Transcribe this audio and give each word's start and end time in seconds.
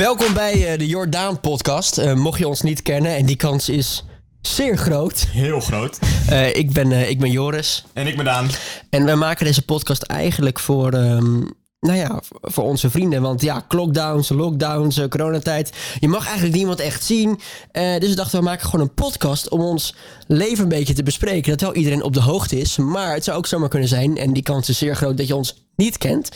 Welkom 0.00 0.34
bij 0.34 0.72
eh, 0.72 0.78
de 0.78 0.86
Jordaan 0.86 1.40
podcast. 1.40 1.98
Eh, 1.98 2.14
mocht 2.14 2.38
je 2.38 2.48
ons 2.48 2.60
niet 2.60 2.82
kennen, 2.82 3.16
en 3.16 3.26
die 3.26 3.36
kans 3.36 3.68
is 3.68 4.04
zeer 4.40 4.76
groot. 4.76 5.26
Heel 5.30 5.60
groot. 5.60 5.98
Eh, 6.28 6.56
ik, 6.56 6.72
ben, 6.72 7.10
ik 7.10 7.18
ben 7.18 7.30
Joris. 7.30 7.84
En 7.92 8.06
ik 8.06 8.16
ben 8.16 8.24
Daan. 8.24 8.48
En 8.90 9.04
wij 9.04 9.16
maken 9.16 9.44
deze 9.44 9.62
podcast 9.62 10.02
eigenlijk 10.02 10.58
voor, 10.58 10.92
ehm, 10.92 11.38
nou 11.80 11.96
ja, 11.96 12.22
voor 12.40 12.64
onze 12.64 12.90
vrienden. 12.90 13.22
Want 13.22 13.42
ja, 13.42 13.64
lockdowns, 13.68 14.28
lockdowns, 14.28 15.08
coronatijd. 15.08 15.72
Je 15.98 16.08
mag 16.08 16.24
eigenlijk 16.24 16.56
niemand 16.56 16.80
echt 16.80 17.04
zien. 17.04 17.40
Dus 17.72 18.08
we 18.08 18.14
dachten, 18.14 18.38
we 18.38 18.44
maken 18.44 18.68
gewoon 18.68 18.86
een 18.86 18.94
podcast 18.94 19.48
om 19.48 19.60
ons 19.60 19.94
leven 20.26 20.62
een 20.62 20.68
beetje 20.68 20.94
te 20.94 21.02
bespreken. 21.02 21.50
Dat 21.50 21.60
wel 21.60 21.74
iedereen 21.74 22.02
op 22.02 22.12
de 22.12 22.20
hoogte 22.20 22.58
is. 22.58 22.76
Maar 22.76 23.14
het 23.14 23.24
zou 23.24 23.36
ook 23.38 23.46
zomaar 23.46 23.68
kunnen 23.68 23.88
zijn, 23.88 24.16
en 24.16 24.32
die 24.32 24.42
kans 24.42 24.68
is 24.68 24.78
zeer 24.78 24.96
groot 24.96 25.16
dat 25.16 25.26
je 25.26 25.36
ons 25.36 25.66
niet 25.76 25.98
kent. 25.98 26.28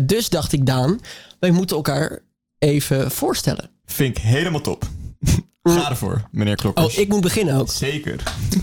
Dus 0.00 0.28
dacht 0.28 0.52
ik, 0.52 0.66
Daan, 0.66 1.00
wij 1.38 1.50
moeten 1.50 1.76
elkaar 1.76 2.20
even 2.62 3.10
voorstellen. 3.10 3.70
Vind 3.86 4.16
ik 4.16 4.22
helemaal 4.22 4.60
top. 4.60 4.84
Ga 5.62 5.90
ervoor, 5.90 6.28
meneer 6.30 6.56
Klokkers. 6.56 6.86
Oh, 6.94 7.00
ik 7.00 7.08
moet 7.08 7.20
beginnen 7.20 7.54
ook. 7.54 7.70
Zeker. 7.70 8.22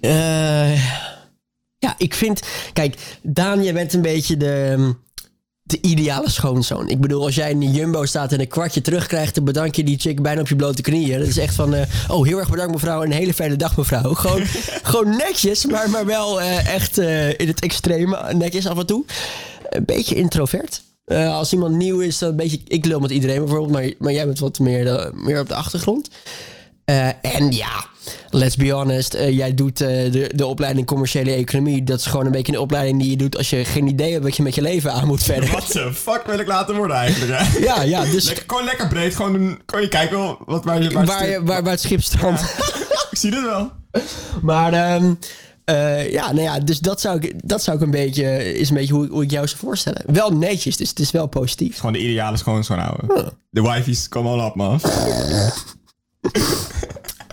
Eh, 0.00 0.74
ja, 1.78 1.94
ik 1.98 2.14
vind... 2.14 2.42
Kijk, 2.72 3.18
Daan, 3.22 3.64
jij 3.64 3.72
bent 3.72 3.92
een 3.92 4.02
beetje 4.02 4.36
de, 4.36 4.94
de 5.62 5.78
ideale 5.80 6.30
schoonzoon. 6.30 6.88
Ik 6.88 7.00
bedoel, 7.00 7.24
als 7.24 7.34
jij 7.34 7.50
in 7.50 7.60
de 7.60 7.70
Jumbo 7.70 8.04
staat 8.04 8.32
en 8.32 8.40
een 8.40 8.48
kwartje 8.48 8.80
terugkrijgt... 8.80 9.34
dan 9.34 9.44
bedank 9.44 9.74
je 9.74 9.84
die 9.84 9.98
chick 9.98 10.22
bijna 10.22 10.40
op 10.40 10.48
je 10.48 10.56
blote 10.56 10.82
knieën. 10.82 11.18
Dat 11.18 11.28
is 11.28 11.38
echt 11.38 11.54
van... 11.54 11.74
eh, 11.74 11.86
oh, 12.08 12.26
heel 12.26 12.38
erg 12.38 12.50
bedankt 12.50 12.72
mevrouw. 12.72 13.02
Een 13.02 13.12
hele 13.12 13.34
fijne 13.34 13.56
dag 13.56 13.76
mevrouw. 13.76 14.14
Gewoon, 14.14 14.42
gewoon 14.90 15.16
netjes, 15.16 15.64
maar, 15.66 15.90
maar 15.90 16.06
wel 16.06 16.40
eh, 16.40 16.74
echt 16.74 16.98
in 17.38 17.48
het 17.48 17.60
extreme. 17.60 18.34
Netjes 18.34 18.66
af 18.66 18.78
en 18.78 18.86
toe. 18.86 19.04
Een 19.68 19.84
beetje 19.84 20.14
introvert. 20.14 20.82
Eh, 21.06 21.34
als 21.36 21.52
iemand 21.52 21.74
nieuw 21.76 22.00
is, 22.00 22.18
dan 22.18 22.28
een 22.30 22.36
beetje... 22.36 22.60
Ik 22.66 22.84
lul 22.84 23.00
met 23.00 23.10
iedereen 23.10 23.38
bijvoorbeeld, 23.38 23.72
maar, 23.72 23.92
maar 23.98 24.12
jij 24.12 24.24
bent 24.26 24.38
wat 24.38 24.58
meer, 24.58 24.84
de- 24.84 25.10
meer 25.14 25.40
op 25.40 25.48
de 25.48 25.54
achtergrond. 25.54 26.10
Eh, 26.84 27.06
en 27.22 27.52
ja, 27.52 27.84
let's 28.30 28.56
be 28.56 28.70
honest. 28.70 29.14
eh, 29.14 29.36
jij 29.36 29.54
doet 29.54 29.76
de, 29.76 30.30
de 30.34 30.46
opleiding 30.46 30.86
commerciële 30.86 31.30
economie. 31.32 31.84
Dat 31.84 31.98
is 31.98 32.06
gewoon 32.06 32.26
een 32.26 32.32
beetje 32.32 32.52
een 32.52 32.58
opleiding 32.58 33.00
die 33.00 33.10
je 33.10 33.16
doet 33.16 33.36
als 33.36 33.50
je 33.50 33.64
geen 33.64 33.86
idee 33.88 34.12
hebt 34.12 34.24
wat 34.24 34.36
je 34.36 34.42
met 34.42 34.54
je 34.54 34.62
leven 34.62 34.92
aan 34.92 35.06
moet 35.06 35.22
verder. 35.22 35.50
Wat 35.50 35.66
de 35.72 35.92
fuck 35.94 36.22
wil 36.26 36.38
ik 36.38 36.46
laten 36.46 36.74
worden 36.76 36.96
eigenlijk, 36.96 37.40
hè? 37.40 37.58
Ja, 37.68 37.82
ja, 37.82 38.04
dus 38.04 38.24
Lekker, 38.26 38.44
gewoon 38.46 38.64
lekker 38.64 38.88
breed. 38.88 39.16
Gewoon 39.16 39.58
gewoon 39.66 39.82
je 39.84 39.88
kijken 39.90 40.18
wel 40.18 40.38
wat 40.46 40.64
waar 40.64 40.82
je... 40.82 40.90
Waar, 40.90 41.06
waar, 41.06 41.28
je- 41.28 41.42
waar, 41.44 41.62
waar 41.62 41.72
het 41.72 41.80
schip 41.80 42.02
strandt. 42.02 42.42
Ik 43.10 43.18
zie 43.18 43.30
dit 43.30 43.42
wel. 43.42 43.70
Maar 44.42 44.72
ehm, 44.72 45.12
eh, 45.66 46.12
ja, 46.12 46.32
nou 46.32 46.42
ja, 46.42 46.58
dus 46.60 46.78
dat 46.78 47.00
zou 47.00 47.20
ik, 47.20 47.48
dat 47.48 47.62
zou 47.62 47.76
ik 47.76 47.82
een 47.82 47.90
beetje, 47.90 48.54
is 48.54 48.68
een 48.68 48.76
beetje 48.76 48.94
hoe, 48.94 49.08
hoe 49.08 49.22
ik 49.22 49.30
jou 49.30 49.46
zou 49.46 49.60
voorstellen. 49.60 50.02
Wel 50.06 50.30
netjes, 50.30 50.76
dus 50.76 50.88
het 50.88 50.98
is 50.98 51.10
wel 51.10 51.26
positief. 51.26 51.76
Gewoon 51.76 51.92
de 51.92 52.02
ideale 52.02 52.36
schoonzoon 52.36 52.78
houden. 52.78 53.32
De 53.50 53.62
wifey's 53.62 54.08
komen 54.08 54.32
al 54.32 54.46
op, 54.46 54.54
man. 54.54 54.80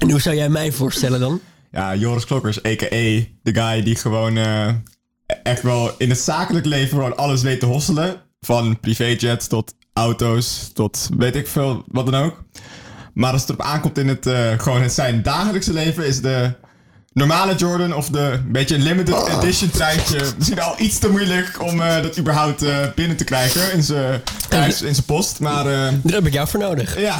En 0.04 0.11
hoe 0.11 0.22
zou 0.22 0.36
jij 0.36 0.50
mij 0.50 0.72
voorstellen 0.72 1.20
dan? 1.20 1.39
Ja, 1.72 1.95
Joris 1.95 2.26
Klokkers, 2.26 2.66
a.k.a. 2.66 3.23
de 3.44 3.54
guy 3.54 3.84
die 3.84 3.95
gewoon 3.95 4.38
eh, 4.38 4.67
echt 5.44 5.61
wel 5.61 5.92
in 5.98 6.09
het 6.09 6.20
zakelijk 6.20 6.66
leven 6.66 6.98
gewoon 6.98 7.17
alles 7.17 7.42
weet 7.42 7.59
te 7.59 7.66
hosselen. 7.66 8.22
Van 8.39 8.80
privéjets 8.80 9.48
tot 9.48 9.73
auto's 9.94 10.70
tot 10.73 11.09
weet 11.17 11.36
ik 11.36 11.48
veel, 11.48 11.84
wat 11.88 12.06
dan 12.06 12.23
ook. 12.23 12.44
Maar 13.14 13.31
als 13.31 13.42
het 13.42 13.50
erop 13.50 13.66
aankomt 13.66 13.98
in 13.98 14.08
het, 14.08 14.26
eh, 14.26 14.59
gewoon 14.59 14.81
het 14.81 14.94
zijn 14.94 15.23
dagelijkse 15.23 15.73
leven, 15.73 16.06
is 16.06 16.22
de 16.22 16.56
normale 17.14 17.56
Jordan 17.56 17.94
of 17.95 18.09
de 18.09 18.39
beetje 18.47 18.78
limited 18.78 19.28
edition 19.28 19.69
treintje 19.69 20.19
misschien 20.38 20.61
al 20.61 20.75
iets 20.78 21.00
te 21.00 21.09
moeilijk 21.09 21.61
om 21.61 21.82
eh, 21.82 22.02
dat 22.02 22.17
überhaupt 22.17 22.61
eh, 22.64 22.77
binnen 22.95 23.17
te 23.17 23.23
krijgen 23.23 23.73
in 23.73 23.83
zijn 23.83 24.21
thuis, 24.49 24.82
in 24.82 24.93
zijn 24.93 25.05
post. 25.05 25.39
Maar 25.39 25.65
eh, 25.65 25.93
Daar 26.04 26.14
heb 26.14 26.26
ik 26.26 26.33
jou 26.33 26.48
voor 26.48 26.60
nodig. 26.60 26.99
ja, 26.99 27.15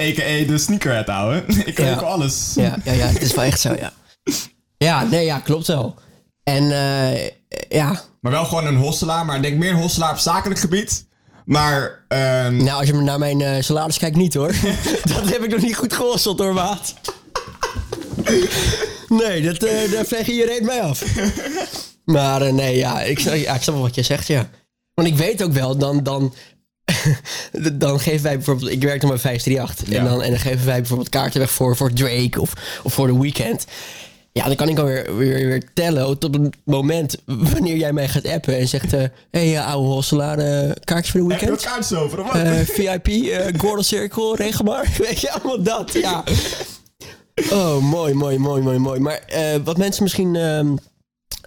a.k.a. 0.00 0.46
de 0.46 0.58
sneakerhead 0.58 1.06
houden. 1.06 1.44
ik 1.66 1.74
kan 1.74 1.84
Ja. 1.86 1.92
ook 1.94 2.00
alles. 2.00 2.52
Ja, 2.54 2.76
ja, 2.84 2.92
ja, 2.92 3.06
het 3.06 3.22
is 3.22 3.34
wel 3.34 3.44
echt 3.44 3.60
zo, 3.60 3.74
ja. 3.74 3.92
Ja, 4.78 5.02
nee, 5.04 5.24
ja, 5.24 5.38
klopt 5.38 5.66
wel. 5.66 5.94
En 6.42 6.62
eh, 6.70 7.28
ja, 7.68 8.00
Maar 8.20 8.32
wel 8.32 8.44
gewoon 8.44 8.66
een 8.66 8.76
hosselaar. 8.76 9.24
Maar 9.24 9.36
ik 9.36 9.42
denk 9.42 9.58
meer 9.58 9.70
een 9.70 9.76
hosselaar 9.80 10.10
op 10.10 10.18
zakelijk 10.18 10.60
gebied. 10.60 11.06
Maar 11.44 12.04
ehm, 12.08 12.56
nou, 12.56 12.78
als 12.78 12.86
je 12.86 12.92
naar 12.94 13.18
mijn 13.18 13.40
eh, 13.40 13.62
salaris 13.62 13.98
kijkt, 13.98 14.16
niet 14.16 14.34
hoor. 14.34 14.52
dat 15.14 15.28
heb 15.28 15.42
ik 15.44 15.50
nog 15.50 15.60
niet 15.60 15.76
goed 15.76 15.92
gehosseld 15.92 16.38
hoor, 16.38 16.54
maat. 16.54 16.94
Nee, 19.08 19.42
dat, 19.42 19.62
eh 19.62 19.92
daar 19.92 20.04
veeg 20.04 20.26
je 20.26 20.34
je 20.34 20.46
reet 20.46 20.62
mij 20.62 20.80
af. 20.80 21.02
Maar 22.04 22.42
eh, 22.42 22.52
nee, 22.52 22.76
ja 22.76 23.02
ik, 23.02 23.18
snap- 23.18 23.34
ja, 23.34 23.54
ik 23.54 23.62
snap 23.62 23.74
wel 23.74 23.84
wat 23.84 23.94
je 23.94 24.02
zegt, 24.02 24.26
ja. 24.26 24.48
Want 24.94 25.08
ik 25.08 25.16
weet 25.16 25.42
ook 25.42 25.52
wel, 25.52 25.76
dan, 25.76 26.02
dan, 26.02 26.34
dan 27.72 28.00
geven 28.00 28.22
wij 28.22 28.34
bijvoorbeeld... 28.36 28.70
Ik 28.70 28.82
werk 28.82 29.00
dan 29.00 29.10
bij 29.10 29.18
538. 29.18 29.88
Ja. 29.88 29.98
En, 29.98 30.04
dan, 30.04 30.22
en 30.22 30.30
dan 30.30 30.40
geven 30.40 30.66
wij 30.66 30.78
bijvoorbeeld 30.78 31.08
kaarten 31.08 31.40
weg 31.40 31.50
voor, 31.50 31.76
voor 31.76 31.92
Drake 31.92 32.40
of, 32.40 32.52
of 32.82 32.92
voor 32.92 33.06
de 33.06 33.18
weekend. 33.18 33.64
Ja, 34.32 34.44
dan 34.44 34.56
kan 34.56 34.68
ik 34.68 34.78
alweer 34.78 35.16
weer, 35.16 35.46
weer 35.46 35.62
tellen 35.74 36.18
tot 36.18 36.34
het 36.34 36.56
moment 36.64 37.16
wanneer 37.24 37.76
jij 37.76 37.92
mij 37.92 38.08
gaat 38.08 38.26
appen 38.26 38.58
en 38.58 38.68
zegt... 38.68 38.90
Hé, 38.90 39.08
hey, 39.30 39.56
eh, 39.56 39.66
ouwe 39.66 39.86
hosselaar, 39.86 40.38
eh, 40.38 40.70
kaartjes 40.84 41.10
voor 41.10 41.28
de 41.28 41.34
heb 41.34 41.40
je 41.40 41.46
weekend? 41.46 41.62
wat 41.64 41.72
kaartjes 41.72 41.98
over? 41.98 42.18
Eh, 42.18 42.58
VIP, 42.64 43.06
eh 43.08 43.60
Gordon 43.60 43.84
Circle, 43.84 44.52
maar. 44.64 44.92
Weet 45.08 45.20
je, 45.20 45.30
allemaal 45.32 45.62
dat, 45.62 45.92
ja. 45.92 46.24
Oh, 47.50 47.82
mooi, 47.82 48.14
mooi, 48.14 48.38
mooi, 48.38 48.62
mooi, 48.62 48.78
mooi. 48.78 49.00
Maar 49.00 49.18
eh, 49.18 49.56
wat 49.64 49.76
mensen 49.76 50.02
misschien 50.02 50.36
ehm, 50.36 50.74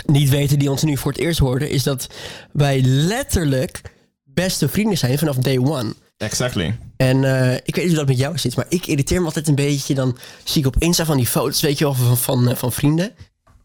niet 0.06 0.30
weten 0.30 0.60
die 0.60 0.72
ons 0.72 0.84
nu 0.84 0.98
voor 0.98 1.12
het 1.12 1.22
eerst 1.22 1.40
hoorden... 1.40 1.70
is 1.70 1.84
dat 1.84 2.08
wij 2.52 2.82
letterlijk 2.82 3.82
beste 4.24 4.70
vrienden 4.70 4.98
zijn 4.98 5.18
vanaf 5.18 5.36
day 5.36 5.58
one. 5.58 5.94
exactly. 6.18 6.78
En 6.98 7.24
eh, 7.24 7.54
ik 7.54 7.76
weet 7.76 7.76
niet 7.76 7.88
hoe 7.88 7.96
dat 7.96 8.08
met 8.08 8.18
jou 8.18 8.38
zit, 8.38 8.56
maar 8.56 8.66
ik 8.70 8.86
irriteer 8.86 9.20
me 9.20 9.26
altijd 9.26 9.48
een 9.48 9.56
beetje. 9.56 9.94
Dan 9.94 10.18
zie 10.44 10.62
ik 10.62 10.68
op 10.68 10.76
Insta 10.80 11.06
van 11.06 11.18
die 11.18 11.28
foto's, 11.28 11.62
weet 11.62 11.78
je 11.78 11.84
wel, 11.84 11.94
van, 11.94 12.18
van, 12.18 12.50
eh, 12.50 12.56
van 12.56 12.72
vrienden. 12.72 13.12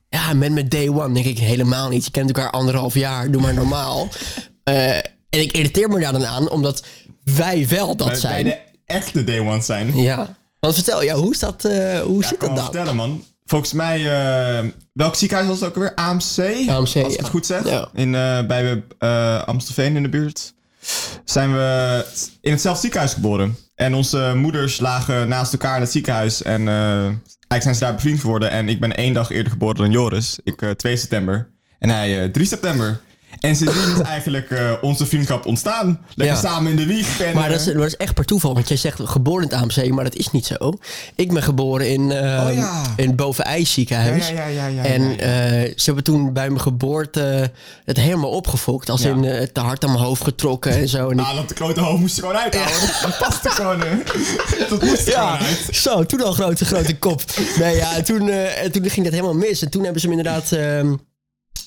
Ja, 0.08 0.32
met 0.32 0.52
met 0.52 0.70
day 0.70 0.88
one 0.88 1.14
denk 1.14 1.26
ik 1.26 1.38
helemaal 1.38 1.88
niet. 1.88 2.04
Je 2.04 2.10
kent 2.10 2.26
elkaar 2.26 2.50
anderhalf 2.50 2.94
jaar, 2.94 3.30
doe 3.30 3.42
maar 3.42 3.54
normaal. 3.54 4.08
En 5.34 5.40
ik 5.40 5.52
irriteer 5.52 5.88
me 5.88 6.00
daar 6.00 6.12
dan 6.12 6.26
aan, 6.26 6.50
omdat 6.50 6.84
wij 7.24 7.68
wel 7.68 7.96
dat 7.96 8.18
zijn. 8.18 8.44
de 8.44 8.58
echte 8.86 9.24
day 9.24 9.38
ones 9.38 9.66
zijn. 9.66 9.96
Ja. 9.96 10.36
Want 10.64 10.76
vertel, 10.76 11.02
ja, 11.02 11.14
hoe 11.14 11.30
is 11.32 11.38
dat, 11.38 11.64
eh, 11.64 12.00
hoe 12.00 12.20
Ja, 12.22 12.28
zit 12.28 12.40
dat 12.40 12.48
dan? 12.56 12.64
vertellen, 12.64 12.96
man. 12.96 13.24
Volgens 13.46 13.72
mij, 13.72 13.98
eh, 13.98 14.64
welk 14.92 15.14
ziekenhuis 15.14 15.48
was 15.48 15.60
het 15.60 15.68
ook 15.68 15.74
alweer? 15.74 15.94
AMC? 15.94 16.38
AMC, 16.38 16.68
Als 16.70 16.94
ik 16.94 17.10
ja. 17.10 17.16
het 17.16 17.28
goed 17.28 17.46
zeg. 17.46 17.68
Ja. 17.68 17.88
In, 17.94 18.14
eh, 18.14 18.46
bij 18.46 18.82
Amstelveen 19.44 19.96
in 19.96 20.02
de 20.02 20.08
buurt. 20.08 20.54
Zijn 21.24 21.52
we 21.52 22.04
in 22.40 22.50
hetzelfde 22.52 22.80
ziekenhuis 22.80 23.12
geboren. 23.12 23.56
En 23.74 23.94
onze 23.94 24.32
moeders 24.36 24.80
lagen 24.80 25.28
naast 25.28 25.52
elkaar 25.52 25.74
in 25.76 25.82
het 25.82 25.90
ziekenhuis. 25.92 26.42
En 26.42 26.68
eigenlijk 26.68 27.62
zijn 27.62 27.74
ze 27.74 27.80
daar 27.80 27.94
bevriend 27.94 28.20
geworden. 28.20 28.50
En 28.50 28.68
ik 28.68 28.80
ben 28.80 28.96
één 28.96 29.12
dag 29.14 29.30
eerder 29.30 29.52
geboren 29.52 29.76
dan 29.76 29.90
Joris. 29.90 30.38
Ik 30.44 30.62
eh 30.62 30.70
2 30.70 30.96
september. 30.96 31.50
En 31.78 31.88
hij 31.88 32.22
eh 32.22 32.30
3 32.30 32.46
september. 32.46 33.00
En 33.40 33.56
sindsdien 33.56 33.92
is 33.94 34.00
eigenlijk 34.00 34.50
eh, 34.50 34.70
onze 34.80 35.06
vriendschap 35.06 35.46
ontstaan. 35.46 36.00
Lekker 36.14 36.36
Ja. 36.36 36.42
samen 36.42 36.70
in 36.70 36.76
de 36.76 36.86
wieg. 36.86 37.20
En, 37.20 37.34
Maar 37.34 37.48
dat 37.48 37.60
is, 37.60 37.64
dat 37.74 37.84
is 37.84 37.96
echt 37.96 38.14
per 38.14 38.24
toeval, 38.24 38.54
want 38.54 38.68
jij 38.68 38.76
zegt 38.76 39.00
geboren 39.04 39.42
in 39.42 39.48
het 39.50 39.58
AMC, 39.78 39.88
maar 39.90 40.04
dat 40.04 40.14
is 40.14 40.30
niet 40.30 40.46
zo. 40.46 40.72
Ik 41.14 41.32
ben 41.32 41.42
geboren 41.42 41.90
in, 41.90 42.12
eh 42.12 42.46
Oh 42.48 42.54
ja. 42.54 42.82
in 42.96 43.06
het 43.06 43.16
Bovenijs 43.16 43.72
ziekenhuis. 43.72 44.28
Ja, 44.28 44.34
ja, 44.34 44.46
ja, 44.46 44.66
ja, 44.66 44.82
ja, 44.82 44.82
en 44.84 45.18
eh, 45.18 45.72
ze 45.76 45.84
hebben 45.84 46.04
toen 46.04 46.32
bij 46.32 46.48
mijn 46.48 46.60
geboorte 46.60 47.50
het 47.84 47.96
helemaal 47.96 48.30
opgefokt. 48.30 48.90
Als 48.90 49.02
in 49.04 49.24
eh, 49.24 49.46
te 49.52 49.60
hard 49.60 49.84
aan 49.84 49.92
mijn 49.92 50.04
hoofd 50.04 50.22
getrokken 50.22 50.72
en 50.72 50.88
zo. 50.88 51.10
En 51.10 51.18
Ah, 51.18 51.34
dat 51.36 51.48
de 51.48 51.54
klote 51.54 51.80
hoofd 51.80 52.00
moest 52.00 52.14
je 52.16 52.20
gewoon 52.20 52.36
uithouden. 52.36 52.74
Dat 53.02 53.18
past 53.18 53.44
er 53.44 53.50
gewoon. 53.50 53.78
Dat 54.70 54.82
moest 54.82 55.06
er 55.06 55.12
ja, 55.12 55.36
gewoon 55.36 55.46
uit. 55.48 55.68
zo, 55.76 56.04
toen 56.04 56.22
al 56.22 56.32
grote, 56.32 56.64
grote 56.64 56.96
kop. 56.98 57.22
Nee, 57.58 57.76
ja, 57.76 57.96
en 57.96 58.04
toen, 58.04 58.28
en 58.28 58.72
toen 58.72 58.90
ging 58.90 59.04
dat 59.04 59.14
helemaal 59.14 59.34
mis. 59.34 59.62
En 59.62 59.70
toen 59.70 59.82
hebben 59.82 60.00
ze 60.00 60.08
hem 60.08 60.18
inderdaad, 60.18 60.52
ehm, 60.52 60.94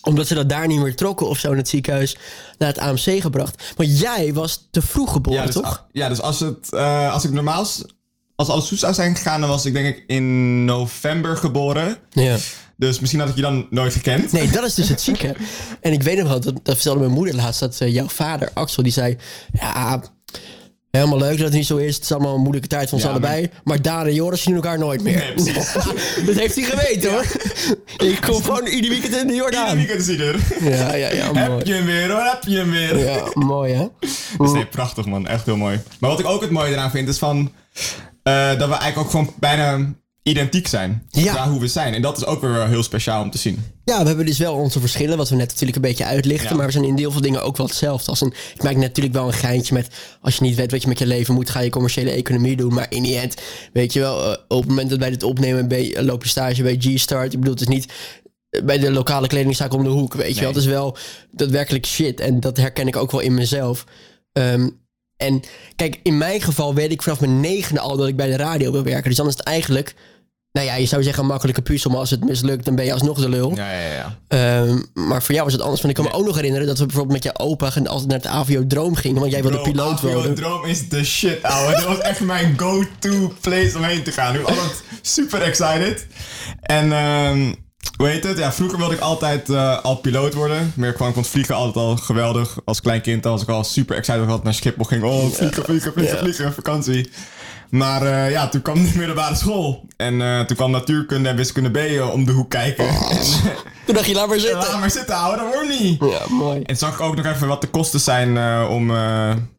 omdat 0.07 0.27
ze 0.27 0.33
dat 0.33 0.49
daar 0.49 0.67
niet 0.67 0.79
meer 0.79 0.95
trokken 0.95 1.27
of 1.27 1.39
zo 1.39 1.51
in 1.51 1.57
het 1.57 1.69
ziekenhuis, 1.69 2.17
naar 2.57 2.67
het 2.69 2.77
AMC 2.77 3.21
gebracht. 3.21 3.73
Maar 3.77 3.85
jij 3.85 4.33
was 4.33 4.67
te 4.71 4.81
vroeg 4.81 5.11
geboren, 5.11 5.39
Ja, 5.39 5.45
dus, 5.45 5.55
toch? 5.55 5.85
ja, 5.91 6.09
dus 6.09 6.21
als, 6.21 6.39
het, 6.39 6.73
eh, 6.73 7.13
als 7.13 7.23
ik 7.23 7.31
normaal... 7.31 7.65
Als 8.35 8.49
alles 8.49 8.67
goed 8.67 8.79
zou 8.79 8.93
zijn 8.93 9.15
gegaan, 9.15 9.39
dan 9.41 9.49
was 9.49 9.65
ik 9.65 9.73
denk 9.73 9.95
ik 9.95 10.03
in 10.07 10.65
november 10.65 11.37
geboren. 11.37 11.97
Ja. 12.09 12.37
Dus 12.75 12.99
misschien 12.99 13.19
had 13.19 13.29
ik 13.29 13.35
je 13.35 13.41
dan 13.41 13.67
nooit 13.69 13.93
gekend. 13.93 14.31
Nee, 14.31 14.49
dat 14.49 14.63
is 14.63 14.73
dus 14.73 14.89
het 14.89 15.01
zieke. 15.01 15.35
En 15.81 15.91
ik 15.91 16.03
weet 16.03 16.17
nog 16.17 16.27
wel, 16.27 16.39
dat, 16.39 16.53
dat 16.63 16.75
vertelde 16.75 16.99
mijn 16.99 17.11
moeder 17.11 17.35
laatst, 17.35 17.59
dat 17.59 17.81
eh, 17.81 17.93
jouw 17.93 18.07
vader, 18.07 18.49
Axel, 18.53 18.83
die 18.83 18.91
zei... 18.91 19.17
Ja, 19.53 20.01
helemaal 20.97 21.19
leuk 21.19 21.37
dat 21.37 21.45
het 21.47 21.53
niet 21.53 21.65
zo 21.65 21.77
is. 21.77 21.95
Het 21.95 22.03
is 22.03 22.11
allemaal 22.11 22.33
een 22.35 22.41
moeilijke 22.41 22.67
tijd 22.67 22.83
voor 22.83 22.93
ons 22.93 23.03
Ja, 23.03 23.09
allebei. 23.09 23.49
Maar 23.63 23.81
Daan 23.81 24.05
en 24.05 24.13
Joris 24.13 24.41
zien 24.41 24.55
elkaar 24.55 24.79
nooit 24.79 25.03
meer. 25.03 25.33
Nee, 25.35 25.53
dat 26.25 26.35
heeft 26.35 26.55
hij 26.55 26.63
geweten, 26.63 27.11
hoor. 27.11 27.25
Ik 28.09 28.21
kom 28.21 28.43
gewoon 28.43 28.65
ieder 28.65 28.89
weekend 28.89 29.13
in 29.15 29.27
de 29.27 29.33
Ieder 29.33 29.35
Jordaan. 29.35 29.75
weekend 29.75 29.99
is 29.99 30.07
hij 30.07 30.27
er. 30.27 30.39
Ja, 30.61 30.95
ja, 30.95 31.11
ja, 31.11 31.33
Heb 31.33 31.47
mooi. 31.49 31.65
je 31.65 31.73
hem 31.73 31.85
weer 31.85 32.11
hoor, 32.11 32.23
heb 32.23 32.43
je 32.47 32.57
hem 32.57 32.69
weer. 32.71 32.97
Ja, 32.99 33.23
mooi, 33.33 33.73
hè? 33.73 33.85
Dus 34.37 34.51
nee, 34.51 34.65
prachtig 34.65 35.05
man, 35.05 35.27
echt 35.27 35.45
heel 35.45 35.57
mooi. 35.57 35.79
Maar 35.99 36.09
wat 36.09 36.19
ik 36.19 36.25
ook 36.25 36.41
het 36.41 36.51
mooie 36.51 36.71
eraan 36.71 36.91
vind 36.91 37.07
is 37.07 37.17
van... 37.17 37.51
eh, 38.23 38.47
dat 38.47 38.67
we 38.69 38.75
eigenlijk 38.75 38.97
ook 38.97 39.09
gewoon 39.09 39.33
bijna 39.39 39.79
identiek 40.27 40.67
zijn. 40.67 41.07
Ja. 41.09 41.33
Qua 41.33 41.49
hoe 41.49 41.59
we 41.59 41.67
zijn. 41.67 41.93
En 41.93 42.01
dat 42.01 42.17
is 42.17 42.25
ook 42.25 42.41
weer 42.41 42.67
heel 42.67 42.83
speciaal 42.83 43.21
om 43.23 43.31
te 43.31 43.37
zien. 43.37 43.63
Ja, 43.83 44.01
we 44.01 44.07
hebben 44.07 44.25
dus 44.25 44.37
wel 44.37 44.53
onze 44.53 44.79
verschillen, 44.79 45.17
wat 45.17 45.29
we 45.29 45.35
net 45.35 45.49
natuurlijk 45.49 45.75
een 45.75 45.81
beetje 45.81 46.05
uitlichten. 46.05 46.49
Ja. 46.49 46.55
Maar 46.55 46.65
we 46.65 46.71
zijn 46.71 46.83
in 46.83 46.95
deel 46.95 47.11
van 47.11 47.21
dingen 47.21 47.43
ook 47.43 47.57
wel 47.57 47.65
hetzelfde. 47.65 48.09
Als 48.09 48.21
een, 48.21 48.33
ik 48.55 48.63
maak 48.63 48.75
natuurlijk 48.75 49.15
wel 49.15 49.27
een 49.27 49.33
geintje 49.33 49.73
met... 49.73 49.87
als 50.21 50.35
je 50.35 50.43
niet 50.43 50.55
weet 50.55 50.71
wat 50.71 50.81
je 50.81 50.87
met 50.87 50.99
je 50.99 51.05
leven 51.05 51.33
moet... 51.33 51.49
ga 51.49 51.59
je 51.59 51.69
commerciële 51.69 52.11
economie 52.11 52.55
doen. 52.55 52.73
Maar 52.73 52.85
in 52.89 53.03
die 53.03 53.17
end, 53.17 53.35
weet 53.73 53.93
je 53.93 53.99
wel... 53.99 54.23
eh, 54.23 54.37
op 54.47 54.59
het 54.59 54.69
moment 54.69 54.89
dat 54.89 54.99
wij 54.99 55.09
dit 55.09 55.23
opnemen... 55.23 56.05
loop 56.05 56.23
je 56.23 56.29
stage 56.29 56.63
bij 56.63 56.77
G-Start. 56.79 57.33
Ik 57.33 57.39
bedoel, 57.39 57.53
het 57.53 57.61
is 57.61 57.75
niet 57.75 57.93
eh, 58.49 58.63
bij 58.63 58.77
de 58.77 58.91
lokale 58.91 59.27
kledingzaak 59.27 59.73
om 59.73 59.83
de 59.83 59.89
hoek, 59.89 60.13
weet 60.13 60.35
je 60.35 60.39
wel. 60.41 60.49
Het 60.49 60.59
is 60.59 60.65
wel 60.65 60.97
daadwerkelijk 61.31 61.85
shit. 61.85 62.19
En 62.19 62.39
dat 62.39 62.57
herken 62.57 62.87
ik 62.87 62.95
ook 62.95 63.11
wel 63.11 63.21
in 63.21 63.33
mezelf. 63.33 63.85
Ehm, 64.31 64.69
en 65.17 65.41
kijk, 65.75 65.99
in 66.03 66.17
mijn 66.17 66.41
geval 66.41 66.73
weet 66.73 66.91
ik 66.91 67.01
vanaf 67.01 67.19
mijn 67.19 67.39
negende 67.39 67.79
al... 67.79 67.97
dat 67.97 68.07
ik 68.07 68.15
bij 68.15 68.29
de 68.29 68.37
radio 68.37 68.71
wil 68.71 68.83
werken. 68.83 69.09
Dus 69.09 69.17
dan 69.17 69.27
is 69.27 69.37
het 69.37 69.43
eigenlijk... 69.43 69.95
Nou 70.57 70.69
ja, 70.69 70.75
je 70.75 70.85
zou 70.85 71.03
zeggen 71.03 71.23
een 71.23 71.29
makkelijke 71.29 71.61
puzzel, 71.61 71.89
maar 71.91 71.99
als 71.99 72.09
het 72.09 72.25
mislukt, 72.25 72.65
dan 72.65 72.75
ben 72.75 72.85
je 72.85 72.93
alsnog 72.93 73.19
de 73.19 73.29
lul. 73.29 73.55
Ja, 73.55 73.71
ja, 73.71 73.93
ja. 73.93 74.17
Ehm, 74.27 74.79
maar 74.93 75.23
voor 75.23 75.33
jou 75.33 75.43
was 75.43 75.53
het 75.53 75.61
anders. 75.61 75.81
Want 75.81 75.97
ik 75.97 76.03
kan 76.03 76.11
me 76.11 76.19
ook 76.19 76.25
nog 76.25 76.35
herinneren 76.35 76.67
dat 76.67 76.77
we 76.77 76.85
bijvoorbeeld 76.85 77.23
met 77.23 77.33
je 77.33 77.39
opa 77.39 77.65
altijd 77.65 78.07
naar 78.07 78.17
het 78.17 78.25
AVO 78.27 78.67
Droom 78.67 78.95
gingen. 78.95 79.19
Want 79.19 79.31
jij 79.31 79.41
wilde 79.41 79.61
piloot 79.61 79.91
Avio 79.93 80.13
worden. 80.13 80.35
Droom 80.35 80.65
is 80.65 80.89
de 80.89 81.05
shit, 81.05 81.43
ouwe. 81.43 81.71
Dat 81.71 81.83
was 81.83 81.99
echt 81.99 82.19
mijn 82.19 82.53
go-to 82.57 83.33
place 83.41 83.71
om 83.77 83.83
heen 83.83 84.03
te 84.03 84.11
gaan. 84.11 84.35
Ik 84.35 84.41
was 84.41 84.49
altijd 84.49 84.83
super 85.01 85.41
excited. 85.41 86.07
En 86.61 86.91
ehm, 86.91 87.53
hoe 87.97 88.07
heet 88.07 88.23
het? 88.23 88.37
Ja, 88.37 88.53
vroeger 88.53 88.77
wilde 88.77 88.93
ik 88.93 89.01
altijd 89.01 89.49
eh, 89.49 89.83
al 89.83 89.95
piloot 89.95 90.33
worden. 90.33 90.71
Meer 90.75 90.93
kwam 90.93 91.13
ik 91.15 91.25
vliegen 91.25 91.55
altijd 91.55 91.85
al 91.85 91.95
geweldig. 91.95 92.57
Als 92.65 92.81
klein 92.81 93.01
kind 93.01 93.23
was 93.23 93.41
ik 93.41 93.49
al 93.49 93.63
super 93.63 93.95
excited. 93.95 94.27
Dat 94.27 94.37
ik 94.37 94.43
naar 94.43 94.53
Schiphol 94.53 94.85
ging. 94.85 95.03
Oh, 95.03 95.31
vliegen, 95.31 95.63
vliegen, 95.63 95.93
vliegen, 95.93 96.15
Ja. 96.15 96.21
vliegen, 96.21 96.53
vakantie. 96.53 97.09
Maar 97.69 98.01
eh, 98.01 98.31
ja, 98.31 98.47
toen 98.47 98.61
kwam 98.61 98.83
de 98.83 98.91
middelbare 98.95 99.35
school. 99.35 99.85
En 99.97 100.21
eh, 100.21 100.39
toen 100.39 100.55
kwam 100.55 100.71
natuurkunde 100.71 101.29
en 101.29 101.35
wiskunde 101.35 101.69
B 101.69 101.77
eh, 101.77 102.13
om 102.13 102.25
de 102.25 102.31
hoek 102.31 102.49
kijken. 102.49 102.87
En, 102.87 102.97
Toen 103.85 103.95
dacht 103.95 104.05
je, 104.07 104.13
laat 104.13 104.27
maar 104.27 104.39
zitten. 104.39 104.59
laat 104.59 104.79
maar 104.79 104.91
zitten, 104.91 105.15
ouwe, 105.15 105.37
dat 105.37 105.53
wordt 105.53 105.79
niet. 105.79 105.99
Ja, 105.99 106.21
mooi. 106.29 106.61
En 106.61 106.77
zag 106.77 106.93
ik 106.93 107.01
ook 107.01 107.15
nog 107.15 107.25
even 107.25 107.47
wat 107.47 107.61
de 107.61 107.67
kosten 107.67 107.99
zijn 107.99 108.67
om 108.67 108.91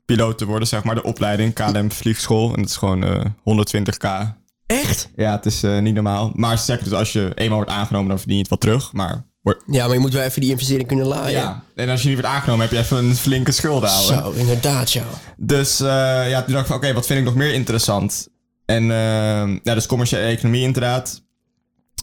piloot 0.04 0.38
te 0.38 0.44
worden, 0.46 0.68
zeg 0.68 0.84
maar, 0.84 0.94
de 0.94 1.02
opleiding, 1.02 1.54
KLM 1.54 1.92
Vliegschool. 1.92 2.48
En 2.54 2.60
dat 2.60 2.70
is 2.70 2.76
gewoon 2.76 3.04
eh 3.04 3.24
120k. 3.24 4.36
Echt? 4.66 5.10
Ja, 5.16 5.32
het 5.32 5.46
is 5.46 5.62
niet 5.80 5.94
normaal. 5.94 6.30
Maar 6.34 6.58
ze 6.58 6.64
zeggen 6.64 6.88
dus 6.88 6.98
als 6.98 7.12
je 7.12 7.32
eenmaal 7.34 7.56
wordt 7.56 7.72
aangenomen, 7.72 8.08
dan 8.08 8.18
verdien 8.18 8.36
je 8.36 8.42
het 8.42 8.50
wel 8.50 8.58
terug. 8.58 8.92
Maar 8.92 9.24
Ja, 9.66 9.84
maar 9.86 9.94
je 9.94 10.00
moet 10.00 10.12
wel 10.12 10.22
even 10.22 10.40
die 10.40 10.50
investering 10.50 10.86
kunnen 10.86 11.06
laaien. 11.06 11.40
ja. 11.40 11.62
en 11.74 11.88
als 11.88 12.02
je 12.02 12.08
niet 12.08 12.18
wordt 12.18 12.34
aangenomen, 12.34 12.62
heb 12.62 12.72
je 12.74 12.78
even 12.78 12.96
een 12.96 13.16
flinke 13.16 13.52
schulden, 13.52 13.90
ouwe. 13.90 14.14
Zo, 14.14 14.30
inderdaad, 14.30 14.92
ja. 14.92 15.04
Dus 15.36 15.80
eh, 15.80 16.28
ja, 16.28 16.42
toen 16.42 16.52
dacht 16.52 16.64
ik 16.64 16.70
van, 16.70 16.76
oké, 16.76 16.92
wat 16.92 17.06
vind 17.06 17.18
ik 17.18 17.24
nog 17.24 17.34
meer 17.34 17.52
interessant? 17.52 18.28
En 18.64 18.82
eh, 18.82 19.56
ja, 19.62 19.74
dus 19.74 19.86
commerciële 19.86 20.22
economie 20.22 20.62
inderdaad. 20.62 21.22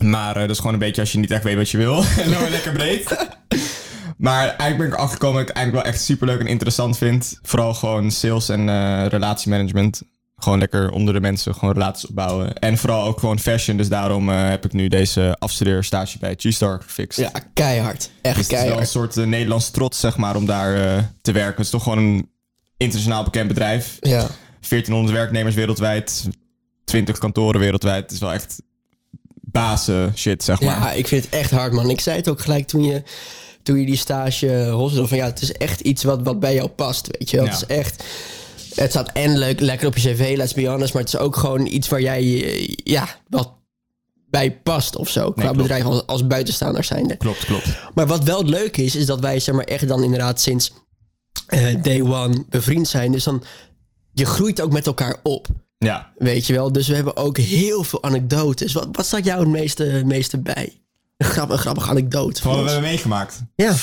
Maar 0.04 0.36
eh, 0.36 0.42
dat 0.42 0.50
is 0.50 0.58
gewoon 0.58 0.74
een 0.74 0.80
beetje 0.80 1.02
als 1.02 1.12
je 1.12 1.20
niet 1.20 1.32
echt 1.32 1.44
weet 1.44 1.56
wat 1.56 1.70
je 1.70 1.78
wil. 1.78 2.04
en 2.24 2.32
dan 2.32 2.50
lekker 2.50 2.72
breed. 2.72 3.28
maar 4.18 4.48
eigenlijk 4.48 4.78
ben 4.78 4.88
ik 4.88 4.94
erachter 4.94 5.18
gekomen 5.18 5.40
dat 5.40 5.50
ik 5.50 5.56
eigenlijk 5.56 5.86
wel 5.86 5.94
echt 5.94 6.04
superleuk 6.04 6.40
en 6.40 6.48
interessant 6.48 6.98
vind. 6.98 7.40
Vooral 7.42 7.74
gewoon 7.74 8.12
sales 8.12 8.50
en 8.50 8.70
eh, 8.70 9.06
relatiemanagement. 9.08 10.02
Gewoon 10.46 10.60
lekker 10.60 10.92
onder 10.92 11.14
de 11.14 11.20
mensen, 11.20 11.54
gewoon 11.54 11.74
relaties 11.74 12.10
opbouwen. 12.10 12.54
En 12.54 12.78
vooral 12.78 13.06
ook 13.06 13.20
gewoon 13.20 13.40
fashion. 13.40 13.78
Dus 13.78 13.90
daarom 13.90 14.30
eh, 14.30 14.50
heb 14.50 14.66
ik 14.66 14.74
nu 14.74 14.88
deze 14.88 15.36
afstudeerstage 15.40 16.18
bij 16.20 16.36
G-Star 16.38 16.82
gefixt. 16.82 17.20
Ja, 17.20 17.32
keihard. 17.54 18.10
Echt 18.22 18.36
Dus 18.36 18.46
het 18.46 18.46
is 18.46 18.50
wel 18.50 18.60
een 18.60 18.66
keihard. 18.66 18.90
soort 18.90 19.16
uh, 19.16 19.26
Nederlandse 19.26 19.72
trots, 19.72 20.00
zeg 20.00 20.18
maar, 20.18 20.36
om 20.36 20.46
daar 20.46 20.76
eh, 20.76 21.04
te 21.22 21.32
werken. 21.32 21.56
Het 21.56 21.66
is 21.66 21.70
toch 21.70 21.84
gewoon 21.84 21.98
een 21.98 22.30
internationaal 22.78 23.24
bekend 23.24 23.48
bedrijf. 23.48 23.98
Ja. 24.00 24.28
1400 24.70 25.18
werknemers 25.18 25.56
wereldwijd, 25.56 26.28
20 26.84 27.18
kantoren 27.18 27.60
wereldwijd. 27.60 28.04
Het 28.04 28.12
is 28.12 28.20
wel 28.20 28.34
echt 28.34 28.62
bazen 29.42 30.14
shit, 30.16 30.44
zeg 30.44 30.62
maar. 30.62 30.80
ja, 30.80 30.92
ik 30.92 31.08
vind 31.08 31.26
het 31.26 31.34
echt 31.34 31.52
hard, 31.52 31.74
man. 31.74 31.90
Ik 31.90 32.02
zei 32.02 32.18
het 32.18 32.30
ook 32.30 32.42
gelijk 32.42 32.68
toen 32.68 32.84
je, 32.84 33.04
toen 33.64 33.80
je 33.80 33.86
die 33.86 33.98
stage 33.98 34.70
hostel 34.70 35.08
van 35.08 35.18
ja, 35.18 35.26
het 35.26 35.42
is 35.42 35.52
echt 35.52 35.80
iets 35.80 36.04
wat, 36.04 36.22
wat 36.22 36.40
bij 36.40 36.54
jou 36.54 36.70
past, 36.70 37.08
weet 37.18 37.30
je. 37.30 37.38
Ja. 37.38 37.44
Het 37.44 37.54
is 37.54 37.66
echt... 37.66 38.04
Het 38.76 38.90
staat 38.90 39.12
en 39.12 39.38
leuk, 39.38 39.60
lekker 39.60 39.88
op 39.88 39.98
je 39.98 40.14
cv, 40.14 40.34
let's 40.38 40.54
be 40.54 40.68
honest. 40.68 40.94
Maar 40.94 41.04
het 41.04 41.14
is 41.14 41.20
ook 41.20 41.36
gewoon 41.36 41.66
iets 41.66 41.88
waar 41.88 42.02
jij, 42.02 42.22
eh, 42.22 42.68
ja, 42.84 43.08
wat 43.30 43.54
bij 44.30 44.52
past 44.52 44.96
of 44.96 45.10
zo. 45.10 45.32
Qua 45.32 45.42
klopt. 45.42 45.58
bedrijf 45.58 45.84
als, 45.84 46.06
als 46.06 46.28
buitenstaander 46.28 46.84
zijnde. 46.84 47.18
Klopt, 47.18 47.46
klopt. 47.46 47.68
Maar 47.94 48.08
wat 48.08 48.24
wel 48.24 48.44
leuk 48.44 48.78
is, 48.78 48.96
is 48.96 49.06
dat 49.06 49.20
wij 49.20 49.40
zeg 49.40 49.56
maar 49.56 49.64
echt 49.64 49.88
dan 49.88 50.04
inderdaad 50.04 50.42
sinds 50.42 50.74
eh, 51.48 51.82
day 51.82 52.02
one 52.02 52.46
bevriend 52.50 52.88
zijn. 52.88 53.12
Dus 53.12 53.24
dan, 53.24 53.44
je 54.14 54.26
groeit 54.26 54.62
ook 54.62 54.72
met 54.72 54.88
elkaar 54.88 55.16
op. 55.24 55.48
Ja. 55.78 56.12
Weet 56.18 56.48
je 56.48 56.54
wel? 56.54 56.72
Dus 56.72 56.88
we 56.88 56.96
hebben 56.96 57.18
ook 57.18 57.38
heel 57.38 57.84
veel 57.84 58.04
anekdotes. 58.04 58.74
Wat, 58.74 58.88
wat 58.92 59.06
staat 59.06 59.26
jou 59.26 59.40
het 59.40 59.50
meeste, 59.50 60.02
meeste 60.06 60.38
bij? 60.38 60.82
Een, 61.18 61.26
grap, 61.26 61.50
een 61.50 61.58
grappige 61.58 61.90
anekdote. 61.90 62.44
Wat 62.44 62.56
we 62.56 62.62
hebben 62.62 62.82
meegemaakt. 62.82 63.44
Ja. 63.56 63.76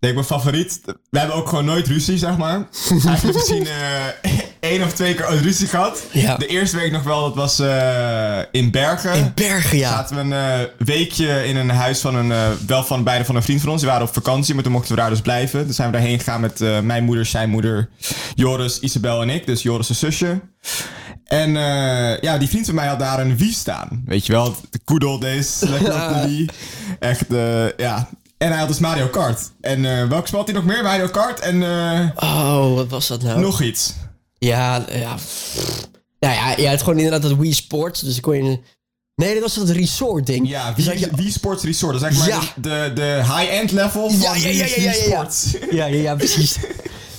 Ik 0.00 0.14
denk 0.14 0.14
mijn 0.14 0.26
favoriet. 0.26 0.80
We 1.10 1.18
hebben 1.18 1.36
ook 1.36 1.48
gewoon 1.48 1.64
nooit 1.64 1.86
ruzie, 1.86 2.18
zeg 2.18 2.36
maar. 2.36 2.68
Eigenlijk 3.06 3.34
misschien 3.34 3.66
eh 3.66 4.38
één 4.60 4.82
of 4.82 4.92
twee 4.92 5.14
keer 5.14 5.40
ruzie 5.40 5.66
gehad. 5.66 6.02
Ja. 6.12 6.36
De 6.36 6.46
eerste 6.46 6.76
week 6.76 6.92
nog 6.92 7.02
wel, 7.02 7.22
dat 7.22 7.34
was 7.34 7.58
eh, 7.58 8.38
in 8.50 8.70
Bergen. 8.70 9.14
In 9.14 9.32
Bergen, 9.34 9.78
ja. 9.78 9.90
Zaten 9.90 10.16
we 10.16 10.22
een 10.22 10.32
eh, 10.32 10.68
weekje 10.78 11.46
in 11.46 11.56
een 11.56 11.70
huis 11.70 12.00
van 12.00 12.14
een, 12.14 12.32
eh, 12.32 12.50
wel 12.66 12.84
van 12.84 13.04
beide 13.04 13.24
van 13.24 13.36
een 13.36 13.42
vriend 13.42 13.60
van 13.60 13.70
ons. 13.70 13.80
Die 13.80 13.90
waren 13.90 14.06
op 14.06 14.14
vakantie, 14.14 14.54
maar 14.54 14.62
toen 14.62 14.72
mochten 14.72 14.94
we 14.94 15.00
daar 15.00 15.10
dus 15.10 15.20
blijven. 15.20 15.66
Dus 15.66 15.76
zijn 15.76 15.90
we 15.90 15.96
daarheen 15.96 16.18
gegaan 16.18 16.40
met 16.40 16.82
mijn 16.82 17.04
moeder, 17.04 17.26
zijn 17.26 17.50
moeder, 17.50 17.88
Joris, 18.34 18.80
Isabel 18.80 19.22
en 19.22 19.30
ik. 19.30 19.46
Dus 19.46 19.62
Joris' 19.62 19.98
zusje. 19.98 20.40
En 21.24 21.52
ja, 22.20 22.38
die 22.38 22.48
vriend 22.48 22.66
van 22.66 22.74
mij 22.74 22.86
had 22.86 22.98
daar 22.98 23.20
een 23.20 23.36
Wii 23.36 23.52
staan. 23.52 24.02
Weet 24.04 24.26
je 24.26 24.32
wel, 24.32 24.56
de 24.70 24.80
good 24.84 25.04
old 25.04 25.20
days. 25.20 25.60
Lekker 25.60 25.94
op 25.94 26.14
de 26.14 26.26
Wii. 26.26 26.48
Echt, 26.98 27.26
ja. 27.76 28.08
En 28.38 28.48
hij 28.50 28.58
had 28.58 28.68
dus 28.68 28.78
Mario 28.78 29.06
Kart. 29.06 29.50
En 29.60 29.84
eh 29.84 30.08
welk 30.08 30.26
spel 30.26 30.38
had 30.38 30.48
hij 30.48 30.56
nog 30.56 30.66
meer? 30.66 30.82
Mario 30.82 31.08
Kart 31.08 31.40
en 31.40 31.62
eh, 31.62 32.08
Oh, 32.16 32.74
wat 32.74 32.88
was 32.88 33.06
dat 33.06 33.22
nou? 33.22 33.40
nog 33.40 33.62
iets. 33.62 33.94
Ja, 34.38 34.84
ja. 34.92 35.14
Nou 36.20 36.34
ja, 36.34 36.56
je 36.56 36.68
had 36.68 36.78
gewoon 36.78 36.96
inderdaad 36.98 37.22
dat 37.22 37.36
Wii 37.38 37.52
Sports. 37.52 38.00
Dus 38.00 38.16
ik 38.16 38.22
kon 38.22 38.44
je... 38.44 38.58
Nee, 39.14 39.32
dat 39.34 39.42
was 39.42 39.54
dat 39.54 39.68
resort 39.68 40.26
ding. 40.26 40.48
Ja, 40.48 40.72
Dus 40.72 40.86
Wii, 40.86 40.98
je- 41.00 41.10
Wii 41.14 41.30
Sports 41.30 41.64
Resort. 41.64 42.00
Dat 42.00 42.10
is 42.10 42.18
maar 42.18 42.28
Ja. 42.28 42.40
de, 42.56 42.60
de, 42.60 42.90
de 42.94 43.20
high-end 43.24 43.70
level 43.72 44.10
van 44.10 44.20
Ja, 44.20 44.34
ja, 44.34 44.48
ja, 44.48 44.64
ja, 44.64 44.74
Wii 44.74 44.82
ja, 44.84 44.92
ja. 44.92 45.02
Sports. 45.02 45.50
Ja, 45.70 45.86
ja, 45.86 46.00
ja, 46.02 46.14
precies. 46.14 46.56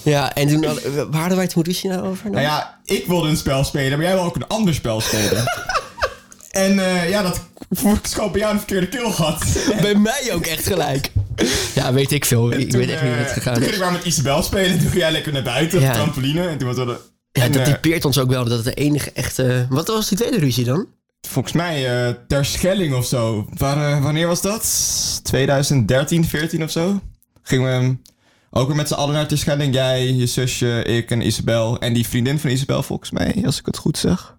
Ja, 0.04 0.34
en 0.36 0.48
toen 0.48 0.64
hadden, 0.66 1.12
waar 1.12 1.20
hadden 1.20 1.38
wij 1.38 1.48
toen 1.48 1.64
ruzie 1.64 1.90
nou 1.90 2.08
over? 2.08 2.30
Nou 2.30 2.42
ja, 2.42 2.80
ik 2.84 3.06
wilde 3.08 3.30
een 3.30 3.38
spel 3.38 3.64
spelen, 3.64 3.98
maar 3.98 4.08
jij 4.08 4.16
wil 4.16 4.24
ook 4.26 4.36
een 4.36 4.48
ander 4.48 4.74
spel 4.74 5.02
spelen. 5.02 5.44
en 6.52 6.80
eh, 6.80 7.10
ja, 7.10 7.22
dat 7.22 7.40
bij 7.70 8.40
jou 8.40 8.52
een 8.54 8.58
verkeerde 8.58 8.88
kill 8.88 9.12
gehad. 9.12 9.46
Bij 9.82 9.96
mij 9.96 10.30
ook 10.32 10.46
echt 10.46 10.68
gelijk. 10.68 11.12
Ja, 11.76 11.94
weet 11.94 12.12
ik 12.12 12.26
veel. 12.26 12.52
Ik 12.52 12.70
Toen, 12.70 12.80
weet 12.80 12.90
echt 12.90 13.02
niet 13.02 13.12
hoe 13.12 13.20
eh, 13.20 13.26
het 13.26 13.34
gegaan 13.34 13.54
Toen 13.54 13.64
ging 13.64 13.76
ik 13.76 13.82
maar 13.82 13.92
met 13.92 14.06
Isabel 14.06 14.44
spelen. 14.44 14.80
Toen 14.80 14.88
ging 14.90 15.02
jij 15.02 15.12
lekker 15.12 15.34
naar 15.34 15.44
buiten 15.44 15.80
op 15.80 15.86
de 15.86 15.92
trampoline. 15.92 16.48
En 16.48 16.58
toen 16.58 16.68
was 16.68 16.78
dat... 16.78 16.88
Ja, 17.32 17.44
en, 17.44 17.52
dat 17.52 17.68
eh, 17.68 17.74
typeert 17.74 18.06
ons 18.06 18.18
ook 18.18 18.30
wel 18.30 18.44
dat 18.44 18.66
het 18.66 18.76
de 18.76 18.84
enige 18.84 19.12
echte... 19.12 19.66
Wat 19.70 19.88
was 19.88 20.10
die 20.10 20.18
tweede 20.18 20.40
ruzie 20.40 20.64
dan? 20.64 20.88
volgens 21.28 21.54
mij 21.54 22.08
eh, 22.08 22.14
ter 22.28 22.46
Schelling 22.46 22.96
of 22.96 23.06
zo. 23.06 23.48
Waar, 23.58 23.92
eh, 23.92 24.04
wanneer 24.04 24.28
was 24.28 24.42
dat? 24.42 25.20
2013, 25.24 26.26
14 26.26 26.64
of 26.64 26.72
zo? 26.72 27.00
Gingen 27.42 27.66
we 27.66 27.86
ehm, 27.86 27.94
ook 28.50 28.68
weer 28.68 28.76
met 28.76 28.88
z'n 28.88 28.94
allen 28.94 29.14
naar 29.14 29.28
ter 29.28 29.38
Schelling. 29.38 29.74
Jij, 29.74 30.14
je 30.14 30.26
zusje, 30.26 30.84
ik 30.84 31.12
en 31.12 31.22
Isabel. 31.22 31.80
En 31.80 31.94
die 31.94 32.08
vriendin 32.08 32.40
van 32.40 32.50
Isabel 32.50 32.84
volgens 32.84 33.12
mij, 33.12 33.42
als 33.46 33.60
ik 33.60 33.66
het 33.66 33.78
goed 33.78 33.98
zeg. 33.98 34.38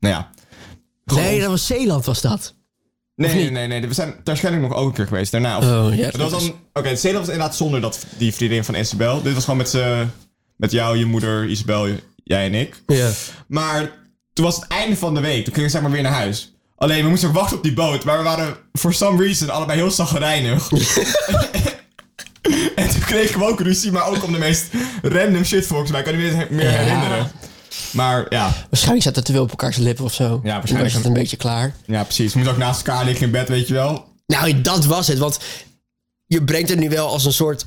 Nou 0.00 0.14
ja. 0.14 0.30
Gewoon- 1.06 1.24
Nee, 1.24 1.40
dat 1.40 1.48
was 1.50 1.66
Zeeland 1.66 2.04
was 2.04 2.20
dat. 2.20 2.54
Nee, 3.18 3.34
nee, 3.34 3.50
nee, 3.50 3.66
nee. 3.66 3.88
We 3.88 3.94
zijn 3.94 4.14
Schelling 4.24 4.62
nog 4.62 4.74
ook 4.74 4.86
een 4.88 4.92
keer 4.94 5.06
geweest. 5.06 5.32
Daarna. 5.32 5.58
Of, 5.58 5.64
Oh, 5.64 5.96
ja. 5.96 6.10
dat 6.10 6.30
was 6.30 6.42
dan... 6.44 6.54
Oké, 6.72 6.88
het 6.88 7.00
Zeeland 7.00 7.24
was 7.26 7.34
inderdaad 7.34 7.56
zonder 7.56 7.80
dat, 7.80 8.06
die 8.18 8.34
vriendin 8.34 8.64
van 8.64 8.74
Isabel. 8.74 9.22
Dit 9.22 9.34
was 9.34 9.44
gewoon 9.44 9.58
met, 9.58 9.78
met 10.56 10.70
jou, 10.70 10.96
je 10.98 11.04
moeder, 11.04 11.46
Isabel, 11.46 11.86
jij 12.24 12.44
en 12.46 12.54
ik. 12.54 12.82
Ja. 12.86 13.10
Maar 13.46 13.90
toen 14.32 14.44
was 14.44 14.56
het 14.56 14.66
einde 14.66 14.96
van 14.96 15.14
de 15.14 15.20
week. 15.20 15.44
Toen 15.44 15.54
gingen 15.54 15.66
we 15.68 15.72
zeg 15.74 15.82
maar 15.82 15.90
weer 15.90 16.02
naar 16.02 16.12
huis. 16.12 16.52
Alleen, 16.76 17.02
we 17.04 17.08
moesten 17.08 17.32
wachten 17.32 17.56
op 17.56 17.62
die 17.62 17.72
boot. 17.72 18.04
Maar 18.04 18.18
we 18.18 18.24
waren, 18.24 18.56
for 18.72 18.94
some 18.94 19.22
reason, 19.24 19.50
allebei 19.50 19.78
heel 19.78 19.90
zagrijnig. 19.90 20.70
en 22.74 22.88
toen 22.90 23.00
kregen 23.00 23.38
we 23.38 23.46
ook 23.46 23.60
ruzie. 23.60 23.92
Maar 23.92 24.06
ook 24.06 24.24
om 24.24 24.32
de 24.32 24.38
meest 24.38 24.66
random 25.02 25.44
shit 25.44 25.66
volgens 25.66 25.90
mij. 25.90 26.00
Ik 26.00 26.06
kan 26.06 26.16
me 26.16 26.22
niet 26.22 26.50
meer 26.50 26.70
Ja. 26.70 27.30
Maar 27.92 28.26
ja, 28.28 28.52
Waarschijnlijk 28.70 29.04
zat 29.04 29.16
er 29.16 29.22
te 29.22 29.32
veel 29.32 29.42
op 29.42 29.50
elkaars 29.50 29.76
lippen 29.76 30.04
of 30.04 30.14
zo. 30.14 30.24
Ja, 30.42 30.52
waarschijnlijk. 30.52 30.82
was 30.92 30.92
het 30.92 31.04
een 31.04 31.12
beetje 31.20 31.36
klaar. 31.36 31.74
ja, 31.86 32.02
precies. 32.04 32.34
Moesten 32.34 32.52
ook 32.52 32.58
naast 32.60 32.86
elkaar 32.86 33.04
liggen 33.04 33.24
in 33.26 33.30
bed, 33.32 33.48
weet 33.48 33.68
je 33.68 33.74
wel. 33.74 34.06
Nou, 34.26 34.60
dat 34.60 34.84
was 34.84 35.06
het. 35.06 35.18
Want 35.18 35.38
je 36.26 36.44
brengt 36.44 36.68
het 36.68 36.78
nu 36.78 36.88
wel 36.88 37.06
als 37.08 37.24
een 37.24 37.32
soort 37.32 37.66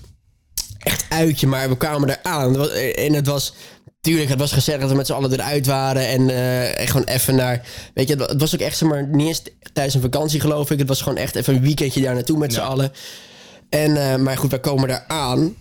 echt 0.77 1.05
uitje. 1.09 1.47
Maar 1.47 1.69
we 1.69 1.77
kwamen 1.77 2.09
eraan. 2.09 2.47
Het 2.49 2.57
was- 2.57 2.69
En 2.93 3.13
het 3.13 3.27
was... 3.27 3.53
Tuurlijk, 4.01 4.29
het 4.29 4.39
was 4.39 4.51
gezellig 4.51 4.81
dat 4.81 4.89
we 4.89 4.95
met 4.95 5.05
z'n 5.05 5.13
allen 5.13 5.31
eruit 5.33 5.65
waren. 5.65 6.07
En, 6.07 6.29
en 6.77 6.87
gewoon 6.87 7.05
even 7.05 7.35
naar... 7.35 7.61
Weet 7.93 8.07
je, 8.07 8.15
het 8.15 8.39
was 8.41 8.53
ook 8.53 8.59
echt, 8.59 8.77
zeg 8.77 8.89
maar, 8.89 9.07
niet 9.07 9.27
eens 9.27 9.41
tijdens 9.73 9.95
een 9.95 10.01
vakantie 10.01 10.39
geloof 10.39 10.71
ik. 10.71 10.79
Het 10.79 10.87
was 10.87 11.01
gewoon 11.01 11.17
echt 11.17 11.35
even 11.35 11.55
een 11.55 11.61
weekendje 11.61 12.01
daar 12.01 12.13
naartoe 12.13 12.37
met 12.37 12.53
z'n 12.53 12.59
Ja. 12.59 12.65
allen. 12.65 12.91
En, 13.69 14.11
eh, 14.11 14.15
maar 14.17 14.37
goed, 14.37 14.49
wij 14.49 14.59
komen 14.59 14.87
daar 14.87 15.03
aan. 15.07 15.55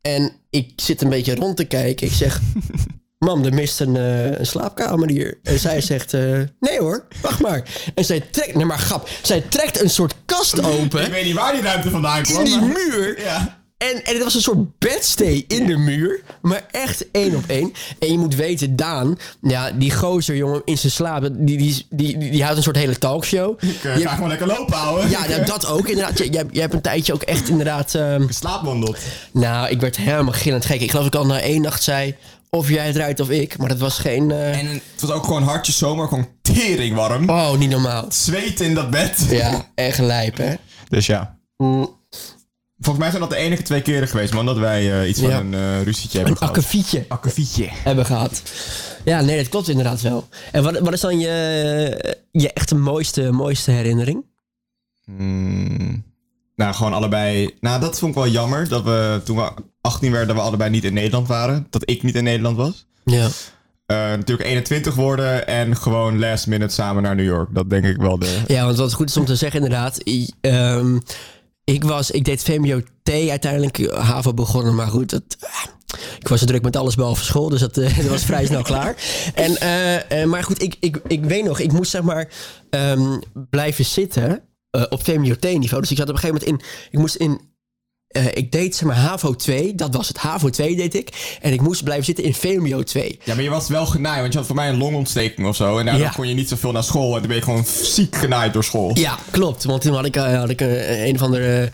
En 0.00 0.32
ik 0.50 0.72
zit 0.76 1.02
een 1.02 1.08
beetje 1.08 1.34
rond 1.34 1.56
te 1.56 1.64
kijken. 1.64 2.06
Ik 2.06 2.12
zeg... 2.12 2.40
mam, 3.26 3.44
er 3.44 3.54
mist 3.54 3.80
een, 3.80 3.96
eh, 3.96 4.38
een 4.38 4.46
slaapkamer 4.46 5.08
hier. 5.10 5.38
En 5.42 5.58
zij 5.58 5.80
zegt, 5.90 6.14
eh, 6.14 6.20
nee 6.60 6.78
hoor, 6.78 7.04
wacht 7.22 7.40
maar. 7.40 7.62
En 7.94 8.04
zij 8.04 8.20
trekt, 8.30 8.54
nee 8.54 8.64
maar 8.64 8.78
grap, 8.78 9.08
zij 9.22 9.40
trekt 9.48 9.82
een 9.82 9.90
soort 9.90 10.14
kast 10.26 10.64
open 10.64 11.04
Ik 11.04 11.10
weet 11.12 11.24
niet 11.24 11.34
waar 11.34 11.52
die 11.52 11.62
ruimte 11.62 11.90
vandaan 11.90 12.22
kwam. 12.22 12.38
in 12.38 12.44
die 12.44 12.56
maar- 12.60 12.68
muur. 12.68 13.20
Ja. 13.20 13.64
En, 13.78 14.04
en 14.04 14.14
het 14.14 14.22
was 14.24 14.34
een 14.34 14.40
soort 14.40 14.78
bedstee 14.78 15.44
in 15.48 15.66
de 15.66 15.76
muur. 15.76 16.20
Maar 16.42 16.64
echt 16.70 17.10
één 17.10 17.34
op 17.34 17.44
één. 17.46 17.72
En 17.98 18.12
je 18.12 18.18
moet 18.18 18.34
weten, 18.34 18.76
Daan, 18.76 19.18
ja, 19.42 19.70
die 19.70 19.90
gozer, 19.94 20.36
jongen, 20.36 20.62
in 20.64 20.78
zijn 20.78 20.92
slaap, 20.92 21.28
die, 21.32 21.56
die, 21.58 21.86
die, 21.90 22.18
die, 22.18 22.42
houdt 22.42 22.56
een 22.56 22.62
soort 22.62 22.76
hele 22.76 22.98
talkshow. 22.98 23.62
Ik 23.62 23.82
Je- 23.82 23.88
ga 24.08 24.14
gewoon 24.14 24.28
lekker 24.28 24.46
lopen 24.46 24.74
houden. 24.76 25.10
ja, 25.10 25.24
ja, 25.28 25.38
dat 25.38 25.66
ook 25.66 25.88
inderdaad. 25.88 26.18
Je, 26.18 26.32
je, 26.32 26.44
je 26.50 26.60
hebt 26.60 26.74
een 26.74 26.80
tijdje 26.80 27.12
ook 27.12 27.22
echt 27.22 27.48
inderdaad... 27.48 27.94
ehm, 27.94 28.28
Slaapwandeld. 28.28 28.98
nou, 29.32 29.68
ik 29.68 29.80
werd 29.80 29.96
helemaal 29.96 30.32
gillend 30.32 30.64
gek. 30.64 30.80
Ik 30.80 30.90
geloof 30.90 31.04
dat 31.04 31.14
ik 31.14 31.20
al 31.20 31.26
na 31.26 31.40
één 31.40 31.62
nacht 31.62 31.82
zei... 31.82 32.16
of 32.56 32.68
jij 32.68 32.86
het 32.86 32.96
rijdt 32.96 33.20
of 33.20 33.30
ik. 33.30 33.58
Maar 33.58 33.68
dat 33.68 33.78
was 33.78 33.98
geen... 33.98 34.30
eh, 34.30 34.58
En 34.58 34.66
het 34.66 35.00
was 35.00 35.10
ook 35.10 35.24
gewoon 35.24 35.42
hartje 35.42 35.72
zomer, 35.72 36.08
gewoon 36.08 36.28
tering 36.42 36.94
warm. 36.96 37.30
Oh, 37.30 37.58
niet 37.58 37.70
normaal. 37.70 38.04
Zweet 38.08 38.60
in 38.60 38.74
dat 38.74 38.90
bed. 38.90 39.26
Ja, 39.30 39.70
echt 39.74 39.98
lijp, 39.98 40.36
hè? 40.36 40.54
Dus 40.88 41.06
ja. 41.06 41.38
Mm, 41.56 41.94
Volgens 42.78 42.98
mij 43.04 43.08
zijn 43.14 43.28
dat 43.28 43.38
de 43.38 43.44
enige 43.44 43.62
twee 43.62 43.82
keren 43.82 44.08
geweest, 44.08 44.32
man, 44.32 44.46
dat 44.46 44.58
wij 44.58 45.00
eh, 45.00 45.08
iets 45.08 45.20
Ja. 45.20 45.30
van 45.30 45.52
een 45.52 45.54
eh 45.78 45.82
ruzietje 45.82 46.16
hebben 46.18 46.30
Een 46.30 46.38
gehad. 46.38 46.56
akkefietje 46.56 47.04
Akkefietje. 47.08 47.68
hebben 47.70 48.06
gehad. 48.06 48.42
Ja, 49.04 49.20
nee, 49.20 49.36
dat 49.36 49.48
klopt 49.48 49.68
inderdaad 49.68 50.00
wel. 50.00 50.28
En 50.52 50.62
wat, 50.62 50.78
wat 50.78 50.92
is 50.92 51.00
dan 51.00 51.18
je, 51.18 52.16
je 52.30 52.52
echte 52.52 52.74
mooiste, 52.74 53.30
mooiste 53.30 53.70
herinnering? 53.70 54.24
Hmm. 55.04 56.04
Nou, 56.56 56.74
gewoon 56.74 56.92
allebei. 56.92 57.56
Nou, 57.60 57.80
dat 57.80 57.98
vond 57.98 58.16
ik 58.16 58.22
wel 58.22 58.28
jammer. 58.32 58.68
Dat 58.68 58.82
we 58.84 59.20
toen 59.24 59.36
we 59.36 59.50
18 59.80 60.10
werden, 60.10 60.28
dat 60.28 60.36
we 60.36 60.42
allebei 60.42 60.70
niet 60.70 60.84
in 60.84 60.94
Nederland 60.94 61.28
waren. 61.28 61.66
Dat 61.70 61.90
ik 61.90 62.02
niet 62.02 62.14
in 62.14 62.24
Nederland 62.24 62.56
was. 62.56 62.86
Ja. 63.04 63.28
Eh, 63.86 63.96
natuurlijk 63.96 64.48
21 64.48 64.94
worden 64.94 65.46
en 65.46 65.76
gewoon 65.76 66.18
last 66.18 66.46
minute 66.46 66.74
samen 66.74 67.02
naar 67.02 67.14
New 67.14 67.24
York. 67.24 67.54
Dat 67.54 67.70
denk 67.70 67.84
ik 67.84 67.96
wel 67.96 68.18
de. 68.18 68.40
Ja, 68.46 68.64
want 68.64 68.76
wat 68.76 68.92
goed 68.92 69.08
is 69.08 69.16
om 69.16 69.24
te 69.24 69.36
zeggen 69.36 69.62
inderdaad. 69.62 70.08
i- 70.08 70.30
ehm, 70.40 70.98
ik, 71.64 71.84
was, 71.84 72.10
ik 72.10 72.24
deed 72.24 72.42
VMBO-T 72.42 73.10
uiteindelijk, 73.30 73.78
eh, 73.78 73.98
HAVO 74.08 74.34
begonnen, 74.34 74.74
maar 74.74 74.86
goed, 74.88 75.10
dat, 75.10 75.22
ah, 75.40 75.64
ik 76.18 76.28
was 76.28 76.40
zo 76.40 76.46
druk 76.46 76.62
met 76.62 76.76
alles 76.76 76.94
behalve 76.94 77.24
school, 77.24 77.48
dus 77.48 77.60
dat, 77.60 77.76
eh, 77.76 77.96
dat 78.02 78.06
was 78.06 78.24
vrij 78.24 78.46
snel 78.46 78.62
klaar. 78.62 78.94
En, 79.34 79.56
eh, 79.56 80.22
eh, 80.22 80.28
maar 80.28 80.44
goed, 80.44 80.62
ik, 80.62 80.76
ik, 80.80 81.00
ik 81.06 81.24
weet 81.24 81.44
nog, 81.44 81.58
ik 81.58 81.72
moest 81.72 81.90
zeg 81.90 82.02
maar 82.02 82.28
ehm, 82.70 83.18
blijven 83.50 83.84
zitten 83.84 84.42
eh, 84.76 84.82
op 84.88 85.04
VMBO-T-niveau. 85.04 85.80
Dus 85.80 85.90
ik 85.90 85.96
zat 85.96 86.08
op 86.08 86.14
een 86.14 86.20
gegeven 86.20 86.42
moment 86.48 86.62
in, 86.62 86.68
ik 86.90 86.98
moest 86.98 87.14
in 87.14 87.40
eh, 88.06 88.26
ik 88.26 88.52
deed 88.52 88.74
zeg 88.76 88.88
maar 88.88 88.96
HAVO 88.96 89.34
2, 89.34 89.74
dat 89.74 89.94
was 89.94 90.08
het. 90.08 90.16
HAVO 90.16 90.50
2 90.50 90.76
deed 90.76 90.94
ik. 90.94 91.36
En 91.40 91.52
ik 91.52 91.60
moest 91.60 91.84
blijven 91.84 92.04
zitten 92.04 92.24
in 92.24 92.34
VMBO 92.34 92.82
2. 92.82 93.18
Ja, 93.24 93.34
maar 93.34 93.42
je 93.42 93.50
was 93.50 93.68
wel 93.68 93.86
genaaid, 93.86 94.20
want 94.20 94.32
je 94.32 94.38
had 94.38 94.46
voor 94.46 94.56
mij 94.56 94.68
een 94.68 94.76
longontsteking 94.78 95.46
of 95.46 95.56
zo. 95.56 95.78
En 95.78 95.84
daardoor 95.86 96.04
Ja. 96.04 96.10
kon 96.12 96.28
je 96.28 96.34
niet 96.34 96.48
zoveel 96.48 96.72
naar 96.72 96.84
school. 96.84 97.12
En 97.14 97.18
toen 97.18 97.26
ben 97.28 97.36
je 97.36 97.42
gewoon 97.42 97.64
ziek 97.82 98.16
genaaid 98.16 98.52
door 98.52 98.64
school. 98.64 98.90
Ja, 98.98 99.18
klopt. 99.30 99.64
Want 99.64 99.82
toen 99.82 99.94
had 99.94 100.04
ik, 100.04 100.16
eh, 100.16 100.38
had 100.38 100.50
ik 100.50 100.60
een 100.60 101.14
of 101.14 101.22
andere 101.22 101.70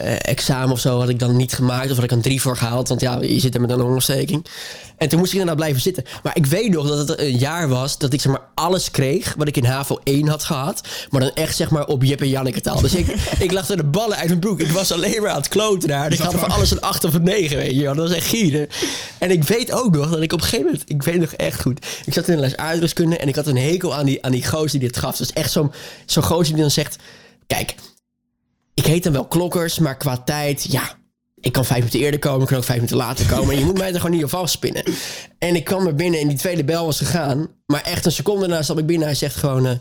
examen 0.00 0.70
of 0.70 0.80
zo 0.80 0.98
had 0.98 1.08
ik 1.08 1.18
dan 1.18 1.36
niet 1.36 1.52
gemaakt. 1.52 1.90
Of 1.90 1.94
had 1.94 2.04
ik 2.04 2.10
een 2.10 2.20
drie 2.20 2.40
voor 2.40 2.56
gehaald. 2.56 2.88
Want 2.88 3.00
ja, 3.00 3.18
je 3.20 3.40
zit 3.40 3.54
er 3.54 3.60
met 3.60 3.70
een 3.70 3.78
longontsteking. 3.78 4.46
En 4.96 5.08
toen 5.08 5.18
moest 5.18 5.32
ik 5.32 5.38
inderdaad 5.38 5.60
blijven 5.60 5.82
zitten. 5.82 6.04
Maar 6.22 6.36
ik 6.36 6.46
weet 6.46 6.70
nog 6.70 6.88
dat 6.88 7.08
het 7.08 7.18
een 7.18 7.38
jaar 7.38 7.68
was 7.68 7.98
dat 7.98 8.12
ik 8.12 8.20
zeg 8.20 8.32
maar 8.32 8.42
alles 8.54 8.90
kreeg 8.90 9.34
wat 9.36 9.48
ik 9.48 9.56
in 9.56 9.64
HAVO 9.64 10.00
1 10.04 10.28
had 10.28 10.44
gehad. 10.44 10.88
Maar 11.10 11.20
dan 11.20 11.30
echt 11.34 11.56
zeg 11.56 11.70
maar 11.70 11.86
op 11.86 12.02
Jip 12.02 12.20
en 12.20 12.28
Janneke 12.28 12.60
taal. 12.60 12.80
Dus 12.80 12.94
ik, 12.94 13.06
ik 13.38 13.52
lag 13.52 13.68
er 13.68 13.76
de 13.76 13.84
ballen 13.84 14.16
uit 14.16 14.28
mijn 14.28 14.40
broek. 14.40 14.60
Ik 14.60 14.70
was 14.70 14.92
alleen 14.92 15.22
maar 15.22 15.30
aan 15.30 15.36
het 15.36 15.48
kloten 15.48 15.88
daar. 15.88 16.06
En 16.06 16.12
ik 16.12 16.18
had 16.18 16.34
voor 16.34 16.48
alles 16.48 16.70
een 16.70 16.80
8 16.80 17.04
of 17.04 17.14
een 17.14 17.22
9, 17.22 17.56
weet 17.56 17.74
je 17.74 17.82
wel. 17.82 17.94
Dat 17.94 18.08
was 18.08 18.16
echt 18.16 18.26
gieren. 18.26 18.68
En 19.18 19.30
ik 19.30 19.44
weet 19.44 19.72
ook 19.72 19.94
nog 19.94 20.10
dat 20.10 20.22
ik 20.22 20.32
op 20.32 20.38
een 20.38 20.44
gegeven 20.44 20.66
moment... 20.66 20.82
Ik 20.86 21.02
weet 21.02 21.20
nog 21.20 21.32
echt 21.32 21.60
goed. 21.60 21.86
Ik 22.04 22.12
zat 22.12 22.28
in 22.28 22.34
een 22.34 22.40
les 22.40 22.56
aardrijkskunde 22.56 23.16
en 23.16 23.28
ik 23.28 23.36
had 23.36 23.46
een 23.46 23.56
hekel 23.56 23.94
aan 23.94 24.06
die, 24.06 24.24
aan 24.24 24.32
die 24.32 24.46
gozer 24.46 24.78
die 24.78 24.88
dit 24.88 24.96
gaf. 24.98 25.16
Dus 25.16 25.32
echt 25.32 25.52
zo'n 25.52 25.72
zo'n 26.06 26.22
gozer 26.22 26.52
die 26.54 26.62
dan 26.62 26.70
zegt... 26.70 26.96
Kijk, 27.46 27.74
ik 28.80 28.86
heet 28.86 29.02
dan 29.02 29.12
wel 29.12 29.26
klokkers, 29.26 29.78
maar 29.78 29.96
qua 29.96 30.16
tijd, 30.18 30.66
ja... 30.70 30.98
Ik 31.40 31.52
kan 31.52 31.64
vijf 31.64 31.78
minuten 31.78 32.00
eerder 32.00 32.20
komen, 32.20 32.40
ik 32.40 32.46
kan 32.46 32.56
ook 32.56 32.64
vijf 32.64 32.76
minuten 32.78 32.98
later 32.98 33.26
komen. 33.26 33.54
En 33.54 33.58
je 33.58 33.64
moet 33.64 33.78
mij 33.78 33.88
er 33.92 34.00
gewoon 34.00 34.14
niet 34.16 34.24
op 34.24 34.30
vastspinnen. 34.30 34.84
En 35.38 35.56
ik 35.56 35.64
kwam 35.64 35.86
er 35.86 35.94
binnen 35.94 36.20
en 36.20 36.28
die 36.28 36.36
tweede 36.36 36.64
bel 36.64 36.84
was 36.84 36.98
gegaan. 36.98 37.48
Maar 37.66 37.80
echt 37.82 38.04
een 38.04 38.12
seconde 38.12 38.40
daarna 38.40 38.62
stap 38.62 38.78
ik 38.78 38.86
binnen 38.86 39.02
en 39.06 39.10
hij 39.10 39.18
zegt 39.20 39.36
gewoon... 39.36 39.66
eh, 39.66 39.72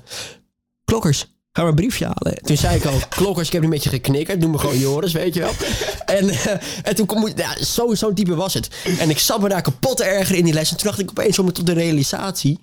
klokkers, 0.85 1.19
ga 1.51 1.61
maar 1.61 1.67
een 1.67 1.75
briefje 1.75 2.05
halen. 2.05 2.35
Toen 2.41 2.57
zei 2.57 2.75
ik 2.75 2.85
al, 2.85 2.99
klokkers, 3.09 3.47
ik 3.47 3.53
heb 3.53 3.63
een 3.63 3.69
beetje 3.69 3.89
geknikkerd. 3.89 4.41
Doe 4.41 4.49
me 4.49 4.57
gewoon 4.57 4.77
Joris, 4.79 5.11
weet 5.13 5.33
je 5.33 5.39
wel. 5.39 5.51
En, 6.05 6.29
eh, 6.29 6.51
en 6.83 6.95
toen 6.95 7.05
kom 7.05 7.27
ik... 7.27 7.37
Ja, 7.37 7.63
zo- 7.63 7.95
zo'n 7.95 8.13
type 8.13 8.35
was 8.35 8.53
het. 8.53 8.67
En 8.99 9.09
ik 9.09 9.19
zat 9.19 9.41
me 9.41 9.49
daar 9.49 9.61
kapot 9.61 9.97
te 9.97 10.03
ergeren 10.03 10.37
in 10.37 10.45
die 10.45 10.53
les. 10.53 10.71
En 10.71 10.77
toen 10.77 10.87
dacht 10.87 10.99
ik 10.99 11.09
opeens 11.09 11.39
om 11.39 11.53
tot 11.53 11.65
de 11.65 11.73
realisatie... 11.73 12.59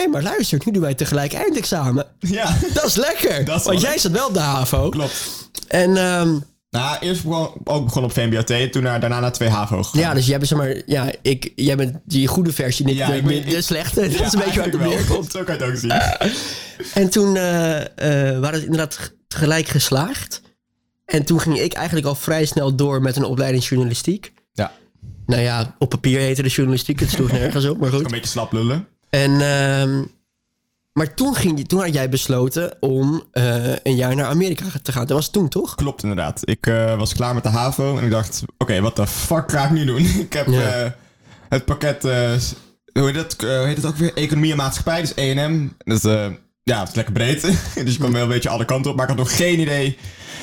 Hé, 0.00 0.06
maar 0.08 0.22
luister, 0.22 0.60
nu 0.64 0.72
doen 0.72 0.82
wij 0.82 0.94
tegelijk 0.94 1.32
eindexamen. 1.32 2.06
Ja, 2.18 2.56
Dat 2.74 2.84
is 2.84 2.94
lekker. 2.96 3.44
Dat 3.44 3.56
is 3.60 3.64
want 3.66 3.80
jij 3.80 3.98
zat 3.98 4.12
wel 4.12 4.26
op 4.26 4.34
de 4.34 4.40
HAVO. 4.40 4.88
klopt. 4.88 5.48
En 5.68 5.96
ehm, 5.96 6.38
Nou, 6.70 6.96
eerst 7.00 7.24
begon, 7.24 7.48
ook 7.64 7.84
begon 7.84 8.04
op 8.04 8.12
VMBOT, 8.12 8.72
toen 8.72 8.82
naar, 8.82 9.00
daarna 9.00 9.20
naar 9.20 9.32
2 9.32 9.48
HAVO 9.48 9.82
gegaan. 9.82 10.00
ja, 10.00 10.14
dus 10.14 10.26
jij 10.26 10.36
bent 10.36 10.48
zeg 10.48 10.58
maar... 10.58 10.82
Ja, 10.86 11.12
ik, 11.22 11.52
jij 11.56 11.76
bent 11.76 11.96
die 12.04 12.26
goede 12.26 12.52
versie, 12.52 12.84
niet 12.86 12.96
Ja, 12.96 13.06
de, 13.06 13.16
ik 13.16 13.24
ben- 13.24 13.48
de 13.48 13.62
slechte. 13.62 14.00
Dat 14.18 14.26
is 14.26 14.32
een 14.32 14.38
beetje 14.38 14.56
waar 14.56 14.64
het 14.64 14.74
op 14.74 14.80
neerkomt. 14.80 15.30
Zo 15.32 15.44
kan 15.44 15.56
je 15.58 15.64
het 15.64 15.70
ook 15.70 15.76
zien. 15.76 15.92
En 17.02 17.10
toen 17.10 17.36
eh, 17.36 17.80
eh, 17.80 18.38
waren 18.40 18.52
het 18.54 18.62
inderdaad 18.64 18.94
g- 18.96 19.10
tegelijk 19.28 19.68
geslaagd. 19.68 20.42
En 21.04 21.24
toen 21.24 21.40
ging 21.40 21.58
ik 21.60 21.72
eigenlijk 21.72 22.06
al 22.06 22.14
vrij 22.14 22.44
snel 22.44 22.74
door 22.74 23.02
met 23.02 23.16
een 23.16 23.24
opleiding 23.24 23.64
journalistiek. 23.68 24.32
Ja, 24.52 24.72
Nou 25.26 25.42
ja, 25.42 25.74
op 25.78 25.88
papier 25.88 26.20
heette 26.20 26.42
de 26.42 26.48
journalistiek. 26.48 27.00
Het 27.00 27.10
sloeg 27.10 27.32
nergens 27.32 27.64
op, 27.64 27.78
maar 27.78 27.90
goed. 27.90 28.04
een 28.04 28.10
beetje 28.10 28.26
slap 28.28 28.52
lullen. 28.52 28.86
En, 29.10 29.40
ehm, 29.40 30.04
maar 30.92 31.14
toen, 31.14 31.34
ging, 31.34 31.68
toen 31.68 31.80
had 31.80 31.94
jij 31.94 32.08
besloten 32.08 32.76
om 32.80 33.22
eh, 33.32 33.76
een 33.82 33.96
jaar 33.96 34.16
naar 34.16 34.26
Amerika 34.26 34.64
te 34.82 34.92
gaan. 34.92 35.06
Dat 35.06 35.16
was 35.16 35.30
toen, 35.30 35.48
toch? 35.48 35.74
Klopt 35.74 36.02
inderdaad. 36.02 36.40
Ik 36.44 36.66
eh, 36.66 36.96
was 36.98 37.14
klaar 37.14 37.34
met 37.34 37.42
de 37.42 37.48
HAVO 37.48 37.98
en 37.98 38.04
ik 38.04 38.10
dacht, 38.10 38.42
oké, 38.58 38.80
wat 38.80 38.96
de 38.96 39.06
fuck 39.06 39.50
ga 39.50 39.64
ik 39.64 39.70
nu 39.70 39.84
doen? 39.84 40.04
ik 40.26 40.32
heb 40.32 40.46
Ja. 40.46 40.72
eh, 40.72 40.90
het 41.48 41.64
pakket, 41.64 42.02
hoe 42.02 42.10
heet 42.12 43.36
eh, 43.36 43.58
hoe 43.58 43.66
heet 43.66 43.76
het 43.76 43.86
ook 43.86 43.96
weer? 43.96 44.14
Economie 44.14 44.50
en 44.50 44.56
maatschappij, 44.56 45.00
dus 45.00 45.12
E&M. 45.14 45.68
Dat 45.78 46.04
is, 46.04 46.10
ja, 46.62 46.78
het 46.80 46.88
is 46.88 46.94
lekker 46.94 47.14
breed. 47.14 47.40
dus 47.84 47.94
je 47.94 47.98
kan 48.00 48.12
wel 48.12 48.22
een 48.22 48.28
beetje 48.28 48.48
alle 48.48 48.64
kanten 48.64 48.90
op, 48.90 48.96
maar 48.96 49.08
ik 49.10 49.16
had 49.16 49.26
nog 49.26 49.36
geen 49.36 49.60
idee 49.60 49.98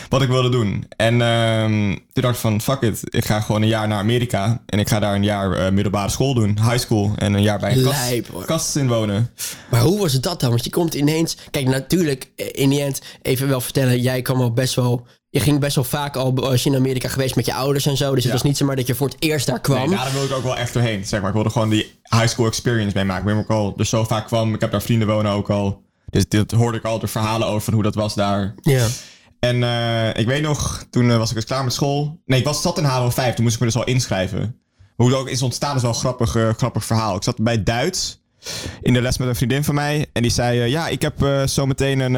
wat 0.10 0.22
ik 0.22 0.28
wilde 0.28 0.50
doen. 0.50 0.86
En 0.98 1.22
ehm, 1.22 1.96
toen 2.14 2.24
dacht 2.24 2.36
ik 2.36 2.42
van, 2.42 2.62
fuck 2.62 2.82
it, 2.82 3.02
ik 3.04 3.26
ga 3.26 3.42
gewoon 3.42 3.62
een 3.62 3.68
jaar 3.68 3.88
naar 3.88 4.00
Amerika 4.00 4.62
en 4.66 4.80
ik 4.80 4.88
ga 4.88 5.00
daar 5.00 5.16
een 5.16 5.24
jaar 5.24 5.52
eh, 5.52 5.72
middelbare 5.72 6.10
school 6.10 6.34
doen, 6.34 6.60
high 6.62 6.78
school. 6.78 7.12
En 7.16 7.34
een 7.34 7.42
jaar 7.42 7.60
bij 7.60 7.78
een 7.78 7.84
kast, 7.84 8.10
Lijp, 8.10 8.44
kast 8.46 8.76
inwonen. 8.76 9.32
Maar 9.70 9.82
hoe 9.82 10.00
was 10.00 10.14
het 10.14 10.24
dat 10.24 10.40
dan? 10.40 10.50
Want 10.50 10.64
je 10.64 10.70
komt 10.70 10.94
ineens... 10.94 11.38
Kijk, 11.52 11.68
natuurlijk, 11.68 12.30
eh, 12.36 12.46
in 12.52 12.70
die 12.70 12.82
end, 12.82 13.02
even 13.22 13.48
wel 13.48 13.62
vertellen... 13.62 14.02
Jij 14.02 14.22
kwam 14.22 14.42
al 14.42 14.54
best 14.54 14.76
wel... 14.76 15.08
Je 15.30 15.40
ging 15.40 15.60
best 15.60 15.76
wel 15.76 15.84
vaak 15.84 16.16
al, 16.16 16.50
als 16.50 16.64
je 16.64 16.70
in 16.70 16.76
Amerika 16.76 17.08
geweest 17.08 17.36
met 17.36 17.46
je 17.46 17.54
ouders 17.54 17.86
en 17.86 17.98
zo. 17.98 18.16
Dus 18.16 18.24
het 18.24 18.34
was 18.34 18.42
niet 18.42 18.58
zomaar 18.58 18.76
dat 18.76 18.88
je 18.88 18.96
voor 18.96 19.08
het 19.08 19.16
eerst 19.20 19.46
daar 19.46 19.60
kwam. 19.60 19.90
Nee, 19.90 19.98
daar 19.98 20.12
wilde 20.12 20.28
ik 20.28 20.34
ook 20.34 20.44
wel 20.44 20.58
echt 20.58 20.74
doorheen. 20.74 21.06
Zeg 21.06 21.20
maar. 21.20 21.30
Ik 21.30 21.36
wilde 21.36 21.50
gewoon 21.50 21.70
die 21.70 22.00
high 22.04 22.28
school 22.28 22.46
experience 22.48 22.96
meemaken. 22.96 23.38
Ik 23.38 23.50
al 23.50 23.74
dus 23.76 23.90
zo 23.90 24.04
vaak 24.04 24.26
kwam. 24.26 24.54
Ik 24.54 24.62
heb 24.62 24.72
daar 24.72 24.82
vrienden 24.82 25.08
wonen 25.08 25.32
ook 25.32 25.50
al. 25.50 25.82
Dus 26.10 26.28
dit 26.28 26.52
hoorde 26.52 26.78
ik 26.78 26.84
al 26.84 27.00
de 27.00 27.08
verhalen 27.08 27.48
over 27.48 27.62
van 27.62 27.74
hoe 27.74 27.84
dat 27.84 27.96
was 27.96 28.16
daar. 28.16 28.56
Ja. 28.62 28.88
En 29.40 29.64
eh, 29.64 30.20
ik 30.20 30.26
weet 30.26 30.42
nog, 30.42 30.86
toen 30.90 31.12
eh, 31.12 31.18
was 31.18 31.30
ik 31.30 31.36
dus 31.36 31.46
klaar 31.46 31.64
met 31.64 31.74
school. 31.74 32.20
Nee, 32.26 32.40
ik 32.40 32.46
was, 32.46 32.62
zat 32.62 32.78
in 32.78 32.84
HAVO 32.84 33.10
5. 33.10 33.34
Toen 33.34 33.44
moest 33.44 33.56
ik 33.56 33.60
me 33.62 33.68
dus 33.68 33.76
al 33.76 33.84
inschrijven. 33.86 34.60
Hoe 34.96 35.10
dat 35.10 35.20
ook 35.20 35.30
is 35.30 35.42
ontstaan 35.42 35.76
is 35.76 35.82
wel 35.82 35.92
een 35.92 35.98
grappig, 35.98 36.36
eh, 36.36 36.50
grappig 36.58 36.86
verhaal. 36.86 37.16
Ik 37.16 37.24
zat 37.24 37.42
bij 37.42 37.64
Duits 37.64 38.22
in 38.82 38.94
de 38.94 39.02
les 39.02 39.18
met 39.18 39.28
een 39.28 39.36
vriendin 39.36 39.64
van 39.64 39.76
mij. 39.76 40.06
En 40.14 40.22
die 40.22 40.32
zei, 40.32 40.70
ja, 40.70 40.88
ik 40.88 41.02
heb 41.02 41.48
zo 41.50 41.66
meteen 41.66 42.00
een, 42.00 42.14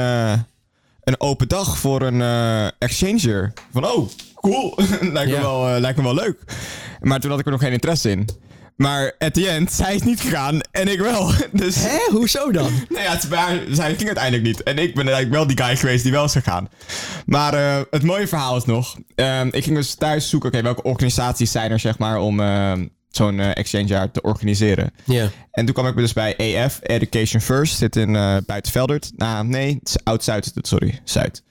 een 1.03 1.19
open 1.21 1.47
dag 1.47 1.77
voor 1.77 2.01
een 2.01 2.21
exchanger. 2.77 3.53
Van, 3.71 3.85
oh, 3.85 4.09
cool. 4.35 4.73
lijkt, 5.01 5.31
me 5.31 5.35
Ja. 5.35 5.41
wel, 5.41 5.79
lijkt 5.79 5.97
me 5.97 6.03
wel 6.03 6.13
leuk. 6.13 6.37
Maar 7.01 7.19
toen 7.19 7.29
had 7.29 7.39
ik 7.39 7.45
er 7.45 7.51
nog 7.51 7.61
geen 7.61 7.71
interesse 7.71 8.09
in. 8.09 8.27
Maar 8.79 9.13
at 9.17 9.33
the 9.33 9.49
end, 9.49 9.71
zij 9.71 9.95
is 9.95 10.01
niet 10.01 10.21
gegaan 10.21 10.59
en 10.71 10.87
ik 10.87 10.99
wel. 10.99 11.31
Dus 11.51 11.75
Hè? 11.75 11.97
Hoezo 12.11 12.51
dan? 12.51 12.71
nou 12.89 13.03
ja, 13.03 13.11
het, 13.11 13.23
is 13.23 13.29
waar, 13.29 13.59
zij 13.71 13.95
ging 13.95 14.05
uiteindelijk 14.05 14.43
niet. 14.43 14.63
En 14.63 14.77
ik 14.77 14.95
ben 14.95 15.03
eigenlijk 15.03 15.35
wel 15.35 15.47
die 15.47 15.63
guy 15.63 15.75
geweest 15.75 16.03
die 16.03 16.11
wel 16.11 16.23
is 16.23 16.31
gegaan. 16.31 16.69
Maar 17.25 17.53
eh, 17.53 17.81
het 17.89 18.03
mooie 18.03 18.27
verhaal 18.27 18.57
is 18.57 18.65
nog. 18.65 18.95
ehm, 19.15 19.47
ik 19.51 19.63
ging 19.63 19.75
dus 19.75 19.93
thuis 19.93 20.29
zoeken, 20.29 20.49
oké, 20.49 20.61
welke 20.61 20.83
organisaties 20.83 21.51
zijn 21.51 21.71
er, 21.71 21.79
zeg 21.79 21.97
maar, 21.97 22.17
om 22.19 22.39
ehm, 22.39 22.85
zo'n 23.09 23.39
eh, 23.39 23.49
exchange 23.53 23.87
jaar 23.87 24.11
te 24.11 24.21
organiseren. 24.21 24.91
Ja. 25.03 25.29
En 25.51 25.65
toen 25.65 25.73
kwam 25.73 25.87
ik 25.87 25.95
dus 25.95 26.13
bij 26.13 26.33
EF, 26.37 26.79
Education 26.81 27.41
First, 27.41 27.77
zit 27.77 27.95
in 27.95 28.15
eh 28.15 28.37
Buitenveldert. 28.45 29.11
Nou, 29.15 29.47
nee, 29.47 29.73
het 29.79 29.87
is 29.89 29.97
Oud-Zuid, 30.03 30.51
sorry, 30.61 30.99
Zuid. 31.03 31.43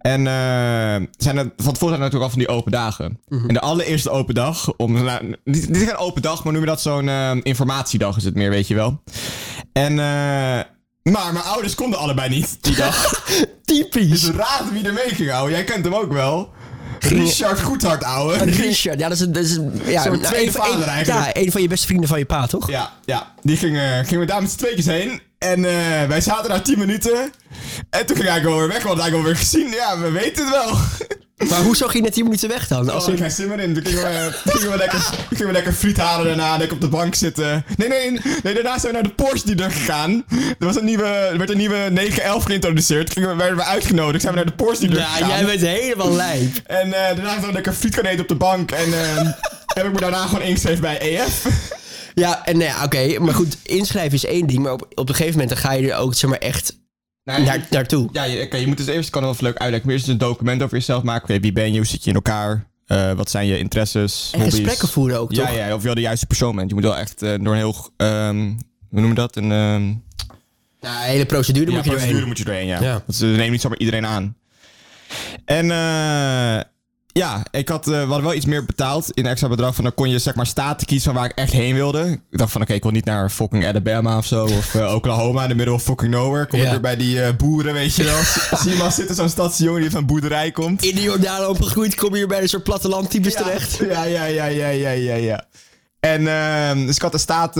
En 0.00 0.26
eh, 0.26 1.06
zijn 1.16 1.36
er, 1.38 1.52
van 1.56 1.72
tevoren 1.72 1.78
zijn 1.78 1.92
er 1.92 1.98
natuurlijk 1.98 2.22
al 2.22 2.30
van 2.30 2.38
die 2.38 2.48
open 2.48 2.72
dagen. 2.72 3.20
En 3.28 3.54
de 3.54 3.60
allereerste 3.60 4.10
open 4.10 4.34
dag, 4.34 4.72
om, 4.76 5.04
nou, 5.04 5.36
niet, 5.44 5.68
niet 5.68 5.76
geen 5.88 5.96
open 5.96 6.22
dag, 6.22 6.44
maar 6.44 6.52
noem 6.52 6.62
je 6.62 6.68
dat 6.68 6.80
zo'n 6.80 7.08
eh, 7.08 7.30
informatiedag 7.42 8.16
is 8.16 8.24
het 8.24 8.34
meer, 8.34 8.50
weet 8.50 8.68
je 8.68 8.74
wel. 8.74 9.02
En, 9.72 9.90
eh, 9.92 10.60
maar 11.02 11.32
mijn 11.32 11.44
ouders 11.44 11.74
konden 11.74 11.98
allebei 11.98 12.28
niet 12.28 12.56
die 12.60 12.74
dag. 12.76 13.24
Typisch. 13.64 14.08
Dus 14.20 14.30
raad 14.30 14.64
wie 14.72 14.86
er 14.86 14.92
mee 14.92 15.08
ging 15.14 15.30
houden. 15.30 15.54
Jij 15.56 15.64
kent 15.64 15.84
hem 15.84 15.94
ook 15.94 16.12
wel. 16.12 16.52
Richard 16.98 17.60
Goedhart, 17.60 18.04
ouwe. 18.04 18.36
Richard, 18.44 18.98
ja, 19.00 19.08
dat 19.08 19.16
is, 19.18 19.20
een- 19.20 19.32
dat 19.38 19.44
is 19.44 19.56
een- 19.56 19.80
ja, 19.86 20.04
nou, 20.04 20.18
tweede 20.20 20.46
een 20.46 20.52
van- 20.52 20.72
een- 20.82 20.82
eigenlijk. 20.82 21.36
Ja, 21.36 21.42
een 21.42 21.52
van 21.52 21.62
je 21.62 21.68
beste 21.68 21.86
vrienden 21.86 22.08
van 22.08 22.18
je 22.18 22.24
pa, 22.24 22.46
toch? 22.46 22.70
Ja, 22.70 22.92
ja. 23.04 23.34
Die 23.42 23.56
gingen, 23.56 24.04
gingen 24.04 24.20
we 24.20 24.26
daar 24.26 24.42
met 24.42 24.50
z'n 24.50 24.56
tweetjes 24.58 24.86
heen. 24.86 25.20
En 25.40 25.64
eh, 25.64 26.06
wij 26.08 26.20
zaten 26.20 26.48
daar 26.50 26.62
10 26.62 26.78
minuten. 26.78 27.32
En 27.90 28.06
toen 28.06 28.16
ging 28.16 28.28
hij 28.28 28.40
gewoon 28.40 28.58
weer 28.58 28.68
weg. 28.68 28.82
We 28.82 28.86
hadden 28.88 29.04
eigenlijk 29.04 29.14
alweer 29.14 29.36
gezien. 29.48 29.70
Ja, 29.70 29.98
we 29.98 30.10
weten 30.10 30.44
het 30.44 30.54
wel. 30.54 30.76
Maar 31.48 31.58
hoezo 31.60 31.84
ging 31.86 31.96
je 31.96 32.02
net 32.02 32.12
10 32.12 32.24
minuten 32.24 32.48
weg 32.48 32.66
dan? 32.68 32.78
Als 32.78 32.92
Als 32.92 33.06
in- 33.06 33.12
er 33.12 33.18
geen 33.18 33.30
zin 33.30 33.58
in. 33.60 33.74
Toen 33.74 33.84
gingen 33.86 34.02
we, 34.02 34.32
gingen 34.50 34.70
we, 34.70 34.76
lekker, 34.76 35.00
gingen 35.28 35.46
we 35.46 35.52
lekker 35.52 35.72
friet 35.72 35.96
halen 35.96 36.26
daarna. 36.26 36.56
Lekker 36.56 36.76
op 36.76 36.80
de 36.82 36.88
bank 36.88 37.14
zitten. 37.14 37.64
Nee, 37.76 37.88
nee, 37.88 38.20
nee. 38.42 38.54
Daarna 38.54 38.78
zijn 38.78 38.92
we 38.94 39.00
naar 39.00 39.08
de 39.16 39.22
Porsche 39.22 39.54
dealer 39.54 39.70
gegaan. 39.76 40.24
Er, 40.58 40.66
was 40.66 40.76
een 40.76 40.84
nieuwe, 40.84 41.04
er 41.06 41.38
werd 41.38 41.50
een 41.50 41.56
nieuwe 41.56 41.76
911 41.90 42.44
geïntroduceerd. 42.44 43.04
Toen 43.06 43.14
gingen 43.14 43.30
we, 43.30 43.36
werden 43.36 43.56
we 43.56 43.64
uitgenodigd. 43.64 44.22
Zijn 44.22 44.34
we 44.34 44.40
naar 44.40 44.56
de 44.56 44.64
Porsche 44.64 44.86
dealer 44.86 45.02
ja, 45.02 45.08
gegaan. 45.12 45.28
jij 45.28 45.44
bent 45.44 45.60
helemaal 45.60 46.12
lijp. 46.12 46.56
En 46.66 46.86
eh, 46.92 46.92
daarna 47.16 47.30
hebben 47.30 47.46
we 47.48 47.52
lekker 47.54 47.72
friet 47.72 47.94
gaan 47.94 48.04
eten 48.04 48.20
op 48.22 48.28
de 48.28 48.34
bank. 48.34 48.70
En 48.70 48.92
eh, 48.92 49.28
heb 49.74 49.86
ik 49.86 49.92
me 49.92 50.00
daarna 50.00 50.26
gewoon 50.26 50.42
ingeschreven 50.42 50.80
bij 50.80 50.98
EF. 51.00 51.44
Ja, 52.20 52.44
en 52.44 52.58
nou 52.58 52.70
ja, 52.70 52.84
oké. 52.84 53.18
maar 53.18 53.34
goed, 53.34 53.56
inschrijven 53.62 54.12
is 54.12 54.24
één 54.24 54.46
ding. 54.46 54.58
Maar 54.62 54.72
op, 54.72 54.86
op 54.94 55.08
een 55.08 55.14
gegeven 55.14 55.32
moment 55.32 55.48
dan 55.48 55.58
ga 55.58 55.72
je 55.72 55.90
er 55.92 55.98
ook 55.98 56.14
zeg 56.14 56.30
maar, 56.30 56.38
echt 56.38 56.78
naar, 57.24 57.66
naartoe. 57.70 58.08
Ja, 58.12 58.24
je, 58.24 58.42
oké, 58.42 58.56
je 58.56 58.66
moet 58.66 58.76
dus 58.76 58.86
eerst, 58.86 59.10
kan 59.10 59.22
wel 59.22 59.30
even 59.32 59.44
leuk 59.44 59.56
uitleggen, 59.56 59.88
maar 59.88 59.96
eerst 59.96 60.08
een 60.08 60.18
document 60.18 60.62
over 60.62 60.76
jezelf 60.76 61.02
maken. 61.02 61.40
Wie 61.40 61.52
ben 61.52 61.70
je, 61.72 61.76
hoe 61.76 61.86
zit 61.86 62.02
je 62.04 62.08
in 62.10 62.16
elkaar, 62.16 62.68
Eh, 62.86 63.12
wat 63.12 63.30
zijn 63.30 63.46
je 63.46 63.58
interesses, 63.58 64.30
En 64.32 64.40
hobby's. 64.40 64.58
gesprekken 64.58 64.88
voeren 64.88 65.18
ook, 65.18 65.32
Ja, 65.32 65.46
toch? 65.46 65.56
ja, 65.56 65.74
of 65.74 65.80
je 65.80 65.86
wel 65.86 65.94
de 65.94 66.00
juiste 66.00 66.26
persoon 66.26 66.56
bent. 66.56 66.68
Je 66.68 66.74
moet 66.74 66.84
wel 66.84 66.96
echt 66.96 67.22
eh, 67.22 67.30
door 67.40 67.52
een 67.52 67.56
heel, 67.58 67.88
ehm, 67.96 68.36
hoe 68.90 69.00
noem 69.00 69.08
je 69.08 69.14
dat, 69.14 69.36
een 69.36 69.52
ehm 69.52 69.86
Nou, 70.80 71.04
hele 71.04 71.26
procedure 71.26 71.70
ja, 71.70 71.76
moet 71.76 71.84
je 71.84 71.90
procedure 71.90 72.10
doorheen. 72.12 72.28
moet 72.28 72.38
je 72.38 72.44
doorheen, 72.44 72.66
ja. 72.66 72.82
Ja. 72.82 73.02
Ze 73.12 73.26
nemen 73.26 73.50
niet 73.50 73.60
zomaar 73.60 73.78
iedereen 73.78 74.06
aan. 74.06 74.36
En 75.44 75.70
eh, 75.70 76.60
ja, 77.12 77.42
ik 77.50 77.68
had, 77.68 77.86
we 77.86 77.94
hadden 77.94 78.22
wel 78.22 78.34
iets 78.34 78.44
meer 78.46 78.64
betaald 78.64 79.10
in 79.10 79.26
extra 79.26 79.48
bedrag. 79.48 79.74
Van 79.74 79.84
dan 79.84 79.94
kon 79.94 80.08
je 80.10 80.18
zeg 80.18 80.34
maar 80.34 80.46
staten 80.46 80.86
kiezen 80.86 81.12
van 81.12 81.20
waar 81.20 81.30
ik 81.30 81.36
echt 81.36 81.52
heen 81.52 81.74
wilde. 81.74 82.20
Ik 82.30 82.38
dacht 82.38 82.52
van 82.52 82.62
oké, 82.62 82.72
ik 82.72 82.82
wil 82.82 82.92
niet 82.92 83.04
naar 83.04 83.30
fucking 83.30 83.66
Alabama 83.66 84.16
of 84.16 84.26
zo. 84.26 84.44
Of 84.44 84.74
eh, 84.74 84.94
Oklahoma 84.96 85.42
in 85.42 85.48
de 85.48 85.54
middle 85.54 85.74
of 85.74 85.82
fucking 85.82 86.12
nowhere. 86.12 86.46
Kom 86.46 86.58
ik 86.58 86.64
Ja. 86.64 86.70
weer 86.70 86.80
bij 86.80 86.96
die 86.96 87.22
eh, 87.22 87.36
boeren, 87.36 87.72
weet 87.72 87.94
je 87.94 88.04
wel. 88.04 88.20
Zie 88.62 88.76
je 88.84 88.90
zitten 88.90 89.14
zo'n 89.16 89.28
stadsjongen 89.28 89.80
die 89.80 89.90
van 89.90 90.00
een 90.00 90.06
boerderij 90.06 90.50
komt. 90.50 90.84
In 90.84 90.94
de 90.94 91.02
Jordaan 91.02 91.46
opgegroeid 91.46 91.94
kom 91.94 92.10
je 92.10 92.16
hier 92.16 92.28
bij 92.28 92.42
een 92.42 92.48
soort 92.48 92.62
plattelandtypes 92.64 93.32
Ja. 93.32 93.42
terecht. 93.42 93.78
Ja, 93.90 94.04
ja, 94.04 94.24
ja, 94.24 94.44
ja, 94.46 94.68
ja, 94.68 94.90
ja, 94.90 95.14
ja. 95.14 95.44
En 96.00 96.26
ehm, 96.28 96.86
dus 96.86 96.94
ik 96.96 97.02
had 97.02 97.12
de 97.12 97.18
staat 97.18 97.54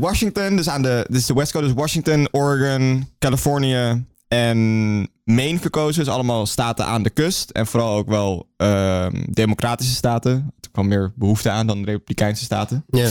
Washington, 0.00 0.56
dus 0.56 0.68
aan 0.68 0.82
de, 0.82 1.06
dus 1.10 1.26
de 1.26 1.34
West 1.34 1.52
Coast, 1.52 1.64
dus 1.66 1.74
Washington, 1.74 2.28
Oregon, 2.30 3.08
Californië 3.18 4.04
en 4.28 5.08
Maine 5.24 5.58
gekozen. 5.58 6.04
Dus 6.04 6.12
allemaal 6.12 6.46
staten 6.46 6.86
aan 6.86 7.02
de 7.02 7.10
kust. 7.10 7.50
En 7.50 7.66
vooral 7.66 7.96
ook 7.96 8.08
wel 8.08 8.48
ehm, 8.56 9.24
democratische 9.30 9.94
staten. 9.94 10.52
Er 10.60 10.70
kwam 10.70 10.88
meer 10.88 11.12
behoefte 11.16 11.50
aan 11.50 11.66
dan 11.66 11.82
de 11.82 11.90
republikeinse 11.90 12.44
staten. 12.44 12.84
Ja. 12.86 13.08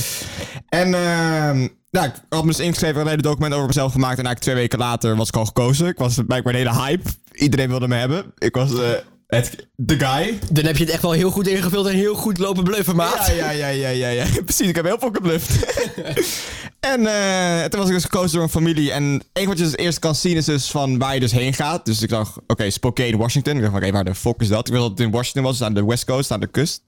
En 0.69 0.93
ehm 0.93 1.67
nou, 1.93 2.07
ik 2.07 2.13
had 2.29 2.43
me 2.43 2.49
dus 2.49 2.59
ingeschreven, 2.59 3.01
een 3.01 3.07
hele 3.07 3.21
document 3.21 3.53
over 3.53 3.67
mezelf 3.67 3.91
gemaakt. 3.91 4.17
En 4.17 4.25
eigenlijk 4.25 4.45
twee 4.45 4.55
weken 4.55 4.79
later 4.79 5.15
was 5.15 5.27
ik 5.27 5.35
al 5.35 5.45
gekozen. 5.45 5.87
Ik 5.87 5.97
was 5.97 6.19
blijkbaar 6.27 6.53
een 6.53 6.59
hele 6.59 6.81
hype. 6.81 7.09
Iedereen 7.31 7.69
wilde 7.69 7.87
me 7.87 7.95
hebben. 7.95 8.33
Ik 8.37 8.55
was 8.55 8.73
eh, 8.73 8.89
het, 9.27 9.67
de 9.75 9.99
guy. 9.99 10.39
Dan 10.51 10.65
heb 10.65 10.77
je 10.77 10.83
het 10.83 10.93
echt 10.93 11.01
wel 11.01 11.11
heel 11.11 11.31
goed 11.31 11.47
ingevuld 11.47 11.87
en 11.87 11.95
heel 11.95 12.15
goed 12.15 12.37
lopen 12.37 12.63
bluffen, 12.63 12.95
maat. 12.95 13.27
Ja, 13.27 13.33
ja, 13.33 13.49
ja, 13.49 13.67
ja, 13.67 13.89
ja, 13.89 14.07
ja. 14.07 14.25
Precies, 14.45 14.67
ik 14.67 14.75
heb 14.75 14.85
heel 14.85 14.99
veel 14.99 15.11
gebluft. 15.11 15.49
en 16.83 17.05
eh, 17.07 17.63
toen 17.65 17.79
was 17.79 17.87
ik 17.87 17.95
dus 17.95 18.03
gekozen 18.03 18.33
door 18.33 18.43
een 18.43 18.49
familie. 18.49 18.91
En 18.91 19.21
één 19.33 19.47
wat 19.47 19.57
je 19.57 19.63
dus 19.63 19.75
eerst 19.75 19.99
kan 19.99 20.15
zien 20.15 20.35
is 20.35 20.45
dus 20.45 20.71
van 20.71 20.97
waar 20.97 21.13
je 21.13 21.19
dus 21.19 21.31
heen 21.31 21.53
gaat. 21.53 21.85
Dus 21.85 22.01
ik 22.01 22.09
dacht, 22.09 22.37
oké, 22.47 22.69
Spokane, 22.69 23.17
Washington. 23.17 23.55
Ik 23.55 23.61
dacht, 23.61 23.75
oké, 23.75 23.91
waar 23.91 24.03
de 24.03 24.15
fuck 24.15 24.41
is 24.41 24.47
dat? 24.47 24.67
Ik 24.67 24.73
wist 24.73 24.81
dat 24.81 24.91
het 24.91 24.99
in 24.99 25.11
Washington 25.11 25.43
was, 25.43 25.57
dus 25.57 25.67
aan 25.67 25.73
de 25.73 25.85
West 25.85 26.05
Coast, 26.05 26.31
aan 26.31 26.39
de 26.39 26.47
kust. 26.47 26.83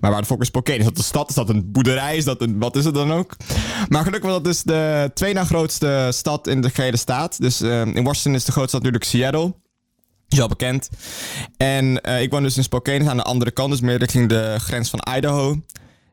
Maar 0.00 0.10
waar 0.10 0.20
de 0.20 0.26
fuck 0.26 0.40
is 0.40 0.46
Spokane? 0.46 0.78
Is 0.78 0.84
dat 0.84 0.98
een 0.98 1.04
stad? 1.04 1.28
Is 1.28 1.34
dat 1.34 1.48
een 1.48 1.72
boerderij? 1.72 2.16
Is 2.16 2.24
dat 2.24 2.40
een, 2.40 2.58
wat 2.58 2.76
is 2.76 2.84
het 2.84 2.94
dan 2.94 3.12
ook? 3.12 3.36
Maar 3.88 4.04
gelukkig 4.04 4.30
was 4.30 4.42
dat 4.42 4.44
dus 4.44 4.62
de 4.62 5.10
twee 5.14 5.32
na 5.32 5.44
grootste 5.44 6.08
stad 6.12 6.46
in 6.46 6.60
de 6.60 6.70
gehele 6.70 6.96
staat. 6.96 7.40
Dus 7.40 7.60
eh, 7.60 7.80
in 7.80 8.04
Washington 8.04 8.34
is 8.34 8.44
de 8.44 8.52
grootste 8.52 8.76
stad 8.76 8.82
natuurlijk 8.82 9.04
Seattle. 9.04 9.54
Is 10.28 10.46
bekend. 10.46 10.88
En 11.56 12.02
eh, 12.02 12.22
ik 12.22 12.30
woon 12.30 12.42
dus 12.42 12.56
in 12.56 12.62
Spokane, 12.62 12.98
dus 12.98 13.08
aan 13.08 13.16
de 13.16 13.22
andere 13.22 13.50
kant, 13.50 13.70
dus 13.70 13.80
meer 13.80 13.98
richting 13.98 14.28
de 14.28 14.54
grens 14.58 14.90
van 14.90 15.00
Idaho. 15.16 15.50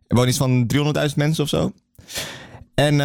Er 0.07 0.15
wonen 0.15 0.29
iets 0.29 0.37
van 0.37 0.71
300.000 0.73 1.15
mensen 1.15 1.43
of 1.43 1.49
zo. 1.49 1.71
En, 2.75 2.91
eh, 2.91 2.97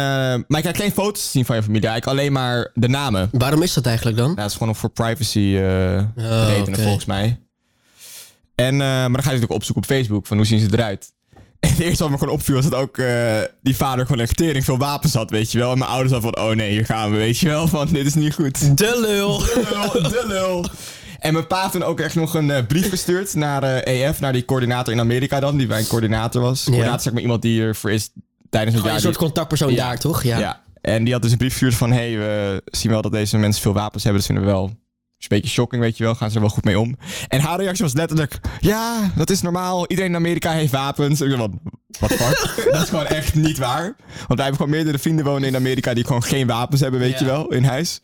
maar 0.47 0.57
ik 0.57 0.61
krijg 0.61 0.77
geen 0.77 0.91
foto's 0.91 1.23
te 1.23 1.29
zien 1.29 1.45
van 1.45 1.55
je 1.55 1.63
familie, 1.63 1.87
eigenlijk 1.87 2.19
alleen 2.19 2.31
maar 2.33 2.71
de 2.73 2.87
namen. 2.87 3.29
Waarom 3.31 3.61
is 3.61 3.73
dat 3.73 3.85
eigenlijk 3.85 4.17
dan? 4.17 4.25
Nou, 4.25 4.37
dat 4.39 4.49
is 4.49 4.57
gewoon 4.57 4.75
voor 4.75 4.89
privacy 4.89 5.55
eh 5.57 6.03
redenen 6.15 6.79
volgens 6.79 7.05
mij. 7.05 7.39
En, 8.55 8.73
eh, 8.73 8.79
maar 8.79 9.01
dan 9.01 9.11
ga 9.11 9.17
je 9.17 9.25
natuurlijk 9.25 9.51
opzoeken 9.51 9.83
op 9.83 9.89
Facebook 9.89 10.27
van 10.27 10.37
hoe 10.37 10.45
zien 10.45 10.59
ze 10.59 10.67
eruit. 10.71 11.11
En 11.59 11.69
het 11.69 11.79
eerste 11.79 12.03
wat 12.03 12.11
me 12.11 12.17
gewoon 12.17 12.33
opviel 12.33 12.55
was 12.55 12.69
dat 12.69 12.79
ook 12.79 13.01
die 13.61 13.75
vader 13.75 14.05
gewoon 14.05 14.21
echt 14.21 14.37
tering 14.37 14.65
veel 14.65 14.77
wapens 14.77 15.13
had, 15.13 15.29
weet 15.29 15.51
je 15.51 15.57
wel. 15.57 15.71
En 15.71 15.77
mijn 15.77 15.89
ouders 15.89 16.11
hadden 16.11 16.33
van, 16.33 16.45
oh 16.45 16.55
nee, 16.55 16.71
hier 16.71 16.85
gaan 16.85 17.11
we, 17.11 17.17
weet 17.17 17.37
je 17.37 17.47
wel. 17.47 17.67
Van, 17.67 17.87
dit 17.87 18.05
is 18.05 18.13
niet 18.13 18.33
goed. 18.33 18.77
De 18.77 18.99
lul. 18.99 19.37
De 19.37 19.89
lul, 19.93 20.09
de 20.09 20.23
lul. 20.27 20.65
En 21.19 21.33
mijn 21.33 21.47
pa 21.47 21.61
heeft 21.61 21.71
toen 21.71 21.83
ook 21.83 21.99
echt 21.99 22.15
nog 22.15 22.33
een 22.33 22.65
brief 22.67 22.89
gestuurd 22.89 23.33
naar 23.33 23.63
eh, 23.63 24.07
EF, 24.07 24.19
naar 24.19 24.33
die 24.33 24.45
coördinator 24.45 24.93
in 24.93 24.99
Amerika 24.99 25.39
dan, 25.39 25.57
die 25.57 25.67
mijn 25.67 25.87
coördinator 25.87 26.41
was. 26.41 26.63
Coördinator 26.63 26.95
is 26.95 27.03
zeg 27.03 27.13
maar 27.13 27.21
iemand 27.21 27.41
die 27.41 27.61
ervoor 27.61 27.91
is 27.91 28.09
tijdens 28.51 28.75
het 28.75 28.85
jaar. 28.85 28.93
een 28.95 29.01
soort 29.01 29.13
die- 29.17 29.23
contactpersoon 29.23 29.71
Ja. 29.73 29.87
daar, 29.87 29.97
toch? 29.99 30.23
Ja. 30.23 30.37
ja. 30.39 30.61
En 30.81 31.03
die 31.03 31.13
had 31.13 31.21
dus 31.21 31.31
een 31.31 31.37
brief 31.37 31.51
gestuurd 31.51 31.75
van... 31.75 31.91
hey, 31.91 32.17
we 32.17 32.61
zien 32.65 32.91
wel 32.91 33.01
dat 33.01 33.11
deze 33.11 33.37
mensen 33.37 33.61
veel 33.61 33.73
wapens 33.73 34.03
hebben. 34.03 34.21
Dus 34.21 34.29
vinden 34.31 34.45
we 34.45 34.51
wel... 34.51 34.65
is 34.65 34.71
een 35.17 35.27
beetje 35.27 35.49
shocking, 35.49 35.81
weet 35.81 35.97
je 35.97 36.03
wel. 36.03 36.15
Gaan 36.15 36.29
ze 36.29 36.35
er 36.35 36.41
wel 36.41 36.49
goed 36.49 36.63
mee 36.63 36.79
om. 36.79 36.97
En 37.27 37.39
haar 37.39 37.59
reactie 37.59 37.83
was 37.83 37.93
letterlijk... 37.93 38.39
Ja, 38.59 39.11
dat 39.15 39.29
is 39.29 39.41
normaal. 39.41 39.87
Iedereen 39.87 40.09
in 40.11 40.15
Amerika 40.17 40.51
heeft 40.51 40.71
wapens. 40.71 41.21
En 41.21 41.31
ik 41.31 41.37
dacht 41.37 41.49
van... 41.51 41.59
Wat 41.99 42.11
fuck? 42.13 42.63
dat 42.73 42.83
is 42.83 42.89
gewoon 42.89 43.05
echt 43.05 43.35
niet 43.35 43.57
waar. 43.57 43.83
Want 43.83 44.27
wij 44.27 44.37
hebben 44.37 44.55
gewoon 44.55 44.69
meerdere 44.69 44.97
vrienden 44.99 45.25
wonen 45.25 45.47
in 45.47 45.55
Amerika... 45.55 45.93
die 45.93 46.05
gewoon 46.05 46.23
geen 46.23 46.47
wapens 46.47 46.81
hebben, 46.81 46.99
weet 46.99 47.11
Ja. 47.11 47.19
je 47.19 47.25
wel. 47.25 47.47
In 47.51 47.63
huis. 47.63 48.01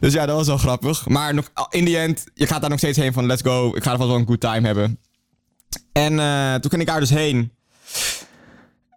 Dus 0.00 0.12
ja, 0.12 0.26
dat 0.26 0.36
was 0.36 0.46
wel 0.46 0.58
grappig. 0.58 1.08
Maar 1.08 1.34
nog, 1.34 1.50
in 1.70 1.84
die 1.84 1.98
end... 1.98 2.24
Je 2.34 2.46
gaat 2.46 2.60
daar 2.60 2.70
nog 2.70 2.78
steeds 2.78 2.98
heen 2.98 3.12
van... 3.12 3.26
Let's 3.26 3.42
go. 3.42 3.76
Ik 3.76 3.82
ga 3.82 3.90
er 3.92 3.96
vast 3.96 4.08
wel 4.10 4.18
een 4.18 4.26
good 4.26 4.40
time 4.40 4.66
hebben. 4.66 4.98
En 5.92 6.18
eh, 6.20 6.54
toen 6.54 6.70
ging 6.70 6.82
ik 6.82 6.88
daar 6.88 7.00
dus 7.00 7.10
heen... 7.10 7.52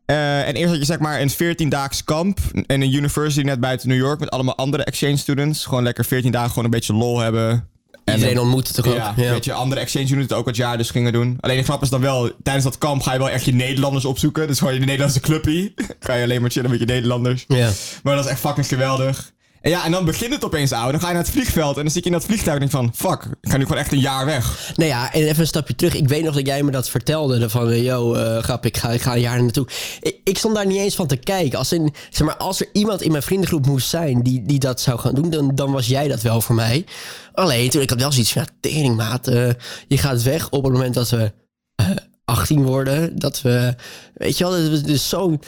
Eh, 0.09 0.47
en 0.47 0.53
eerst 0.55 0.69
had 0.69 0.79
je 0.79 0.85
zeg 0.85 0.99
maar 0.99 1.21
een 1.21 1.31
14-daags 1.31 2.03
kamp 2.03 2.39
in 2.53 2.81
een 2.81 2.93
university 2.93 3.41
net 3.41 3.59
buiten 3.59 3.87
New 3.87 3.97
York 3.97 4.19
met 4.19 4.29
allemaal 4.29 4.55
andere 4.55 4.83
exchange 4.83 5.17
students. 5.17 5.65
Gewoon 5.65 5.83
lekker 5.83 6.05
14 6.05 6.31
dagen 6.31 6.49
gewoon 6.49 6.63
een 6.63 6.69
beetje 6.69 6.93
lol 6.93 7.19
hebben. 7.19 7.67
En 8.05 8.15
Iedereen 8.15 8.39
ontmoet 8.39 8.73
toch 8.73 8.87
ook? 8.87 8.95
ja, 8.95 9.13
Ja. 9.17 9.31
weet 9.31 9.45
je, 9.45 9.53
andere 9.53 9.81
exchange 9.81 10.05
students 10.05 10.33
ook 10.33 10.45
het 10.45 10.55
jaar 10.55 10.77
dus 10.77 10.89
gingen 10.89 11.13
doen. 11.13 11.37
Alleen 11.39 11.57
de 11.57 11.63
grap 11.63 11.81
is 11.81 11.89
dan 11.89 12.01
wel, 12.01 12.31
tijdens 12.43 12.65
dat 12.65 12.77
kamp 12.77 13.01
ga 13.01 13.13
je 13.13 13.19
wel 13.19 13.29
echt 13.29 13.45
je 13.45 13.53
Nederlanders 13.53 14.05
opzoeken. 14.05 14.47
Dus 14.47 14.59
gewoon 14.59 14.73
je 14.73 14.79
Nederlandse 14.79 15.19
clubpie. 15.19 15.73
ga 15.99 16.13
je 16.13 16.23
alleen 16.23 16.41
maar 16.41 16.49
chillen 16.49 16.69
met 16.69 16.79
je 16.79 16.85
Nederlanders. 16.85 17.45
Ja. 17.47 17.69
Maar 18.03 18.15
dat 18.15 18.25
is 18.25 18.31
echt 18.31 18.39
fucking 18.39 18.67
geweldig. 18.67 19.31
En 19.61 19.69
ja, 19.69 19.85
en 19.85 19.91
dan 19.91 20.05
begint 20.05 20.33
het 20.33 20.45
opeens, 20.45 20.71
ouwe. 20.71 20.91
Dan 20.91 21.01
ga 21.01 21.07
je 21.07 21.13
naar 21.13 21.23
het 21.23 21.31
vliegveld 21.31 21.77
en 21.77 21.83
dan 21.83 21.91
zit 21.91 22.03
je 22.03 22.09
in 22.09 22.15
dat 22.15 22.25
vliegtuig 22.25 22.53
en 22.53 22.59
denk 22.59 22.71
van... 22.71 22.91
Fuck, 22.95 23.23
ik 23.41 23.49
ga 23.49 23.57
nu 23.57 23.63
gewoon 23.63 23.79
echt 23.79 23.91
een 23.91 23.99
jaar 23.99 24.25
weg. 24.25 24.73
Nou 24.75 24.89
ja, 24.89 25.13
en 25.13 25.21
even 25.21 25.39
een 25.39 25.47
stapje 25.47 25.75
terug. 25.75 25.95
Ik 25.95 26.07
weet 26.07 26.23
nog 26.23 26.35
dat 26.35 26.45
jij 26.45 26.63
me 26.63 26.71
dat 26.71 26.89
vertelde. 26.89 27.49
Van, 27.49 27.69
eh, 27.69 27.83
yo, 27.83 28.13
eh, 28.13 28.43
grap, 28.43 28.65
ik 28.65 28.77
ga, 28.77 28.89
ik 28.89 29.01
ga 29.01 29.13
een 29.13 29.21
jaar 29.21 29.41
naartoe. 29.41 29.67
Ik, 30.01 30.19
ik 30.23 30.37
stond 30.37 30.55
daar 30.55 30.65
niet 30.65 30.77
eens 30.77 30.95
van 30.95 31.07
te 31.07 31.15
kijken. 31.15 31.57
Als, 31.57 31.71
in, 31.71 31.93
zeg 32.09 32.27
maar, 32.27 32.37
als 32.37 32.61
er 32.61 32.69
iemand 32.73 33.01
in 33.01 33.11
mijn 33.11 33.23
vriendengroep 33.23 33.65
moest 33.65 33.89
zijn 33.89 34.23
die, 34.23 34.41
die 34.45 34.59
dat 34.59 34.81
zou 34.81 34.99
gaan 34.99 35.15
doen, 35.15 35.29
dan, 35.29 35.55
dan 35.55 35.71
was 35.71 35.87
jij 35.87 36.07
dat 36.07 36.21
wel 36.21 36.41
voor 36.41 36.55
mij. 36.55 36.85
Alleen, 37.33 37.69
toen 37.69 37.81
ik 37.81 37.89
had 37.89 37.99
wel 37.99 38.11
zoiets 38.11 38.31
van, 38.31 38.41
ja, 38.41 38.47
teringmaat, 38.59 39.27
eh, 39.27 39.49
je 39.87 39.97
gaat 39.97 40.23
weg 40.23 40.49
op 40.49 40.63
het 40.63 40.73
moment 40.73 40.93
dat 40.93 41.09
we 41.09 41.33
eh, 41.75 41.89
18 42.25 42.63
worden. 42.63 43.19
Dat 43.19 43.41
we, 43.41 43.75
weet 44.13 44.37
je 44.37 44.43
wel, 44.43 44.53
dat 44.53 44.71
is 44.71 44.83
dus 44.83 45.09
zo'n... 45.09 45.41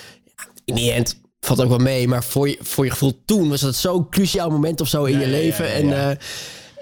In 0.65 0.75
die 0.75 0.91
end 0.91 1.20
valt 1.45 1.61
ook 1.61 1.69
wel 1.69 1.77
mee, 1.77 2.07
maar 2.07 2.23
voor 2.23 2.49
je, 2.49 2.57
voor 2.61 2.85
je 2.85 2.91
gevoel 2.91 3.21
toen 3.25 3.49
was 3.49 3.61
dat 3.61 3.75
zo'n 3.75 4.09
cruciaal 4.09 4.49
moment 4.49 4.81
of 4.81 4.87
zo 4.87 5.03
in 5.03 5.19
je 5.19 5.25
ja, 5.25 5.31
leven. 5.31 5.65
ja, 5.65 5.71
En, 5.73 5.93
eh, 5.93 6.09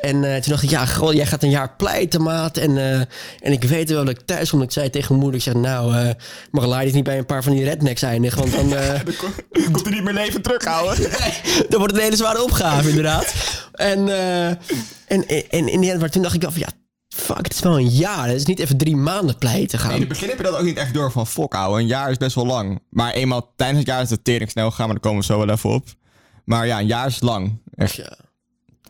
en 0.01 0.23
eh, 0.23 0.41
toen 0.41 0.51
dacht 0.51 0.63
ik, 0.63 0.69
ja, 0.69 0.85
goh, 0.85 1.13
jij 1.13 1.25
gaat 1.25 1.43
een 1.43 1.49
jaar 1.49 1.73
pleiten, 1.77 2.21
maat. 2.23 2.57
En, 2.57 2.77
eh, 2.77 2.99
en 3.39 3.51
ik 3.51 3.63
weet 3.63 3.89
wel 3.89 4.05
dat 4.05 4.15
ik 4.19 4.25
thuis 4.25 4.49
kom. 4.49 4.61
Ik 4.61 4.71
zei 4.71 4.89
tegen 4.89 5.07
mijn 5.09 5.19
moeder, 5.19 5.39
ik 5.39 5.45
zeg, 5.45 5.53
nou, 5.53 5.95
eh 5.95 6.09
Marlijn 6.51 6.87
is 6.87 6.93
niet 6.93 7.03
bij 7.03 7.17
een 7.17 7.25
paar 7.25 7.43
van 7.43 7.53
die 7.53 7.63
rednecks 7.63 8.01
eindigen. 8.01 8.39
Want 8.39 8.51
dan, 8.51 8.69
Dan 9.05 9.15
ko- 9.17 9.27
dan 9.51 9.71
komt 9.71 9.85
hij 9.85 9.93
niet 9.93 10.03
meer 10.03 10.13
leven 10.13 10.41
terug, 10.41 10.65
ouwe. 10.65 10.95
dan 11.69 11.77
wordt 11.79 11.91
het 11.91 11.95
een 11.95 12.03
hele 12.03 12.15
zware 12.15 12.43
opgave, 12.43 12.89
inderdaad. 12.89 13.33
En, 13.73 14.09
en, 14.09 14.57
en, 15.07 15.43
en 15.49 15.67
in 15.67 15.79
die 15.81 15.91
end, 15.91 15.99
maar 15.99 16.09
toen 16.09 16.21
dacht 16.21 16.35
ik 16.35 16.41
wel 16.41 16.51
van, 16.51 16.59
ja, 16.59 16.67
fuck, 17.19 17.37
het 17.37 17.53
is 17.53 17.59
wel 17.59 17.77
een 17.79 17.87
jaar. 17.89 18.27
Het 18.27 18.35
is 18.35 18.45
niet 18.45 18.59
even 18.59 18.77
drie 18.77 18.95
maanden 18.95 19.37
pleiten 19.37 19.79
gaan. 19.79 19.91
In 19.93 19.99
het 19.99 20.07
begin 20.09 20.27
heb 20.29 20.37
je 20.37 20.43
dat 20.43 20.55
ook 20.57 20.63
niet 20.65 20.77
echt 20.77 20.93
door 20.93 21.11
van 21.11 21.27
fok, 21.27 21.55
ouwe. 21.55 21.79
Een 21.79 21.87
jaar 21.87 22.09
is 22.11 22.17
best 22.17 22.35
wel 22.35 22.45
lang. 22.45 22.79
Maar 22.89 23.11
eenmaal 23.13 23.53
tijdens 23.55 23.79
het 23.79 23.87
jaar 23.87 24.01
is 24.01 24.09
het 24.09 24.23
tering 24.23 24.49
snel 24.49 24.69
gegaan, 24.69 24.85
maar 24.85 24.95
daar 24.95 25.03
komen 25.03 25.19
we 25.19 25.25
zo 25.33 25.37
wel 25.45 25.49
even 25.49 25.69
op. 25.69 25.85
Maar 26.45 26.67
ja, 26.67 26.79
een 26.79 26.85
jaar 26.87 27.07
is 27.07 27.21
lang. 27.21 27.61
Echt. 27.75 27.95
Ja. 27.95 28.17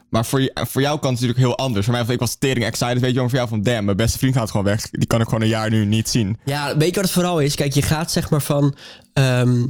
Maar 0.09 0.25
voor, 0.25 0.41
je- 0.41 0.65
voor 0.69 0.81
jou 0.81 0.99
kan 0.99 1.11
het 1.11 1.21
natuurlijk 1.21 1.47
heel 1.47 1.57
anders. 1.65 1.85
Voor 1.85 1.93
mij, 1.95 2.13
ik 2.13 2.19
was 2.19 2.35
tering 2.35 2.65
excited, 2.65 2.99
weet 2.99 3.09
je 3.11 3.15
wel. 3.19 3.29
Voor 3.29 3.37
jou 3.37 3.49
van, 3.49 3.63
damn, 3.63 3.85
mijn 3.85 3.97
beste 3.97 4.17
vriend 4.17 4.35
gaat 4.35 4.51
gewoon 4.51 4.65
weg. 4.65 4.89
Die 4.89 5.07
kan 5.07 5.19
ik 5.21 5.25
gewoon 5.25 5.41
een 5.41 5.47
jaar 5.47 5.69
nu 5.69 5.85
niet 5.85 6.09
zien. 6.09 6.37
Ja, 6.45 6.77
weet 6.77 6.89
je 6.89 6.95
wat 6.95 7.03
het 7.03 7.13
vooral 7.13 7.39
is? 7.39 7.55
Kijk, 7.55 7.73
je 7.73 7.81
gaat 7.81 8.11
zeg 8.11 8.29
maar 8.29 8.41
van 8.41 8.75
ehm, 9.13 9.65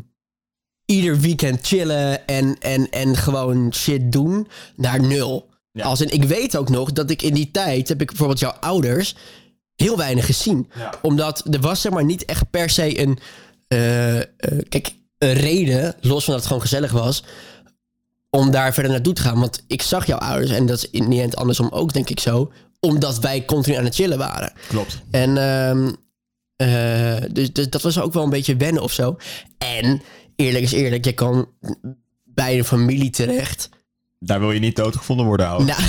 ieder 0.85 1.19
weekend 1.19 1.59
chillen 1.67 2.27
en, 2.27 2.55
en, 2.59 2.89
en 2.89 3.15
gewoon 3.17 3.73
shit 3.73 4.11
doen 4.11 4.47
naar 4.75 5.01
nul. 5.01 5.48
Ja. 5.79 5.85
Als 5.85 6.01
in, 6.01 6.09
ik 6.09 6.23
weet 6.23 6.57
ook 6.57 6.69
nog 6.69 6.91
dat 6.91 7.09
ik 7.09 7.21
in 7.21 7.33
die 7.33 7.51
tijd, 7.51 7.87
heb 7.87 8.01
ik 8.01 8.07
bijvoorbeeld 8.07 8.39
jouw 8.39 8.55
ouders, 8.59 9.15
heel 9.75 9.97
weinig 9.97 10.25
gezien. 10.25 10.69
Ja. 10.75 10.93
Omdat 11.01 11.43
er 11.51 11.59
was 11.59 11.81
zeg 11.81 11.91
maar 11.91 12.05
niet 12.05 12.25
echt 12.25 12.49
per 12.49 12.69
se 12.69 12.99
een... 12.99 13.19
eh, 13.67 14.17
eh, 14.17 14.25
kijk, 14.69 14.93
een 15.17 15.33
reden, 15.33 15.95
los 16.01 16.23
van 16.23 16.33
dat 16.33 16.41
het 16.41 16.45
gewoon 16.45 16.61
gezellig 16.61 16.91
was... 16.91 17.23
om 18.29 18.51
daar 18.51 18.73
verder 18.73 18.91
naartoe 18.91 19.13
te 19.13 19.21
gaan. 19.21 19.39
Want 19.39 19.63
ik 19.67 19.81
zag 19.81 20.05
jouw 20.05 20.17
ouders, 20.17 20.51
en 20.51 20.65
dat 20.65 20.77
is 20.77 20.89
in 20.89 21.09
die 21.09 21.21
end 21.21 21.35
andersom 21.35 21.69
ook 21.69 21.93
denk 21.93 22.09
ik 22.09 22.19
zo... 22.19 22.51
omdat 22.79 23.19
wij 23.19 23.45
continu 23.45 23.75
aan 23.75 23.83
het 23.83 23.95
chillen 23.95 24.17
waren. 24.17 24.53
Klopt. 24.67 25.01
En 25.11 25.37
ehm, 25.37 25.91
eh, 26.55 27.29
dus, 27.31 27.53
dus 27.53 27.69
dat 27.69 27.81
was 27.81 27.99
ook 27.99 28.13
wel 28.13 28.23
een 28.23 28.29
beetje 28.29 28.55
wennen 28.55 28.83
of 28.83 28.91
zo. 28.91 29.17
En 29.57 30.01
eerlijk 30.35 30.63
is 30.63 30.71
eerlijk, 30.71 31.05
je 31.05 31.13
kan 31.13 31.47
bij 32.23 32.57
een 32.57 32.65
familie 32.65 33.09
terecht. 33.09 33.69
Daar 34.19 34.39
wil 34.39 34.51
je 34.51 34.59
niet 34.59 34.75
doodgevonden 34.75 35.25
worden, 35.25 35.47
ouwe. 35.47 35.63
Nou, 35.63 35.81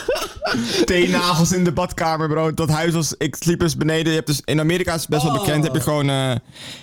Teennagels 0.84 1.52
in 1.52 1.64
de 1.64 1.72
badkamer, 1.72 2.28
bro. 2.28 2.54
Dat 2.54 2.68
huis 2.68 2.92
was... 2.94 3.14
Ik 3.18 3.36
sliep 3.38 3.60
dus 3.60 3.76
beneden. 3.76 4.08
Je 4.08 4.14
hebt 4.14 4.26
dus, 4.26 4.40
in 4.44 4.60
Amerika 4.60 4.94
is 4.94 5.00
het 5.00 5.10
best 5.10 5.22
wel 5.22 5.32
Oh. 5.34 5.40
bekend. 5.40 5.64
Heb 5.64 5.74
je 5.74 5.80
gewoon... 5.80 6.08
eh 6.10 6.32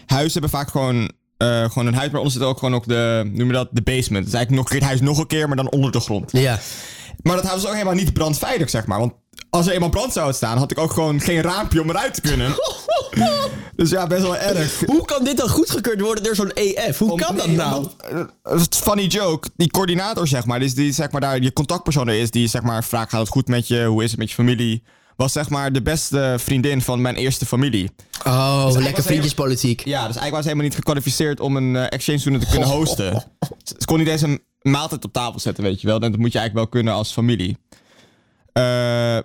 huizen 0.06 0.32
hebben 0.32 0.50
vaak 0.50 0.70
gewoon... 0.70 1.12
eh, 1.38 1.64
gewoon 1.70 1.88
een 1.88 1.94
huis, 1.94 2.10
maar 2.12 2.20
onder 2.20 2.34
zit 2.34 2.42
ook 2.42 2.58
gewoon 2.58 2.76
ook 2.76 2.88
de... 2.88 3.30
Noem 3.34 3.48
je 3.48 3.54
dat? 3.54 3.70
De 3.72 3.82
basement. 3.82 4.26
Dus 4.26 4.34
eigenlijk 4.34 4.50
nog 4.50 4.60
een 4.60 4.66
keer 4.80 4.80
het 4.80 4.88
huis 4.88 5.02
nog 5.02 5.18
een 5.20 5.28
keer, 5.28 5.48
maar 5.48 5.58
dan 5.58 5.70
onder 5.72 5.92
de 5.92 6.00
grond. 6.00 6.32
ja. 6.32 6.60
Maar 7.24 7.36
dat 7.36 7.46
huis 7.46 7.56
was 7.62 7.66
ook 7.70 7.78
helemaal 7.78 7.96
niet 7.96 8.14
brandveilig, 8.14 8.70
zeg 8.70 8.86
maar. 8.86 9.00
Want 9.00 9.14
als 9.50 9.68
er 9.68 9.74
eenmaal 9.74 9.90
brand 9.90 10.14
zou 10.14 10.34
staan, 10.34 10.58
had 10.58 10.72
ik 10.72 10.78
ook 10.78 10.92
gewoon 10.92 11.22
geen 11.22 11.42
raampje 11.42 11.82
om 11.82 11.90
eruit 11.90 12.14
te 12.14 12.22
kunnen. 12.22 12.56
dus 13.76 13.90
ja, 13.90 14.08
best 14.08 14.22
wel 14.22 14.38
erg. 14.38 14.80
Hoe 14.86 15.06
kan 15.06 15.24
dit 15.24 15.38
dan 15.38 15.50
goedgekeurd 15.50 16.02
worden 16.02 16.24
door 16.24 16.36
zo'n 16.36 16.52
EF? 16.54 16.98
Hoe 16.98 17.18
kan 17.18 17.36
dat 17.36 17.48
nou? 17.48 17.88
eh, 18.44 18.62
funny 18.70 19.06
joke. 19.06 19.50
Die 19.56 19.72
coördinator, 19.72 20.28
zeg 20.28 20.46
maar, 20.46 20.60
die, 20.60 20.74
die 20.74 20.92
zeg 20.92 21.12
maar 21.12 21.22
daar 21.22 21.42
je 21.42 21.54
contactpersoon 21.54 22.08
er 22.08 22.20
is, 22.20 22.32
die 22.32 22.48
zeg 22.48 22.62
maar 22.62 22.84
vraagt: 22.84 23.10
gaat 23.10 23.20
het 23.20 23.30
goed 23.30 23.48
met 23.48 23.68
je? 23.68 23.86
Hoe 23.86 24.04
is 24.04 24.10
het 24.10 24.20
met 24.20 24.30
je 24.30 24.36
familie? 24.36 24.84
Was 25.16 25.32
zeg 25.32 25.50
maar 25.50 25.72
de 25.74 25.82
beste 25.82 26.36
vriendin 26.40 26.82
van 26.82 27.02
mijn 27.02 27.16
eerste 27.16 27.46
familie. 27.46 27.90
Oh, 28.26 28.64
was 28.64 28.76
lekker 28.78 29.04
vriendjespolitiek. 29.04 29.80
Ja, 29.80 29.96
dus 30.08 30.18
eigenlijk 30.18 30.32
was 30.32 30.42
ze 30.42 30.48
helemaal 30.48 30.66
niet 30.66 30.76
gekwalificeerd 30.76 31.40
om 31.40 31.56
een 31.56 31.76
eh, 31.76 31.86
exchange 31.90 32.20
student 32.20 32.42
te 32.42 32.50
kunnen 32.50 32.70
hosten. 32.70 33.24
Ze 33.64 33.86
kon 33.86 33.98
niet 33.98 34.08
eens 34.08 34.22
een 34.22 34.42
maaltijd 34.62 35.06
op 35.06 35.14
tafel 35.14 35.40
zetten, 35.40 35.64
weet 35.64 35.82
je 35.82 35.88
wel. 35.88 36.00
En 36.00 36.12
dat 36.12 36.20
moet 36.20 36.32
je 36.32 36.40
eigenlijk 36.40 36.72
wel 36.72 36.82
kunnen 36.82 36.94
als 37.00 37.12
familie. 37.12 37.58
Eh, 38.56 38.64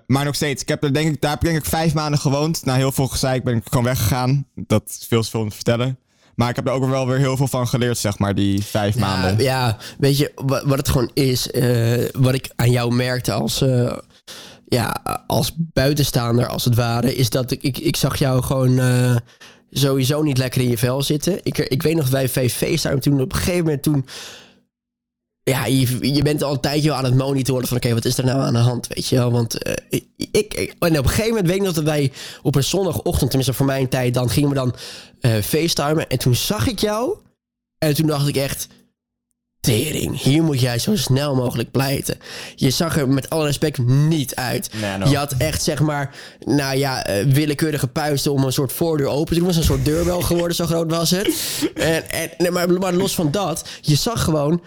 maar 0.07 0.25
nog 0.25 0.35
steeds, 0.35 0.63
ik 0.63 0.69
heb 0.69 0.85
er 0.85 0.93
denk 0.93 1.15
ik, 1.15 1.21
daar 1.21 1.31
heb 1.31 1.41
ik 1.41 1.47
denk 1.47 1.59
ik 1.59 1.71
vijf 1.71 1.95
maanden 1.95 2.21
gewoond. 2.21 2.65
Na 2.65 2.75
heel 2.75 2.93
veel 2.93 3.09
gezeik 3.09 3.45
ben 3.45 3.57
ik 3.57 3.63
gewoon 3.69 3.85
weggegaan. 3.85 4.47
Dat 4.55 4.83
is 4.87 5.07
veel 5.09 5.23
te 5.23 5.31
veel 5.31 5.41
om 5.41 5.49
te 5.49 5.55
vertellen. 5.55 5.99
Maar 6.35 6.49
ik 6.49 6.57
heb 6.57 6.67
er 6.67 6.73
ook 6.73 6.89
wel 6.89 7.07
weer 7.07 7.19
heel 7.19 7.37
veel 7.37 7.49
van 7.49 7.69
geleerd, 7.69 7.99
zeg 7.99 8.19
maar, 8.19 8.35
die 8.35 8.63
vijf 8.63 8.99
maanden. 8.99 9.39
Ja, 9.39 9.77
weet 9.99 10.19
je, 10.19 10.33
wat, 10.35 10.63
wat 10.65 10.79
het 10.79 10.89
gewoon 10.89 11.11
is, 11.15 11.51
eh, 11.51 12.05
wat 12.13 12.35
ik 12.35 12.51
aan 12.57 12.71
jou 12.71 12.95
merkte 12.95 13.33
als, 13.33 13.61
eh, 13.63 13.97
ja, 14.67 15.03
als 15.27 15.53
buitenstaander, 15.57 16.47
als 16.47 16.65
het 16.65 16.75
ware, 16.75 17.15
is 17.15 17.31
dat 17.31 17.51
ik, 17.51 17.63
ik, 17.63 17.79
ik 17.79 17.97
zag 17.97 18.17
jou 18.17 18.43
gewoon 18.43 18.81
sowieso 19.71 20.23
niet 20.23 20.39
lekker 20.39 20.61
in 20.61 20.69
je 20.69 20.79
vel 20.79 21.03
zitten. 21.03 21.39
Ik, 21.43 21.59
ik 21.59 21.83
weet 21.83 21.97
nog, 21.97 22.09
wij 22.09 22.29
VV 22.29 22.79
staan 22.79 22.99
toen 22.99 23.21
op 23.21 23.33
een 23.33 23.39
gegeven 23.39 23.65
moment 23.65 23.83
toen. 23.83 24.07
Ja, 25.51 25.67
je, 25.67 26.15
je 26.15 26.23
bent 26.23 26.43
al 26.43 26.53
een 26.53 26.61
tijdje 26.61 26.93
aan 26.93 27.05
het 27.05 27.15
monitoren 27.15 27.69
van 27.69 27.77
oké, 27.77 27.95
wat 27.95 28.05
is 28.05 28.19
er 28.19 28.25
nou 28.25 28.41
aan 28.41 28.53
de 28.53 28.59
hand, 28.59 28.87
weet 28.87 29.07
je 29.07 29.17
wel? 29.17 29.31
Want 29.31 29.63
eh, 29.63 29.75
ik, 30.17 30.55
ik, 30.55 30.75
en 30.79 30.99
op 30.99 31.05
een 31.05 31.09
gegeven 31.09 31.29
moment 31.29 31.47
weet 31.47 31.57
ik 31.57 31.63
nog 31.63 31.75
dat 31.75 31.85
wij 31.85 32.13
op 32.43 32.55
een 32.55 32.65
zondagochtend, 32.65 33.31
tenminste 33.31 33.53
voor 33.53 33.67
mijn 33.67 33.89
tijd, 33.89 34.15
dan 34.15 34.31
gingen 34.31 34.49
we 34.49 34.55
dan 34.55 34.75
eh 35.21 35.43
facetimen. 35.43 36.09
En 36.09 36.19
toen 36.19 36.35
zag 36.35 36.67
ik 36.67 36.79
jou 36.79 37.17
en 37.79 37.95
toen 37.95 38.07
dacht 38.07 38.29
ik 38.29 38.37
echt, 38.37 38.69
tering, 39.61 40.21
hier 40.21 40.43
moet 40.43 40.61
jij 40.61 40.79
zo 40.79 40.97
snel 40.97 41.35
mogelijk 41.35 41.71
pleiten. 41.71 42.19
Je 42.55 42.71
zag 42.71 42.99
er 42.99 43.09
met 43.09 43.31
alle 43.31 43.45
respect 43.45 43.79
niet 43.87 44.35
uit. 44.35 44.71
Nee, 44.81 44.99
no. 44.99 45.09
Je 45.09 45.17
had 45.17 45.35
echt, 45.39 45.63
zeg 45.63 45.81
maar, 45.81 46.15
nou 46.45 46.77
ja, 46.77 47.05
eh, 47.05 47.27
willekeurige 47.27 47.87
puisten 47.87 48.33
om 48.33 48.45
een 48.45 48.53
soort 48.53 48.73
voordeur 48.73 49.07
open 49.07 49.35
te 49.35 49.35
doen. 49.35 49.49
Het 49.49 49.57
was 49.57 49.57
een 49.57 49.75
soort 49.75 49.85
deurbel 49.85 50.21
geworden, 50.21 50.57
zo 50.57 50.67
groot 50.67 50.91
was 50.91 51.11
het. 51.11 51.29
En, 51.75 52.11
en, 52.11 52.31
nee, 52.39 52.51
maar, 52.51 52.73
maar 52.73 52.93
los 52.93 53.15
van 53.15 53.31
dat, 53.31 53.69
je 53.81 53.95
zag 53.95 54.25
gewoon... 54.25 54.63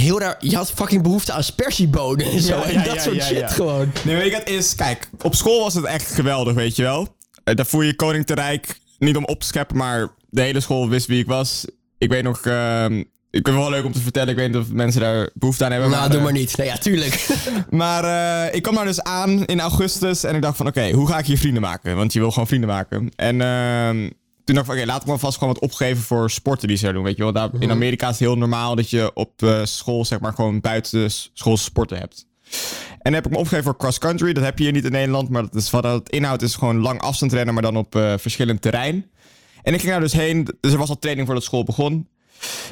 Heel 0.00 0.20
raar, 0.20 0.36
je 0.40 0.56
had 0.56 0.70
fucking 0.72 1.02
behoefte 1.02 1.32
aan 1.32 1.42
spersiebonen 1.42 2.26
en 2.30 2.40
zo. 2.40 2.60
En 2.62 2.84
dat 2.84 3.02
soort 3.02 3.22
shit 3.22 3.50
gewoon. 3.50 3.92
Nee, 4.04 4.16
weet 4.16 4.30
je 4.30 4.36
wat 4.36 4.48
is? 4.48 4.74
Kijk, 4.74 5.08
op 5.22 5.34
school 5.34 5.62
was 5.62 5.74
het 5.74 5.84
echt 5.84 6.14
geweldig, 6.14 6.54
weet 6.54 6.76
je 6.76 6.82
wel. 6.82 7.16
Eh, 7.44 7.54
Daar 7.54 7.66
voer 7.66 7.84
je 7.84 7.94
koning 7.94 8.26
te 8.26 8.34
rijk. 8.34 8.78
Niet 8.98 9.16
om 9.16 9.24
op 9.24 9.40
te 9.40 9.46
scheppen, 9.46 9.76
maar 9.76 10.08
de 10.30 10.40
hele 10.42 10.60
school 10.60 10.88
wist 10.88 11.06
wie 11.06 11.20
ik 11.20 11.26
was. 11.26 11.64
Ik 11.98 12.10
weet 12.10 12.22
nog... 12.22 12.40
ehm, 12.40 12.98
ik 13.30 13.44
vind 13.44 13.46
het 13.46 13.56
wel 13.56 13.70
leuk 13.70 13.84
om 13.84 13.92
te 13.92 14.00
vertellen. 14.00 14.28
Ik 14.28 14.36
weet 14.36 14.46
niet 14.48 14.56
of 14.56 14.70
mensen 14.70 15.00
daar 15.00 15.30
behoefte 15.34 15.64
aan 15.64 15.70
hebben. 15.72 15.90
Nou, 15.90 16.00
maar, 16.00 16.10
doe 16.10 16.18
eh, 16.18 16.24
maar 16.24 16.34
niet. 16.34 16.56
Nou 16.56 16.68
ja, 16.68 16.76
tuurlijk. 16.76 17.26
Maar 17.70 18.04
eh, 18.04 18.54
ik 18.54 18.62
kwam 18.62 18.74
daar 18.74 18.84
dus 18.84 19.02
aan 19.02 19.44
in 19.44 19.60
augustus 19.60 20.24
en 20.24 20.34
ik 20.34 20.42
dacht 20.42 20.56
van 20.56 20.66
oké, 20.66 20.90
hoe 20.90 21.08
ga 21.08 21.18
ik 21.18 21.26
hier 21.26 21.38
vrienden 21.38 21.62
maken? 21.62 21.96
Want 21.96 22.12
je 22.12 22.18
wil 22.18 22.30
gewoon 22.30 22.46
vrienden 22.46 22.68
maken. 22.68 23.10
En 23.16 23.40
ehm, 23.40 24.10
toen 24.48 24.56
dacht 24.56 24.68
ik 24.68 24.74
oké, 24.74 24.86
laat 24.86 25.02
ik 25.02 25.08
me 25.08 25.18
vast 25.18 25.38
gewoon 25.38 25.54
wat 25.54 25.62
opgeven 25.62 26.02
voor 26.02 26.30
sporten 26.30 26.68
die 26.68 26.76
ze 26.76 26.92
doen. 26.92 27.02
Weet 27.02 27.16
je 27.16 27.22
wel, 27.22 27.32
daar, 27.32 27.50
in 27.58 27.70
Amerika 27.70 28.04
is 28.04 28.18
het 28.18 28.28
heel 28.28 28.36
normaal 28.36 28.74
dat 28.74 28.90
je 28.90 29.10
op 29.14 29.42
eh, 29.42 29.64
school 29.64 30.04
zeg 30.04 30.20
maar 30.20 30.32
gewoon 30.32 30.60
buiten 30.60 31.10
school 31.32 31.56
sporten 31.56 31.98
hebt. 31.98 32.26
En 32.88 32.98
dan 33.02 33.12
heb 33.12 33.26
ik 33.26 33.30
me 33.30 33.36
opgegeven 33.36 33.64
voor 33.64 33.76
cross 33.76 33.98
country. 33.98 34.32
Dat 34.32 34.44
heb 34.44 34.58
je 34.58 34.64
hier 34.64 34.72
niet 34.72 34.84
in 34.84 34.92
Nederland, 34.92 35.28
maar 35.28 35.42
dat 35.42 35.54
is 35.54 35.70
wat 35.70 35.84
het 35.84 36.08
inhoud 36.08 36.42
is 36.42 36.54
gewoon 36.54 36.78
lang 36.78 37.00
afstand 37.00 37.32
rennen, 37.32 37.54
maar 37.54 37.62
dan 37.62 37.76
op 37.76 37.94
eh, 37.94 38.14
verschillend 38.18 38.62
terrein. 38.62 39.10
En 39.62 39.74
ik 39.74 39.80
ging 39.80 39.92
daar 39.92 40.00
dus 40.00 40.12
heen, 40.12 40.48
dus 40.60 40.72
er 40.72 40.78
was 40.78 40.88
al 40.88 40.98
training 40.98 41.26
voordat 41.26 41.44
school 41.44 41.64
begon. 41.64 42.08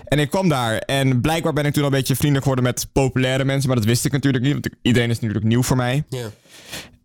En 0.05 0.19
ik 0.19 0.31
kwam 0.31 0.49
daar 0.49 0.79
en 0.79 1.21
blijkbaar 1.21 1.53
ben 1.53 1.65
ik 1.65 1.73
toen 1.73 1.83
al 1.83 1.89
een 1.89 1.97
beetje 1.97 2.17
vriendelijk 2.17 2.47
geworden 2.47 2.65
met 2.65 2.89
populaire 2.93 3.45
mensen, 3.45 3.69
maar 3.69 3.77
dat 3.77 3.87
wist 3.87 4.05
ik 4.05 4.13
natuurlijk 4.13 4.45
niet, 4.45 4.53
want 4.53 4.69
iedereen 4.83 5.11
is 5.11 5.21
natuurlijk 5.21 5.45
nieuw 5.45 5.63
voor 5.63 5.77
mij. 5.77 6.05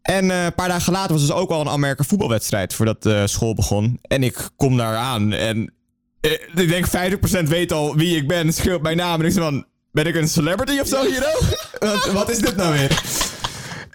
En 0.02 0.32
eh, 0.32 0.44
een 0.44 0.56
paar 0.56 0.68
dagen 0.68 0.94
later 0.94 1.12
was 1.12 1.22
dus 1.22 1.32
ook 1.32 1.50
al 1.50 1.62
een 1.62 1.70
Amerika 1.70 2.04
voetbalwedstrijd 2.04 2.74
voordat 2.74 3.30
school 3.30 3.56
begon. 3.56 4.00
En 4.02 4.24
ik 4.24 4.50
kom 4.56 4.78
daar 4.78 4.96
aan 4.96 5.34
en 5.34 5.74
eh, 6.22 6.32
ik 6.32 6.70
denk 6.70 6.88
50% 6.88 7.44
weet 7.44 7.72
al 7.72 7.96
wie 7.96 8.16
ik 8.16 8.28
ben, 8.28 8.54
schreeuwt 8.54 8.82
mijn 8.82 8.98
naam. 8.98 9.20
En 9.20 9.26
ik 9.26 9.32
zeg 9.32 9.44
van, 9.44 9.66
ben 9.92 10.06
ik 10.06 10.16
een 10.16 10.28
celebrity 10.28 10.80
of 10.80 10.88
zo 10.88 11.06
hier 11.06 11.36
wat, 11.80 12.12
wat 12.12 12.30
is 12.30 12.40
dit 12.40 12.56
nou 12.56 12.74
weer? 12.74 13.02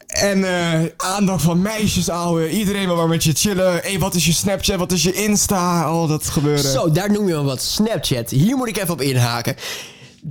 En 0.07 0.45
eh, 0.45 0.81
aandacht 0.97 1.42
van 1.42 1.62
meisjes, 1.62 2.09
ouwe. 2.09 2.51
Iedereen 2.51 2.87
wil 2.87 2.97
maar 2.97 3.09
met 3.09 3.25
je 3.25 3.33
chillen. 3.33 3.81
Hé, 3.83 3.99
wat 3.99 4.14
is 4.14 4.27
je 4.27 4.33
Snapchat? 4.33 4.79
Wat 4.79 4.92
is 4.92 5.03
je 5.03 5.12
Insta? 5.12 5.85
Al 5.85 6.07
dat 6.07 6.29
gebeuren. 6.29 6.71
Zo, 6.71 6.90
daar 6.90 7.11
noem 7.11 7.27
je 7.27 7.33
wel 7.33 7.45
wat. 7.45 7.62
Snapchat. 7.62 8.31
Hier 8.31 8.57
moet 8.57 8.69
ik 8.69 8.77
even 8.77 8.92
op 8.92 9.01
inhaken. 9.01 9.57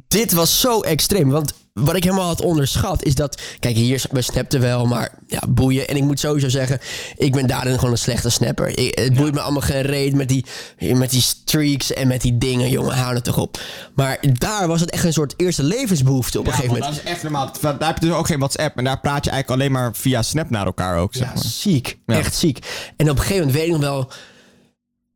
Dit 0.07 0.31
was 0.31 0.59
zo 0.59 0.81
extreem. 0.81 1.29
Want 1.29 1.53
wat 1.83 1.95
ik 1.95 2.03
helemaal 2.03 2.27
had 2.27 2.41
onderschat 2.41 3.03
is 3.03 3.15
dat... 3.15 3.41
Kijk, 3.59 3.75
hier 3.75 4.03
we 4.11 4.21
snapten 4.21 4.61
wel, 4.61 4.85
maar 4.85 5.11
ja, 5.27 5.41
boeien. 5.49 5.87
En 5.87 5.95
ik 5.95 6.03
moet 6.03 6.19
sowieso 6.19 6.49
zeggen, 6.49 6.79
ik 7.17 7.31
ben 7.31 7.47
daarin 7.47 7.75
gewoon 7.75 7.91
een 7.91 7.97
slechte 7.97 8.29
snapper. 8.29 8.77
Ik- 8.79 8.99
het 8.99 9.13
boeit 9.13 9.33
me 9.33 9.39
allemaal 9.41 9.61
geen 9.61 9.81
reet 9.81 10.13
met 10.13 10.29
die, 10.29 10.45
met 10.93 11.09
die 11.09 11.21
streaks 11.21 11.93
en 11.93 12.07
met 12.07 12.21
die 12.21 12.37
dingen. 12.37 12.69
Jongen, 12.69 12.95
hou 12.95 13.15
het 13.15 13.23
toch 13.23 13.37
op. 13.37 13.59
Maar 13.95 14.17
daar 14.39 14.67
was 14.67 14.81
het 14.81 14.89
echt 14.91 15.03
een 15.03 15.13
soort 15.13 15.33
eerste 15.37 15.63
levensbehoefte 15.63 16.39
op 16.39 16.45
een 16.45 16.51
Ja, 16.51 16.57
gegeven 16.57 16.77
moment. 16.77 16.95
dat 16.95 17.05
is 17.05 17.11
echt 17.11 17.23
normaal. 17.23 17.51
Daar 17.61 17.75
heb 17.79 17.99
je 17.99 18.05
dus 18.05 18.15
ook 18.15 18.27
geen 18.27 18.39
WhatsApp. 18.39 18.77
En 18.77 18.83
daar 18.83 18.99
praat 18.99 19.25
je 19.25 19.31
eigenlijk 19.31 19.61
alleen 19.61 19.71
maar 19.73 19.95
via 19.95 20.21
Snap 20.21 20.49
naar 20.49 20.65
elkaar 20.65 20.97
ook, 20.97 21.13
zeg 21.13 21.27
Ja, 21.27 21.33
maar. 21.33 21.43
ziek. 21.43 21.97
Ja. 22.05 22.15
Echt 22.17 22.35
ziek. 22.35 22.57
En 22.97 23.09
op 23.09 23.15
een 23.15 23.21
gegeven 23.21 23.45
moment 23.45 23.57
weet 23.57 23.65
ik 23.65 23.71
nog 23.71 23.81
wel... 23.81 24.11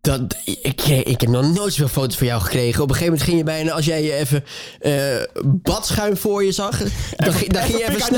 Dat, 0.02 0.22
ik, 0.46 0.82
ik 0.84 1.22
heb 1.22 1.30
nog 1.30 1.54
nooit 1.54 1.74
zoveel 1.74 1.88
foto's 2.02 2.18
van 2.18 2.28
jou 2.28 2.42
gekregen. 2.42 2.84
Op 2.84 2.90
een 2.90 2.96
gegeven 2.96 3.14
moment 3.14 3.24
ging 3.30 3.38
je 3.38 3.44
bijna, 3.44 3.72
als 3.72 3.86
jij 3.86 4.04
je 4.04 4.14
even 4.14 4.44
eh, 4.80 5.44
badschuim 5.46 6.18
voor 6.18 6.44
je 6.46 6.52
zag, 6.52 6.78
dan, 7.16 7.34
ging- 7.34 7.54
dan 7.54 7.62
ging 7.64 7.78
je 7.78 7.84
even 7.90 8.14
hè? 8.14 8.18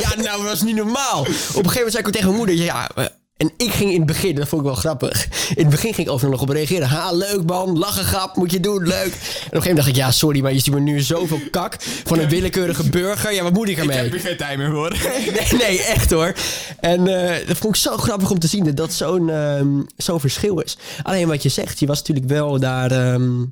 Ja, 0.00 0.08
nou, 0.16 0.38
dat 0.42 0.50
was 0.50 0.62
niet 0.62 0.76
normaal. 0.76 1.20
Op 1.20 1.26
een 1.26 1.34
gegeven 1.36 1.72
moment 1.74 1.90
zei 1.92 1.98
ik 1.98 2.06
ook 2.06 2.12
tegen 2.12 2.26
mijn 2.26 2.38
moeder, 2.38 2.54
ja, 2.64 2.90
eh, 2.94 3.04
en 3.36 3.50
ik 3.56 3.70
ging 3.70 3.90
in 3.90 3.96
het 3.96 4.06
begin, 4.06 4.34
dat 4.34 4.48
vond 4.48 4.60
ik 4.62 4.66
wel 4.66 4.76
grappig. 4.76 5.24
In 5.48 5.62
het 5.62 5.68
begin 5.70 5.94
ging 5.94 6.06
ik 6.06 6.12
overal 6.12 6.30
nog 6.32 6.40
op 6.42 6.48
reageren. 6.48 6.88
Ha, 6.88 7.12
leuk 7.12 7.42
man, 7.46 7.78
lachen 7.78 8.04
grap, 8.04 8.36
moet 8.36 8.50
je 8.50 8.60
doen, 8.60 8.82
leuk. 8.86 8.92
En 8.92 9.06
op 9.06 9.12
een 9.12 9.12
gegeven 9.12 9.50
moment 9.52 9.76
dacht 9.76 9.88
ik, 9.88 9.96
ja, 9.96 10.10
sorry, 10.10 10.40
maar 10.40 10.52
je 10.52 10.58
ziet 10.58 10.74
me 10.74 10.80
nu 10.80 11.00
zoveel 11.00 11.40
kak 11.50 11.76
van 12.04 12.18
een 12.18 12.28
willekeurige 12.28 12.90
burger. 12.90 13.32
Ja, 13.34 13.42
wat 13.42 13.52
moet 13.52 13.68
ik 13.68 13.72
Ik 13.76 13.78
ermee? 13.78 13.96
heb 13.96 14.12
er 14.12 14.20
geen 14.20 14.36
tijd 14.36 14.58
meer 14.58 14.70
voor. 14.70 14.90
Nee, 15.36 15.58
nee, 15.58 15.82
echt 15.82 16.10
hoor. 16.10 16.34
En 16.80 17.06
eh, 17.06 17.46
dat 17.46 17.56
vond 17.56 17.74
ik 17.76 17.80
zo 17.82 17.96
grappig 17.96 18.30
om 18.30 18.38
te 18.38 18.46
zien 18.46 18.64
dat 18.64 18.76
dat 18.76 18.92
zo'n 18.92 19.30
ehm, 19.30 19.68
zo'n 19.96 20.20
verschil 20.20 20.58
is. 20.60 20.78
Alleen 21.02 21.28
wat 21.28 21.42
je 21.42 21.48
zegt, 21.48 21.78
je 21.78 21.86
was 21.86 21.98
natuurlijk 21.98 22.26
wel 22.26 22.60
daar 22.60 22.90
ehm, 22.90 23.42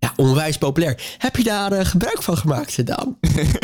ja, 0.00 0.12
onwijs 0.16 0.58
populair. 0.58 1.14
Heb 1.18 1.36
je 1.36 1.42
daar 1.42 1.72
eh, 1.72 1.84
gebruik 1.84 2.22
van 2.22 2.36
gemaakt, 2.36 2.86
Daan? 2.86 3.18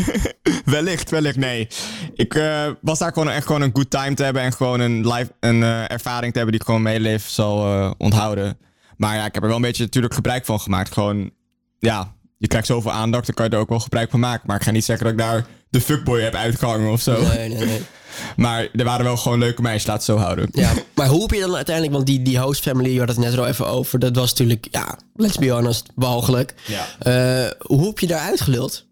wellicht, 0.65 1.11
wellicht, 1.11 1.37
nee. 1.37 1.69
Ik 2.15 2.35
eh, 2.35 2.71
was 2.81 2.99
daar 2.99 3.13
gewoon 3.13 3.31
echt 3.31 3.47
gewoon 3.47 3.63
een 3.63 3.71
good 3.73 3.91
time 3.91 4.15
te 4.15 4.23
hebben 4.23 4.43
en 4.43 4.53
gewoon 4.53 4.81
een, 4.81 5.09
live, 5.09 5.33
een 5.41 5.63
eh, 5.63 5.91
ervaring 5.91 6.33
te 6.33 6.39
hebben 6.39 6.59
die 6.59 6.61
ik 6.61 6.67
gewoon 6.67 7.01
leven 7.01 7.31
zal 7.31 7.95
onthouden. 7.99 8.59
Maar 8.97 9.17
ja, 9.17 9.25
ik 9.25 9.35
heb 9.35 9.43
er 9.43 9.49
wel 9.49 9.57
een 9.57 9.63
beetje 9.63 9.85
natuurlijk 9.85 10.15
gebruik 10.15 10.45
van 10.45 10.61
gemaakt. 10.61 10.93
Gewoon, 10.93 11.31
ja, 11.79 12.15
je 12.39 12.47
krijgt 12.47 12.67
zoveel 12.67 12.93
aandacht, 12.93 13.27
dan 13.27 13.35
kan 13.35 13.45
je 13.45 13.51
er 13.51 13.59
ook 13.59 13.69
wel 13.69 13.81
gebruik 13.81 14.11
van 14.11 14.21
maken. 14.21 14.47
Maar 14.47 14.57
ik 14.57 14.63
ga 14.63 14.71
niet 14.71 14.85
zeggen 14.85 15.05
dat 15.05 15.15
ik 15.15 15.21
daar 15.21 15.47
de 15.69 15.81
fuckboy 15.81 16.21
heb 16.21 16.35
uitgehangen 16.35 16.93
of 16.93 17.01
zo. 17.01 17.23
Nee, 17.23 17.49
nee, 17.49 17.65
nee. 17.67 17.83
Maar 18.37 18.69
er 18.73 18.85
waren 18.85 19.05
wel 19.05 19.17
gewoon 19.17 19.39
leuke 19.39 19.63
meisjes, 19.63 19.87
laat 19.87 19.97
het 19.97 20.05
zo 20.05 20.17
houden. 20.17 20.49
Ja, 20.53 20.73
maar 20.95 21.07
hoe 21.07 21.23
heb 21.23 21.31
je 21.31 21.41
dan 21.41 21.55
uiteindelijk, 21.55 21.95
want 21.95 22.07
die, 22.07 22.23
die 22.23 22.39
host 22.39 22.63
family, 22.63 22.91
je 22.91 22.99
had 22.99 23.09
het 23.09 23.19
net 23.19 23.33
er 23.33 23.39
al 23.39 23.47
even 23.47 23.67
over, 23.67 23.99
dat 23.99 24.17
was 24.17 24.31
natuurlijk, 24.31 24.67
ja, 24.71 24.99
let's 25.15 25.39
be 25.39 25.51
honest, 25.51 25.87
walgelijk. 25.95 26.55
Ja. 26.67 26.87
Eh, 26.99 27.51
hoe 27.59 27.87
heb 27.87 27.99
je 27.99 28.07
daar 28.07 28.21
uitgeluld? 28.21 28.85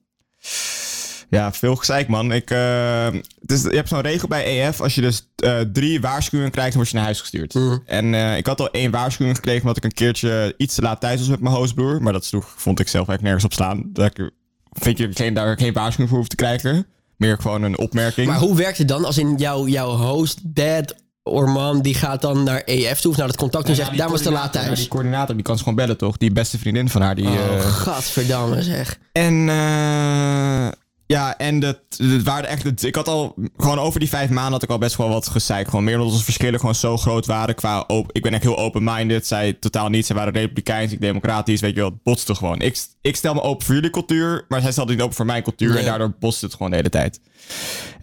Ja, 1.35 1.53
veel 1.53 1.77
gezeik, 1.77 2.09
man. 2.09 2.33
Ik, 2.33 2.51
eh, 2.51 3.07
het 3.41 3.53
is, 3.53 3.63
je 3.63 3.75
hebt 3.75 3.89
zo'n 3.89 4.01
regel 4.01 4.29
bij 4.29 4.45
EF. 4.45 4.81
Als 4.81 4.95
je 4.95 5.01
dus 5.01 5.29
eh, 5.37 5.61
drie 5.61 6.01
waarschuwingen 6.01 6.53
krijgt, 6.53 6.71
dan 6.71 6.79
word 6.79 6.91
je 6.91 6.97
naar 6.97 7.05
huis 7.05 7.21
gestuurd. 7.21 7.55
Mhm. 7.55 7.79
En 7.87 8.15
eh, 8.15 8.37
ik 8.37 8.47
had 8.47 8.61
al 8.61 8.71
één 8.71 8.91
waarschuwing 8.91 9.37
gekregen... 9.37 9.61
omdat 9.61 9.77
ik 9.77 9.85
een 9.85 9.93
keertje 9.93 10.55
iets 10.57 10.75
te 10.75 10.83
laat 10.83 11.01
thuis 11.01 11.19
was 11.19 11.29
met 11.29 11.41
mijn 11.41 11.55
hoostbroer. 11.55 12.03
Maar 12.03 12.13
dat 12.13 12.25
sloeg, 12.25 12.55
vond 12.57 12.81
ik 12.81 12.89
zelf 12.89 13.09
eigenlijk 13.09 13.23
nergens 13.23 13.45
op 13.45 13.53
slaan. 13.53 13.91
Dat 13.93 14.19
ik, 14.19 14.31
vind 14.73 14.99
je 14.99 15.09
geen, 15.13 15.35
daar 15.35 15.59
geen 15.59 15.73
waarschuwing 15.73 16.09
voor 16.09 16.19
hoeft 16.19 16.31
te 16.31 16.37
krijgen. 16.37 16.87
Meer 17.17 17.37
gewoon 17.41 17.63
een 17.63 17.79
opmerking. 17.79 18.27
Maar 18.27 18.39
hoe 18.39 18.57
werkt 18.57 18.79
het 18.79 18.89
dan 18.89 19.05
als 19.05 19.19
in 19.19 19.35
jouw, 19.37 19.67
jouw 19.67 19.91
host, 19.97 20.39
dad 20.43 20.95
or 21.23 21.49
mom, 21.49 21.83
die 21.83 21.95
gaat 21.95 22.21
dan 22.23 22.43
naar 22.43 22.63
EF 22.65 23.01
toe 23.01 23.11
of 23.11 23.17
naar 23.17 23.27
het 23.27 23.37
contact 23.37 23.65
en 23.69 23.71
Ja, 23.75 23.85
zegt, 23.85 23.97
daar 23.99 24.11
was 24.11 24.23
te 24.23 24.31
laat 24.31 24.53
thuis. 24.53 24.79
die 24.79 24.89
coördinator, 24.89 25.35
die 25.35 25.45
kan 25.45 25.55
ze 25.57 25.63
gewoon 25.63 25.79
bellen, 25.79 25.97
toch? 25.97 26.17
Die 26.17 26.33
beste 26.33 26.59
vriendin 26.59 26.89
van 26.89 27.03
haar. 27.03 27.15
Die, 27.15 27.27
Oh, 27.27 27.35
eh, 27.35 27.61
gadverdamme 27.61 28.63
zeg. 28.63 28.99
En 29.13 29.49
eh, 29.49 30.69
ja, 31.15 31.37
en 31.39 31.61
dat, 31.61 31.79
het 31.97 32.23
waren 32.23 32.49
echt. 32.49 32.63
het- 32.63 32.83
ik 32.83 32.95
had 32.95 33.09
al 33.09 33.35
gewoon 33.57 33.79
over 33.79 34.01
die 34.01 34.09
vijf 34.09 34.31
maanden 34.31 34.53
had 34.53 34.63
ik 34.63 34.71
al 34.71 34.79
best 34.79 34.97
wel 34.97 35.09
wat 35.09 35.29
gezeik. 35.29 35.69
Gewoon 35.69 35.85
meer 35.85 35.95
omdat 35.95 36.13
onze 36.13 36.25
verschillen 36.25 36.61
gewoon 36.61 36.75
zo 36.75 36.97
groot 36.97 37.27
waren. 37.27 37.55
Qua 37.55 37.81
op, 37.81 38.13
ik 38.13 38.23
ben 38.23 38.33
echt 38.33 38.43
heel 38.43 38.59
open-minded. 38.59 39.27
Zij 39.27 39.53
totaal 39.53 39.89
niet. 39.89 40.07
Zij 40.07 40.17
waren 40.17 40.33
republikeins, 40.33 40.93
ik 40.93 41.01
democratisch. 41.01 41.61
Weet 41.61 41.75
je 41.75 41.81
wel, 41.81 41.91
het 41.91 42.03
botste 42.03 42.35
gewoon. 42.35 42.61
Ik, 42.61 42.85
ik 43.01 43.17
stel 43.17 43.35
me 43.35 43.43
open 43.43 43.67
voor 43.67 43.75
jullie 43.75 43.91
cultuur, 43.91 44.45
maar 44.49 44.61
zij 44.61 44.73
stelde 44.73 44.93
niet 44.93 45.03
open 45.03 45.15
voor 45.17 45.27
mijn 45.27 45.43
cultuur. 45.43 45.69
En 45.79 45.85
daardoor 45.85 46.15
botste 46.19 46.45
het 46.45 46.55
gewoon 46.55 46.71
de 46.71 46.77
hele 46.77 46.89
tijd. 46.91 47.21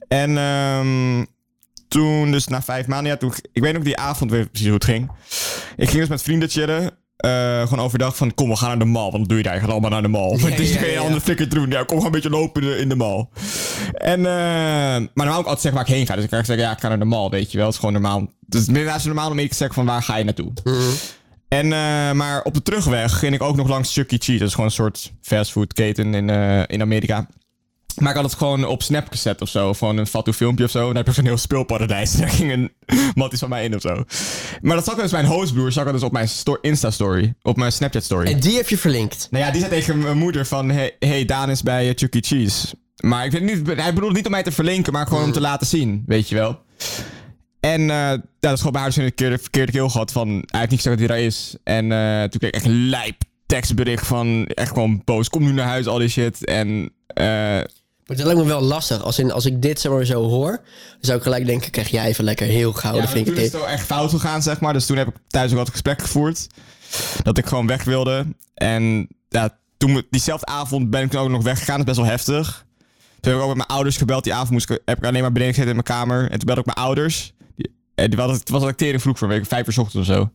En 0.08 0.38
ehm, 0.38 1.26
toen, 1.88 2.32
dus 2.32 2.48
na 2.48 2.62
vijf 2.62 2.88
maanden, 2.88 3.12
ja, 3.12 3.18
toen, 3.18 3.34
ik 3.52 3.62
weet 3.62 3.74
nog 3.74 3.84
die 3.84 3.98
avond 3.98 4.32
weer 4.32 4.46
precies 4.48 4.68
hoe 4.68 4.76
het 4.76 4.86
ging. 4.86 5.12
Ik 5.78 5.88
ging 5.88 6.00
dus 6.00 6.10
met 6.10 6.22
vrienden 6.22 6.50
chillen. 6.50 6.92
Eh, 7.22 7.62
gewoon 7.68 7.86
overdag 7.86 8.16
van, 8.16 8.34
kom, 8.34 8.50
we 8.50 8.56
gaan 8.56 8.68
naar 8.68 8.80
de 8.80 8.86
mall. 8.86 9.12
Want 9.12 9.18
dat 9.18 9.28
doe 9.28 9.38
je 9.38 9.44
daar, 9.44 9.54
je 9.54 9.60
gaat 9.60 9.70
allemaal 9.70 9.90
naar 9.90 10.02
de 10.02 10.08
mall. 10.08 10.38
Ja, 10.38 10.46
het 10.46 10.60
is 10.60 10.74
ja, 10.74 10.80
geen 10.80 10.92
ja. 10.92 11.00
andere 11.00 11.22
flikker 11.22 11.50
te 11.50 11.56
doen. 11.56 11.70
Ja, 11.70 11.78
kom 11.78 11.88
gewoon 11.88 12.06
een 12.06 12.12
beetje 12.12 12.30
lopen 12.30 12.62
in 12.62 12.68
de, 12.70 12.78
in 12.78 12.90
de 12.90 12.96
mall. 12.96 13.26
En, 13.94 14.20
eh, 14.20 14.24
maar 14.24 15.10
normaal 15.14 15.38
ook 15.38 15.46
altijd 15.46 15.62
zeggen 15.62 15.74
waar 15.74 15.90
ik 15.90 15.96
heen 15.96 16.06
ga. 16.06 16.16
Dus 16.16 16.24
ik 16.24 16.30
kan 16.30 16.46
zeggen, 16.46 16.66
ja, 16.66 16.72
ik 16.72 16.80
ga 16.80 16.88
naar 16.88 17.00
de 17.00 17.06
mall, 17.06 17.30
weet 17.30 17.52
je 17.52 17.58
wel. 17.58 17.66
Het 17.66 17.76
is 17.76 17.80
gewoon 17.80 18.02
normaal. 18.02 18.28
Dus 18.40 18.68
het 18.68 18.96
is 18.96 19.04
normaal 19.04 19.32
om 19.32 19.40
ik 19.40 19.50
te 19.50 19.56
zeggen 19.56 19.76
van, 19.76 19.86
waar 19.86 20.04
ga 20.04 20.16
je 20.18 20.24
naartoe? 20.24 20.52
En, 21.48 21.74
eh, 21.74 22.12
maar 22.12 22.42
op 22.44 22.54
de 22.54 22.62
terugweg 22.62 23.20
ging 23.20 23.34
ik 23.34 23.44
ook 23.44 23.56
nog 23.56 23.68
langs 23.68 23.94
Chuck 23.94 24.12
E. 24.12 24.18
Cheese. 24.18 24.40
Dat 24.40 24.48
is 24.48 24.54
gewoon 24.54 24.70
een 24.70 24.76
soort 24.76 25.12
fastfoodketen 25.22 26.14
in, 26.14 26.30
in 26.68 26.82
Amerika. 26.82 27.28
Maar 28.00 28.10
ik 28.10 28.16
had 28.16 28.26
het 28.26 28.34
gewoon 28.40 28.66
op 28.66 28.84
Snap 28.84 29.08
gezet 29.10 29.42
of 29.42 29.50
zo. 29.50 29.74
Gewoon 29.74 29.98
een 29.98 30.08
fatu 30.08 30.34
filmpje 30.34 30.64
of 30.66 30.72
zo. 30.72 30.80
En 30.80 30.86
daar 30.86 30.96
heb 30.96 31.06
je 31.08 31.14
zo'n 31.14 31.26
heel 31.26 31.38
speelparadijs. 31.38 32.12
Daar 32.18 32.30
ging 32.30 32.52
een 32.52 32.72
matties 33.16 33.40
van 33.40 33.50
mij 33.50 33.64
in 33.64 33.76
of 33.76 33.82
zo. 33.82 34.04
Maar 34.62 34.76
dat 34.76 34.86
zag 34.86 34.96
ik 34.96 35.02
dus 35.02 35.12
mijn 35.12 35.26
hostbroer. 35.26 35.72
Zag 35.72 35.86
ik 35.86 35.92
dus 35.92 36.04
op 36.04 36.12
mijn 36.12 36.28
sto- 36.30 36.58
Insta-story. 36.62 37.34
Op 37.42 37.58
mijn 37.58 37.72
Snapchat-story. 37.72 38.32
En 38.32 38.40
die 38.40 38.56
heb 38.56 38.70
je 38.70 38.78
verlinkt. 38.78 39.28
Nou 39.32 39.46
ja, 39.46 39.52
die 39.52 39.60
zei 39.60 39.72
tegen 39.74 39.98
mijn 40.00 40.18
moeder 40.18 40.46
van... 40.46 40.70
Hey, 40.70 40.96
hey 41.00 41.26
Daan 41.26 41.50
is 41.50 41.64
bij 41.64 41.90
eh, 41.90 41.94
Chuck 41.96 42.16
E. 42.16 42.20
Cheese. 42.22 42.68
Maar 43.04 43.26
ik 43.26 43.32
weet 43.32 43.42
niet, 43.42 43.68
hij 43.78 43.94
bedoelde 43.94 44.16
niet 44.16 44.26
om 44.26 44.32
mij 44.32 44.44
te 44.44 44.52
verlinken... 44.52 44.94
maar 44.94 45.08
gewoon 45.08 45.24
om 45.24 45.32
te 45.32 45.42
laten 45.42 45.68
zien, 45.68 46.04
weet 46.06 46.30
je 46.30 46.36
wel. 46.36 46.60
En 47.60 47.82
eh, 47.82 47.88
ja, 47.88 48.22
dat 48.40 48.52
is 48.52 48.58
gewoon 48.58 48.72
bij 48.72 48.82
haar 48.82 48.92
dus 48.92 49.04
een 49.04 49.16
keer 49.16 49.30
de 49.30 49.38
verkeerde 49.38 49.72
keel 49.72 49.90
gehad 49.90 50.12
van... 50.12 50.28
Hij 50.28 50.60
heeft 50.60 50.72
niet 50.72 50.82
gezegd 50.82 51.00
dat 51.00 51.08
hij 51.08 51.18
daar 51.18 51.26
is. 51.26 51.56
En 51.64 51.92
eh, 51.92 52.22
toen 52.22 52.40
kreeg 52.40 52.50
ik 52.50 52.56
echt 52.56 52.66
een 52.66 52.90
lijp 52.90 53.22
tekstbericht 53.46 54.08
van... 54.08 54.46
Echt 54.46 54.68
gewoon 54.74 55.02
boos, 55.06 55.30
kom 55.30 55.44
nu 55.44 55.52
naar 55.52 55.68
huis, 55.68 55.88
al 55.88 55.98
die 55.98 56.08
shit. 56.08 56.46
En 56.46 56.92
eh, 57.08 57.60
Maar 58.12 58.20
dat 58.20 58.30
lijkt 58.30 58.48
me 58.48 58.54
wel 58.54 58.62
lastig. 58.62 59.04
Als, 59.04 59.20
in, 59.20 59.32
als 59.32 59.46
ik 59.46 59.62
dit 59.62 59.80
zeg 59.80 59.92
maar 59.92 60.06
zo 60.06 60.30
hoor, 60.30 60.52
dan 60.52 61.00
zou 61.00 61.18
ik 61.18 61.24
gelijk 61.24 61.46
denken, 61.46 61.72
krijg 61.72 61.90
jij 61.90 62.06
even 62.06 62.24
lekker 62.24 62.48
heel 62.48 62.74
gauw. 62.74 62.96
ja, 62.96 63.08
vind 63.08 63.28
ik 63.28 63.36
is 63.36 63.44
het 63.44 63.54
het 63.54 63.64
echt 63.64 63.86
fout 63.86 64.10
gegaan, 64.10 64.42
zeg 64.42 64.60
maar. 64.60 64.74
Dus 64.74 64.86
toen 64.86 64.98
heb 64.98 65.08
ik 65.08 65.14
thuis 65.28 65.52
ook 65.52 65.58
wat 65.58 65.70
gesprek 65.70 66.02
gevoerd. 66.02 66.48
Dat 67.24 67.38
ik 67.38 67.46
gewoon 67.46 67.68
weg 67.68 67.84
wilde. 67.84 68.26
En 68.54 69.08
ja, 69.30 69.60
toen, 69.78 70.04
diezelfde 70.10 70.46
avond 70.46 70.90
ben 70.90 71.04
ik 71.04 71.16
ook 71.16 71.30
nog 71.30 71.44
weggegaan. 71.44 71.78
Dat 71.78 71.88
is 71.88 71.94
best 71.96 72.08
wel 72.08 72.18
heftig. 72.18 72.66
Toen 73.20 73.32
heb 73.32 73.34
ik 73.34 73.42
ook 73.42 73.56
met 73.56 73.58
mijn 73.58 73.70
ouders 73.70 73.98
gebeld. 73.98 74.24
Die 74.24 74.34
avond 74.34 74.50
moest 74.50 74.70
ik, 74.70 74.82
heb 74.86 74.98
ik 74.98 75.06
alleen 75.06 75.22
maar 75.22 75.32
beneden 75.32 75.54
gezeten 75.54 75.78
in 75.78 75.84
mijn 75.86 76.00
kamer. 76.00 76.24
En 76.24 76.38
toen 76.38 76.46
belde 76.46 76.62
ik 76.62 76.76
mijn 76.76 76.88
ouders. 76.88 77.34
Die, 77.56 77.76
eh, 77.96 78.08
die, 78.08 78.18
was, 78.18 78.38
het 78.38 78.50
was 78.50 78.64
al 78.64 78.76
tering 78.76 79.02
vroeg 79.02 79.18
voor 79.18 79.28
week, 79.28 79.46
vijf 79.46 79.68
uur 79.68 79.74
's 79.74 79.78
ochtends 79.78 80.10
of 80.10 80.16
zo. 80.16 80.32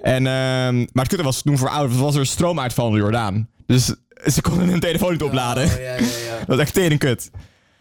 En, 0.00 0.26
ehm, 0.26 0.76
maar 0.76 1.04
het 1.04 1.08
kutte 1.08 1.24
was 1.24 1.42
toen 1.42 1.58
voor 1.58 1.68
ouders, 1.68 2.00
was 2.00 2.14
er 2.14 2.20
een 2.20 2.26
stroomuitval 2.26 2.86
in 2.86 2.92
de 2.92 2.98
Jordaan. 2.98 3.48
Dus 3.66 3.94
ze 4.26 4.42
konden 4.42 4.68
hun 4.68 4.80
telefoon 4.80 5.12
niet 5.12 5.22
opladen. 5.22 5.64
Oh, 5.64 5.70
ja, 5.70 5.78
ja, 5.78 5.96
ja. 5.96 6.38
Dat 6.38 6.46
was 6.46 6.58
echt 6.58 6.74
tering 6.74 7.00
kut. 7.00 7.30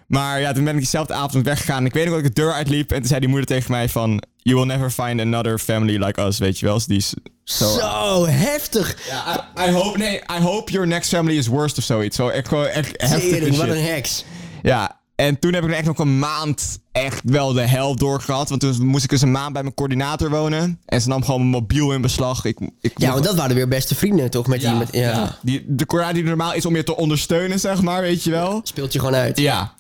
Maar 0.08 0.40
ja, 0.40 0.52
toen 0.54 0.64
ben 0.64 0.74
ik 0.74 0.80
diezelfde 0.80 1.14
avond 1.14 1.46
weggegaan. 1.46 1.86
Ik 1.86 1.94
weet 1.94 2.06
nog 2.06 2.16
dat 2.16 2.26
ik 2.26 2.36
de 2.36 2.42
deur 2.42 2.54
uitliep. 2.54 2.92
En 2.92 2.98
toen 2.98 3.08
zei 3.08 3.20
die 3.20 3.30
moeder 3.30 3.48
tegen 3.48 3.72
mij 3.72 3.90
van... 3.90 4.24
You 4.38 4.58
will 4.58 4.66
never 4.66 4.90
find 4.90 5.20
another 5.20 5.60
family 5.60 6.04
like 6.04 6.22
us, 6.22 6.38
weet 6.38 6.60
je 6.60 6.66
wel. 6.66 6.76
Dus 6.76 6.86
die 6.86 6.98
is 6.98 7.14
zo... 7.44 7.78
Zo, 7.80 8.26
heftig. 8.26 8.98
Ja, 9.08 9.50
I, 9.58 9.70
I 9.70 9.72
hope, 9.72 9.98
nee, 9.98 10.22
I 10.38 10.42
hope 10.42 10.72
your 10.72 10.88
next 10.88 11.10
family 11.10 11.38
is 11.38 11.48
worst 11.48 11.78
of 11.78 11.84
zoiets. 11.84 12.16
Zo 12.16 12.28
echt 12.28 12.48
gewoon 12.48 12.66
echt 12.66 12.94
heftig 12.98 13.58
wat 13.58 13.68
een 13.68 13.84
heks. 13.84 14.26
Ja, 14.62 14.95
en 15.16 15.40
toen 15.40 15.54
heb 15.54 15.64
ik 15.64 15.72
echt 15.72 15.86
nog 15.86 16.00
een 16.00 16.20
maand 16.20 16.80
echt 16.92 17.22
wel 17.24 17.54
de 17.54 17.62
hel 17.62 17.96
doorgehad. 17.96 18.50
Want 18.50 18.62
toen 18.62 18.86
moest 18.86 19.04
ik 19.04 19.10
dus 19.10 19.22
een 19.22 19.32
maand 19.32 19.54
bij 19.54 19.62
mijn 19.62 19.74
coördinator 19.74 20.30
wonen. 20.30 20.80
En 20.86 21.02
ze 21.02 21.08
nam 21.08 21.24
gewoon 21.24 21.40
mijn 21.40 21.52
mobiel 21.52 21.92
in 21.92 22.02
beslag. 22.02 22.46
Ik, 22.46 22.60
ik 22.82 22.92
Ja, 22.96 23.12
want 23.12 23.24
dat 23.24 23.36
waren 23.36 23.56
weer 23.56 23.68
beste 23.68 23.96
vrienden 23.96 24.30
toch? 24.30 24.48
Met 24.48 24.60
die, 24.60 24.70
ja, 24.70 24.76
met, 24.76 24.90
ja. 24.92 25.02
ja. 25.02 25.38
Die, 25.42 25.66
de 25.68 25.86
coördinator 25.86 26.22
die 26.22 26.30
normaal 26.30 26.54
is 26.54 26.66
om 26.66 26.76
je 26.76 26.84
te 26.84 26.96
ondersteunen, 26.96 27.60
zeg 27.60 27.82
maar, 27.82 28.02
weet 28.02 28.24
je 28.24 28.32
wel. 28.32 28.60
Speelt 28.64 28.94
je 28.94 29.00
gewoon 29.00 29.16
uit. 29.16 29.38
Ja. 29.38 29.74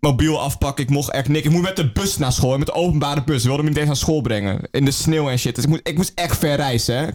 Mobiel 0.00 0.40
afpakken, 0.40 0.84
ik 0.84 0.90
mocht 0.90 1.10
echt 1.10 1.28
niks. 1.28 1.46
Ik 1.46 1.52
moet 1.52 1.62
met 1.62 1.76
de 1.76 1.92
bus 1.92 2.18
naar 2.18 2.32
school, 2.32 2.58
met 2.58 2.66
de 2.66 2.74
openbare 2.74 3.22
bus. 3.24 3.40
Ze 3.40 3.46
wilden 3.46 3.64
me 3.64 3.70
niet 3.70 3.78
eens 3.78 3.88
naar 3.88 3.96
school 3.96 4.20
brengen. 4.20 4.60
In 4.70 4.84
de 4.84 4.90
sneeuw 4.90 5.28
en 5.28 5.38
shit. 5.38 5.54
Dus 5.54 5.64
ik 5.64 5.70
moest, 5.70 5.88
ik 5.88 5.96
moest 5.96 6.12
echt 6.14 6.38
ver 6.38 6.56
reizen, 6.56 6.96
hè. 6.96 7.06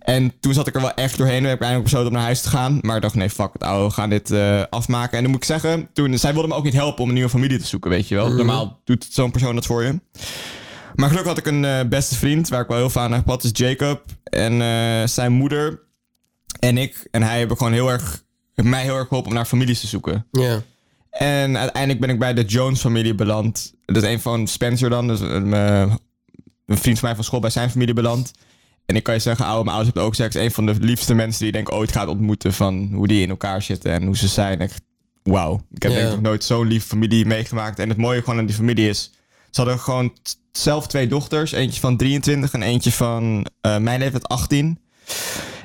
En 0.00 0.32
toen 0.40 0.54
zat 0.54 0.66
ik 0.66 0.74
er 0.74 0.80
wel 0.80 0.94
echt 0.94 1.18
doorheen. 1.18 1.38
Toen 1.38 1.48
heb 1.48 1.56
ik 1.56 1.60
eindelijk 1.60 1.90
besloten 1.90 2.08
om 2.08 2.14
naar 2.14 2.24
huis 2.24 2.40
te 2.40 2.48
gaan. 2.48 2.78
Maar 2.80 2.96
ik 2.96 3.02
dacht, 3.02 3.14
nee, 3.14 3.30
fuck 3.30 3.52
het, 3.52 3.62
ouwe. 3.62 3.86
We 3.86 3.92
gaan 3.92 4.10
dit 4.10 4.30
eh, 4.30 4.62
afmaken. 4.70 5.16
En 5.16 5.22
dan 5.22 5.32
moet 5.32 5.40
ik 5.40 5.46
zeggen, 5.46 5.88
toen, 5.92 6.18
zij 6.18 6.32
wilde 6.32 6.48
me 6.48 6.54
ook 6.54 6.64
niet 6.64 6.72
helpen 6.72 7.02
om 7.02 7.08
een 7.08 7.14
nieuwe 7.14 7.30
familie 7.30 7.58
te 7.58 7.66
zoeken, 7.66 7.90
weet 7.90 8.08
je 8.08 8.14
wel. 8.14 8.32
Normaal 8.32 8.80
doet 8.84 9.06
zo'n 9.10 9.30
persoon 9.30 9.54
dat 9.54 9.66
voor 9.66 9.82
je. 9.82 10.00
Maar 10.94 11.08
gelukkig 11.08 11.32
had 11.32 11.38
ik 11.38 11.46
een 11.46 11.64
eh, 11.64 11.88
beste 11.88 12.14
vriend, 12.14 12.48
waar 12.48 12.60
ik 12.60 12.68
wel 12.68 12.76
heel 12.76 12.90
veel 12.90 13.02
aan 13.02 13.12
heb 13.12 13.24
gehad, 13.24 13.44
is 13.44 13.50
Jacob. 13.52 14.02
En 14.24 14.62
eh, 14.62 15.06
zijn 15.06 15.32
moeder 15.32 15.80
en 16.58 16.78
ik 16.78 17.08
en 17.10 17.22
hij 17.22 17.38
hebben 17.38 17.56
gewoon 17.56 17.72
heel 17.72 17.90
erg, 17.90 18.24
mij 18.54 18.82
heel 18.82 18.96
erg 18.96 19.08
geholpen 19.08 19.30
om 19.30 19.36
naar 19.36 19.46
families 19.46 19.80
te 19.80 19.86
zoeken. 19.86 20.26
Ja. 20.32 20.62
En 21.10 21.58
uiteindelijk 21.58 22.00
ben 22.00 22.10
ik 22.10 22.18
bij 22.18 22.34
de 22.34 22.44
Jones-familie 22.44 23.14
beland. 23.14 23.74
Dat 23.84 24.02
is 24.02 24.08
een 24.08 24.20
van 24.20 24.46
Spencer 24.46 24.90
dan, 24.90 25.06
dus 25.06 25.20
een, 25.20 25.52
een 25.52 26.78
vriend 26.78 26.98
van 26.98 27.08
mij 27.08 27.14
van 27.14 27.24
school 27.24 27.40
bij 27.40 27.50
zijn 27.50 27.70
familie 27.70 27.94
beland. 27.94 28.32
En 28.86 28.96
ik 28.96 29.02
kan 29.02 29.14
je 29.14 29.20
zeggen, 29.20 29.44
oude, 29.44 29.64
mijn 29.64 29.76
ouders 29.76 29.94
hebben 29.94 30.04
ook 30.04 30.28
is 30.28 30.42
een 30.42 30.50
van 30.50 30.66
de 30.66 30.74
liefste 30.80 31.14
mensen 31.14 31.38
die 31.38 31.46
je 31.46 31.52
denk 31.52 31.68
ik 31.68 31.74
ooit 31.74 31.92
gaat 31.92 32.08
ontmoeten. 32.08 32.52
Van 32.52 32.90
hoe 32.92 33.06
die 33.06 33.22
in 33.22 33.30
elkaar 33.30 33.62
zitten 33.62 33.92
en 33.92 34.02
hoe 34.04 34.16
ze 34.16 34.28
zijn. 34.28 34.60
Echt, 34.60 34.82
wauw. 35.22 35.60
Ik 35.72 35.82
heb 35.82 35.92
denk 35.92 36.06
ik 36.06 36.12
nog 36.12 36.20
nooit 36.20 36.44
zo'n 36.44 36.66
lieve 36.66 36.86
familie 36.86 37.26
meegemaakt. 37.26 37.78
En 37.78 37.88
het 37.88 37.98
mooie 37.98 38.20
gewoon 38.20 38.38
aan 38.38 38.46
die 38.46 38.54
familie 38.54 38.88
is, 38.88 39.10
ze 39.50 39.60
hadden 39.60 39.78
gewoon 39.78 40.12
zelf 40.52 40.86
twee 40.86 41.06
dochters. 41.06 41.52
Eentje 41.52 41.80
van 41.80 41.96
23 41.96 42.52
en 42.52 42.62
eentje 42.62 42.92
van 42.92 43.46
eh, 43.60 43.78
mijn 43.78 43.98
leeftijd 43.98 44.28
18. 44.28 44.78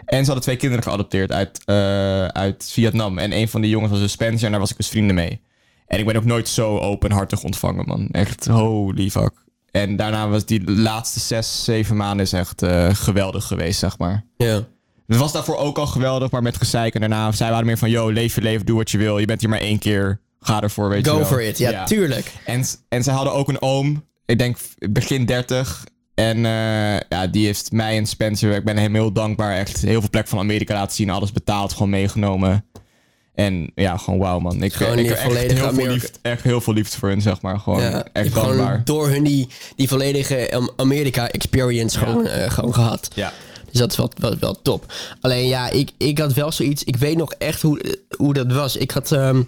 En 0.06 0.20
ze 0.20 0.26
hadden 0.26 0.42
twee 0.42 0.56
kinderen 0.56 0.84
geadopteerd 0.84 1.32
uit, 1.32 1.62
eh, 1.66 2.26
uit 2.26 2.70
Vietnam. 2.72 3.18
En 3.18 3.32
een 3.32 3.48
van 3.48 3.62
die 3.62 3.70
jongens 3.70 3.92
was 3.92 4.02
dus 4.02 4.12
Spencer 4.12 4.46
en 4.46 4.52
daar 4.52 4.60
was 4.60 4.72
ik 4.72 4.78
dus 4.78 4.88
vrienden 4.88 5.16
mee. 5.16 5.42
En 5.88 6.00
ik 6.00 6.06
ben 6.06 6.16
ook 6.16 6.26
nooit 6.26 6.48
zo 6.48 6.78
openhartig 6.78 7.44
ontvangen, 7.44 7.86
man. 7.86 8.08
Echt 8.12 8.48
holy 8.48 9.10
fuck. 9.10 9.45
En 9.76 9.96
daarna 9.96 10.28
was 10.28 10.46
die 10.46 10.72
laatste 10.72 11.20
zes, 11.20 11.64
zeven 11.64 11.96
maanden 11.96 12.26
is 12.26 12.34
echt 12.34 12.62
eh, 12.62 12.90
geweldig 12.94 13.46
geweest, 13.46 13.80
zeg 13.80 13.98
maar. 13.98 14.26
Ja. 14.38 14.62
Het 15.08 15.18
was 15.18 15.32
daarvoor 15.32 15.58
ook 15.58 15.78
al 15.78 15.88
geweldig, 15.88 16.32
maar 16.32 16.42
met 16.42 16.58
gezeik. 16.58 16.94
En 16.94 17.00
daarna, 17.00 17.32
zij 17.32 17.50
waren 17.50 17.66
meer 17.66 17.78
van, 17.78 17.90
yo, 17.90 18.10
leef 18.10 18.36
je 18.36 18.42
leven, 18.42 18.66
doe 18.66 18.78
wat 18.78 18.92
je 18.92 18.98
wil. 18.98 19.18
Je 19.18 19.26
bent 19.26 19.42
hier 19.42 19.50
maar 19.50 19.60
één 19.60 19.80
keer, 19.80 20.22
ga 20.40 20.62
ervoor, 20.62 20.90
weet 20.90 21.06
je 21.06 21.12
Go 21.12 21.18
wel. 21.18 21.26
for 21.26 21.42
it. 21.42 21.58
Ja, 21.58 21.84
tuurlijk. 21.84 22.32
En, 22.46 22.66
en 22.90 23.04
ze 23.04 23.12
hadden 23.12 23.34
ook 23.34 23.48
een 23.48 23.62
oom, 23.62 24.04
ik 24.26 24.38
denk 24.38 24.58
begin 24.90 25.26
30. 25.26 25.84
En 26.14 26.46
eh, 26.46 27.00
ja, 27.10 27.28
die 27.28 27.46
heeft 27.46 27.72
mij 27.72 27.98
en 27.98 28.06
Spencer, 28.06 28.56
ik 28.56 28.66
ben 28.66 28.78
hem 28.78 28.94
heel 28.94 29.12
dankbaar. 29.12 29.56
Echt 29.56 29.82
heel 29.82 30.00
veel 30.00 30.10
plek 30.10 30.28
van 30.28 30.40
Amerika 30.40 30.74
laten 30.74 30.96
zien, 30.96 31.10
alles 31.10 31.32
betaald, 31.32 31.74
gewoon 31.74 31.90
meegenomen. 31.90 32.66
En 33.36 33.72
ja, 33.76 33.98
gewoon 33.98 34.20
wauw 34.20 34.40
man. 34.40 34.64
Ik, 34.64 34.74
Gewoon 34.74 35.00
ik 35.00 35.10
echt 35.10 35.22
heel, 35.22 35.74
veel 35.74 35.88
liefde, 35.88 36.10
echt 36.22 36.44
heel 36.44 36.62
veel 36.62 36.74
liefde 36.74 36.98
voor 36.98 37.10
hun, 37.10 37.22
zeg 37.22 37.42
maar. 37.42 37.60
Gewoon 37.60 37.82
Ja, 37.82 38.06
echt 38.14 38.34
gewoon 38.34 38.82
door 38.84 39.10
hun 39.10 39.24
die, 39.24 39.48
die 39.76 39.88
volledige 39.88 40.70
Amerika-experience 40.76 41.98
gewoon, 41.98 42.28
eh, 42.28 42.52
gewoon 42.52 42.74
gehad. 42.74 43.10
Ja. 43.14 43.34
Dus 43.72 43.80
dat 43.80 43.92
is 43.92 43.98
wel, 43.98 44.12
wel, 44.20 44.36
wel 44.40 44.62
top. 44.62 44.94
Alleen 45.22 45.48
ja, 45.48 45.70
ik, 45.70 45.90
ik 45.98 46.18
had 46.18 46.34
wel 46.34 46.52
zoiets. 46.52 46.84
Ik 46.84 46.96
weet 46.96 47.18
nog 47.18 47.34
echt 47.34 47.62
hoe, 47.62 48.00
hoe 48.18 48.34
dat 48.34 48.52
was. 48.52 48.76
Ik 48.76 48.92
had. 48.92 49.12
ehm, 49.12 49.42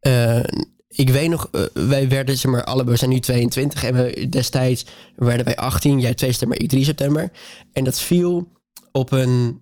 eh, 0.00 0.40
ik 0.88 1.10
weet 1.10 1.28
nog, 1.28 1.48
eh, 1.52 1.62
wij 1.72 2.08
werden, 2.08 2.38
zeg 2.38 2.50
maar, 2.50 2.64
allebei, 2.64 2.90
we 2.90 2.96
zijn 2.96 3.10
nu 3.10 3.20
22 3.20 3.84
en 3.84 3.94
we, 3.94 4.28
destijds 4.28 4.86
werden 5.16 5.44
wij 5.44 5.56
18. 5.56 6.00
Jij 6.00 6.14
2 6.14 6.30
september, 6.30 6.60
ik 6.60 6.68
3 6.68 6.84
september. 6.84 7.30
En 7.72 7.84
dat 7.84 8.00
viel 8.00 8.48
op 8.92 9.12
een 9.12 9.60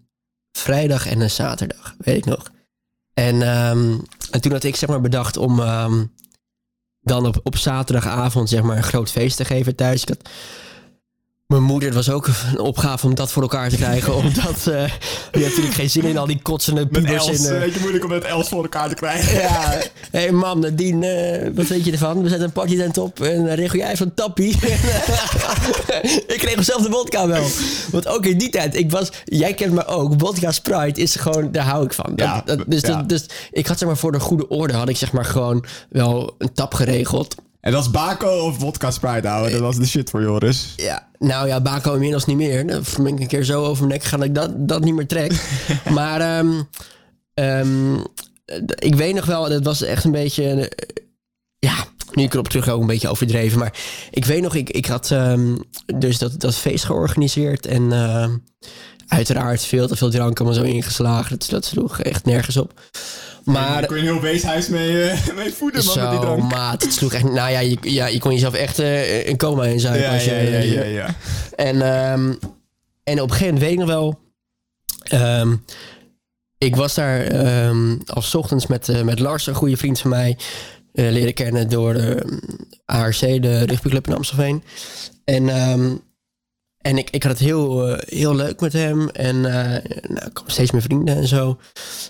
vrijdag 0.53 1.09
en 1.09 1.21
een 1.21 1.31
zaterdag, 1.31 1.95
weet 1.99 2.17
ik 2.17 2.25
nog. 2.25 2.51
En, 3.21 3.43
ehm, 3.43 3.99
en 4.31 4.41
toen 4.41 4.53
had 4.53 4.65
ik 4.65 4.77
zeg 4.77 4.89
maar 4.89 5.01
bedacht 5.01 5.37
om 5.37 5.61
ehm, 5.61 6.05
dan 7.01 7.27
op, 7.27 7.41
op 7.43 7.57
zaterdagavond 7.57 8.49
zeg 8.49 8.63
maar 8.63 8.77
een 8.77 8.83
groot 8.83 9.11
feest 9.11 9.37
te 9.37 9.45
geven 9.45 9.77
thuis. 9.77 10.03
Ik 10.05 10.09
Mijn 11.51 11.63
moeder 11.63 11.89
het 11.89 11.97
was 12.07 12.11
ook 12.11 12.27
een 12.27 12.59
opgave 12.59 13.07
om 13.07 13.15
dat 13.15 13.33
voor 13.33 13.43
elkaar 13.43 13.69
te 13.71 13.77
krijgen. 13.77 14.15
omdat 14.25 14.67
eh 14.67 14.85
die 15.31 15.43
had 15.43 15.51
natuurlijk 15.51 15.75
geen 15.75 15.91
zin 15.91 16.05
in 16.05 16.19
al 16.19 16.27
die 16.27 16.41
kotsende 16.43 16.87
pubers. 16.87 17.27
Els, 17.29 17.45
in, 17.47 17.53
een 17.55 17.61
beetje 17.61 17.81
moeilijk 17.81 18.05
om 18.05 18.11
met 18.11 18.25
Els 18.25 18.49
voor 18.49 18.63
elkaar 18.63 18.89
te 18.89 18.95
krijgen. 18.95 19.41
ja, 19.41 19.71
hé 20.11 20.21
hey 20.21 20.33
man, 20.33 20.59
Nadine, 20.59 21.07
eh, 21.07 21.51
wat 21.55 21.67
weet 21.67 21.85
je 21.85 21.93
ervan? 21.93 22.23
We 22.23 22.29
zetten 22.29 22.47
een 22.47 22.53
partytent 22.53 22.99
op 22.99 23.21
en 23.21 23.45
uh, 23.45 23.55
regel 23.55 23.79
jij 23.79 23.97
van 23.97 24.15
tappie. 24.15 24.51
ik 26.27 26.39
kreeg 26.39 26.65
zelf 26.65 26.83
de 26.83 26.91
vodka 26.91 27.27
wel. 27.27 27.47
Want 27.91 28.07
ook 28.07 28.27
in 28.27 28.39
die 28.39 28.51
tijd, 28.51 28.77
ik 28.77 28.91
was, 28.91 29.09
jij 29.25 29.55
kent 29.55 29.73
me 29.73 29.87
ook, 29.87 30.15
vodka 30.19 30.53
Sprite 30.53 31.01
is 31.01 31.15
gewoon, 31.15 31.53
daar 31.53 31.65
hou 31.65 31.85
ik 31.85 31.93
van. 31.93 32.07
Dat- 32.09 32.19
Ja, 32.19 32.43
dat- 32.45 32.65
dus, 32.67 32.81
ja. 32.81 32.97
dat- 32.97 33.09
dus 33.09 33.25
ik 33.51 33.67
had 33.67 33.79
zeg 33.79 33.89
maar 33.89 33.97
voor 33.97 34.13
de 34.13 34.21
goede 34.21 34.49
orde, 34.49 34.73
had 34.75 34.89
ik 34.89 34.97
zeg 34.97 35.13
maar 35.13 35.25
gewoon 35.25 35.65
wel 35.89 36.35
een 36.39 36.53
tap 36.53 36.75
geregeld. 36.75 37.35
En 37.61 37.73
dat 37.73 37.83
is 37.83 37.91
Baco 37.91 38.39
of 38.47 38.59
vodka 38.59 38.91
Sprite, 38.91 39.29
ouwe. 39.29 39.51
Dat 39.51 39.61
was 39.61 39.77
de 39.77 39.87
shit 39.87 40.11
voor 40.11 40.23
Joris. 40.23 40.73
Ja, 40.77 41.09
nou 41.19 41.47
ja, 41.47 41.61
Baco 41.61 41.93
inmiddels 41.95 42.25
niet 42.25 42.37
meer. 42.37 42.67
Dan 42.67 42.83
ben 42.97 43.07
ik 43.07 43.21
een 43.21 43.27
keer 43.27 43.45
zo 43.45 43.65
over 43.65 43.87
mijn 43.87 43.99
nek 43.99 44.03
gegaan 44.03 44.19
dat 44.19 44.29
ik 44.29 44.35
dat, 44.35 44.69
dat 44.69 44.85
niet 44.85 44.95
meer 44.95 45.07
trek. 45.07 45.33
maar 45.95 46.21
ehm, 46.21 46.63
ehm, 47.35 47.95
ik 48.75 48.95
weet 48.95 49.15
nog 49.15 49.25
wel, 49.25 49.49
dat 49.49 49.65
was 49.65 49.83
echt 49.83 50.05
een 50.05 50.11
beetje... 50.13 50.69
eh, 50.69 51.05
ja, 51.59 51.85
nu 52.13 52.23
ik 52.23 52.33
erop 52.33 52.49
terug 52.49 52.69
ook 52.69 52.81
een 52.81 52.87
beetje 52.87 53.09
overdreven. 53.09 53.59
Maar 53.59 53.79
ik 54.11 54.25
weet 54.25 54.43
nog, 54.43 54.55
ik, 54.55 54.71
ik 54.71 54.87
had 54.87 55.11
ehm, 55.11 55.57
dus 55.95 56.19
dat, 56.19 56.41
dat 56.41 56.57
feest 56.57 56.85
georganiseerd. 56.85 57.67
En 57.67 57.93
uiteraard 59.07 59.65
veel 59.65 59.87
te 59.87 59.97
veel 59.97 60.11
drank 60.11 60.39
allemaal 60.41 60.59
zo 60.59 60.65
ingeslagen. 60.65 61.39
Dat, 61.39 61.49
dat 61.51 61.65
sloeg 61.65 62.01
echt 62.01 62.25
nergens 62.25 62.57
op. 62.57 62.81
Maar... 63.45 63.79
Daar 63.79 63.87
kon 63.87 63.97
je 63.97 64.03
een 64.03 64.09
heel 64.09 64.21
weeshuis 64.21 64.69
mee, 64.69 65.03
eh, 65.03 65.35
mee 65.37 65.53
voeden, 65.53 65.85
man, 65.85 65.99
met 65.99 66.11
die 66.11 66.19
Zo, 66.19 66.25
drank. 66.25 66.53
maat. 66.53 66.83
Het 66.83 66.93
sloeg 66.93 67.13
echt... 67.13 67.25
Nou 67.25 67.51
ja, 67.51 67.59
je, 67.59 67.77
ja, 67.81 68.07
je 68.07 68.19
kon 68.19 68.33
jezelf 68.33 68.55
echt 68.55 68.79
eh, 68.79 69.27
in 69.29 69.37
coma 69.37 69.65
inzuipen. 69.65 70.07
Ja, 70.07 70.13
als 70.15 70.25
je, 70.25 70.31
ja, 70.31 70.41
ja, 70.41 70.59
ja, 70.59 70.83
ja. 70.83 71.15
En, 71.57 71.83
ehm, 71.83 72.33
en 73.05 73.21
op 73.21 73.31
een 73.31 73.37
gegeven 73.37 73.55
moment 73.55 73.61
weet 73.61 73.73
ik 73.73 73.79
nog 73.79 73.89
wel... 73.89 74.19
ehm, 75.03 75.55
ik 76.59 76.77
was 76.77 76.95
daar 76.95 77.21
ehm 77.27 77.97
als 78.07 78.35
ochtends 78.35 78.67
met, 78.67 78.89
eh, 78.89 79.03
met 79.03 79.19
Lars, 79.19 79.47
een 79.47 79.55
goede 79.55 79.77
vriend 79.77 80.01
van 80.01 80.11
mij... 80.11 80.37
eh, 80.93 81.11
leren 81.11 81.35
kennen 81.35 81.69
door 81.69 81.95
de 81.95 82.39
ARC, 82.85 83.19
de 83.21 83.65
rugbyclub 83.65 84.07
in 84.07 84.15
Amstelveen. 84.15 84.63
En, 85.25 85.49
en 86.81 86.99
ik, 86.99 87.11
ik 87.11 87.23
had 87.23 87.33
het 87.33 87.41
heel, 87.41 87.87
eh, 87.89 87.99
heel 88.19 88.35
leuk 88.35 88.61
met 88.61 88.73
hem. 88.73 89.09
En 89.09 89.37
eh 89.45 89.91
nou, 90.09 90.27
ik 90.27 90.35
kwam 90.35 90.49
steeds 90.49 90.71
meer 90.71 90.83
vrienden 90.83 91.17
en 91.17 91.27
zo. 91.27 91.59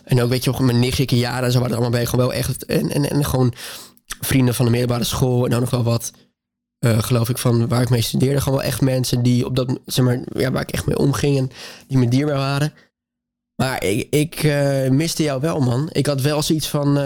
En 0.04 0.22
ook, 0.22 0.28
weet 0.28 0.44
je, 0.44 0.50
nog 0.50 0.60
mijn 0.60 0.78
nichtje 0.78 1.16
jaren 1.16 1.44
en 1.44 1.52
zo 1.52 1.58
waren 1.58 1.72
allemaal 1.72 1.90
bij. 1.90 2.06
Gewoon 2.06 2.26
wel 2.26 2.34
echt... 2.34 2.64
En, 2.64 2.90
en, 2.90 3.10
en 3.10 3.24
gewoon 3.24 3.54
vrienden 4.20 4.54
van 4.54 4.64
de 4.64 4.70
middelbare 4.70 5.04
school. 5.04 5.46
En 5.46 5.54
ook 5.54 5.60
nog 5.60 5.70
wel 5.70 5.82
wat, 5.82 6.12
eh, 6.78 6.98
geloof 6.98 7.28
ik, 7.28 7.38
van 7.38 7.68
waar 7.68 7.82
ik 7.82 7.90
mee 7.90 8.02
studeerde. 8.02 8.40
Gewoon 8.40 8.58
wel 8.58 8.68
echt 8.68 8.80
mensen 8.80 9.22
die 9.22 9.46
op 9.46 9.56
dat, 9.56 9.78
zeg 9.86 10.04
maar, 10.04 10.20
ja, 10.32 10.50
waar 10.50 10.62
ik 10.62 10.70
echt 10.70 10.86
mee 10.86 10.98
omging. 10.98 11.38
En 11.38 11.50
die 11.86 11.98
me 11.98 12.08
dierbaar 12.08 12.36
waren. 12.36 12.72
Maar 13.56 13.84
ik, 13.84 14.06
ik 14.10 14.42
miste 14.90 15.22
jou 15.22 15.40
wel, 15.40 15.60
man. 15.60 15.88
Ik 15.92 16.06
had 16.06 16.20
wel 16.20 16.42
zoiets 16.42 16.68
van... 16.68 16.98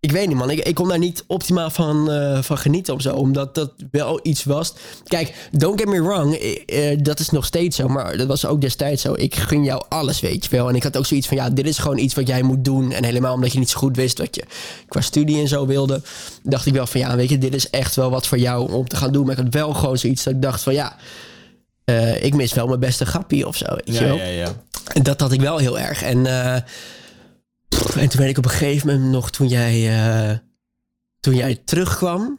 ik 0.00 0.12
weet 0.12 0.28
niet, 0.28 0.36
man. 0.36 0.50
Ik, 0.50 0.58
ik 0.58 0.74
kon 0.74 0.88
daar 0.88 0.98
niet 0.98 1.24
optimaal 1.26 1.70
van, 1.70 2.10
eh, 2.10 2.42
van 2.42 2.58
genieten 2.58 2.94
of 2.94 3.02
zo. 3.02 3.14
Omdat 3.14 3.54
dat 3.54 3.72
wel 3.90 4.20
iets 4.22 4.44
was. 4.44 4.72
Kijk, 5.04 5.48
don't 5.52 5.80
get 5.80 5.88
me 5.88 6.02
wrong. 6.02 6.34
eh, 6.34 6.92
eh, 6.92 6.98
dat 7.02 7.18
is 7.18 7.30
nog 7.30 7.44
steeds 7.44 7.76
zo. 7.76 7.88
Maar 7.88 8.16
dat 8.16 8.26
was 8.26 8.46
ook 8.46 8.60
destijds 8.60 9.02
zo. 9.02 9.14
Ik 9.16 9.34
gun 9.34 9.64
jou 9.64 9.82
alles, 9.88 10.20
weet 10.20 10.44
je 10.44 10.50
wel. 10.50 10.68
En 10.68 10.74
ik 10.74 10.82
had 10.82 10.96
ook 10.96 11.06
zoiets 11.06 11.26
van... 11.26 11.36
Ja, 11.36 11.50
dit 11.50 11.66
is 11.66 11.78
gewoon 11.78 11.98
iets 11.98 12.14
wat 12.14 12.26
jij 12.26 12.42
moet 12.42 12.64
doen. 12.64 12.92
En 12.92 13.04
helemaal 13.04 13.34
omdat 13.34 13.52
je 13.52 13.58
niet 13.58 13.70
zo 13.70 13.78
goed 13.78 13.96
wist 13.96 14.18
wat 14.18 14.34
je 14.34 14.44
qua 14.88 15.00
studie 15.00 15.40
en 15.40 15.48
zo 15.48 15.66
wilde. 15.66 16.02
Dacht 16.42 16.66
ik 16.66 16.72
wel 16.72 16.86
van... 16.86 17.00
Ja, 17.00 17.16
weet 17.16 17.28
je, 17.28 17.38
dit 17.38 17.54
is 17.54 17.70
echt 17.70 17.96
wel 17.96 18.10
wat 18.10 18.26
voor 18.26 18.38
jou 18.38 18.72
om 18.72 18.88
te 18.88 18.96
gaan 18.96 19.12
doen. 19.12 19.26
Maar 19.26 19.38
ik 19.38 19.44
had 19.44 19.54
wel 19.54 19.74
gewoon 19.74 19.98
zoiets 19.98 20.22
dat 20.24 20.34
ik 20.34 20.42
dacht 20.42 20.62
van... 20.62 20.72
Ja, 20.72 20.96
ik 22.20 22.34
mis 22.34 22.54
wel 22.54 22.66
mijn 22.66 22.80
beste 22.80 23.06
grappie 23.06 23.46
of 23.46 23.56
zo, 23.56 23.66
weet 23.84 23.98
je 23.98 24.04
wel. 24.04 24.16
ja, 24.16 24.24
ja. 24.24 24.52
En 24.94 25.02
dat 25.02 25.20
had 25.20 25.32
ik 25.32 25.40
wel 25.40 25.58
heel 25.58 25.78
erg. 25.78 26.02
En, 26.02 26.26
en 27.78 28.08
toen 28.08 28.20
weet 28.20 28.30
ik 28.30 28.38
op 28.38 28.44
een 28.44 28.50
gegeven 28.50 28.86
moment 28.86 29.10
nog, 29.10 29.30
toen 29.30 29.48
jij, 29.48 29.88
eh, 29.88 30.38
toen 31.20 31.34
jij 31.34 31.60
terugkwam. 31.64 32.38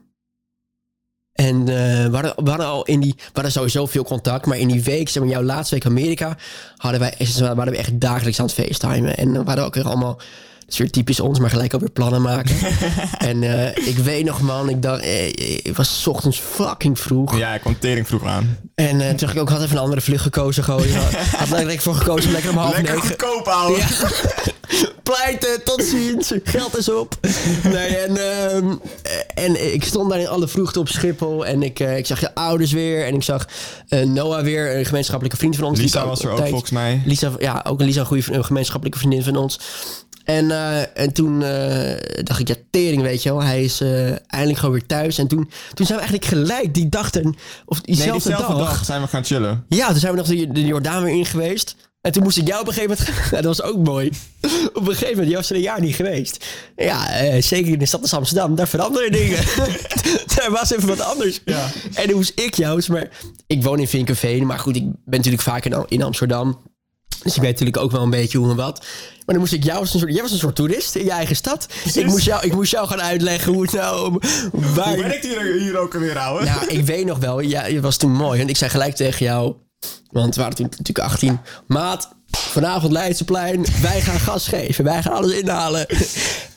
En 1.32 1.60
eh, 1.60 2.06
we, 2.06 2.34
hadden, 2.44 2.66
al 2.66 2.86
in 2.86 3.00
die, 3.00 3.14
we 3.18 3.30
hadden 3.34 3.52
sowieso 3.52 3.86
veel 3.86 4.04
contact, 4.04 4.46
maar 4.46 4.58
in 4.58 4.68
die 4.68 4.84
week, 4.84 5.10
zeg 5.10 5.24
maar, 5.24 5.32
jouw 5.32 5.44
laatste 5.44 5.76
week 5.76 5.86
Amerika, 5.86 6.38
hadden 6.78 7.00
wij 7.00 7.16
waren 7.56 7.74
we 7.74 7.78
echt 7.78 8.00
dagelijks 8.00 8.40
aan 8.40 8.46
het 8.46 8.54
facetimen. 8.54 9.18
En 9.18 9.46
we 9.46 9.62
ook 9.62 9.76
weer 9.76 9.86
allemaal, 9.86 10.20
is 10.72 10.78
weer 10.78 10.90
typisch 10.92 11.20
ons, 11.20 11.40
maar 11.40 11.50
gelijk 11.50 11.74
ook 11.74 11.80
weer 11.80 11.90
plannen 11.92 12.22
maken. 12.22 12.56
en 13.18 13.44
eh, 13.44 13.88
ik 13.88 13.98
weet 13.98 14.26
nog, 14.26 14.42
man, 14.42 14.70
ik 14.70 14.82
dacht, 14.82 15.02
eh, 15.02 15.28
ik 15.64 15.76
was 15.76 16.02
's 16.02 16.08
ochtends 16.08 16.40
fucking 16.40 17.00
vroeg. 17.00 17.38
Ja, 17.38 17.54
ik 17.54 17.62
kwam 17.62 17.80
tering 17.80 18.08
vroeg 18.08 18.26
aan. 18.26 18.58
En 18.76 19.02
eh, 19.02 19.14
toen 19.16 19.30
ik 19.30 19.38
ook, 19.40 19.50
had 19.50 19.62
even 19.62 19.76
een 19.78 19.84
andere 19.84 20.02
vlucht 20.02 20.24
gekozen. 20.24 20.64
Gewoon. 20.64 20.88
Had, 21.38 21.50
er 21.52 21.58
direct 21.58 21.84
voor 21.84 21.96
gekozen 21.96 22.26
om 22.28 22.32
lekker 22.34 22.52
om 22.52 22.58
half 22.58 22.76
Lekker 22.76 22.94
negen. 22.94 23.08
goedkoop, 23.08 23.48
ouwe. 23.48 23.78
Ja. 23.78 23.88
Pleiten, 25.04 25.64
tot 25.64 25.84
ziens. 25.84 26.32
Geld 26.44 26.78
is 26.78 26.90
op. 26.90 27.18
Nee, 27.64 27.98
en, 27.98 28.18
ehm, 28.18 28.76
en 29.34 29.74
ik 29.74 29.84
stond 29.84 30.10
daar 30.10 30.20
in 30.20 30.28
alle 30.28 30.48
vroegte 30.48 30.80
op 30.80 30.88
Schiphol. 30.88 31.46
En 31.46 31.64
ik, 31.64 31.80
eh, 31.80 31.98
ik 31.98 32.06
zag 32.06 32.20
je 32.20 32.36
ouders 32.36 32.72
weer. 32.72 33.06
En 33.06 33.14
ik 33.16 33.24
zag 33.24 33.48
eh, 33.88 34.04
Noah 34.06 34.44
weer, 34.44 34.76
een 34.78 34.86
gemeenschappelijke 34.86 35.38
vriend 35.38 35.56
van 35.56 35.66
ons. 35.66 35.80
Lisa 35.80 36.06
was 36.06 36.24
er 36.24 36.30
ook 36.32 36.38
tijd- 36.38 36.50
volgens 36.50 36.72
mij. 36.72 37.02
Lisa, 37.06 37.32
ja, 37.40 37.66
ook 37.68 37.80
een 37.80 37.86
Lisa, 37.86 38.00
een 38.00 38.06
goede 38.06 38.34
een 38.34 38.46
gemeenschappelijke 38.46 39.00
vriendin 39.00 39.24
van 39.24 39.36
ons. 39.36 39.60
En, 40.38 40.52
eh, 40.52 41.04
en 41.04 41.14
toen 41.14 41.44
eh, 41.44 42.24
dacht 42.24 42.40
ik, 42.40 42.48
ja, 42.48 42.56
tering, 42.70 43.02
weet 43.02 43.24
je 43.24 43.30
wel. 43.30 43.44
Hij 43.44 43.64
is 43.64 43.82
eh, 43.82 44.10
eindelijk 44.28 44.60
gewoon 44.60 44.74
weer 44.74 44.86
thuis. 44.86 45.18
En 45.18 45.28
toen, 45.28 45.50
toen 45.74 45.86
zijn 45.86 46.00
we 46.00 46.06
eigenlijk 46.06 46.26
gelijk 46.26 46.74
die 46.74 46.90
dag, 46.90 47.10
ten, 47.10 47.36
of 47.66 47.82
diezelfde 47.82 48.30
dag, 48.30 48.58
dag 48.58 48.86
zijn 48.86 49.02
we 49.02 49.08
gaan 49.08 49.26
chillen. 49.26 49.66
ja, 49.70 49.88
toen 49.88 50.00
zijn 50.00 50.12
we 50.12 50.18
nog 50.18 50.28
de, 50.28 50.52
de 50.52 50.66
Jordaan 50.66 51.04
weer 51.04 51.16
in 51.16 51.26
geweest. 51.26 51.76
En 52.02 52.12
toen 52.12 52.24
moest 52.24 52.38
ik 52.38 52.48
jou 52.48 52.62
op 52.62 52.68
een 52.68 52.74
gegeven 52.74 52.98
moment... 52.98 53.18
Ja, 53.32 53.42
dat 53.42 53.58
was 53.58 53.62
ook 53.62 53.78
mooi. 53.78 54.12
Op 54.74 54.88
een 54.88 54.94
gegeven 54.94 55.10
moment, 55.10 55.30
je 55.30 55.36
was 55.36 55.50
er 55.50 55.56
een 55.56 55.62
jaar 55.62 55.82
niet 55.82 55.96
geweest. 55.96 56.46
Ja, 56.76 57.10
eh, 57.10 57.42
zeker 57.42 57.72
in 57.72 57.80
de 57.80 57.86
stad 57.86 58.02
als 58.02 58.14
Amsterdam, 58.14 58.56
daar 58.56 58.68
veranderen 58.68 59.12
dingen. 59.12 59.44
daar 60.36 60.52
was 60.52 60.72
even 60.72 60.88
wat 60.88 61.02
anders. 61.02 61.42
Ja. 61.46 61.70
En 61.94 62.08
toen 62.08 62.16
moest 62.16 62.40
ik 62.40 62.56
jou, 62.56 62.84
maar 62.88 63.10
ik 63.48 63.64
woon 63.64 63.80
in 63.80 63.88
Vinkenveen. 63.88 64.46
Maar 64.46 64.60
goed, 64.60 64.76
ik 64.76 64.84
ben 64.84 64.94
natuurlijk 65.06 65.44
vaak 65.44 65.66
in, 65.66 65.86
in 65.88 66.04
Amsterdam. 66.04 66.71
Dus 67.24 67.36
ik 67.36 67.42
weet 67.42 67.52
natuurlijk 67.52 67.78
ook 67.78 67.92
wel 67.92 68.02
een 68.02 68.10
beetje 68.10 68.38
hoe 68.38 68.50
en 68.50 68.56
wat. 68.56 68.80
Maar 68.80 69.26
dan 69.26 69.38
moest 69.38 69.54
ik 69.54 69.64
jou 69.64 69.80
als 69.80 69.94
een 69.94 70.00
soort... 70.00 70.14
Jij 70.14 70.22
was 70.22 70.32
een 70.32 70.38
soort 70.38 70.56
toerist 70.56 70.96
in 70.96 71.04
je 71.04 71.12
eigen 71.12 71.36
stad. 71.36 71.66
Ik 71.94 72.06
moest, 72.06 72.26
jou, 72.26 72.46
ik 72.46 72.54
moest 72.54 72.72
jou 72.72 72.88
gaan 72.88 73.02
uitleggen 73.02 73.54
hoe 73.54 73.62
het 73.62 73.72
nou... 73.72 74.20
Waar 74.52 74.88
Hoe 74.88 74.96
je- 74.98 75.04
werkt 75.04 75.26
hier, 75.26 75.54
hier 75.60 75.78
ook 75.78 75.94
alweer, 75.94 76.18
ouwe? 76.20 76.44
nou, 76.44 76.68
ik 76.68 76.86
weet 76.86 77.06
nog 77.06 77.18
wel. 77.18 77.40
Ja, 77.40 77.62
het 77.62 77.80
was 77.82 77.98
toen 77.98 78.12
mooi. 78.12 78.42
En 78.42 78.50
ik 78.50 78.58
zei 78.58 78.70
gelijk 78.72 78.96
tegen 78.96 79.26
jou... 79.26 79.56
Want 80.12 80.36
we 80.36 80.42
waren 80.42 80.56
toen 80.56 80.66
natuurlijk 80.70 81.00
18. 81.00 81.40
Maat, 81.68 82.10
vanavond 82.32 82.92
Leidseplein. 82.92 83.66
Wij 83.82 84.02
gaan 84.02 84.20
gas 84.20 84.48
geven. 84.48 84.84
Wij 84.84 85.02
gaan 85.02 85.14
alles 85.14 85.32
inhalen. 85.32 85.86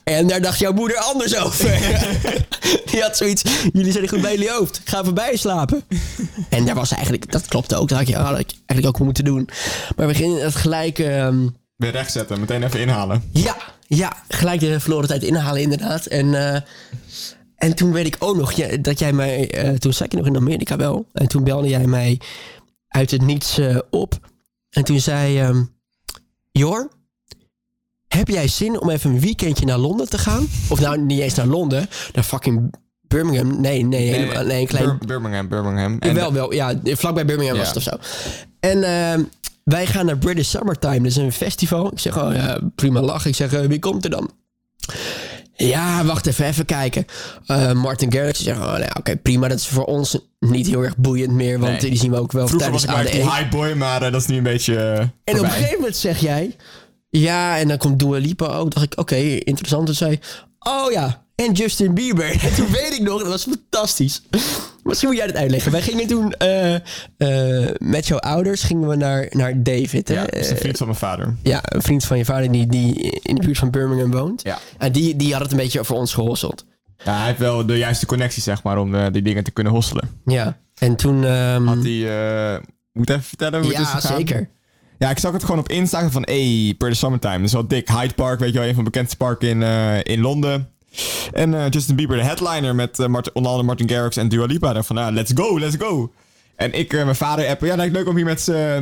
En 0.05 0.27
daar 0.27 0.41
dacht 0.41 0.59
jouw 0.59 0.73
moeder 0.73 0.97
anders 0.97 1.37
over. 1.37 1.79
Die 2.91 3.01
had 3.03 3.17
zoiets... 3.17 3.43
Jullie 3.73 3.93
zijn 3.93 4.09
goed 4.09 4.21
bij 4.21 4.33
jullie 4.33 4.51
hoofd. 4.51 4.77
Ik 4.77 4.89
ga 4.89 5.05
voorbij 5.05 5.37
slapen. 5.37 5.85
En 6.49 6.65
daar 6.65 6.75
was 6.75 6.93
eigenlijk... 6.93 7.33
Dat 7.33 7.47
klopte 7.47 7.77
ook. 7.77 7.89
Dat 7.89 7.99
had 7.99 8.09
je 8.09 8.17
had 8.17 8.39
ik 8.39 8.51
eigenlijk 8.67 8.87
ook 8.87 9.05
moeten 9.07 9.25
doen. 9.25 9.49
Maar 9.97 10.07
we 10.07 10.15
gingen 10.15 10.43
het 10.45 10.55
gelijk... 10.55 10.99
ehm, 10.99 11.47
Weer 11.77 11.91
rechtzetten, 11.91 12.41
meteen 12.41 12.63
even 12.63 12.81
inhalen. 12.81 13.23
ja, 13.33 13.57
ja, 13.87 14.13
gelijk 14.29 14.61
de 14.61 14.81
verloren 14.81 15.09
tijd 15.09 15.23
inhalen 15.23 15.61
inderdaad. 15.63 16.07
En, 16.07 16.35
eh, 16.55 16.61
en 17.57 17.75
toen 17.75 17.93
weet 17.93 18.07
ik 18.07 18.17
ook 18.19 18.37
nog 18.37 18.53
ja, 18.53 18.77
dat 18.77 18.99
jij 18.99 19.13
mij... 19.13 19.51
eh, 19.51 19.71
toen 19.75 19.93
zat 19.93 20.13
je 20.13 20.19
nog 20.19 20.27
in 20.27 20.37
Amerika 20.37 20.77
wel. 20.77 21.07
En 21.13 21.29
toen 21.29 21.45
belde 21.45 21.69
jij 21.69 21.87
mij 21.87 22.21
uit 22.89 23.11
het 23.11 23.23
niets 23.23 23.59
eh, 23.59 23.79
op. 23.91 24.19
En 24.75 24.85
toen 24.85 25.01
zei... 25.01 25.41
ehm 25.41 25.63
Jor, 26.53 26.91
heb 28.09 28.29
jij 28.29 28.49
zin 28.49 28.81
om 28.81 28.91
even 28.91 29.11
een 29.11 29.21
weekendje 29.21 29.67
naar 29.67 29.79
Londen 29.79 30.09
te 30.09 30.19
gaan? 30.19 30.47
Of 30.69 30.81
nou, 30.81 31.01
niet 31.01 31.21
eens 31.21 31.35
naar 31.35 31.47
Londen. 31.47 31.89
Naar 32.13 32.25
fucking 32.25 32.75
Birmingham. 33.01 33.61
Nee, 33.61 33.85
nee, 33.85 34.13
helemaal, 34.13 34.45
nee 34.45 34.61
een 34.61 34.67
klein... 34.67 34.99
Bir- 34.99 35.07
Birmingham, 35.07 35.49
Birmingham. 35.49 35.99
En 35.99 36.15
wel, 36.15 36.33
wel, 36.33 36.53
ja, 36.53 36.75
vlakbij 36.85 37.25
Birmingham 37.25 37.59
was 37.59 37.69
het 37.69 37.77
of 37.77 37.83
zo. 37.83 37.91
En 38.61 38.83
ehm, 38.83 39.23
wij 39.65 39.87
gaan 39.87 40.07
naar 40.07 40.19
British 40.19 40.49
Summertime, 40.49 40.99
dat 40.99 41.07
is 41.07 41.17
een 41.17 41.33
festival. 41.33 41.93
Ik 41.93 41.99
zeg, 41.99 42.19
oh 42.23 42.35
ja, 42.35 42.59
prima 42.75 43.01
lachen. 43.01 43.31
Ik 43.31 43.37
zeg, 43.37 43.53
eh, 43.53 43.67
wie 43.67 43.79
komt 43.79 44.05
er 44.05 44.11
dan? 44.11 44.31
Ja, 45.57 46.05
wacht 46.05 46.27
even, 46.27 46.45
even 46.47 46.65
kijken. 46.65 47.05
Eh, 47.47 47.73
Martin 47.73 48.13
Garrix 48.13 48.43
zegt, 48.43 48.59
oh, 48.59 48.73
nou, 48.73 48.91
oké, 48.99 49.17
prima. 49.17 49.49
Dat 49.49 49.59
is 49.59 49.67
voor 49.67 49.85
ons 49.85 50.19
niet 50.41 50.67
heel 50.67 50.83
erg 50.83 50.97
boeiend 50.97 51.33
meer, 51.33 51.59
want 51.59 51.81
Nee. 51.81 51.91
die 51.91 51.99
zien 51.99 52.11
we 52.11 52.19
ook 52.19 52.33
wel 52.33 52.49
Vroeger 52.49 52.71
was 52.71 52.83
tijdens 52.85 53.05
ik 53.13 53.19
maar 53.21 53.27
die 53.27 53.37
hype 53.39 53.57
boy, 53.57 53.73
maar 53.73 54.03
eh, 54.03 54.13
dat 54.13 54.21
is 54.21 54.27
nu 54.27 54.37
een 54.37 54.43
beetje 54.43 54.77
eh, 54.77 54.99
En 55.25 55.39
op 55.39 55.45
een 55.45 55.51
gegeven 55.51 55.77
moment 55.79 55.97
zeg 55.97 56.19
jij... 56.21 56.57
Ja, 57.11 57.59
en 57.59 57.69
dan 57.69 57.79
komt 57.79 57.99
Dua 57.99 58.19
Lipa 58.19 58.47
ook. 58.47 58.71
dacht 58.75 58.87
ik, 58.87 58.99
oké, 58.99 59.17
interessant. 59.17 59.89
En 59.89 59.95
zei, 59.95 60.19
oh 60.59 60.93
ja, 60.93 61.24
en 61.35 61.53
Justin 61.53 61.95
Bieber. 61.95 62.31
En 62.31 62.55
toen 62.57 62.71
weet 62.71 62.93
ik 62.93 63.03
nog, 63.03 63.19
dat 63.19 63.29
was 63.29 63.43
fantastisch. 63.45 64.23
Misschien 64.83 65.09
moet 65.09 65.19
jij 65.19 65.27
dat 65.27 65.37
uitleggen. 65.37 65.73
Wij 65.73 65.83
gingen 65.83 66.07
toen 66.07 66.33
eh, 66.33 66.75
eh, 66.75 67.71
met 67.79 68.07
jouw 68.07 68.19
ouders 68.19 68.63
gingen 68.63 68.89
we 68.89 68.97
naar, 68.97 69.27
naar 69.31 69.63
David. 69.63 70.09
Hè? 70.09 70.15
Ja, 70.15 70.25
dat 70.25 70.35
is 70.35 70.51
een 70.51 70.57
vriend 70.57 70.77
van 70.77 70.87
mijn 70.87 70.99
vader. 70.99 71.35
ja, 71.43 71.61
een 71.63 71.83
vriend 71.83 72.05
van 72.05 72.19
je 72.19 72.25
vader 72.25 72.53
die, 72.53 72.67
die 72.67 73.21
in 73.23 73.35
de 73.35 73.43
buurt 73.47 73.59
van 73.59 73.71
Birmingham 73.71 74.11
woont. 74.11 74.43
Ja. 74.43 74.59
En 74.79 74.93
die, 74.93 75.17
die 75.17 75.33
had 75.33 75.43
het 75.43 75.51
een 75.51 75.57
beetje 75.57 75.85
voor 75.85 75.97
ons 75.97 76.15
gehosseld. 76.15 76.65
Ja, 77.05 77.17
hij 77.17 77.27
heeft 77.27 77.39
wel 77.39 77.67
de 77.67 77.79
juiste 77.79 78.07
connecties, 78.07 78.45
zeg 78.45 78.63
maar, 78.63 78.79
om 78.79 78.95
eh, 78.95 79.07
die 79.13 79.23
dingen 79.23 79.45
te 79.45 79.51
kunnen 79.51 79.73
hosselen. 79.73 80.09
Ja. 80.25 80.59
En 80.79 80.97
toen... 80.97 81.25
ehm, 81.25 81.67
Had 81.67 81.83
hij... 81.83 82.61
moet 82.93 83.11
even 83.11 83.23
vertellen 83.23 83.61
hoe 83.63 83.71
het 83.71 83.81
is 83.81 83.87
ja, 83.93 83.99
gegaan? 83.99 84.17
zeker. 84.17 84.49
Ja, 84.99 85.11
ik 85.11 85.19
zag 85.19 85.33
het 85.33 85.45
gewoon 85.45 85.59
op 85.61 85.69
Insta 85.69 86.11
van, 86.11 86.23
hey, 86.23 86.75
per 86.79 86.91
the 86.91 86.97
summertime. 86.97 87.37
Dat 87.37 87.47
is 87.47 87.53
wel 87.53 87.69
dik. 87.69 87.89
Hyde 87.89 88.15
Park, 88.15 88.39
weet 88.39 88.53
je 88.53 88.59
wel, 88.59 88.69
een 88.69 88.75
van 88.75 88.85
de 88.85 88.91
bekendste 88.91 89.17
parken 89.17 89.49
in, 89.49 89.63
in 90.03 90.21
Londen. 90.21 90.74
En 91.33 91.55
eh, 91.55 91.71
Justin 91.71 91.97
Bieber, 91.97 92.17
de 92.17 92.23
headliner, 92.23 92.75
met 92.75 92.99
eh, 92.99 93.07
Martin, 93.07 93.35
onder 93.35 93.51
andere 93.51 93.69
Martin 93.69 93.89
Garrix 93.89 94.17
en 94.17 94.29
Dua 94.29 94.45
Lipa. 94.45 94.83
Van, 94.83 94.97
nou, 94.97 95.13
let's 95.13 95.33
go, 95.35 95.59
let's 95.59 95.77
go. 95.79 96.13
En 96.57 96.73
ik, 96.73 96.93
eh, 96.93 97.05
mijn 97.05 97.17
vader 97.17 97.49
appen, 97.49 97.67
ja, 97.67 97.77
lijkt 97.77 97.93
leuk 97.93 98.09
om 98.09 98.17
hier 98.17 98.25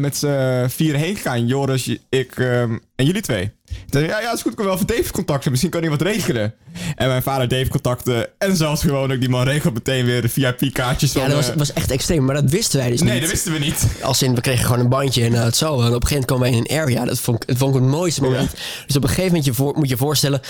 met 0.00 0.16
z'n 0.18 0.66
vieren 0.68 1.00
heen 1.00 1.14
te 1.14 1.20
gaan. 1.20 1.46
Joris, 1.46 1.96
ik 2.08 2.36
ehm, 2.36 2.78
en 2.96 3.04
jullie 3.04 3.22
twee. 3.22 3.52
Zei, 3.90 4.06
ja, 4.06 4.20
ja, 4.20 4.32
is 4.32 4.42
goed, 4.42 4.50
ik 4.50 4.56
kan 4.56 4.66
wel 4.66 4.74
even 4.74 4.86
Dave 4.86 5.12
contacten. 5.12 5.50
Misschien 5.50 5.70
kan 5.70 5.80
hij 5.80 5.90
wat 5.90 6.02
regelen. 6.02 6.54
En 6.94 7.08
mijn 7.08 7.22
vader 7.22 7.48
Dave 7.48 7.68
contacten. 7.68 8.28
En 8.38 8.56
zelfs 8.56 8.82
gewoon 8.82 9.12
ook, 9.12 9.20
die 9.20 9.28
man 9.28 9.44
regelt 9.44 9.74
meteen 9.74 10.04
weer 10.04 10.22
de 10.22 10.28
VIP-kaartjes. 10.28 11.12
Ja, 11.12 11.26
dat 11.26 11.36
was, 11.36 11.54
was 11.54 11.72
echt 11.72 11.90
extreem, 11.90 12.24
maar 12.24 12.34
dat 12.34 12.50
wisten 12.50 12.78
wij 12.78 12.90
dus 12.90 13.02
Nee, 13.02 13.12
niet. 13.12 13.20
dat 13.20 13.30
wisten 13.30 13.52
we 13.52 13.58
niet. 13.58 13.86
Als 14.02 14.22
in, 14.22 14.34
we 14.34 14.40
kregen 14.40 14.64
gewoon 14.64 14.80
een 14.80 14.88
bandje 14.88 15.24
en 15.24 15.32
uh, 15.32 15.42
het 15.42 15.56
zo. 15.56 15.66
En 15.66 15.72
op 15.72 15.78
een 15.80 15.86
gegeven 15.88 16.08
moment 16.08 16.26
komen 16.26 16.50
wij 16.50 16.58
in 16.58 16.64
een 16.68 16.80
area. 16.80 17.04
Dat 17.04 17.20
vond 17.20 17.46
dat 17.46 17.56
vond 17.56 17.74
ik 17.74 17.80
het 17.80 17.90
mooiste 17.90 18.22
moment. 18.22 18.50
Dus 18.86 18.96
op 18.96 19.02
een 19.02 19.08
gegeven 19.08 19.28
moment 19.28 19.44
je 19.44 19.54
voor, 19.54 19.74
moet 19.74 19.84
je 19.84 19.90
je 19.90 19.96
voorstellen... 19.96 20.40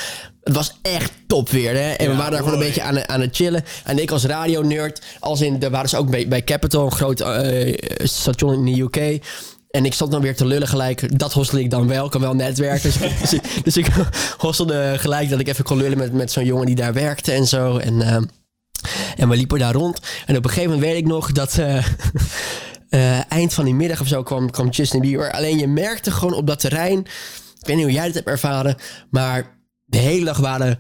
Het 0.43 0.55
was 0.55 0.79
echt 0.83 1.13
top 1.27 1.51
weer, 1.51 1.75
hè. 1.75 1.91
En 1.91 2.11
we 2.11 2.17
waren 2.17 2.31
daar 2.33 2.43
gewoon 2.43 2.55
een 2.59 2.65
beetje 2.65 2.83
aan, 2.83 3.09
aan 3.09 3.21
het 3.21 3.37
chillen. 3.37 3.65
En 3.85 3.99
ik 3.99 4.11
als 4.11 4.25
radio-nerd... 4.25 5.03
Als 5.21 5.41
in, 5.41 5.59
daar 5.59 5.71
waren 5.71 5.89
ze 5.89 5.97
ook 5.97 6.11
bij, 6.11 6.29
bij 6.29 6.45
Capital, 6.45 6.85
een 6.85 6.93
groot 6.93 7.21
eh, 7.21 7.75
station 8.03 8.67
in 8.67 8.75
de 8.75 8.81
UK... 8.81 9.23
En 9.73 9.85
ik 9.85 9.93
stond 9.93 10.11
dan 10.13 10.21
weer 10.21 10.37
te 10.37 10.47
lullen 10.47 10.69
gelijk. 10.69 11.19
Dat 11.19 11.33
hostel 11.33 11.59
ik 11.59 11.71
dan 11.71 11.89
wel. 11.89 12.05
Ik 12.05 12.11
kan 12.11 12.21
wel 12.21 12.35
netwerken. 12.35 12.83
Dus, 13.21 13.33
ik- 13.33 13.43
dus, 13.65 13.75
dus 13.75 13.87
hostelde 14.37 14.95
gelijk 14.99 15.31
dat 15.31 15.41
ik 15.41 15.49
even 15.49 15.65
kon 15.65 15.77
lullen 15.77 15.99
met, 15.99 16.13
met 16.13 16.33
zo'n 16.33 16.45
jongen 16.45 16.67
die 16.67 16.75
daar 16.75 16.93
werkte 16.93 17.33
en 17.33 17.47
zo. 17.47 17.77
En, 17.77 18.03
eh, 18.03 18.17
en 19.17 19.29
we 19.29 19.37
liepen 19.37 19.59
daar 19.59 19.73
rond. 19.75 20.01
En 20.27 20.37
op 20.37 20.45
een 20.45 20.51
gegeven 20.51 20.71
moment 20.73 20.91
weet 20.91 21.01
ik 21.01 21.07
nog 21.07 21.33
dat... 21.33 21.59
eh, 21.59 21.77
eh, 22.89 23.33
eind 23.33 23.55
van 23.55 23.65
die 23.65 23.75
middag 23.75 24.01
of 24.01 24.07
zo 24.07 24.23
kwam, 24.23 24.51
kwam 24.51 24.69
Justin 24.69 25.01
Bieber. 25.01 25.33
Alleen 25.33 25.59
je 25.59 25.69
merkte 25.69 26.11
gewoon 26.11 26.35
op 26.35 26.47
dat 26.47 26.61
terrein... 26.61 26.99
Ik 27.61 27.67
weet 27.69 27.77
niet 27.77 27.85
hoe 27.85 27.95
jij 27.95 28.07
dit 28.07 28.15
hebt 28.15 28.27
ervaren... 28.29 28.77
maar 29.11 29.59
de 29.85 29.99
hele 29.99 30.25
dag 30.25 30.39
waren 30.39 30.79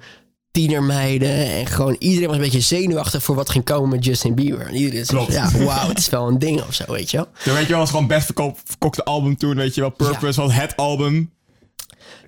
tienermeiden... 0.52 1.46
en 1.46 1.66
gewoon 1.66 1.96
iedereen 1.98 2.26
was 2.26 2.36
een 2.36 2.42
beetje 2.42 2.60
zenuwachtig... 2.60 3.22
voor 3.22 3.34
wat 3.34 3.50
ging 3.50 3.64
komen 3.64 3.88
met 3.88 4.04
Justin 4.04 4.34
Bieber. 4.34 4.66
En 4.66 4.74
iedereen 4.74 5.06
zei, 5.06 5.18
Klopt. 5.18 5.32
Ja, 5.32 5.64
wauw, 5.64 5.88
het 5.88 5.98
is 5.98 6.08
wel 6.08 6.28
een 6.28 6.38
ding 6.38 6.62
of 6.62 6.74
zo, 6.74 6.84
weet 6.92 7.10
je 7.10 7.16
wel. 7.16 7.28
Ja, 7.44 7.52
weet 7.52 7.62
je 7.62 7.68
wel, 7.68 7.78
was 7.78 7.90
gewoon 7.90 8.06
best 8.06 8.26
verkochte 8.64 9.04
album 9.04 9.36
toen, 9.36 9.56
weet 9.56 9.74
je 9.74 9.80
wel. 9.80 9.90
Purpose 9.90 10.40
was 10.40 10.54
het 10.54 10.76
album. 10.76 11.32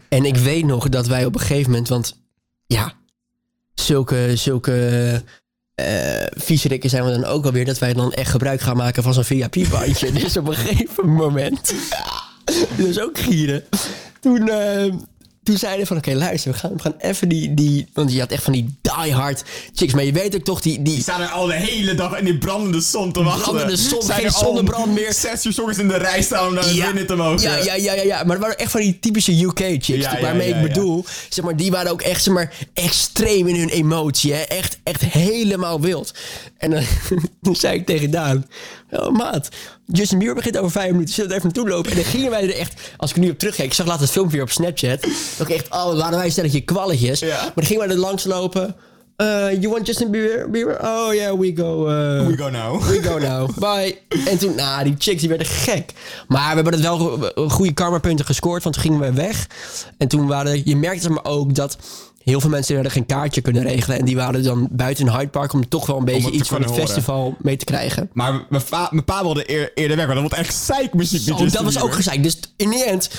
En 0.08 0.24
ik 0.24 0.36
weet 0.36 0.64
nog 0.64 0.88
dat 0.88 1.06
wij 1.06 1.24
op 1.24 1.34
een 1.34 1.40
gegeven 1.40 1.70
moment, 1.70 1.88
want 1.88 2.22
ja, 2.66 2.92
zulke, 3.74 4.32
zulke 4.34 5.22
eh 5.74 6.26
viezerikken 6.36 6.90
zijn 6.90 7.04
we 7.04 7.10
dan 7.10 7.24
ook 7.24 7.44
alweer, 7.44 7.64
dat 7.64 7.78
wij 7.78 7.92
dan 7.92 8.12
echt 8.12 8.30
gebruik 8.30 8.60
gaan 8.60 8.76
maken 8.76 9.02
van 9.02 9.14
zo'n 9.14 9.24
VIP-bandje. 9.24 10.12
dus 10.22 10.36
op 10.36 10.48
een 10.48 10.54
gegeven 10.54 11.08
moment, 11.08 11.74
dus 12.76 13.00
ook 13.00 13.18
gieren. 13.18 13.64
Toen, 14.20 14.48
eh, 14.48 14.92
toen 15.45 15.57
zeiden 15.57 15.86
van, 15.86 15.97
oké, 15.97 16.14
luister, 16.14 16.53
we 16.53 16.59
gaan, 16.59 16.72
we 16.72 16.82
gaan 16.82 16.95
even 16.99 17.28
die, 17.28 17.55
die, 17.55 17.86
want 17.92 18.12
je 18.12 18.20
had 18.20 18.30
echt 18.30 18.42
van 18.42 18.53
die 18.53 18.74
die-hard 18.80 19.42
chicks, 19.74 19.92
maar 19.92 20.05
je 20.05 20.12
weet 20.12 20.34
ook 20.34 20.45
toch, 20.45 20.61
die, 20.61 20.82
die, 20.82 20.95
Die 20.95 21.03
staan 21.03 21.20
er 21.20 21.28
al 21.28 21.47
de 21.47 21.55
hele 21.55 21.95
dag 21.95 22.18
in 22.18 22.24
die 22.24 22.38
brandende 22.38 22.80
zon 22.80 23.12
te 23.12 23.22
wachten. 23.22 23.42
Brandende 23.42 23.76
zon, 23.76 24.03
Zijn 24.03 24.20
geen 24.20 24.30
zonnebrand 24.30 24.95
meer. 24.95 25.12
Zes 25.12 25.45
uur 25.45 25.53
's 25.53 25.59
ochtends 25.59 25.78
in 25.78 25.88
de 25.88 25.97
rij 25.97 26.22
staan 26.22 26.47
om 26.47 26.55
naar 26.55 26.74
Ja, 26.74 26.86
binnen 26.86 27.07
te 27.07 27.14
mogen. 27.14 27.40
Ja, 27.40 27.57
ja, 27.57 27.74
ja, 27.74 27.92
ja, 27.92 28.03
ja. 28.03 28.16
Maar 28.16 28.36
dat 28.36 28.38
waren 28.38 28.59
echt 28.59 28.70
van 28.70 28.80
die 28.80 28.99
typische 29.01 29.45
UK-chicks. 29.45 29.86
Ja, 29.86 30.16
ja, 30.16 30.20
waarmee 30.20 30.49
ik 30.49 30.62
bedoel, 30.62 31.05
zeg 31.28 31.45
maar, 31.45 31.57
die 31.57 31.70
waren 31.70 31.90
ook 31.90 32.03
echt 32.03 32.22
zeg 32.22 32.34
maar, 32.34 32.53
extreem 32.72 33.47
in 33.49 33.57
hun 33.57 33.68
emotie. 33.68 34.32
Hè? 34.32 34.40
Echt, 34.40 34.78
echt 34.82 35.01
helemaal 35.05 35.80
wild. 35.80 36.14
En 36.59 36.70
dan, 36.70 36.82
toen 37.42 37.57
zei 37.57 37.78
ik 37.78 37.86
tegen 37.86 38.11
Daan: 38.11 38.47
Oh, 38.90 39.16
maat, 39.16 39.49
Justin 39.87 40.18
Bieber 40.18 40.35
begint 40.37 40.59
over 40.59 40.70
vijf 40.70 40.91
minuten. 40.93 41.14
Zullen 41.14 41.30
we 41.30 41.37
er 41.37 41.43
even 41.45 41.53
naartoe 41.55 41.74
lopen? 41.74 41.91
En 41.91 41.97
dan 41.97 42.07
gingen 42.07 42.30
wij 42.30 42.43
er 42.43 42.55
echt, 42.59 42.91
als 42.97 43.11
ik 43.11 43.16
nu 43.16 43.30
op 43.30 43.39
terugkijk, 43.39 43.68
ik 43.68 43.74
zag 43.74 43.87
later 43.87 44.03
het 44.03 44.11
filmpje 44.11 44.35
weer 44.37 44.45
op 44.45 44.51
Snapchat. 44.51 45.07
Ook 45.41 45.49
echt, 45.49 45.66
oh, 45.70 45.97
waren 45.99 46.16
wij 46.16 46.24
een 46.24 46.30
stelletje 46.32 46.61
kwalletjes. 46.61 47.18
Ja. 47.20 47.41
Maar 47.43 47.53
dan 47.55 47.64
gingen 47.64 47.87
wij 47.87 47.95
er 47.97 48.01
langs 48.01 48.24
lopen. 48.24 48.76
Eh, 49.16 49.26
you 49.61 49.68
want 49.68 49.87
Justin 49.87 50.11
Bieber? 50.11 50.51
Bieber? 50.51 50.78
Oh 50.82 51.14
yeah, 51.14 51.39
we 51.39 51.53
go. 51.57 51.87
eh, 51.89 52.26
We 52.26 52.37
go 52.37 52.49
now. 52.51 52.82
we 52.89 53.03
go 53.03 53.18
now. 53.18 53.59
Bye. 53.59 53.99
En 54.30 54.39
toen, 54.39 54.55
nou, 54.55 54.85
die 54.85 54.95
chicks 54.99 55.20
die 55.20 55.28
werden 55.28 55.47
gek. 55.47 55.93
Maar 56.28 56.49
we 56.49 56.55
hebben 56.55 56.72
het 56.72 56.82
wel 56.82 56.99
go- 56.99 57.49
goede 57.49 57.72
karmapunten 57.72 58.24
gescoord, 58.24 58.62
want 58.62 58.74
toen 58.74 58.85
gingen 58.85 59.01
we 59.01 59.12
weg. 59.12 59.47
En 59.99 60.09
toen 60.09 60.26
waren, 60.26 60.62
je 60.64 60.76
merkte 60.76 61.11
maar 61.11 61.24
ook 61.24 61.55
dat 61.55 61.76
heel 62.24 62.40
veel 62.40 62.50
mensen 62.50 62.74
hadden 62.74 62.92
geen 62.92 63.06
kaartje 63.06 63.40
kunnen 63.40 63.62
regelen. 63.62 63.98
En 63.98 64.04
die 64.04 64.16
waren 64.16 64.42
dan 64.42 64.68
buiten 64.70 65.10
Hyde 65.12 65.28
Park 65.28 65.52
om 65.52 65.68
toch 65.68 65.86
wel 65.86 65.96
een 65.98 66.04
beetje 66.04 66.30
iets 66.30 66.48
van 66.48 66.60
het 66.60 66.70
horen. 66.70 66.84
festival 66.86 67.36
mee 67.38 67.56
te 67.56 67.64
krijgen. 67.64 68.10
Maar 68.12 68.32
mijn, 68.48 68.62
mijn 68.90 69.04
pa 69.04 69.22
wilde 69.22 69.50
eer- 69.50 69.70
eerder 69.74 69.96
weg, 69.96 70.06
maar 70.06 70.14
dat 70.14 70.24
wordt 70.24 70.38
echt 70.38 70.54
zeikmuziek. 70.54 71.34
Oh, 71.34 71.38
dat 71.50 71.62
was 71.62 71.80
ook 71.80 71.94
gezegd. 71.94 72.22
Dus 72.22 72.38
in 72.56 72.70
die 72.70 72.84
end... 72.84 73.10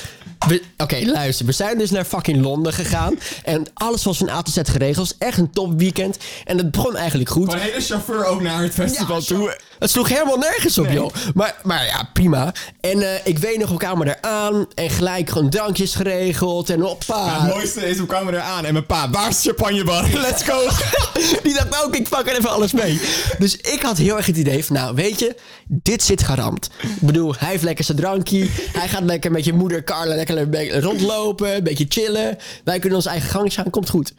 Oké, 0.78 0.98
luister. 1.06 1.46
We 1.46 1.52
zijn 1.52 1.78
dus 1.78 1.92
naar 1.92 2.06
fucking 2.06 2.42
Londen 2.42 2.74
gegaan. 2.74 3.20
En 3.44 3.66
alles 3.74 4.04
was 4.04 4.18
van 4.18 4.30
A 4.30 4.42
tot 4.42 4.54
Z 4.54 4.60
geregeld. 4.64 5.08
Het 5.08 5.18
was 5.18 5.28
echt 5.28 5.38
een 5.38 5.50
top 5.52 5.80
weekend. 5.80 6.18
En 6.46 6.58
het 6.58 6.72
begon 6.72 6.96
eigenlijk 6.96 7.30
goed. 7.30 7.54
Een 7.54 7.60
hele 7.60 7.82
chauffeur 7.82 8.26
ook 8.26 8.42
naar 8.42 8.62
het 8.62 8.74
festival 8.74 9.20
Ja, 9.20 9.26
toe. 9.26 9.58
Het 9.80 9.90
sloeg 9.90 10.10
helemaal 10.10 10.38
nergens 10.38 10.78
op, 10.78 10.86
Nee. 10.86 10.94
joh. 10.96 11.14
Maar, 11.34 11.56
maar 11.64 11.86
ja, 11.86 12.10
prima. 12.14 12.54
En 12.80 13.02
eh, 13.02 13.28
ik 13.28 13.38
weet 13.38 13.58
nog, 13.60 13.70
we 13.70 13.78
kwamen 13.78 14.08
er 14.08 14.22
aan. 14.22 14.68
En 14.74 14.90
gelijk 14.90 15.30
gewoon 15.30 15.50
drankjes 15.50 15.96
geregeld. 15.96 16.70
En 16.70 16.80
hoppa. 16.82 17.42
Het 17.42 17.54
mooiste 17.54 17.90
is, 17.90 17.98
we 17.98 18.06
kwamen 18.06 18.34
er 18.34 18.40
aan 18.40 18.66
en 18.66 18.74
mijn 18.74 18.86
pa, 18.86 19.10
waar 19.10 19.30
is 19.30 19.42
de 19.42 19.50
champagnebar? 19.50 20.10
Let's 20.28 20.44
go. 20.44 20.68
Die 21.44 21.54
dacht 21.54 21.84
ook, 21.86 21.96
ik 21.96 22.10
pak 22.10 22.28
er 22.28 22.38
even 22.38 22.50
alles 22.50 22.72
mee. 22.74 23.02
Dus 23.40 23.58
ik 23.58 23.82
had 23.82 23.98
heel 23.98 24.18
erg 24.18 24.26
het 24.26 24.38
idee 24.38 24.66
van, 24.66 24.76
nou 24.76 24.96
weet 24.96 25.20
je, 25.20 25.36
dit 25.68 26.04
zit 26.04 26.24
geramd. 26.24 26.70
Ik 26.82 27.02
bedoel, 27.02 27.34
hij 27.38 27.50
heeft 27.50 27.64
lekker 27.64 27.86
zijn 27.86 27.98
drankje. 27.98 28.48
Hij 28.74 28.88
gaat 28.88 29.04
lekker 29.04 29.32
met 29.32 29.46
je 29.46 29.54
moeder 29.54 29.84
Carla 29.84 30.16
lekker 30.16 30.80
rondlopen. 30.82 31.56
Een 31.56 31.64
beetje 31.64 31.86
chillen. 31.90 32.38
Wij 32.64 32.80
kunnen 32.80 32.98
ons 32.98 33.08
eigen 33.08 33.30
gang 33.30 33.54
gaan, 33.54 33.70
komt 33.70 33.90
goed. 33.90 34.14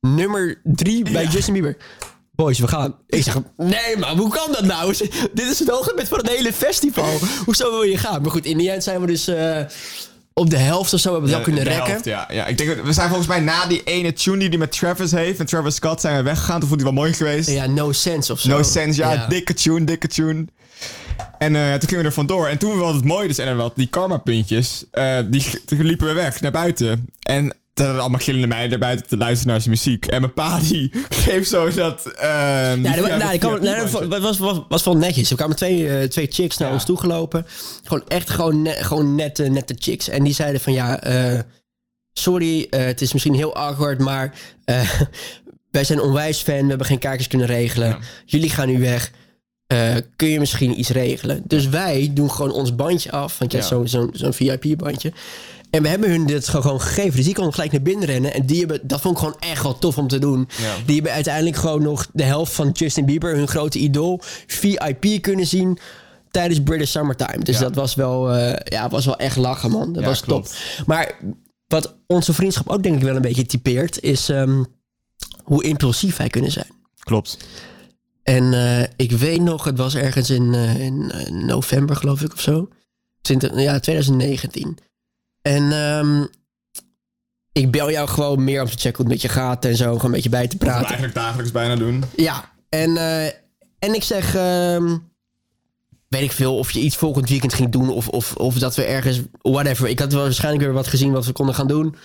Nummer 0.00 0.60
drie 0.64 1.10
bij 1.10 1.26
Justin 1.26 1.52
Bieber. 1.52 1.76
Boys, 2.42 2.58
we 2.58 2.68
gaan. 2.68 2.94
Ik 3.06 3.22
zeg, 3.22 3.36
nee 3.56 3.96
maar 3.98 4.16
hoe 4.16 4.30
kan 4.30 4.52
dat 4.52 4.64
nou? 4.64 4.94
Dit 5.32 5.46
is 5.50 5.58
het 5.58 5.68
hoogtepunt 5.68 6.08
van 6.08 6.18
het 6.18 6.28
hele 6.28 6.52
festival. 6.52 7.18
Hoezo 7.44 7.70
wil 7.70 7.82
je 7.82 7.98
gaan? 7.98 8.22
Maar 8.22 8.30
goed, 8.30 8.44
in 8.46 8.58
die 8.58 8.70
end 8.70 8.82
zijn 8.82 9.00
we 9.00 9.06
dus 9.06 9.28
eh, 9.28 9.60
op 10.32 10.50
de 10.50 10.56
helft 10.56 10.92
of 10.94 11.00
zo 11.00 11.10
hebben 11.12 11.28
we 11.30 11.34
wel 11.34 11.44
kunnen 11.44 11.62
rekken. 11.62 11.86
helft, 11.90 12.04
ja. 12.04 12.28
ja. 12.32 12.46
Ik 12.46 12.58
denk, 12.58 12.76
dat- 12.76 12.86
we 12.86 12.92
zijn 12.92 13.08
volgens 13.08 13.28
mij 13.28 13.40
na 13.40 13.66
die 13.66 13.82
ene 13.84 14.12
tune 14.12 14.38
die 14.38 14.48
hij 14.48 14.58
met 14.58 14.72
Travis 14.72 15.10
heeft, 15.10 15.38
met 15.38 15.48
Travis 15.48 15.74
Scott, 15.74 16.00
zijn 16.00 16.16
we 16.16 16.22
weggegaan. 16.22 16.60
Toen 16.60 16.68
vond 16.68 16.80
hij 16.80 16.90
wel 16.92 17.00
mooi 17.02 17.12
geweest. 17.14 17.50
Ja, 17.50 17.66
no 17.66 17.92
sense 17.92 18.32
of 18.32 18.40
zo. 18.40 18.48
No 18.48 18.62
sense, 18.62 19.00
ja, 19.00 19.26
dikke 19.26 19.54
tune, 19.54 19.84
dikke 19.84 20.08
tune. 20.08 20.44
En 21.38 21.56
eh, 21.56 21.70
toen 21.74 21.88
gingen 21.88 22.02
we 22.02 22.08
er 22.08 22.12
vandoor. 22.14 22.46
En 22.48 22.58
toen 22.58 22.78
was 22.78 22.94
het 22.94 23.04
mooi 23.04 23.28
dus, 23.28 23.38
en 23.38 23.56
wat, 23.56 23.72
die 23.76 23.86
karma-puntjes, 23.86 24.84
eh, 24.90 25.18
die 25.26 25.64
toen 25.64 25.82
liepen 25.84 26.06
we 26.06 26.12
weg 26.12 26.40
naar 26.40 26.50
buiten. 26.52 27.08
En 27.22 27.54
er 27.80 27.98
allemaal 27.98 28.20
gillende 28.20 28.46
meiden 28.46 28.70
naar 28.70 28.78
buiten 28.88 29.06
te 29.08 29.16
luisteren 29.16 29.52
naar 29.52 29.60
zijn 29.60 29.70
muziek. 29.74 30.06
En 30.06 30.20
mijn 30.20 30.32
pa 30.32 30.58
die 30.60 30.90
geeft 31.24 31.48
zo 31.48 31.70
dat... 31.72 32.06
ehm, 32.06 32.82
Ja, 32.82 33.16
nou, 33.16 33.38
kwam, 33.38 33.60
dat 34.10 34.20
was, 34.22 34.38
was, 34.38 34.60
was 34.68 34.84
wel 34.84 34.96
netjes. 34.96 35.30
Er 35.30 35.36
kwamen 35.36 35.56
twee, 35.56 35.98
eh, 35.98 36.08
twee 36.08 36.26
chicks 36.30 36.56
naar 36.58 36.68
Ja. 36.68 36.74
ons 36.74 36.84
toegelopen. 36.84 37.46
Gewoon 37.84 38.02
echt 38.08 38.30
gewoon, 38.30 38.62
net, 38.62 38.76
gewoon 38.82 39.14
nette, 39.14 39.42
nette 39.48 39.74
chicks. 39.78 40.08
En 40.08 40.24
die 40.24 40.34
zeiden 40.34 40.60
van 40.60 40.72
ja, 40.72 41.00
eh, 41.02 41.40
sorry, 42.12 42.66
eh, 42.70 42.84
het 42.84 43.00
is 43.00 43.12
misschien 43.12 43.34
heel 43.34 43.54
awkward, 43.56 43.98
maar 43.98 44.34
wij 45.70 45.84
zijn 45.84 46.00
onwijs 46.00 46.40
fan. 46.40 46.62
We 46.62 46.68
hebben 46.68 46.86
geen 46.86 46.98
kaartjes 46.98 47.28
kunnen 47.28 47.46
regelen. 47.46 47.88
Ja. 47.88 47.98
Jullie 48.24 48.50
gaan 48.50 48.68
nu 48.68 48.78
weg. 48.80 49.10
Kun 50.16 50.28
je 50.28 50.38
misschien 50.38 50.78
iets 50.78 50.88
regelen? 50.88 51.42
Dus 51.46 51.68
wij 51.68 52.10
doen 52.12 52.30
gewoon 52.30 52.52
ons 52.52 52.74
bandje 52.74 53.10
af. 53.10 53.38
Want 53.38 53.52
je 53.52 53.58
hebt 53.58 53.70
Ja. 53.70 53.76
zo'n 53.76 53.88
zo'n 53.88 54.10
zo'n 54.12 54.32
VIP-bandje. 54.32 55.12
En 55.70 55.82
we 55.82 55.88
hebben 55.88 56.10
hun 56.10 56.26
dit 56.26 56.48
gewoon 56.48 56.80
gegeven. 56.80 57.16
Dus 57.16 57.24
die 57.24 57.34
kon 57.34 57.52
gelijk 57.54 57.72
naar 57.72 57.82
binnen 57.82 58.06
rennen. 58.06 58.34
En 58.34 58.46
die 58.46 58.58
hebben, 58.58 58.80
dat 58.82 59.00
vond 59.00 59.14
ik 59.18 59.22
gewoon 59.24 59.38
echt 59.40 59.62
wel 59.62 59.78
tof 59.78 59.98
om 59.98 60.08
te 60.08 60.18
doen. 60.18 60.48
Ja. 60.60 60.74
Die 60.86 60.94
hebben 60.94 61.12
uiteindelijk 61.12 61.56
gewoon 61.56 61.82
nog 61.82 62.06
de 62.12 62.22
helft 62.22 62.52
van 62.52 62.70
Justin 62.70 63.04
Bieber, 63.04 63.36
hun 63.36 63.48
grote 63.48 63.78
idool, 63.78 64.20
VIP 64.46 65.22
kunnen 65.22 65.46
zien 65.46 65.78
tijdens 66.30 66.62
British 66.62 66.90
Summertime. 66.90 67.44
Dus 67.44 67.56
Ja. 67.58 67.62
dat 67.62 67.74
was 67.74 67.94
wel, 67.94 68.32
eh, 68.32 68.54
ja, 68.64 68.88
was 68.88 69.04
wel 69.04 69.16
echt 69.16 69.36
lachen, 69.36 69.70
man. 69.70 69.92
Dat 69.92 70.02
Ja, 70.02 70.08
was 70.08 70.20
klopt. 70.20 70.56
top. 70.76 70.86
Maar 70.86 71.18
wat 71.66 71.94
onze 72.06 72.32
vriendschap 72.32 72.68
ook 72.68 72.82
denk 72.82 72.96
ik 72.96 73.02
wel 73.02 73.16
een 73.16 73.22
beetje 73.22 73.46
typeert, 73.46 74.00
is 74.02 74.28
ehm, 74.28 74.62
hoe 75.42 75.64
impulsief 75.64 76.16
wij 76.16 76.28
kunnen 76.28 76.50
zijn. 76.50 76.70
Klopt. 76.98 77.36
En 78.22 78.52
eh, 78.52 78.82
ik 78.96 79.12
weet 79.12 79.40
nog, 79.42 79.64
het 79.64 79.78
was 79.78 79.94
ergens 79.94 80.30
in, 80.30 80.54
eh, 80.54 80.80
in 80.80 81.12
november, 81.46 81.96
geloof 81.96 82.22
ik, 82.22 82.32
of 82.32 82.40
zo. 82.40 82.68
20, 83.22 83.60
ja, 83.60 83.78
2019. 83.80 84.78
En 85.48 85.72
ehm, 85.72 86.24
ik 87.52 87.70
bel 87.70 87.90
jou 87.90 88.08
gewoon 88.08 88.44
meer 88.44 88.60
om 88.60 88.66
te 88.66 88.78
checken 88.78 88.96
hoe 88.96 89.04
het 89.04 89.08
met 89.08 89.22
je 89.22 89.28
gaat 89.28 89.64
en 89.64 89.76
zo. 89.76 89.84
Gewoon 89.84 90.04
een 90.04 90.10
beetje 90.10 90.28
bij 90.28 90.48
te 90.48 90.56
praten. 90.56 90.84
eigenlijk 90.84 91.14
dagelijks 91.14 91.52
bijna 91.52 91.76
doen. 91.76 92.04
Ja, 92.16 92.52
en, 92.68 92.96
eh, 92.96 93.26
en 93.78 93.94
ik 93.94 94.02
zeg, 94.02 94.34
ehm, 94.34 94.96
weet 96.08 96.22
ik 96.22 96.32
veel, 96.32 96.56
of 96.56 96.70
je 96.70 96.80
iets 96.80 96.96
volgend 96.96 97.28
weekend 97.28 97.54
ging 97.54 97.70
doen 97.70 97.88
of, 97.90 98.08
of, 98.08 98.34
of 98.34 98.58
dat 98.58 98.76
we 98.76 98.84
ergens, 98.84 99.20
whatever. 99.42 99.88
Ik 99.88 99.98
had 99.98 100.12
wel 100.12 100.22
waarschijnlijk 100.22 100.64
weer 100.64 100.72
wat 100.72 100.86
gezien 100.86 101.12
wat 101.12 101.26
we 101.26 101.32
konden 101.32 101.54
gaan 101.54 101.68
doen. 101.68 101.96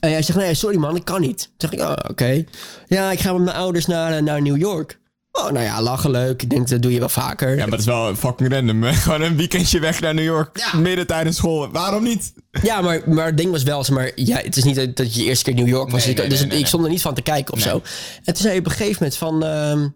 En 0.00 0.10
jij 0.10 0.22
zegt, 0.22 0.38
nee, 0.38 0.54
sorry 0.54 0.76
man, 0.76 0.96
ik 0.96 1.04
kan 1.04 1.20
niet. 1.20 1.50
Zeg 1.56 1.72
ik, 1.72 1.80
oh, 1.80 1.92
oké. 2.08 2.44
Ja, 2.86 3.10
ik 3.10 3.20
ga 3.20 3.32
met 3.32 3.44
mijn 3.44 3.56
ouders 3.56 3.86
naar, 3.86 4.12
eh, 4.12 4.22
naar 4.22 4.42
New 4.42 4.56
York. 4.56 4.98
Oh, 5.32 5.50
nou 5.50 5.64
ja, 5.64 5.82
lachen 5.82 6.10
leuk. 6.10 6.42
Ik 6.42 6.50
denk, 6.50 6.68
dat 6.68 6.82
doe 6.82 6.92
je 6.92 6.98
wel 6.98 7.08
vaker. 7.08 7.48
Ja, 7.50 7.56
maar 7.56 7.68
het 7.70 7.80
is 7.80 7.86
wel 7.86 8.14
fucking 8.16 8.52
random. 8.52 8.82
hè. 8.82 8.92
Gewoon 9.02 9.22
een 9.22 9.36
weekendje 9.36 9.80
weg 9.80 10.00
naar 10.00 10.14
New 10.14 10.24
York. 10.24 10.58
Ja. 10.58 10.78
Midden 10.78 11.06
tijdens 11.06 11.36
school. 11.36 11.70
Waarom 11.70 12.02
niet? 12.02 12.32
Ja, 12.62 12.80
maar, 12.80 13.02
maar 13.06 13.26
het 13.26 13.36
ding 13.36 13.50
was 13.50 13.62
wel, 13.62 13.84
zeg 13.84 13.96
maar, 13.96 14.10
ja, 14.14 14.36
het 14.36 14.56
is 14.56 14.64
niet 14.64 14.74
dat, 14.76 14.96
dat 14.96 15.14
je 15.14 15.24
eerste 15.24 15.44
keer 15.44 15.52
in 15.58 15.64
New 15.64 15.68
York 15.74 15.90
was. 15.90 16.02
Nee, 16.04 16.10
Ik- 16.14 16.18
nee, 16.20 16.28
dus 16.28 16.46
nee, 16.46 16.58
ik 16.58 16.66
stond 16.66 16.84
er 16.84 16.90
niet 16.90 17.02
van 17.02 17.14
te 17.14 17.22
kijken 17.22 17.54
of 17.54 17.60
zo. 17.60 17.74
En 18.24 18.34
toen 18.34 18.36
zei 18.36 18.52
je 18.54 18.58
op 18.60 18.66
een 18.66 18.72
gegeven 18.72 18.96
moment 18.98 19.16
van, 19.16 19.44
ehm, 19.44 19.88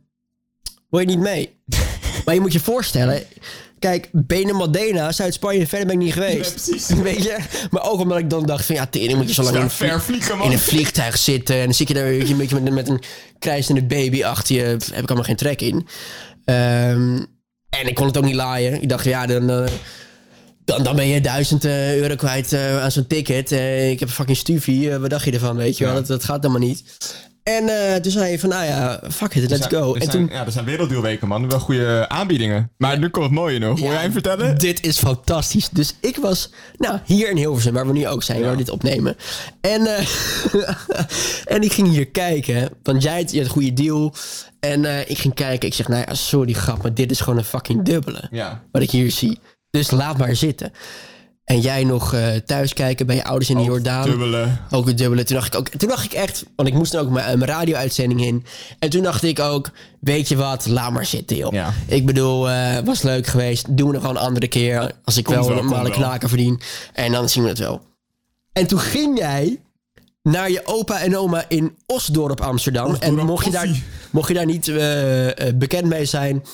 wil 0.91 1.01
je 1.01 1.07
niet 1.07 1.19
mee? 1.19 1.57
maar 2.25 2.35
je 2.35 2.41
moet 2.41 2.53
je 2.53 2.61
voorstellen, 2.61 3.23
kijk, 3.83 4.09
Benen 4.13 4.55
Modena, 4.57 5.13
Zuid-Spanje, 5.13 5.67
verder 5.67 5.87
ben 5.87 5.97
ik 5.97 6.03
niet 6.03 6.13
geweest. 6.13 6.89
Ja. 6.89 6.97
Weet 7.03 7.23
je? 7.23 7.37
Maar 7.71 7.91
ook 7.91 8.01
omdat 8.01 8.19
ik 8.19 8.31
dan 8.31 8.47
dacht 8.47 8.65
van, 8.67 8.75
ja, 8.75 8.87
tering 8.87 9.19
moet 9.19 9.29
je 9.29 9.35
zo 9.35 9.43
lang 9.43 9.57
in 9.57 9.71
ver 9.71 10.01
vliegen, 10.03 10.37
man. 10.39 10.47
in 10.47 10.53
een 10.53 10.59
vliegtuig 10.59 11.19
zitten. 11.19 11.57
En 11.57 11.65
dan 11.65 11.75
zit 11.75 11.89
je 11.89 11.95
daar 11.95 12.07
een 12.07 12.37
beetje 12.37 12.61
met, 12.61 12.73
met 12.75 12.89
een 12.89 13.03
krijzende 13.39 13.85
baby 13.85 14.25
achter 14.25 14.57
je. 14.57 14.77
Pff, 14.77 14.91
Heb 14.91 15.03
ik 15.03 15.07
allemaal 15.09 15.27
geen 15.27 15.37
trek 15.37 15.61
in. 15.61 15.87
Ehm, 16.45 17.17
en 17.69 17.87
ik 17.87 17.95
kon 17.95 18.07
het 18.07 18.17
ook 18.17 18.25
niet 18.25 18.35
laaien. 18.35 18.83
Ik 18.83 18.89
dacht, 18.89 19.05
ja, 19.05 19.27
dan... 19.27 19.51
eh, 19.51 19.65
dan, 20.65 20.83
dan 20.83 20.97
ben 20.97 21.07
je 21.07 21.21
duizend 21.21 21.65
eh, 21.65 21.97
euro 21.97 22.15
kwijt 22.17 22.53
eh, 22.53 22.83
aan 22.83 22.91
zo'n 22.91 23.07
ticket. 23.07 23.53
Eh, 23.53 23.91
ik 23.91 24.01
heb 24.01 24.09
een 24.09 24.15
fucking 24.15 24.37
stufie. 24.37 24.99
Wat 24.99 25.11
dacht 25.11 25.25
je 25.25 25.33
ervan, 25.33 25.57
weet 25.57 25.79
je 25.79 25.85
wel? 25.85 25.93
Ja. 25.93 25.99
Dat, 25.99 26.09
dat 26.09 26.25
gaat 26.25 26.43
helemaal 26.43 26.69
niet. 26.69 26.85
En 27.43 27.69
eh, 27.69 27.95
toen 28.01 28.13
zei 28.13 28.31
je 28.31 28.39
van, 28.39 28.49
nou 28.49 28.65
ja, 28.65 29.01
fuck 29.11 29.35
it, 29.35 29.51
let's 29.51 29.67
zijn- 29.69 29.83
go. 29.83 29.95
En 29.95 30.01
zijn, 30.01 30.11
toen, 30.11 30.37
Ja, 30.37 30.45
er 30.47 30.53
zijn 30.53 30.65
werelddeelweken, 30.65 31.29
man. 31.29 31.49
Wel 31.49 31.59
goede 31.59 32.09
aanbiedingen. 32.09 32.71
Maar 32.77 32.99
nu 32.99 33.09
komt 33.09 33.25
het 33.25 33.35
mooie 33.35 33.59
nog. 33.59 33.79
Wil 33.79 33.87
Ja, 33.89 33.93
jij 33.93 34.03
hem 34.03 34.13
vertellen? 34.13 34.59
Dit 34.59 34.87
is 34.87 34.99
fantastisch. 34.99 35.69
Dus 35.69 35.95
ik 36.01 36.17
was 36.17 36.51
nou, 36.77 36.99
hier 37.05 37.31
in 37.31 37.37
Hilversum, 37.37 37.73
waar 37.73 37.87
we 37.87 37.93
nu 37.93 38.09
ook 38.09 38.23
zijn, 38.23 38.41
waar 38.41 38.51
we 38.51 38.57
dit 38.57 38.71
opnemen. 38.71 39.17
En, 39.61 39.87
eh, 39.87 40.07
en 41.55 41.63
ik 41.63 41.73
ging 41.73 41.89
hier 41.89 42.07
kijken, 42.09 42.71
want 42.83 43.03
jij 43.03 43.17
had, 43.21 43.31
je 43.31 43.37
had 43.37 43.47
een 43.47 43.53
goede 43.53 43.73
deal. 43.73 44.15
En 44.61 44.85
eh, 44.85 45.11
ik 45.11 45.19
ging 45.19 45.35
kijken. 45.35 45.69
Ik 45.69 45.75
zeg, 45.75 45.89
nou 45.89 46.05
ja, 46.09 46.15
sorry 46.15 46.53
grap, 46.53 46.83
maar 46.83 46.95
dit 46.95 47.11
is 47.11 47.21
gewoon 47.21 47.39
een 47.39 47.45
fucking 47.45 47.85
dubbele. 47.85 48.29
Ja. 48.31 48.63
Wat 48.73 48.83
ik 48.83 48.91
hier 48.91 49.11
zie. 49.11 49.39
Dus 49.71 49.91
laat 49.91 50.19
maar 50.19 50.37
zitten. 50.37 50.73
En 51.45 51.61
jij 51.61 51.85
nog 51.85 52.15
eh, 52.15 52.27
thuis 52.47 52.73
kijken 52.73 53.07
bij 53.07 53.17
je 53.17 53.25
ouders 53.25 53.51
in 53.51 53.57
de 53.57 53.63
Jordaan. 53.63 54.05
Ook 54.71 54.87
het 54.87 54.99
dubbele. 54.99 55.25
Toen 55.25 55.37
dacht 55.37 55.55
ik 55.55 55.61
ook, 55.61 55.69
toen 55.69 55.89
dacht 55.89 56.05
ik 56.05 56.13
echt, 56.13 56.45
want 56.57 56.69
ik 56.69 56.75
moest 56.75 56.93
dan 56.93 57.05
ook 57.05 57.11
mijn, 57.11 57.39
mijn 57.39 57.51
radio-uitzending 57.51 58.25
in. 58.25 58.45
En 58.79 58.91
toen 58.91 59.03
dacht 59.03 59.23
ik 59.23 59.39
ook, 59.41 59.71
weet 60.01 60.29
je 60.29 60.37
wat, 60.37 60.67
laat 60.67 60.93
maar 60.93 61.07
zitten, 61.07 61.37
joh. 61.37 61.53
Ja. 61.53 61.73
Ik 61.87 62.07
bedoel, 62.07 62.51
eh, 62.51 62.79
was 62.85 63.03
leuk 63.03 63.27
geweest. 63.27 63.77
Doen 63.77 63.87
we 63.87 63.93
nog 63.93 64.03
wel 64.03 64.11
een 64.11 64.17
andere 64.17 64.49
keer. 64.49 64.93
Als 65.05 65.17
ik 65.17 65.25
Komt 65.25 65.37
wel 65.37 65.49
wel, 65.49 65.59
een 65.59 65.65
normale 65.65 65.91
knaker 65.91 66.29
verdien. 66.29 66.61
En 66.93 67.13
dan 67.13 67.29
zien 67.29 67.43
we 67.43 67.49
het 67.49 67.59
wel. 67.59 67.81
En 68.53 68.67
toen 68.67 68.81
ging 68.81 69.19
jij 69.19 69.61
naar 70.23 70.51
je 70.51 70.63
opa 70.65 71.01
en 71.01 71.17
oma 71.17 71.45
in 71.49 71.77
Osdorp, 71.87 72.41
Amsterdam. 72.41 72.95
en 72.95 73.15
mocht 73.15 73.45
je, 73.45 73.51
daar, 73.51 73.69
mocht 74.11 74.29
je 74.29 74.35
daar 74.35 74.47
niet 74.47 74.69
eh, 74.69 75.49
eh, 75.49 75.57
bekend 75.57 75.87
mee 75.87 76.05
zijn. 76.05 76.45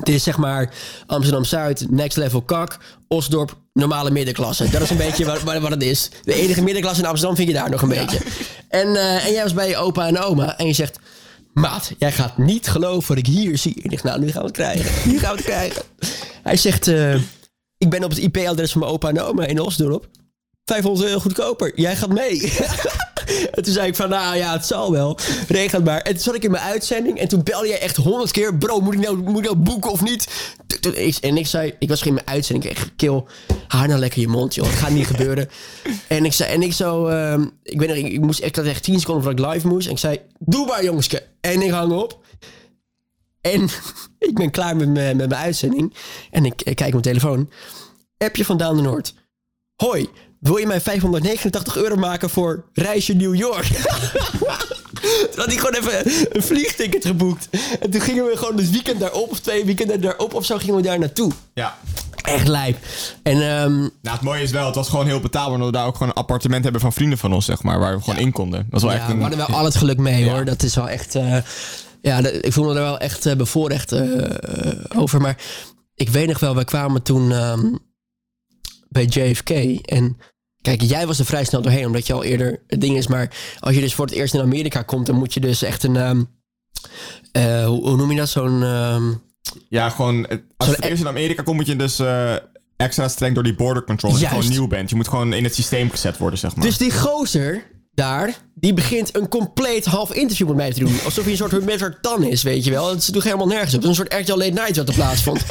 Het 0.00 0.08
is 0.08 0.22
zeg 0.22 0.36
maar 0.36 0.74
Amsterdam-Zuid, 1.06 1.86
next 1.90 2.16
level 2.16 2.42
kak. 2.42 2.78
Osdorp, 3.08 3.56
normale 3.72 4.10
middenklasse. 4.10 4.70
Dat 4.70 4.80
is 4.80 4.90
een 4.90 4.96
beetje 5.06 5.24
wat, 5.24 5.42
wat 5.42 5.70
het 5.70 5.82
is. 5.82 6.10
De 6.22 6.34
enige 6.34 6.62
middenklasse 6.62 7.02
in 7.02 7.08
Amsterdam 7.08 7.36
vind 7.36 7.48
je 7.48 7.54
daar 7.54 7.70
nog 7.70 7.82
een 7.82 7.88
beetje. 7.88 8.18
En, 8.68 8.96
eh, 8.96 9.26
en 9.26 9.32
jij 9.32 9.42
was 9.42 9.54
bij 9.54 9.68
je 9.68 9.76
opa 9.76 10.06
en 10.06 10.18
oma 10.18 10.58
en 10.58 10.66
je 10.66 10.72
zegt... 10.72 10.98
Maat, 11.52 11.92
jij 11.98 12.12
gaat 12.12 12.38
niet 12.38 12.68
geloven 12.68 13.08
wat 13.08 13.18
ik 13.18 13.26
hier 13.26 13.58
zie. 13.58 13.74
Ik 13.82 13.90
dacht, 13.90 14.02
nou, 14.02 14.20
nu 14.20 14.30
gaan 14.30 14.40
we 14.40 14.46
het 14.46 14.56
krijgen. 14.56 15.10
Nu 15.10 15.18
gaan 15.18 15.30
we 15.30 15.36
het 15.36 15.46
krijgen. 15.46 15.82
Hij 16.42 16.56
zegt, 16.56 16.88
eh, 16.88 17.14
ik 17.78 17.90
ben 17.90 18.04
op 18.04 18.10
het 18.10 18.18
IP-adres 18.18 18.72
van 18.72 18.80
mijn 18.80 18.92
opa 18.92 19.08
en 19.08 19.20
oma 19.20 19.46
in 19.46 19.60
Osdorp. 19.60 20.08
500 20.64 21.06
euro 21.08 21.20
goedkoper. 21.20 21.72
Jij 21.74 21.96
gaat 21.96 22.08
mee. 22.08 22.40
en 23.54 23.62
toen 23.62 23.72
zei 23.72 23.86
ik 23.86 23.96
van, 23.96 24.08
nou 24.08 24.36
ja, 24.36 24.52
het 24.52 24.66
zal 24.66 24.92
wel. 24.92 25.18
Regel 25.48 25.78
het 25.78 25.84
maar. 25.86 26.00
En 26.00 26.12
toen 26.12 26.22
zat 26.22 26.34
ik 26.34 26.44
in 26.44 26.50
mijn 26.50 26.62
uitzending. 26.62 27.18
En 27.18 27.28
toen 27.28 27.42
belde 27.42 27.68
jij 27.68 27.80
echt 27.80 27.96
honderd 27.96 28.30
keer. 28.30 28.54
Bro, 28.56 28.80
moet 28.80 28.94
ik 28.94 29.00
nou, 29.00 29.16
moet 29.16 29.38
ik 29.38 29.44
nou 29.44 29.56
boeken 29.56 29.90
of 29.90 30.02
niet? 30.02 30.28
En 31.20 31.36
ik 31.36 31.46
zei, 31.46 31.74
ik 31.78 31.88
was 31.88 32.02
geen 32.02 32.08
in 32.08 32.14
mijn 32.14 32.26
uitzending. 32.26 32.70
Ik 32.70 32.78
echt, 32.78 32.90
kill, 32.96 33.22
haar 33.68 33.88
nou 33.88 34.00
lekker 34.00 34.20
je 34.20 34.28
mond, 34.28 34.54
joh. 34.54 34.66
Het 34.66 34.78
gaat 34.78 34.90
niet 34.90 35.06
gebeuren. 35.06 35.48
En 36.08 36.24
ik 36.24 36.32
zei, 36.32 36.52
en 36.52 36.62
ik 36.62 36.72
zo, 36.72 37.06
ehm, 37.06 37.46
ik 37.62 37.78
weet 37.78 37.88
nog, 37.88 37.96
ik, 37.96 38.20
moest 38.20 38.40
echt, 38.40 38.48
ik 38.48 38.56
had 38.56 38.64
echt 38.64 38.82
10 38.82 39.00
seconden 39.00 39.24
voordat 39.24 39.46
ik 39.46 39.52
live 39.52 39.66
moest. 39.66 39.86
En 39.86 39.92
ik 39.92 39.98
zei, 39.98 40.20
doe 40.38 40.66
maar 40.66 40.84
jongske. 40.84 41.22
En 41.40 41.62
ik 41.62 41.70
hang 41.70 41.92
op. 41.92 42.24
En 43.40 43.68
ik 44.28 44.34
ben 44.34 44.50
klaar 44.50 44.76
met 44.76 44.88
mijn, 44.88 45.16
met 45.16 45.28
mijn 45.28 45.42
uitzending. 45.42 45.94
En 46.30 46.44
ik, 46.44 46.62
ik 46.62 46.76
kijk 46.76 46.94
op 46.94 47.04
mijn 47.04 47.16
telefoon. 47.16 47.50
Appje 48.18 48.44
van 48.44 48.56
Daan 48.56 48.76
de 48.76 48.82
Noord. 48.82 49.14
Hoi, 49.76 50.08
wil 50.40 50.56
je 50.56 50.66
mij 50.66 50.80
589 50.80 51.76
euro 51.76 51.96
maken 51.96 52.30
voor 52.30 52.64
reisje 52.72 53.12
New 53.14 53.34
York? 53.34 53.66
toen 55.30 55.36
had 55.36 55.46
hij 55.46 55.56
gewoon 55.56 55.74
even 55.74 56.12
een 56.36 56.42
vliegticket 56.42 57.04
geboekt. 57.04 57.48
En 57.80 57.90
toen 57.90 58.00
gingen 58.00 58.24
we 58.24 58.36
gewoon 58.36 58.56
het 58.56 58.70
weekend 58.70 59.00
daarop, 59.00 59.30
of 59.30 59.40
twee 59.40 59.64
weekenden 59.64 60.00
daarop 60.00 60.34
of 60.34 60.44
zo, 60.44 60.58
gingen 60.58 60.74
we 60.76 60.82
daar 60.82 60.98
naartoe. 60.98 61.32
Ja. 61.54 61.78
Echt 62.22 62.48
lijp. 62.48 62.76
En 63.22 63.32
ehm, 63.42 63.78
Nou, 63.78 63.90
het 64.02 64.20
mooie 64.20 64.42
is 64.42 64.50
wel, 64.50 64.66
het 64.66 64.74
was 64.74 64.88
gewoon 64.88 65.06
heel 65.06 65.20
betaalbaar. 65.20 65.52
Omdat 65.54 65.66
we 65.70 65.76
daar 65.76 65.86
ook 65.86 65.92
gewoon 65.96 66.08
een 66.08 66.14
appartement 66.14 66.62
hebben 66.62 66.80
van 66.80 66.92
vrienden 66.92 67.18
van 67.18 67.32
ons, 67.32 67.44
zeg 67.44 67.62
maar. 67.62 67.78
Waar 67.78 67.96
we 67.96 68.02
gewoon 68.04 68.20
in 68.20 68.32
konden. 68.32 68.66
Dat 68.70 68.78
is 68.80 68.86
wel 68.86 68.92
ja, 68.94 68.98
echt 68.98 69.06
we 69.08 69.12
een... 69.14 69.20
hadden 69.20 69.38
wel 69.38 69.46
al 69.56 69.64
het 69.64 69.76
geluk 69.76 69.98
mee 69.98 70.24
Ja. 70.24 70.32
hoor. 70.32 70.44
Dat 70.44 70.62
is 70.62 70.74
wel 70.74 70.88
echt. 70.88 71.14
eh, 71.14 71.36
ja, 72.02 72.18
ik 72.18 72.52
voel 72.52 72.64
me 72.64 72.74
er 72.74 72.80
wel 72.80 72.98
echt 72.98 73.26
eh, 73.26 73.36
bevoorrecht 73.36 73.92
eh, 73.92 74.30
over. 74.96 75.20
Maar 75.20 75.36
ik 75.94 76.08
weet 76.08 76.28
nog 76.28 76.38
wel, 76.38 76.54
wij 76.54 76.64
kwamen 76.64 77.02
toen 77.02 77.32
ehm, 77.32 77.74
bij 78.88 79.04
JFK. 79.04 79.50
En 79.84 80.16
kijk, 80.62 80.82
jij 80.82 81.06
was 81.06 81.18
er 81.18 81.24
vrij 81.24 81.44
snel 81.44 81.62
doorheen, 81.62 81.86
omdat 81.86 82.06
je 82.06 82.12
al 82.12 82.24
eerder 82.24 82.62
het 82.66 82.80
ding 82.80 82.96
is. 82.96 83.06
Maar 83.06 83.30
als 83.60 83.74
je 83.74 83.80
dus 83.80 83.94
voor 83.94 84.04
het 84.06 84.14
eerst 84.14 84.34
in 84.34 84.40
Amerika 84.40 84.82
komt, 84.82 85.06
dan 85.06 85.14
moet 85.16 85.34
je 85.34 85.40
dus 85.40 85.62
echt 85.62 85.82
een. 85.82 85.96
ehm, 85.96 86.22
eh, 87.32 87.66
hoe, 87.66 87.88
hoe 87.88 87.96
noem 87.96 88.10
je 88.10 88.16
dat? 88.16 88.28
Zo'n. 88.28 88.62
ehm, 88.62 89.02
Ja, 89.68 89.90
gewoon... 89.90 90.16
het- 90.28 90.42
Als 90.56 90.68
je 90.68 90.74
voor 90.74 90.74
het 90.74 90.84
eerst 90.84 91.02
in 91.02 91.08
Amerika 91.08 91.42
komt, 91.42 91.56
moet 91.56 91.66
je 91.66 91.76
dus 91.76 91.98
eh, 91.98 92.34
extra 92.76 93.08
streng 93.08 93.34
door 93.34 93.42
die 93.44 93.54
border 93.54 93.84
control. 93.84 94.10
Als 94.12 94.20
je 94.20 94.26
gewoon 94.26 94.48
nieuw 94.48 94.66
bent. 94.66 94.90
Je 94.90 94.96
moet 94.96 95.08
gewoon 95.08 95.32
in 95.32 95.44
het 95.44 95.54
systeem 95.54 95.90
gezet 95.90 96.18
worden, 96.18 96.38
zeg 96.38 96.54
maar. 96.56 96.64
Dus 96.64 96.78
die 96.78 96.92
gozer 96.92 97.62
daar, 97.94 98.36
die 98.54 98.74
begint 98.74 99.16
een 99.16 99.28
compleet 99.28 99.84
half 99.84 100.12
interview 100.14 100.46
met 100.46 100.56
mij 100.56 100.72
te 100.72 100.78
doen. 100.80 100.92
Alsof 101.04 101.22
hij 101.22 101.32
een 101.32 101.38
soort 101.38 101.50
Humberto 101.50 101.88
Tan 102.00 102.22
is, 102.24 102.42
weet 102.42 102.64
je 102.64 102.70
wel. 102.70 102.90
Het 102.90 103.12
doet 103.12 103.24
helemaal 103.24 103.46
nergens 103.46 103.74
op. 103.74 103.82
Het 103.82 103.90
is 103.90 103.98
een 103.98 104.06
soort 104.08 104.20
RTL 104.22 104.36
Late 104.38 104.50
Night 104.52 104.76
wat 104.76 104.88
er 104.88 104.94
plaatsvond. 104.94 105.40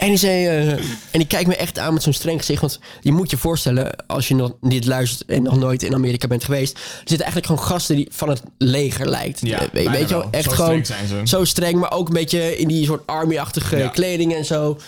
En 0.00 0.08
die 0.08 0.16
zei, 0.16 0.46
eh, 0.46 0.68
en 0.70 0.82
die 1.10 1.26
kijkt 1.26 1.46
me 1.48 1.56
echt 1.56 1.78
aan 1.78 1.92
met 1.94 2.02
zo'n 2.02 2.12
streng 2.12 2.38
gezicht. 2.38 2.60
Want 2.60 2.80
je 3.00 3.12
moet 3.12 3.30
je 3.30 3.36
voorstellen, 3.36 4.06
als 4.06 4.28
je 4.28 4.34
nog 4.34 4.52
dit 4.60 4.86
luistert 4.86 5.28
en 5.30 5.42
nog 5.42 5.56
nooit 5.56 5.82
in 5.82 5.94
Amerika 5.94 6.26
bent 6.26 6.44
geweest. 6.44 6.74
Er 6.74 6.80
zitten 6.96 7.16
eigenlijk 7.26 7.46
gewoon 7.46 7.62
gasten 7.62 7.96
die 7.96 8.08
van 8.10 8.28
het 8.28 8.42
leger 8.58 9.08
lijkt. 9.08 9.40
Ja, 9.42 9.60
Eh, 9.60 9.68
weet, 9.90 10.08
je 10.08 10.14
wel, 10.14 10.28
echt 10.30 10.44
Zo 10.44 10.50
gewoon 10.50 10.84
streng 10.84 11.28
zo 11.28 11.44
streng, 11.44 11.78
maar 11.80 11.92
ook 11.92 12.06
een 12.08 12.14
beetje 12.14 12.56
in 12.56 12.68
die 12.68 12.84
soort 12.84 13.06
army-achtige 13.06 13.76
Ja. 13.76 13.88
kleding 13.88 14.34
en 14.34 14.44
zo. 14.44 14.78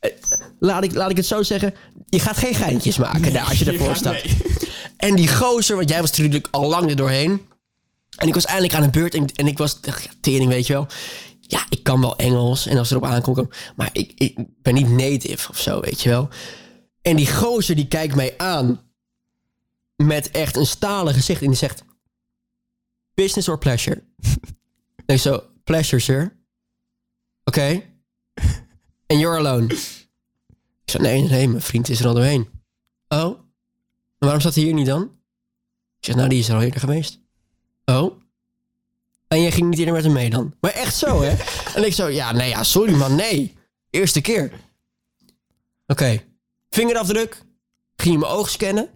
Eh, 0.00 0.10
Laat 0.58 0.84
ik, 0.84 0.94
laat 0.94 1.10
ik 1.10 1.16
het 1.16 1.26
zo 1.26 1.42
zeggen. 1.42 1.74
Je 2.08 2.20
gaat 2.20 2.36
geen 2.36 2.54
geintjes 2.54 2.96
maken 2.98 3.32
daar 3.32 3.44
als 3.48 3.58
je 3.58 3.64
ervoor 3.72 3.88
Ja, 3.88 3.94
staat. 3.94 4.12
nee. 4.24 4.36
En 4.96 5.14
die 5.16 5.28
gozer, 5.28 5.76
want 5.76 5.88
jij 5.88 6.00
was 6.00 6.10
natuurlijk 6.10 6.48
al 6.50 6.68
lang 6.68 6.90
er 6.90 6.96
doorheen. 6.96 7.40
En 8.16 8.28
ik 8.28 8.34
was 8.34 8.44
eindelijk 8.44 8.74
aan 8.74 8.82
de 8.82 8.90
beurt 8.90 9.14
en, 9.14 9.26
en 9.34 9.46
ik 9.46 9.58
was, 9.58 9.80
tering, 10.20 10.48
weet 10.48 10.66
je 10.66 10.72
wel. 10.72 10.86
Ja, 11.50 11.66
ik 11.68 11.82
kan 11.82 12.00
wel 12.00 12.16
Engels 12.16 12.66
en 12.66 12.78
als 12.78 12.90
erop 12.90 13.04
aankomt, 13.04 13.56
maar 13.76 13.90
ik, 13.92 14.12
ik 14.14 14.38
ben 14.62 14.74
niet 14.74 14.88
native 14.88 15.50
of 15.50 15.58
zo, 15.58 15.80
weet 15.80 16.00
je 16.00 16.08
wel. 16.08 16.28
En 17.02 17.16
die 17.16 17.32
gozer 17.32 17.74
die 17.74 17.88
kijkt 17.88 18.14
mij 18.14 18.34
aan 18.38 18.80
met 19.96 20.30
echt 20.30 20.56
een 20.56 20.66
stalen 20.66 21.14
gezicht 21.14 21.40
en 21.40 21.46
die 21.46 21.56
zegt: 21.56 21.84
Business 23.14 23.48
or 23.48 23.58
pleasure? 23.58 24.04
en 25.06 25.14
ik 25.14 25.20
zo, 25.20 25.42
pleasure, 25.64 26.02
sir. 26.02 26.38
Oké. 27.44 27.82
And 29.06 29.20
you're 29.20 29.38
alone. 29.38 29.64
Ik 30.84 30.90
zei, 30.90 31.02
nee, 31.02 31.22
nee, 31.22 31.48
mijn 31.48 31.62
vriend 31.62 31.88
is 31.88 32.00
er 32.00 32.06
al 32.06 32.14
doorheen. 32.14 32.48
Oh? 33.08 33.38
Waarom 34.18 34.40
zat 34.40 34.54
hij 34.54 34.64
hier 34.64 34.74
niet 34.74 34.86
dan? 34.86 35.02
Ik 35.98 36.06
zeg, 36.06 36.14
nou, 36.14 36.28
die 36.28 36.38
is 36.38 36.48
er 36.48 36.54
al 36.54 36.62
eerder 36.62 36.80
geweest. 36.80 37.20
Oh? 37.84 38.19
En 39.30 39.42
jij 39.42 39.50
ging 39.52 39.68
niet 39.68 39.78
eerder 39.78 39.94
met 39.94 40.04
hem 40.04 40.12
mee 40.12 40.30
dan? 40.30 40.54
Maar 40.60 40.70
echt 40.72 40.96
zo, 40.96 41.22
hè? 41.22 41.34
en 41.76 41.84
ik 41.86 41.92
zo, 41.92 42.08
ja, 42.08 42.32
nee, 42.32 42.48
ja, 42.48 42.64
sorry 42.64 42.94
man, 42.94 43.14
nee. 43.14 43.54
Eerste 43.90 44.20
keer. 44.20 44.52
Oké. 45.86 46.22
Vingerafdruk. 46.70 47.42
Ging 47.96 48.14
je 48.14 48.20
mijn 48.20 48.32
oog 48.32 48.50
scannen. 48.50 48.88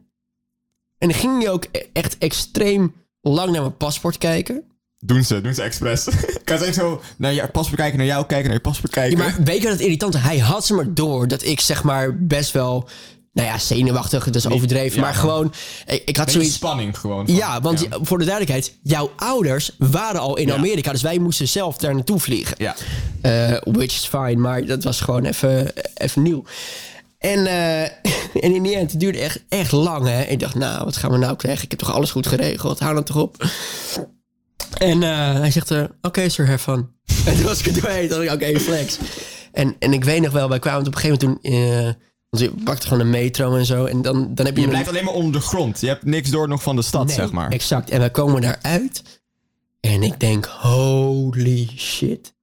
En 0.99 1.09
dan 1.09 1.18
ging 1.18 1.43
je 1.43 1.51
ook 1.51 1.64
e- 1.70 1.87
echt 1.93 2.18
extreem 2.18 2.95
lang 3.20 3.51
naar 3.51 3.61
mijn 3.61 3.76
paspoort 3.76 4.18
kijken. 4.18 4.64
Doen 4.99 5.24
ze, 5.24 5.41
doen 5.41 5.55
ze 5.55 5.62
expres. 5.62 6.09
kan 6.45 6.59
ze 6.59 6.64
echt 6.64 6.74
zo 6.74 7.03
naar 7.16 7.32
je 7.32 7.49
paspoort 7.49 7.80
kijken, 7.80 7.99
naar 7.99 8.07
jou 8.07 8.26
kijken, 8.26 8.47
naar 8.47 8.57
je 8.57 8.61
paspoort 8.61 8.95
Ja, 8.95 9.01
kijken. 9.01 9.18
maar 9.18 9.37
weet 9.45 9.57
je 9.57 9.62
wat 9.62 9.72
het 9.72 9.80
irritante? 9.80 10.18
Hij 10.18 10.39
had 10.39 10.66
ze 10.66 10.74
maar 10.74 10.95
door 10.95 11.28
dat 11.28 11.43
ik 11.43 11.61
zeg 11.61 11.82
maar 11.82 12.18
best 12.26 12.53
wel... 12.53 12.89
Nou 13.35 13.49
ja, 13.49 13.59
zenuwachtig, 13.59 14.24
dat 14.24 14.35
is 14.35 14.47
overdreven. 14.49 14.97
ja, 14.97 15.01
maar 15.05 15.14
gewoon... 15.14 15.53
Ik, 15.87 16.03
ik 16.05 16.16
had 16.16 16.30
zoiets... 16.30 16.55
spanning 16.55 16.99
gewoon. 16.99 17.26
van- 17.26 17.35
Ja, 17.35 17.61
want 17.61 17.80
ja. 17.80 17.99
voor 18.03 18.18
de 18.18 18.24
duidelijkheid, 18.24 18.76
jouw 18.82 19.11
ouders 19.16 19.70
waren 19.78 20.20
al 20.20 20.37
in 20.37 20.47
Ja. 20.47 20.55
Amerika, 20.55 20.93
dus 20.93 21.03
wij 21.03 21.18
moesten 21.18 21.49
zelf 21.49 21.76
daar 21.76 21.95
naartoe 21.95 22.20
vliegen. 22.20 22.55
Ja. 22.59 22.74
Eh, 23.20 23.57
which 23.64 23.85
is 23.95 24.07
fine, 24.07 24.37
maar 24.37 24.64
dat 24.66 24.85
was 24.85 25.01
gewoon 25.01 25.24
even, 25.24 25.72
even 25.95 26.22
nieuw. 26.22 26.45
En, 27.18 27.47
eh, 27.47 27.82
en 28.45 28.55
in 28.55 28.62
die 28.62 28.76
end, 28.76 28.91
het 28.91 29.01
duurde 29.01 29.18
echt, 29.18 29.45
echt 29.49 29.72
lang, 29.72 30.07
hè. 30.07 30.22
Ik 30.22 30.41
dacht, 30.41 30.55
nou, 30.55 30.85
wat 30.85 30.97
gaan 30.97 31.11
we 31.11 31.16
nou 31.18 31.37
krijgen? 31.37 31.64
Ik 31.64 31.70
heb 31.70 31.78
toch 31.80 31.93
alles 31.95 32.11
goed 32.11 32.26
geregeld? 32.26 32.78
Hou 32.78 32.95
dan 32.95 33.05
toch 33.05 33.16
op. 33.16 33.45
En 34.78 35.03
eh, 35.03 35.35
hij 35.35 35.51
zegt, 35.51 35.70
eh, 35.70 35.82
oké, 36.03 36.28
sir, 36.28 36.47
have 36.47 36.59
fun. 36.72 36.89
En 37.26 37.35
toen 37.37 37.45
was 37.45 37.59
ik 37.61 37.66
er 37.66 37.80
doorheen. 37.82 38.09
Dacht 38.09 38.22
ik, 38.22 38.30
oké, 38.32 38.61
flex. 38.61 38.99
En, 39.53 39.76
en 39.78 39.93
ik 39.93 40.05
weet 40.05 40.20
nog 40.22 40.32
wel, 40.32 40.49
wij 40.49 40.59
kwamen 40.59 40.87
op 40.87 40.95
een 40.95 41.01
gegeven 41.01 41.26
moment 41.43 41.43
toen... 41.43 41.97
want 42.35 42.53
je 42.57 42.62
pakte 42.64 42.87
gewoon 42.87 43.03
een 43.03 43.11
metro 43.11 43.57
en 43.57 43.66
zo. 43.66 43.85
En 43.85 44.03
dan, 44.03 44.35
dan 44.35 44.47
heb 44.47 44.57
je... 44.57 44.62
Je 44.62 44.68
blijft 44.68 44.89
alleen 44.89 45.05
maar 45.05 45.14
onder 45.14 45.32
de 45.32 45.41
grond. 45.47 45.80
Je 45.80 45.87
hebt 45.87 46.05
niks 46.05 46.30
door 46.30 46.49
nog 46.49 46.62
van 46.62 46.76
de 46.76 46.82
stad, 46.82 47.07
Nee, 47.07 47.14
zeg 47.14 47.32
maar. 47.32 47.51
Exact. 47.51 47.91
En 47.91 47.99
wij 47.99 48.11
komen 48.11 48.41
daaruit. 48.41 49.03
En 49.80 50.03
ik 50.03 50.20
denk, 50.20 50.45
holy 50.45 51.68
shit. 51.76 52.35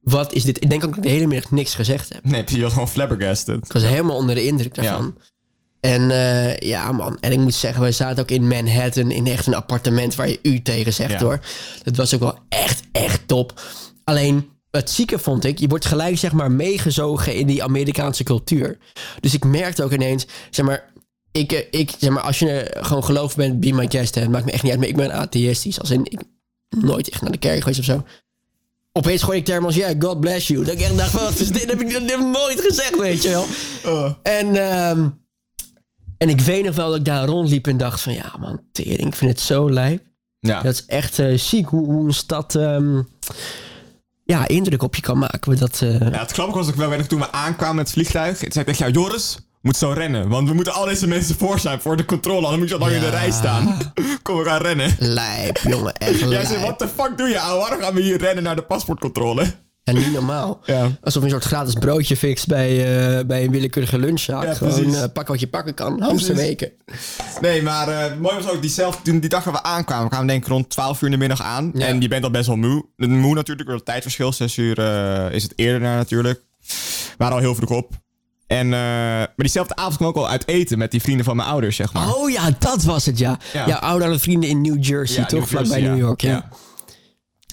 Wat 0.00 0.32
is 0.32 0.42
dit? 0.44 0.62
Ik 0.62 0.70
denk 0.70 0.84
ook 0.84 0.88
dat 0.88 0.98
ik 0.98 1.04
de 1.04 1.08
hele 1.08 1.26
middag 1.26 1.50
niks 1.50 1.74
gezegd 1.74 2.12
heb. 2.12 2.24
Nee, 2.24 2.44
je 2.46 2.60
was 2.62 2.72
gewoon 2.72 2.88
flabbergasted. 2.88 3.64
Ik 3.64 3.72
was 3.72 3.82
helemaal 3.82 4.16
onder 4.16 4.34
de 4.34 4.44
indruk 4.46 4.74
daarvan. 4.74 5.14
En 5.80 6.10
eh, 6.10 6.56
ja, 6.56 6.92
man. 6.92 7.16
En 7.20 7.32
ik 7.32 7.38
moet 7.38 7.54
zeggen, 7.54 7.80
wij 7.80 7.92
zaten 7.92 8.22
ook 8.22 8.30
in 8.30 8.48
Manhattan 8.48 9.10
in 9.10 9.26
echt 9.26 9.46
een 9.46 9.54
appartement 9.54 10.14
waar 10.14 10.28
je 10.28 10.38
u 10.42 10.62
tegen 10.62 10.92
zegt 10.92 11.10
Ja. 11.10 11.18
hoor. 11.18 11.40
Dat 11.82 11.96
was 11.96 12.14
ook 12.14 12.20
wel 12.20 12.38
echt, 12.48 12.82
echt 12.92 13.28
top. 13.28 13.60
Alleen, 14.04 14.48
het 14.76 14.90
zieke 14.90 15.18
vond 15.18 15.44
ik, 15.44 15.58
je 15.58 15.68
wordt 15.68 15.84
gelijk 15.84 16.18
zeg 16.18 16.32
maar 16.32 16.50
meegezogen 16.50 17.34
in 17.34 17.46
die 17.46 17.62
Amerikaanse 17.62 18.24
cultuur. 18.24 18.78
Dus 19.20 19.34
ik 19.34 19.44
merkte 19.44 19.84
ook 19.84 19.92
ineens, 19.92 20.26
zeg 20.50 20.66
maar, 20.66 20.92
ik, 21.32 21.52
eh, 21.52 21.80
ik 21.80 21.92
zeg 21.98 22.10
maar, 22.10 22.22
als 22.22 22.38
je 22.38 22.76
gewoon 22.80 23.04
geloof 23.04 23.36
bent, 23.36 23.60
be 23.60 23.72
my 23.72 23.86
guest, 23.90 24.14
hè, 24.14 24.20
het 24.20 24.30
maakt 24.30 24.44
me 24.44 24.52
echt 24.52 24.62
niet 24.62 24.70
uit, 24.70 24.80
maar 24.80 24.90
ik 24.90 24.96
ben 24.96 25.12
atheïstisch. 25.12 25.80
Als 25.80 25.90
in, 25.90 26.04
ik 26.04 26.20
nooit 26.68 27.08
echt 27.08 27.22
naar 27.22 27.32
de 27.32 27.38
kerk 27.38 27.58
geweest 27.58 27.78
of 27.78 27.84
zo. 27.84 28.04
Opeens 28.92 29.22
gooi 29.22 29.38
ik 29.38 29.44
termen 29.44 29.66
als, 29.66 29.74
ja, 29.74 29.94
God 29.98 30.20
bless 30.20 30.48
you. 30.48 30.64
Dat 30.64 30.74
ik 30.74 30.80
echt 30.80 30.96
dacht, 30.96 31.12
wat 31.12 31.38
is 31.38 31.48
dit? 31.48 31.68
Dat 31.68 31.78
heb 31.78 31.80
ik, 31.80 32.18
nooit 32.18 32.60
gezegd, 32.60 32.98
weet 32.98 33.22
je 33.22 33.28
wel. 33.28 33.46
Oh. 33.84 34.12
En, 34.22 34.56
ehm, 34.70 35.08
en 36.18 36.28
ik 36.28 36.40
weet 36.40 36.64
nog 36.64 36.74
wel 36.74 36.88
dat 36.88 36.98
ik 36.98 37.04
daar 37.04 37.26
rondliep 37.26 37.66
en 37.66 37.76
dacht 37.76 38.00
van... 38.00 38.12
Ja 38.12 38.34
man, 38.40 38.62
tering, 38.72 39.06
ik 39.06 39.14
vind 39.14 39.30
het 39.30 39.40
zo 39.40 39.70
lijp. 39.70 40.04
Ja. 40.40 40.62
Dat 40.62 40.72
is 40.72 40.86
echt 40.86 41.18
eh, 41.18 41.38
ziek 41.38 41.66
hoe, 41.66 41.84
hoe 41.84 42.06
een 42.06 42.14
stad... 42.14 42.54
ehm, 42.54 43.02
ja, 44.26 44.48
indruk 44.48 44.82
op 44.82 44.94
je 44.94 45.02
kan 45.02 45.18
maken. 45.18 45.56
Dat, 45.58 45.80
eh, 45.82 46.00
Ja, 46.00 46.18
het 46.18 46.32
grappige 46.32 46.58
was 46.58 46.68
ook 46.68 46.74
wel, 46.74 47.06
toen 47.06 47.20
we 47.20 47.32
aankwamen 47.32 47.76
met 47.76 47.84
het 47.84 47.94
vliegtuig. 47.94 48.40
Het 48.40 48.52
zei 48.52 48.64
ik 48.64 48.74
tegen 48.74 48.92
jou, 48.92 49.04
Joris, 49.06 49.38
moet 49.62 49.76
zo 49.76 49.90
rennen. 49.90 50.28
Want 50.28 50.48
we 50.48 50.54
moeten 50.54 50.72
al 50.72 50.84
deze 50.84 51.06
mensen 51.08 51.36
voor 51.38 51.58
zijn 51.58 51.80
voor 51.80 51.96
de 51.96 52.04
controle. 52.04 52.46
Anders 52.46 52.58
moet 52.58 52.68
je 52.68 52.74
al 52.74 52.80
lang 52.80 52.92
in 52.92 53.00
de 53.00 53.06
Ja. 53.06 53.12
rij 53.12 53.30
staan. 53.30 53.78
Kom, 54.22 54.36
we 54.38 54.44
gaan 54.44 54.60
rennen. 54.60 54.96
Lijp, 54.98 55.58
jongen. 55.58 55.94
Echt 55.94 56.18
Jij 56.18 56.28
lijp. 56.28 56.46
zei, 56.46 56.60
wat 56.64 56.78
de 56.78 56.88
fuck 56.88 57.18
doe 57.18 57.28
je, 57.28 57.40
ouwe? 57.40 57.60
Waarom 57.60 57.80
gaan 57.80 57.94
we 57.94 58.00
hier 58.02 58.18
rennen 58.18 58.44
naar 58.44 58.56
de 58.56 58.62
paspoortcontrole? 58.62 59.44
En 59.86 59.94
niet 59.94 60.12
normaal. 60.12 60.60
Ja. 60.64 60.90
Alsof 61.02 61.22
je 61.22 61.28
een 61.28 61.34
soort 61.34 61.44
gratis 61.44 61.74
broodje 61.74 62.16
fixt 62.16 62.46
bij, 62.46 62.70
eh, 62.70 63.24
bij 63.26 63.44
een 63.44 63.50
willekeurige 63.50 63.98
lunchzaak. 63.98 64.44
Ja, 64.44 64.54
Gewoon 64.54 64.94
eh, 64.94 65.04
pak 65.12 65.28
wat 65.28 65.40
je 65.40 65.46
pakken 65.48 65.74
kan. 65.74 66.00
Hamster 66.00 66.34
weken. 66.34 66.72
Nee, 67.40 67.62
maar 67.62 67.88
eh 67.88 68.16
mooi 68.20 68.34
was 68.34 68.50
ook 68.50 68.60
diezelfde, 68.60 69.02
toen 69.02 69.20
die 69.20 69.28
dag 69.28 69.44
dat 69.44 69.52
we 69.52 69.62
aankwamen. 69.62 70.04
We 70.04 70.10
kwamen 70.10 70.26
denk 70.26 70.42
ik 70.42 70.48
rond 70.48 70.70
12 70.70 70.98
uur 71.00 71.04
in 71.04 71.10
de 71.10 71.16
middag 71.16 71.42
aan. 71.42 71.70
Ja. 71.74 71.86
En 71.86 72.00
je 72.00 72.08
bent 72.08 72.24
al 72.24 72.30
best 72.30 72.46
wel 72.46 72.56
moe. 72.56 72.84
Moe 72.96 73.34
natuurlijk 73.34 73.66
door 73.66 73.76
het 73.76 73.84
tijdverschil. 73.84 74.32
6 74.32 74.56
uur 74.56 74.78
is 75.32 75.42
het 75.42 75.52
eerder 75.56 75.80
naar 75.80 75.96
natuurlijk. 75.96 76.40
We 76.60 77.14
waren 77.16 77.34
al 77.34 77.40
heel 77.40 77.54
vroeg 77.54 77.70
op. 77.70 77.92
En, 78.46 78.68
maar 78.68 79.32
diezelfde 79.36 79.76
avond 79.76 79.96
kwam 79.96 80.08
ik 80.08 80.16
ook 80.16 80.22
al 80.22 80.30
uit 80.30 80.48
eten 80.48 80.78
met 80.78 80.90
die 80.90 81.00
vrienden 81.02 81.24
van 81.24 81.36
mijn 81.36 81.48
ouders, 81.48 81.76
zeg 81.76 81.92
maar. 81.92 82.14
Oh 82.14 82.30
ja, 82.30 82.50
dat 82.58 82.82
was 82.82 83.06
het, 83.06 83.18
ja. 83.18 83.38
Ja. 83.52 83.66
Ja, 83.66 83.76
oudere 83.76 84.18
vrienden 84.18 84.48
in 84.50 84.60
New 84.60 84.84
Jersey, 84.84 85.20
Ja, 85.20 85.26
toch? 85.26 85.48
Vlakbij 85.48 85.80
Jersey, 85.80 85.94
New. 85.94 86.06
York, 86.06 86.20
ja. 86.20 86.48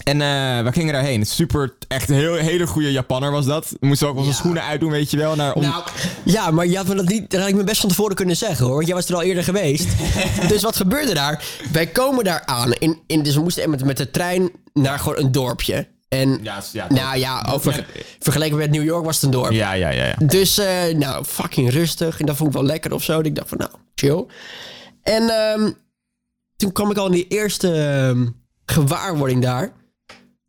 En 0.02 0.20
eh, 0.20 0.64
we 0.64 0.72
gingen 0.72 0.92
daarheen. 0.92 1.26
Super, 1.26 1.74
echt 1.88 2.08
een 2.08 2.14
heel, 2.14 2.34
hele 2.34 2.66
goede 2.66 2.92
Japanner 2.92 3.30
was 3.30 3.46
dat. 3.46 3.68
We 3.80 3.86
moesten 3.86 4.08
ook 4.08 4.16
onze 4.16 4.28
Ja. 4.30 4.34
schoenen 4.34 4.62
uitdoen, 4.62 4.90
weet 4.90 5.10
je 5.10 5.16
wel. 5.16 5.36
Naar, 5.36 5.52
om... 5.54 5.62
Nou, 5.62 5.84
ja, 6.24 6.50
maar 6.50 6.66
je 6.66 6.76
had 6.76 6.86
me 6.86 6.94
dat, 6.94 7.08
niet, 7.08 7.30
dat 7.30 7.40
had 7.40 7.48
ik 7.48 7.54
me 7.54 7.64
best 7.64 7.80
van 7.80 7.88
tevoren 7.88 8.16
kunnen 8.16 8.36
zeggen 8.36 8.64
hoor. 8.66 8.74
Want 8.74 8.86
jij 8.86 8.94
was 8.96 9.08
er 9.08 9.14
al 9.14 9.22
eerder 9.22 9.44
geweest. 9.44 9.88
dus 10.48 10.62
wat 10.62 10.76
gebeurde 10.76 11.14
daar? 11.14 11.44
Wij 11.72 11.86
komen 11.86 12.24
daar 12.24 12.42
aan. 12.46 12.72
In, 12.72 12.98
in, 13.06 13.22
dus 13.22 13.34
we 13.34 13.40
moesten 13.40 13.70
met, 13.70 13.84
met 13.84 13.96
de 13.96 14.10
trein 14.10 14.50
naar 14.72 14.98
gewoon 14.98 15.18
een 15.18 15.32
dorpje. 15.32 15.88
En 16.08 16.38
Ja, 16.42 16.62
ja, 16.72 16.86
nou 16.88 17.18
ja, 17.18 17.46
over, 17.50 17.86
vergeleken 18.18 18.56
met 18.56 18.70
New 18.70 18.84
York 18.84 19.04
was 19.04 19.14
het 19.14 19.24
een 19.24 19.30
dorp. 19.30 19.52
ja, 19.52 19.72
ja, 19.72 19.88
ja. 19.90 20.04
ja. 20.06 20.14
Dus 20.26 20.58
eh, 20.58 20.94
nou, 20.96 21.24
fucking 21.24 21.70
rustig. 21.70 22.20
En 22.20 22.26
dat 22.26 22.36
vond 22.36 22.48
ik 22.48 22.54
wel 22.54 22.64
lekker 22.64 22.92
of 22.92 23.02
zo. 23.02 23.18
Dus 23.18 23.26
ik 23.26 23.34
dacht 23.36 23.48
van 23.48 23.58
nou, 23.58 23.70
chill. 23.94 24.24
En 25.02 25.28
ehm, 25.28 25.70
toen 26.56 26.72
kwam 26.72 26.90
ik 26.90 26.96
al 26.96 27.06
in 27.06 27.12
die 27.12 27.28
eerste 27.28 27.72
ehm, 27.74 28.26
gewaarwording 28.66 29.42
daar. 29.42 29.72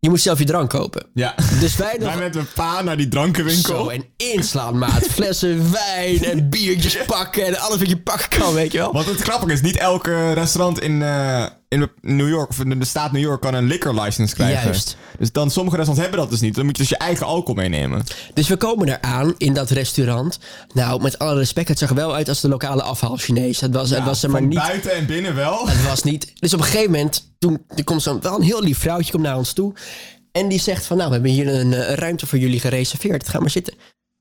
Je 0.05 0.11
moet 0.11 0.21
zelf 0.21 0.39
je 0.39 0.45
drank 0.45 0.69
kopen. 0.69 1.05
ja. 1.13 1.35
Dus 1.59 1.75
wij 1.75 1.95
nog 1.99 2.13
Wij 2.13 2.23
met 2.23 2.35
een 2.35 2.47
pa 2.53 2.81
naar 2.81 2.97
die 2.97 3.07
drankenwinkel. 3.07 3.83
zo, 3.83 3.89
en 3.89 4.05
inslaan, 4.17 4.77
maat. 4.77 5.07
Flessen 5.09 5.71
wijn 5.71 6.23
en 6.23 6.49
biertjes 6.49 6.97
pakken 7.05 7.45
en 7.45 7.57
alles 7.59 7.77
wat 7.77 7.89
je 7.89 7.97
pakken 7.97 8.39
kan, 8.39 8.53
weet 8.53 8.71
je 8.71 8.77
wel. 8.77 8.93
Want 8.93 9.05
het 9.05 9.21
grappige 9.21 9.51
is, 9.53 9.61
niet 9.61 9.77
elke 9.77 10.33
restaurant 10.33 10.79
in, 10.81 11.01
eh, 11.01 11.45
in 11.67 11.89
New 12.01 12.29
York 12.29 12.49
of 12.49 12.59
in 12.59 12.79
de 12.79 12.85
staat 12.85 13.11
New 13.11 13.21
York 13.21 13.41
kan 13.41 13.53
een 13.53 13.65
liquor 13.65 14.01
license 14.01 14.35
krijgen. 14.35 14.63
Juist. 14.63 14.97
Dus 15.17 15.31
dan 15.31 15.51
sommige 15.51 15.75
restaurants 15.77 16.09
hebben 16.09 16.27
dat 16.27 16.39
dus 16.39 16.47
niet. 16.47 16.55
Dan 16.55 16.65
moet 16.65 16.77
je 16.77 16.81
dus 16.81 16.91
je 16.91 16.97
eigen 16.97 17.25
alcohol 17.25 17.55
meenemen. 17.55 18.03
Dus 18.33 18.47
we 18.47 18.57
komen 18.57 18.87
daar 18.87 19.01
aan 19.01 19.33
in 19.37 19.53
dat 19.53 19.69
restaurant. 19.69 20.39
Nou, 20.73 21.01
met 21.01 21.19
alle 21.19 21.37
respect, 21.37 21.67
het 21.67 21.79
zag 21.79 21.89
er 21.89 21.95
wel 21.95 22.15
uit 22.15 22.29
als 22.29 22.41
de 22.41 22.47
lokale 22.47 22.83
afhaal 22.83 23.17
Chinees. 23.17 23.61
Het 23.61 23.73
was, 23.73 23.89
het 23.89 24.03
was 24.03 24.23
er 24.23 24.29
maar 24.29 24.39
Van 24.39 24.49
niet... 24.49 24.57
buiten 24.57 24.93
en 24.93 25.05
binnen 25.05 25.35
wel. 25.35 25.67
Het 25.67 25.83
was 25.83 26.03
niet... 26.03 26.33
Dus 26.39 26.53
op 26.53 26.59
een 26.59 26.65
gegeven 26.65 26.91
moment, 26.91 27.33
toen 27.39 27.65
er 27.75 27.83
komt 27.83 28.01
zo'n 28.01 28.21
wel 28.21 28.35
een 28.35 28.41
heel 28.41 28.61
lief 28.61 28.77
vrouwtje 28.77 29.11
komt 29.11 29.23
naar 29.23 29.37
ons 29.37 29.53
toe. 29.53 29.73
En 30.31 30.47
die 30.47 30.59
zegt 30.59 30.85
van, 30.85 30.97
nou, 30.97 31.09
we 31.09 31.15
hebben 31.15 31.31
hier 31.33 31.47
een, 31.47 31.73
eh, 31.73 31.89
een 31.89 31.95
ruimte 31.95 32.27
voor 32.27 32.39
jullie 32.39 32.59
gereserveerd. 32.59 33.29
Ga 33.29 33.39
maar 33.39 33.49
zitten. 33.49 33.73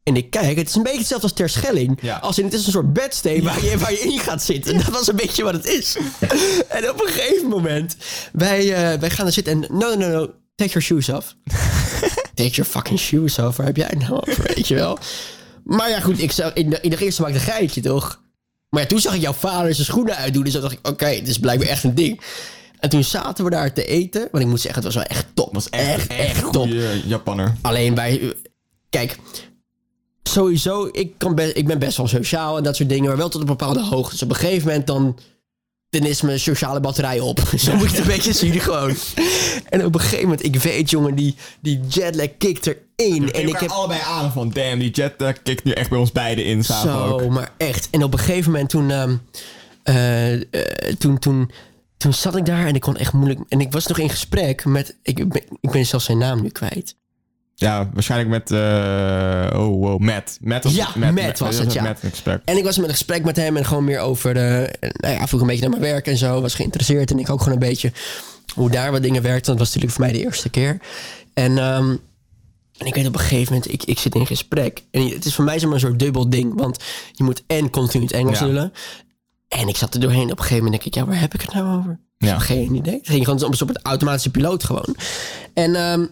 En 0.04 0.16
ik 0.16 0.30
kijk, 0.30 0.56
het 0.56 0.68
is 0.68 0.74
een 0.74 0.82
beetje 0.82 0.98
hetzelfde 0.98 1.26
als 1.26 1.36
ter 1.36 1.48
Schelling. 1.48 1.98
Ja. 2.00 2.16
Als 2.16 2.38
in, 2.38 2.44
het 2.44 2.54
is 2.54 2.66
een 2.66 2.72
soort 2.72 2.92
bedsteen 2.92 3.42
waar, 3.42 3.64
je, 3.64 3.78
waar 3.78 3.92
je 3.92 3.98
in 3.98 4.18
gaat 4.18 4.42
zitten. 4.42 4.76
Dat 4.76 4.88
was 4.88 5.08
een 5.08 5.16
beetje 5.16 5.44
wat 5.44 5.52
het 5.52 5.66
is. 5.66 5.96
en 6.68 6.90
op 6.90 7.00
een 7.00 7.08
gegeven 7.08 7.48
moment, 7.48 7.96
wij, 8.32 8.74
eh, 8.74 9.00
wij 9.00 9.10
gaan 9.10 9.26
er 9.26 9.32
zitten 9.32 9.52
en... 9.52 9.76
No, 9.78 9.94
no, 9.94 10.08
no, 10.08 10.30
take 10.54 10.70
your 10.70 10.82
shoes 10.82 11.08
off. 11.08 11.34
take 12.34 12.50
your 12.50 12.70
fucking 12.70 12.98
shoes 12.98 13.38
off. 13.38 13.56
Waar 13.56 13.66
heb 13.66 13.76
jij 13.76 13.86
het 13.90 13.98
nou 13.98 14.12
over, 14.12 14.44
weet 14.54 14.68
je 14.68 14.74
wel? 14.74 14.98
Maar 15.64 15.88
ja, 15.90 16.00
goed, 16.00 16.22
ik 16.22 16.32
zag, 16.32 16.52
in, 16.52 16.70
de, 16.70 16.78
in 16.80 16.90
de 16.90 16.98
eerste 16.98 17.22
maakte 17.22 17.36
een 17.36 17.44
geitje, 17.44 17.80
toch? 17.80 18.22
Maar 18.68 18.82
ja, 18.82 18.88
toen 18.88 19.00
zag 19.00 19.14
ik 19.14 19.20
jouw 19.20 19.32
vader 19.32 19.74
zijn 19.74 19.86
schoenen 19.86 20.16
uitdoen. 20.16 20.44
Dus 20.44 20.52
toen 20.52 20.62
dacht 20.62 20.74
ik, 20.74 20.88
oké, 20.88 21.08
dit 21.08 21.28
is 21.28 21.38
blijkbaar 21.38 21.68
echt 21.68 21.84
een 21.84 21.94
ding. 21.94 22.20
En 22.78 22.88
toen 22.88 23.04
zaten 23.04 23.44
we 23.44 23.50
daar 23.50 23.72
te 23.72 23.86
eten. 23.86 24.28
Want 24.30 24.44
ik 24.44 24.50
moet 24.50 24.60
zeggen, 24.60 24.84
het 24.84 24.94
was 24.94 25.02
wel 25.02 25.16
echt 25.16 25.26
top. 25.34 25.54
was 25.54 25.70
echt, 25.70 26.06
echt, 26.06 26.52
top. 26.52 26.52
goede 26.54 27.00
Japanner. 27.06 27.54
Alleen 27.60 27.94
bij... 27.94 28.34
Kijk, 28.90 29.18
sowieso, 30.28 30.88
ik, 30.92 31.18
kan 31.18 31.38
ik 31.38 31.66
ben 31.66 31.78
best 31.78 31.96
wel 31.96 32.08
sociaal 32.08 32.56
en 32.56 32.62
dat 32.62 32.76
soort 32.76 32.88
dingen. 32.88 33.08
Maar 33.08 33.16
wel 33.16 33.28
tot 33.28 33.40
een 33.40 33.46
bepaalde 33.46 33.82
hoogte. 33.82 34.10
Dus 34.10 34.22
op 34.22 34.30
een 34.30 34.36
gegeven 34.36 34.66
moment 34.66 34.86
dan... 34.86 35.18
Dan 35.88 36.02
is 36.02 36.22
mijn 36.22 36.40
sociale 36.40 36.80
batterij 36.80 37.20
op. 37.20 37.40
Zo 37.56 37.76
moet 37.76 37.90
je 37.90 37.96
het 37.96 37.98
een 37.98 38.06
beetje 38.14 38.32
zien 38.32 38.60
gewoon. 38.60 38.94
En 39.68 39.84
op 39.84 39.94
een 39.94 40.00
gegeven 40.00 40.22
moment, 40.22 40.44
ik 40.44 40.56
weet 40.56 40.90
jongen, 40.90 41.14
die, 41.14 41.34
die 41.60 41.80
jetlag 41.88 42.28
kikt 42.38 42.66
erin. 42.66 43.32
En 43.32 43.48
ik 43.48 43.58
heb 43.58 43.70
allebei 43.70 44.00
aan 44.00 44.32
van, 44.32 44.50
damn, 44.50 44.78
die 44.78 44.90
jet 44.90 45.40
kikt 45.42 45.64
nu 45.64 45.72
echt 45.72 45.90
bij 45.90 45.98
ons 45.98 46.12
beiden 46.12 46.44
in 46.44 46.64
samen 46.64 46.92
Zo, 46.92 47.08
ook. 47.08 47.28
maar 47.28 47.52
echt. 47.56 47.88
En 47.90 48.02
op 48.02 48.12
een 48.12 48.18
gegeven 48.18 48.50
moment 48.50 48.70
toen, 48.70 48.90
ehm, 48.90 49.16
eh, 49.82 50.34
eh, 50.34 50.40
toen, 50.98 51.18
toen, 51.18 51.50
toen 51.96 52.12
zat 52.12 52.36
ik 52.36 52.46
daar 52.46 52.66
en 52.66 52.74
ik 52.74 52.80
kon 52.80 52.96
echt 52.96 53.12
moeilijk... 53.12 53.40
En 53.48 53.60
ik 53.60 53.72
was 53.72 53.86
nog 53.86 53.98
in 53.98 54.10
gesprek 54.10 54.64
met... 54.64 54.96
Ik 55.02 55.28
ben, 55.28 55.42
ik 55.60 55.70
ben 55.70 55.86
zelfs 55.86 56.04
zijn 56.04 56.18
naam 56.18 56.42
nu 56.42 56.48
kwijt. 56.48 56.94
Ja, 57.54 57.90
waarschijnlijk 57.92 58.30
met, 58.30 58.50
eh, 58.50 59.60
oh 59.60 59.80
wow, 59.80 59.98
Matt. 60.00 60.38
Matt 60.40 60.64
was, 60.64 60.74
Ja, 60.74 60.88
Matt 60.96 61.38
was 61.38 61.58
het, 61.58 61.72
ja. 61.72 61.82
Matt 61.82 62.00
gesprek. 62.00 62.40
En 62.44 62.56
ik 62.56 62.64
was 62.64 62.76
met 62.76 62.86
een 62.86 62.92
gesprek 62.94 63.24
met 63.24 63.36
hem 63.36 63.56
en 63.56 63.64
gewoon 63.64 63.84
meer 63.84 64.00
over... 64.00 64.34
de 64.34 64.74
nou 64.80 65.14
ja, 65.14 65.26
vroeg 65.26 65.40
een 65.40 65.46
beetje 65.46 65.62
naar 65.68 65.70
mijn 65.78 65.92
werk 65.92 66.06
en 66.06 66.16
zo. 66.16 66.40
Was 66.40 66.54
geïnteresseerd 66.54 67.10
en 67.10 67.18
ik 67.18 67.30
ook 67.30 67.38
gewoon 67.38 67.54
een 67.54 67.68
beetje 67.68 67.92
hoe 68.54 68.70
daar 68.70 68.92
wat 68.92 69.02
dingen 69.02 69.22
werkten. 69.22 69.50
Dat 69.50 69.58
was 69.58 69.66
natuurlijk 69.66 69.92
voor 69.94 70.04
mij 70.04 70.12
de 70.12 70.24
eerste 70.24 70.48
keer. 70.48 70.78
En... 71.34 71.58
ehm, 71.58 71.96
en 72.78 72.86
ik 72.86 72.94
weet 72.94 73.06
op 73.06 73.14
een 73.14 73.20
gegeven 73.20 73.52
moment, 73.52 73.72
ik, 73.72 73.84
ik 73.84 73.98
zit 73.98 74.14
in 74.14 74.26
gesprek. 74.26 74.82
En 74.90 75.08
het 75.08 75.24
is 75.24 75.34
voor 75.34 75.44
mij 75.44 75.58
zomaar 75.58 75.74
een 75.74 75.80
soort 75.80 75.98
dubbel 75.98 76.30
ding. 76.30 76.52
Want 76.60 76.78
je 77.12 77.24
moet 77.24 77.42
en 77.46 77.70
continu 77.70 78.04
het 78.04 78.12
Engels 78.12 78.38
Ja. 78.38 78.46
lullen. 78.46 78.72
En 79.48 79.68
ik 79.68 79.76
zat 79.76 79.94
er 79.94 80.00
doorheen. 80.00 80.24
Op 80.30 80.30
een 80.30 80.36
gegeven 80.44 80.64
moment 80.64 80.82
denk 80.82 80.94
ik, 80.94 81.00
ja, 81.02 81.06
waar 81.10 81.20
heb 81.20 81.34
ik 81.34 81.40
het 81.40 81.52
nou 81.54 81.78
over? 81.78 81.98
Ja. 82.18 82.38
Geen 82.38 82.74
idee. 82.74 82.94
Het 82.94 83.08
ging 83.08 83.24
gewoon 83.24 83.42
op 83.44 83.50
een 83.50 83.56
soort 83.56 83.82
automatische 83.82 84.30
piloot 84.30 84.64
gewoon. 84.64 84.96
En, 85.54 85.74
ehm, 85.74 86.04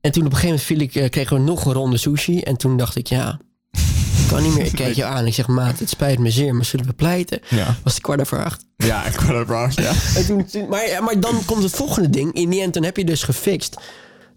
en 0.00 0.10
toen 0.12 0.26
op 0.26 0.32
een 0.32 0.38
gegeven 0.38 0.46
moment 0.46 0.62
viel 0.62 0.80
ik, 0.80 0.94
eh, 0.94 1.10
kregen 1.10 1.36
we 1.36 1.42
nog 1.42 1.64
een 1.64 1.72
ronde 1.72 1.96
sushi. 1.96 2.40
En 2.40 2.56
toen 2.56 2.76
dacht 2.76 2.96
ik, 2.96 3.06
ja, 3.06 3.38
ik 3.70 4.26
kan 4.28 4.42
niet 4.42 4.54
meer. 4.54 4.64
Ik 4.66 4.72
keek 4.74 4.94
je 5.02 5.04
aan. 5.04 5.26
Ik 5.26 5.34
zeg, 5.34 5.46
maat, 5.46 5.78
het 5.78 5.88
spijt 5.90 6.18
me 6.18 6.30
zeer, 6.30 6.54
maar 6.54 6.64
zullen 6.64 6.86
we 6.86 6.92
pleiten? 6.92 7.40
Ja. 7.48 7.76
Was 7.82 7.92
het 7.94 8.02
kwart 8.02 8.20
over 8.20 8.44
acht. 8.44 8.64
Ja, 8.76 9.02
kan 9.10 9.36
het 9.36 9.48
wel, 9.48 9.68
ja. 9.74 9.92
En 10.16 10.26
toen, 10.26 10.44
toen- 10.44 10.68
maar, 10.68 10.98
maar 11.04 11.20
dan 11.20 11.44
komt 11.44 11.62
het 11.62 11.72
volgende 11.72 12.10
ding. 12.10 12.32
In 12.32 12.50
die 12.50 12.60
end, 12.62 12.72
toen 12.72 12.84
heb 12.84 12.96
je 12.96 13.04
dus 13.04 13.22
gefixt 13.22 13.76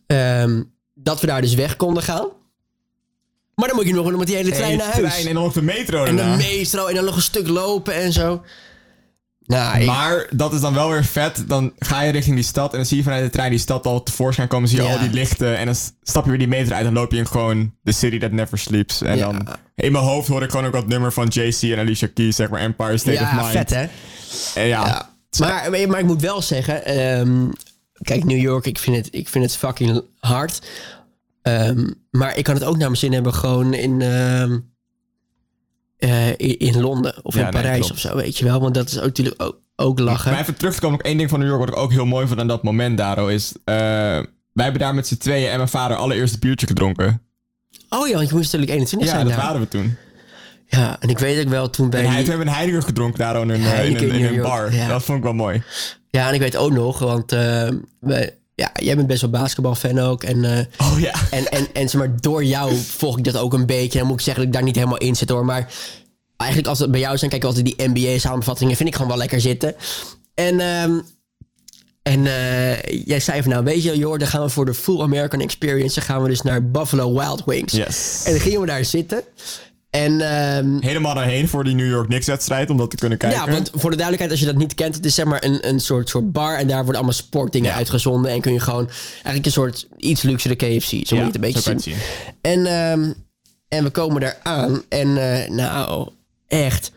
ehm, 0.08 0.64
dat 0.94 1.22
we 1.22 1.28
daar 1.28 1.42
dus 1.42 1.54
weg 1.54 1.76
konden 1.76 2.04
gaan. 2.04 2.28
Maar 3.56 3.68
dan 3.68 3.76
moet 3.78 3.88
je 3.88 3.94
nog 3.94 4.16
met 4.18 4.28
die 4.28 4.36
hele 4.36 4.52
trein 4.52 4.78
naar 4.78 4.94
huis. 4.94 5.12
Trein 5.14 5.28
en 5.28 5.34
dan 5.34 5.44
op 5.44 5.54
de 5.54 5.62
metro 5.62 6.04
en 6.04 6.16
de 6.16 6.22
daarna. 6.22 6.36
metro 6.36 6.86
en 6.88 6.96
dan 6.96 7.06
nog 7.06 7.16
een 7.16 7.22
stuk 7.22 7.48
lopen 7.48 7.94
en 7.94 8.14
zo. 8.14 8.42
Nou, 9.46 9.80
ik- 9.80 9.86
Maar 9.86 10.28
dat 10.32 10.54
is 10.54 10.62
dan 10.62 10.74
wel 10.74 10.90
weer 10.90 11.04
vet. 11.06 11.44
Dan 11.48 11.74
ga 11.80 12.02
je 12.02 12.12
richting 12.12 12.36
die 12.36 12.44
stad 12.46 12.72
en 12.72 12.78
dan 12.78 12.86
zie 12.86 12.98
je 12.98 13.04
vanuit 13.04 13.24
de 13.24 13.30
trein 13.30 13.50
die 13.50 13.60
stad 13.60 13.86
al 13.86 14.04
tevoorschijn 14.04 14.48
komen. 14.48 14.70
Zie 14.70 14.78
je 14.82 14.84
Ja. 14.88 14.94
al 14.94 15.00
die 15.00 15.10
lichten 15.10 15.58
en 15.58 15.66
dan 15.66 15.76
stap 16.02 16.24
je 16.24 16.30
weer 16.30 16.40
die 16.40 16.48
meter 16.48 16.74
uit. 16.74 16.84
Dan 16.84 16.94
loop 16.94 17.12
je 17.12 17.18
in 17.18 17.28
gewoon 17.28 17.74
The 17.84 17.92
City 17.92 18.20
That 18.20 18.32
Never 18.32 18.58
Sleeps. 18.58 19.02
En 19.02 19.18
Ja. 19.18 19.32
dan 19.32 19.48
in 19.76 19.92
mijn 19.92 20.04
hoofd 20.04 20.28
hoor 20.28 20.44
ik 20.44 20.50
gewoon 20.50 20.66
ook 20.66 20.74
dat 20.74 20.88
nummer 20.88 21.12
van 21.14 21.28
JC 21.28 21.62
en 21.62 21.80
Alicia 21.80 22.08
Keys, 22.14 22.36
zeg 22.36 22.50
maar 22.50 22.60
Empire 22.62 22.98
State 22.98 23.22
of 23.24 23.30
ja, 23.32 23.36
Mind. 23.36 23.48
vet 23.52 23.70
hè? 23.70 23.86
En 24.62 24.68
ja, 24.68 24.86
Ja. 24.86 25.12
Maar, 25.40 25.88
maar 25.88 26.00
ik 26.00 26.06
moet 26.06 26.22
wel 26.22 26.42
zeggen, 26.42 26.86
ehm, 26.86 27.46
kijk, 28.02 28.24
New 28.24 28.40
York, 28.42 28.66
ik 28.66 28.80
vind 28.80 28.96
het, 28.96 29.08
ik 29.12 29.30
vind 29.30 29.44
het 29.46 29.56
fucking 29.56 30.02
hard. 30.20 30.62
Ehm, 31.42 31.90
maar 32.12 32.38
ik 32.38 32.44
kan 32.44 32.54
het 32.54 32.64
ook 32.64 32.78
naar 32.78 32.88
mijn 32.88 33.00
zin 33.00 33.14
hebben 33.14 33.34
gewoon 33.34 33.74
in, 33.74 34.02
ehm, 34.02 34.58
eh, 36.04 36.28
in, 36.30 36.58
in 36.60 36.82
Londen 36.82 37.26
of 37.26 37.36
Ja, 37.36 37.46
in 37.46 37.52
Parijs 37.52 37.92
of 37.92 38.00
zo, 38.00 38.16
weet 38.16 38.38
je 38.38 38.46
wel. 38.46 38.60
Want 38.62 38.74
dat 38.74 38.88
is 38.90 38.98
ook 38.98 39.04
natuurlijk 39.06 39.42
ook, 39.44 39.60
ook 39.76 40.00
lachen. 40.00 40.32
Maar 40.32 40.40
even 40.42 40.56
terug 40.58 40.74
te 40.74 40.80
komen 40.80 41.00
op 41.00 41.06
één 41.06 41.18
ding 41.18 41.30
van 41.30 41.40
New 41.40 41.48
York, 41.48 41.60
wat 41.60 41.70
ik 41.70 41.78
ook 41.78 41.92
heel 41.92 42.06
mooi 42.06 42.28
vond 42.28 42.40
aan 42.40 42.48
dat 42.48 42.64
moment, 42.64 42.98
Daro, 42.98 43.28
is... 43.28 43.52
eh, 43.66 43.76
wij 44.54 44.64
hebben 44.64 44.80
daar 44.82 44.96
met 44.96 45.08
z'n 45.08 45.18
tweeën 45.18 45.50
en 45.50 45.58
mijn 45.58 45.70
vader 45.70 45.98
allereerst 45.98 46.34
een 46.34 46.40
biertje 46.40 46.68
gedronken. 46.68 47.22
Oh 47.90 48.08
ja, 48.08 48.16
want 48.16 48.30
je 48.30 48.36
moest 48.36 48.46
natuurlijk 48.52 48.72
21 48.72 49.08
Ja, 49.10 49.14
zijn 49.16 49.26
dat 49.28 49.36
daar. 49.36 49.46
waren 49.46 49.62
we 49.62 49.68
toen. 49.68 49.96
Ja, 50.68 50.98
en 51.00 51.10
ik 51.10 51.20
weet 51.20 51.46
ook 51.46 51.52
wel 51.52 51.70
toen 51.70 51.90
bij 51.90 52.00
En 52.00 52.06
hij, 52.06 52.16
die- 52.16 52.22
toen 52.24 52.30
hebben 52.34 52.48
een 52.48 52.54
Heidegger 52.60 52.84
gedronken 52.84 53.20
daar 53.20 53.42
in 53.42 53.50
een, 53.50 53.64
eh, 53.64 53.86
in 53.90 53.96
een, 53.96 54.12
in 54.12 54.26
een 54.26 54.42
bar. 54.42 54.74
ja. 54.74 54.88
Dat 54.88 55.04
vond 55.04 55.18
ik 55.18 55.24
wel 55.24 55.34
mooi. 55.34 55.64
Ja, 56.10 56.28
en 56.28 56.34
ik 56.34 56.40
weet 56.40 56.56
ook 56.58 56.72
nog, 56.72 57.00
want 57.00 57.32
we, 58.00 58.34
ja, 58.56 58.72
jij 58.74 58.96
bent 58.96 59.08
best 59.08 59.22
wel 59.22 59.30
basketbalfan 59.30 60.00
ook. 60.00 60.24
En, 60.24 60.46
eh, 60.46 60.66
Oh 60.92 61.00
ja. 61.00 61.14
en, 61.32 61.52
en, 61.52 61.68
en 61.74 61.90
zeg 61.90 62.02
maar, 62.02 62.22
door 62.22 62.44
jou 62.44 62.76
volg 62.76 63.18
ik 63.18 63.24
dat 63.24 63.38
ook 63.38 63.54
een 63.54 63.66
beetje. 63.66 64.00
Dan 64.00 64.08
moet 64.08 64.20
ik 64.20 64.26
zeggen 64.26 64.44
dat 64.44 64.54
ik 64.54 64.58
daar 64.58 64.68
niet 64.68 64.76
helemaal 64.76 64.98
in 64.98 65.16
zit 65.16 65.30
hoor. 65.30 65.46
Maar 65.46 65.74
eigenlijk 66.38 66.70
als 66.70 66.80
het 66.80 66.92
bij 66.92 67.00
jou 67.00 67.18
zijn, 67.18 67.30
kijk 67.30 67.44
ik 67.44 67.48
altijd 67.48 67.66
die 67.66 67.88
NBA-samenvattingen. 67.90 68.76
Vind 68.76 68.90
ik 68.90 68.96
gewoon 68.96 69.10
wel 69.10 69.18
lekker 69.18 69.42
zitten. 69.42 69.76
En, 70.34 70.60
ehm, 70.60 71.00
en 72.02 72.26
eh, 72.26 73.06
jij 73.06 73.20
zei 73.20 73.42
van 73.42 73.52
nou, 73.52 73.64
weet 73.64 73.84
je, 73.84 73.98
joh, 73.98 74.20
dan 74.20 74.28
gaan 74.28 74.42
we 74.42 74.50
voor 74.50 74.66
de 74.66 74.74
Full 74.74 75.02
American 75.02 75.40
Experience. 75.42 75.96
Dan 75.96 76.04
gaan 76.04 76.22
we 76.24 76.30
dus 76.30 76.42
naar 76.42 76.72
Buffalo 76.72 77.14
Wild 77.14 77.44
Wings. 77.46 77.74
Yes. 77.74 78.24
En 78.26 78.32
dan 78.32 78.42
gingen 78.42 78.60
we 78.62 78.66
daar 78.66 78.86
zitten. 78.86 79.24
En 79.94 80.22
ehm, 80.22 80.78
Helemaal 80.80 81.16
daarheen 81.16 81.48
voor 81.48 81.64
die 81.64 81.76
New 81.76 81.90
York 81.90 82.08
Knicks 82.08 82.28
wedstrijd, 82.28 82.70
om 82.70 82.78
dat 82.78 82.90
te 82.90 82.96
kunnen 82.96 83.18
kijken. 83.18 83.40
ja, 83.46 83.52
want 83.52 83.70
voor 83.74 83.90
de 83.90 83.96
duidelijkheid, 83.98 84.32
als 84.32 84.40
je 84.40 84.46
dat 84.46 84.56
niet 84.56 84.74
kent, 84.76 84.96
het 84.96 85.06
is 85.06 85.16
zeg 85.16 85.26
maar 85.26 85.44
een, 85.44 85.68
een 85.68 85.80
soort, 85.80 86.10
soort 86.10 86.32
bar 86.32 86.58
en 86.58 86.68
daar 86.68 86.78
worden 86.78 86.96
allemaal 86.96 87.14
sportdingen 87.14 87.70
Ja. 87.70 87.76
uitgezonden. 87.76 88.32
En 88.32 88.42
kun 88.42 88.54
je 88.54 88.60
gewoon 88.60 88.90
eigenlijk 89.14 89.46
een 89.46 89.52
soort 89.52 89.88
iets 89.98 90.22
luxere 90.22 90.56
KFC, 90.56 90.90
zo 90.90 90.98
moet 90.98 91.10
je 91.10 91.16
het 91.16 91.36
een 91.36 91.42
beetje 91.42 91.60
zien. 91.62 91.74
het 91.74 91.84
zien. 91.84 91.96
En, 92.42 92.66
ehm, 92.66 93.12
en 93.68 93.84
we 93.84 93.90
komen 93.90 94.22
daar 94.22 94.38
aan 94.44 94.82
en 94.90 95.18
eh, 95.44 95.50
nou, 95.50 96.10
echt 96.48 96.92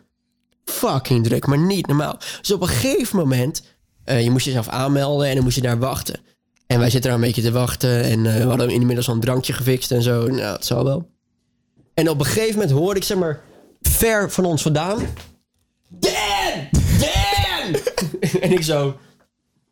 fucking 0.65 1.25
druk, 1.25 1.47
maar 1.47 1.59
niet 1.59 1.87
normaal. 1.87 2.19
Dus 2.41 2.51
op 2.53 2.61
een 2.63 2.69
gegeven 2.69 3.19
moment, 3.19 3.63
eh, 4.05 4.23
je 4.23 4.31
moest 4.31 4.45
jezelf 4.45 4.69
aanmelden 4.69 5.29
en 5.29 5.35
dan 5.35 5.45
moest 5.45 5.57
je 5.57 5.63
daar 5.63 5.79
wachten. 5.79 6.21
En 6.67 6.79
wij 6.79 6.91
zitten 6.91 7.11
daar 7.11 7.21
een 7.21 7.27
beetje 7.27 7.43
te 7.43 7.53
wachten 7.53 8.03
en 8.03 8.27
eh, 8.27 8.43
we 8.43 8.49
hadden 8.49 8.71
inmiddels 8.71 9.09
al 9.09 9.15
een 9.15 9.21
drankje 9.21 9.53
gefixt 9.53 9.91
en 9.91 10.03
zo. 10.03 10.27
Nou, 10.27 10.37
dat 10.41 10.65
zal 10.65 10.85
wel. 10.85 11.15
En 11.97 12.09
op 12.11 12.19
een 12.19 12.27
gegeven 12.27 12.53
moment 12.55 12.71
hoorde 12.71 13.01
ik, 13.01 13.07
zeg 13.07 13.17
maar, 13.17 13.41
ver 13.81 14.31
van 14.31 14.45
ons 14.45 14.63
vandaan... 14.63 14.99
Dan! 15.89 16.69
Dan! 16.99 17.81
en 18.41 18.53
ik 18.53 18.63
zo... 18.65 18.97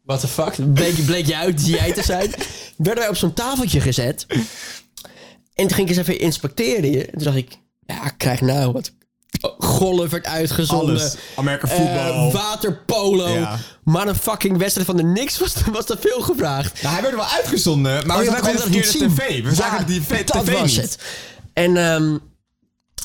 What 0.04 0.20
the 0.20 0.28
fuck? 0.28 0.74
Bleek, 0.74 1.04
bleek 1.04 1.26
je 1.26 1.36
uit 1.36 1.66
jij 1.66 1.92
te 1.92 2.02
zijn. 2.02 2.30
Werden 2.76 2.98
wij 3.02 3.08
op 3.08 3.16
zo'n 3.16 3.32
tafeltje 3.32 3.80
gezet. 3.80 4.26
En 4.28 5.66
toen 5.66 5.70
ging 5.70 5.88
ik 5.88 5.96
eens 5.96 5.96
even 6.08 6.18
inspecteren. 6.18 6.92
En 7.06 7.12
toen 7.12 7.22
dacht 7.22 7.36
ik... 7.36 7.58
Ja, 7.86 8.04
ik 8.04 8.14
krijg 8.16 8.40
nou 8.40 8.72
wat... 8.72 8.92
Golf 9.58 10.10
werd 10.10 10.26
uitgezonden. 10.26 10.88
Alles. 10.96 11.16
Amerika 11.36 11.68
Eh, 11.68 11.76
voetbal. 11.76 12.32
waterpolo. 12.32 13.28
Ja. 13.28 13.58
Maar 13.84 14.08
een 14.08 14.14
fucking 14.16 14.56
wedstrijd 14.58 14.86
van 14.86 14.96
de 14.96 15.02
Knicks 15.02 15.38
was, 15.38 15.54
was 15.72 15.84
te 15.86 15.96
veel 16.00 16.20
gevraagd. 16.20 16.82
nou, 16.82 16.94
hij 16.94 17.02
werd 17.02 17.14
wel 17.14 17.24
uitgezonden, 17.26 18.06
maar 18.06 18.16
we 18.18 18.22
Oh, 18.22 18.28
ja, 18.28 18.36
zaten 18.36 18.44
bij 18.44 18.52
de 18.52 18.70
verkeerde 18.82 19.14
tv. 19.14 19.42
We 19.42 19.54
zagen 19.54 19.86
die 19.86 20.00
tv, 20.00 20.24
dat 20.24 20.44
tv 20.44 20.52
was 20.60 20.70
niet. 20.70 20.80
het. 20.80 20.98
En, 21.54 21.76
ehm, 21.76 22.10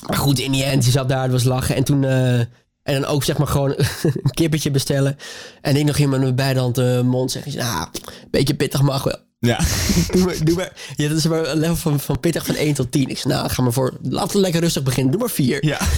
maar 0.06 0.16
goed, 0.16 0.38
in 0.38 0.52
die 0.52 0.64
end, 0.64 0.82
die 0.82 0.92
zat 0.92 1.08
daar, 1.08 1.22
het 1.22 1.32
was 1.32 1.44
lachen. 1.44 1.76
En 1.76 1.84
toen, 1.84 2.04
eh, 2.04 2.38
en 2.82 3.00
dan 3.00 3.04
ook 3.04 3.24
zeg 3.24 3.38
maar 3.38 3.46
gewoon 3.46 3.74
een 4.02 4.30
kippetje 4.30 4.70
bestellen. 4.70 5.16
En 5.60 5.76
ik 5.76 5.84
nog 5.84 5.98
iemand 5.98 6.22
met 6.22 6.36
beide 6.36 6.60
handen 6.60 6.84
mijn 6.84 7.06
mond 7.06 7.30
zeggen. 7.30 7.56
Nou, 7.56 7.86
een 7.92 8.28
beetje 8.30 8.54
pittig 8.54 8.82
mag 8.82 9.02
wel. 9.02 9.28
Ja. 9.46 9.58
Doe 10.12 10.24
maar, 10.24 10.44
doe 10.44 10.56
maar. 10.56 10.72
Ja, 10.96 11.08
dat 11.08 11.16
is 11.16 11.26
maar 11.26 11.46
een 11.48 11.58
level 11.58 11.76
van, 11.76 12.00
van 12.00 12.20
pittig 12.20 12.46
van 12.46 12.54
1 12.54 12.74
tot 12.74 12.92
10. 12.92 13.08
Ik 13.08 13.18
zei, 13.18 13.34
nou, 13.34 13.48
ga 13.48 13.62
maar 13.62 13.72
voor, 13.72 13.92
laten 14.02 14.32
we 14.36 14.40
lekker 14.40 14.60
rustig 14.60 14.82
beginnen. 14.82 15.12
Doe 15.12 15.20
maar 15.20 15.30
4. 15.30 15.66
ja. 15.66 15.80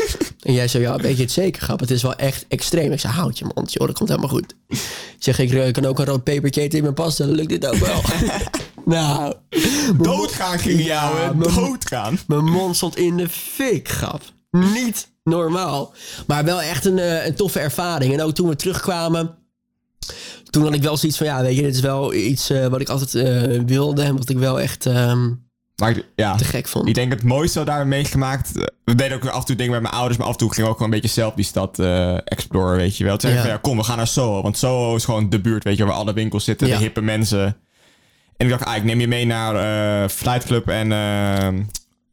En 0.42 0.52
jij 0.52 0.68
zei, 0.68 0.82
ja, 0.82 0.96
weet 0.96 1.16
je 1.16 1.22
het 1.22 1.32
zeker, 1.32 1.62
grap? 1.62 1.80
Het 1.80 1.90
is 1.90 2.02
wel 2.02 2.14
echt 2.14 2.44
extreem. 2.48 2.92
Ik 2.92 3.00
zei, 3.00 3.12
houd 3.12 3.38
je 3.38 3.44
mond, 3.54 3.72
joh, 3.72 3.86
dat 3.86 3.96
komt 3.96 4.08
helemaal 4.08 4.30
goed. 4.30 4.54
Ik 4.68 4.78
zeg, 5.18 5.38
ik 5.38 5.72
kan 5.72 5.84
ook 5.84 5.98
een 5.98 6.04
rood 6.04 6.22
pepertje 6.24 6.60
eten 6.60 6.76
in 6.78 6.82
mijn 6.84 6.94
pasta, 6.94 7.24
dan 7.26 7.34
lukt 7.34 7.48
dit 7.48 7.66
ook 7.66 7.74
wel. 7.76 8.00
nou, 8.84 9.34
Doodgaan 10.02 10.58
ging 10.58 10.78
Ja, 10.78 10.84
jou, 10.84 11.18
hè? 11.18 11.54
Doodgaan. 11.54 12.18
mijn 12.26 12.44
mond 12.44 12.76
stond 12.76 12.96
in 12.96 13.16
de 13.16 13.28
fik, 13.28 13.88
grap. 13.88 14.22
Niet 14.50 15.08
normaal. 15.24 15.94
Maar 16.26 16.44
wel 16.44 16.62
echt 16.62 16.84
een, 16.84 16.98
eh, 16.98 17.26
een 17.26 17.34
toffe 17.34 17.58
ervaring. 17.58 18.12
En 18.12 18.22
ook 18.22 18.34
toen 18.34 18.48
we 18.48 18.56
terugkwamen, 18.56 19.34
toen 20.52 20.62
had 20.62 20.74
ik 20.74 20.82
wel 20.82 20.96
zoiets 20.96 21.18
van, 21.18 21.26
ja, 21.26 21.42
weet 21.42 21.56
je, 21.56 21.62
dit 21.62 21.74
is 21.74 21.80
wel 21.80 22.14
iets 22.14 22.50
eh, 22.50 22.66
wat 22.66 22.80
ik 22.80 22.88
altijd 22.88 23.14
eh, 23.14 23.60
wilde 23.66 24.02
en 24.02 24.16
wat 24.16 24.28
ik 24.28 24.38
wel 24.38 24.60
echt 24.60 24.86
ehm, 24.86 25.28
Maar 25.76 26.02
ja, 26.16 26.34
te 26.36 26.44
gek 26.44 26.66
vond. 26.68 26.88
ik 26.88 26.94
denk 26.94 27.12
het 27.12 27.22
mooiste 27.22 27.58
wat 27.58 27.66
daar 27.66 27.86
meegemaakt. 27.86 28.56
eh, 28.56 28.62
We 28.84 28.94
deden 28.94 29.16
ook 29.16 29.26
af 29.26 29.40
en 29.40 29.44
toe 29.46 29.56
dingen 29.56 29.72
met 29.72 29.82
mijn 29.82 29.94
ouders, 29.94 30.16
maar 30.18 30.26
af 30.26 30.32
en 30.32 30.38
toe 30.38 30.48
gingen 30.48 30.64
we 30.64 30.70
ook 30.70 30.76
gewoon 30.76 30.92
een 30.92 31.00
beetje 31.00 31.14
zelf 31.20 31.34
die 31.34 31.44
stad 31.44 31.78
exploren, 32.24 32.76
weet 32.76 32.96
je 32.96 33.04
wel. 33.04 33.16
Toen 33.16 33.30
Ja. 33.30 33.40
van, 33.40 33.50
ja, 33.50 33.56
kom, 33.56 33.76
we 33.76 33.82
gaan 33.84 33.96
naar 33.96 34.06
Soho. 34.06 34.42
Want 34.42 34.58
Soho 34.58 34.94
is 34.96 35.04
gewoon 35.04 35.30
de 35.30 35.40
buurt, 35.40 35.64
weet 35.64 35.76
je, 35.76 35.84
waar 35.84 35.94
alle 35.94 36.12
winkels 36.12 36.44
zitten, 36.44 36.66
Ja. 36.66 36.76
de 36.76 36.82
hippe 36.82 37.00
mensen. 37.00 37.44
En 38.36 38.46
ik 38.46 38.48
dacht, 38.48 38.64
ah, 38.64 38.76
ik 38.76 38.84
neem 38.84 39.00
je 39.00 39.08
mee 39.08 39.26
naar 39.26 40.08
Flight 40.08 40.44
Club 40.44 40.68
en 40.68 40.92
eh, 40.92 41.48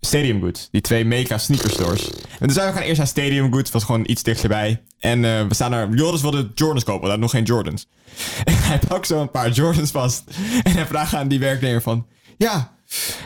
Stadium 0.01 0.41
Goods. 0.41 0.67
Die 0.71 0.81
twee 0.81 1.05
mega 1.05 1.37
sneaker 1.37 1.69
stores. 1.69 2.09
En 2.09 2.39
toen 2.39 2.51
zijn 2.51 2.67
we 2.67 2.73
gaan 2.73 2.87
eerst 2.87 2.97
naar 2.97 3.07
Stadium 3.07 3.53
Goods, 3.53 3.71
was 3.71 3.83
gewoon 3.83 4.03
iets 4.07 4.23
dichterbij. 4.23 4.81
En 4.99 5.25
eh, 5.25 5.47
we 5.47 5.53
staan 5.53 5.71
daar, 5.71 5.89
Joris 5.93 6.21
wilde 6.21 6.49
Jordans 6.53 6.83
kopen, 6.83 7.01
we 7.01 7.07
hadden 7.07 7.19
nog 7.19 7.31
geen 7.31 7.43
Jordans. 7.43 7.87
En 8.43 8.53
hij 8.57 8.79
pakt 8.87 9.07
zo 9.07 9.21
een 9.21 9.31
paar 9.31 9.51
Jordans 9.51 9.91
vast. 9.91 10.23
En 10.63 10.71
hij 10.71 10.85
vraagt 10.85 11.13
aan 11.13 11.27
die 11.27 11.39
werknemer 11.39 11.81
van, 11.81 12.07
ja, 12.37 12.77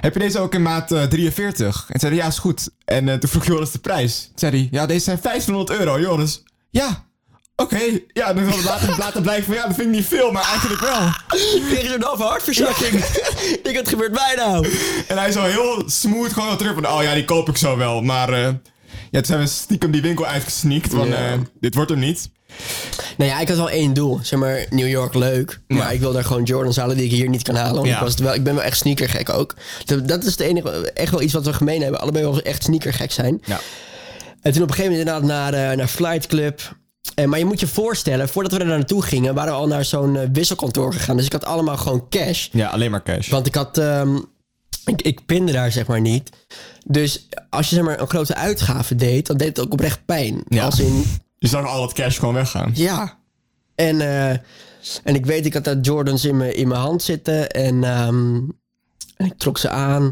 heb 0.02 0.14
je 0.14 0.20
deze 0.20 0.40
ook 0.40 0.54
in 0.54 0.62
maat 0.62 0.92
eh, 0.92 1.04
43? 1.04 1.86
En 1.90 2.00
zei 2.00 2.16
ja, 2.16 2.28
is 2.28 2.40
goed. 2.40 2.70
En 2.86 3.10
eh, 3.10 3.16
toen 3.16 3.30
vroeg 3.30 3.46
Joris 3.46 3.72
de 3.72 3.80
prijs. 3.80 4.24
Toen 4.24 4.32
zei 4.36 4.52
hij, 4.52 4.68
ja, 4.72 4.86
deze 4.86 5.04
zijn 5.04 5.20
1500 5.22 5.80
euro. 5.80 6.00
Joris, 6.00 6.44
ja, 6.70 7.06
oké. 7.56 7.80
Ja, 8.14 8.34
dan 8.34 8.64
later, 8.64 8.98
later 8.98 9.22
blijken 9.22 9.44
van, 9.46 9.54
ja, 9.56 9.66
dat 9.68 9.76
vind 9.76 9.88
ik 9.88 9.94
niet 9.96 10.06
veel, 10.06 10.32
maar 10.32 10.44
eigenlijk 10.44 10.82
wel. 10.82 11.10
Tegen 11.70 11.90
zo'n 11.90 12.02
halve 12.04 12.24
hartverzakking. 12.24 12.94
ik 13.56 13.60
denk, 13.64 13.76
wat 13.76 13.90
gebeurt 13.90 14.12
mij 14.14 14.34
nou? 14.36 14.68
En 15.08 15.18
hij 15.18 15.32
zo 15.32 15.42
heel 15.44 15.84
smooth 15.86 16.34
gewoon 16.34 16.58
terug 16.58 16.74
van, 16.74 16.88
oh 16.88 17.04
ja, 17.04 17.14
die 17.14 17.26
koop 17.26 17.50
ik 17.50 17.58
zo 17.58 17.78
wel. 17.78 18.02
Maar 18.02 18.30
eh, 18.34 18.40
ja, 18.42 18.54
toen 19.12 19.26
zijn 19.26 19.40
we 19.40 19.48
stiekem 19.48 19.92
die 19.92 20.02
winkel 20.02 20.26
uitgesneakt, 20.26 20.94
van, 20.94 21.14
eh, 21.14 21.34
dit 21.60 21.76
wordt 21.76 21.90
hem 21.90 22.00
niet. 22.00 22.30
Nou 23.18 23.30
ja, 23.30 23.40
ik 23.40 23.48
had 23.48 23.58
wel 23.58 23.70
één 23.70 23.94
doel. 23.94 24.20
Zeg 24.22 24.40
maar, 24.40 24.66
New 24.70 24.88
York 24.88 25.14
leuk. 25.14 25.60
Maar 25.68 25.78
Ja. 25.78 25.90
ik 25.90 26.00
wil 26.00 26.12
daar 26.14 26.24
gewoon 26.24 26.44
Jordans 26.44 26.78
halen 26.78 26.96
die 26.98 27.06
ik 27.06 27.12
hier 27.12 27.30
niet 27.30 27.42
kan 27.44 27.56
halen. 27.56 27.76
Want 27.76 27.88
Ja. 27.88 27.94
ik, 27.96 28.02
was 28.02 28.14
wel, 28.16 28.34
ik 28.34 28.44
ben 28.44 28.56
wel 28.56 28.64
echt 28.64 28.78
sneakergek 28.78 29.30
ook. 29.30 29.56
Dat, 29.86 30.08
dat 30.08 30.24
is 30.24 30.32
het 30.32 30.40
enige, 30.40 30.92
echt 30.94 31.12
wel 31.12 31.22
iets 31.22 31.34
wat 31.34 31.46
we 31.46 31.54
gemeen 31.54 31.82
hebben. 31.82 32.00
Allebei 32.00 32.24
wel 32.24 32.42
echt 32.42 32.64
sneakergek 32.64 33.12
zijn. 33.12 33.42
Ja. 33.46 33.60
En 34.42 34.52
toen 34.52 34.62
op 34.64 34.70
een 34.70 34.76
gegeven 34.76 34.98
moment 34.98 35.10
inderdaad 35.22 35.52
naar, 35.52 35.72
eh, 35.72 35.78
naar 35.78 35.88
Flight 35.88 36.28
Club. 36.28 36.76
En, 37.16 37.30
maar 37.30 37.40
je 37.40 37.46
moet 37.46 37.60
je 37.60 37.68
voorstellen, 37.68 38.30
voordat 38.30 38.52
we 38.52 38.60
er 38.60 38.66
naartoe 38.66 39.02
gingen, 39.04 39.34
waren 39.34 39.52
we 39.54 39.58
al 39.60 39.68
naar 39.68 39.86
zo'n 39.86 40.16
eh, 40.18 40.28
wisselkantoor 40.34 40.94
gegaan. 40.94 41.18
Dus 41.18 41.26
ik 41.26 41.32
had 41.32 41.46
allemaal 41.46 41.78
gewoon 41.78 42.10
cash. 42.10 42.48
Ja, 42.52 42.70
alleen 42.70 42.92
maar 42.92 43.04
cash. 43.04 43.30
Want 43.30 43.48
ik 43.48 43.56
had. 43.56 43.78
ehm, 43.78 44.16
ik, 44.86 45.02
ik 45.02 45.26
pinde 45.26 45.52
daar 45.52 45.72
zeg 45.72 45.88
maar 45.88 46.02
niet. 46.02 46.30
Dus 46.86 47.28
als 47.50 47.70
je 47.70 47.76
zeg 47.76 47.84
maar 47.84 48.00
een 48.00 48.08
grote 48.08 48.36
uitgave 48.36 48.96
deed, 48.96 49.28
dan 49.28 49.38
deed 49.38 49.48
het 49.48 49.60
ook 49.66 49.74
oprecht 49.74 50.06
pijn. 50.06 50.44
Ja. 50.48 50.64
Als 50.66 50.80
in, 50.80 51.04
Je 51.38 51.48
zag 51.48 51.66
al 51.66 51.82
dat 51.82 51.94
cash 51.94 52.20
gewoon 52.20 52.34
weggaan. 52.34 52.72
ja. 52.76 53.18
En, 53.76 54.02
eh, 54.02 54.30
en 55.04 55.16
ik 55.16 55.26
weet, 55.26 55.46
ik 55.46 55.54
had 55.54 55.64
daar 55.64 55.78
Jordans 55.80 56.26
in 56.26 56.38
mijn, 56.38 56.56
in 56.56 56.68
mijn 56.68 56.82
hand 56.82 57.04
zitten. 57.04 57.50
En, 57.50 57.84
ehm, 57.84 58.36
en 59.18 59.26
ik 59.26 59.34
trok 59.38 59.58
ze 59.58 59.70
aan. 59.70 60.04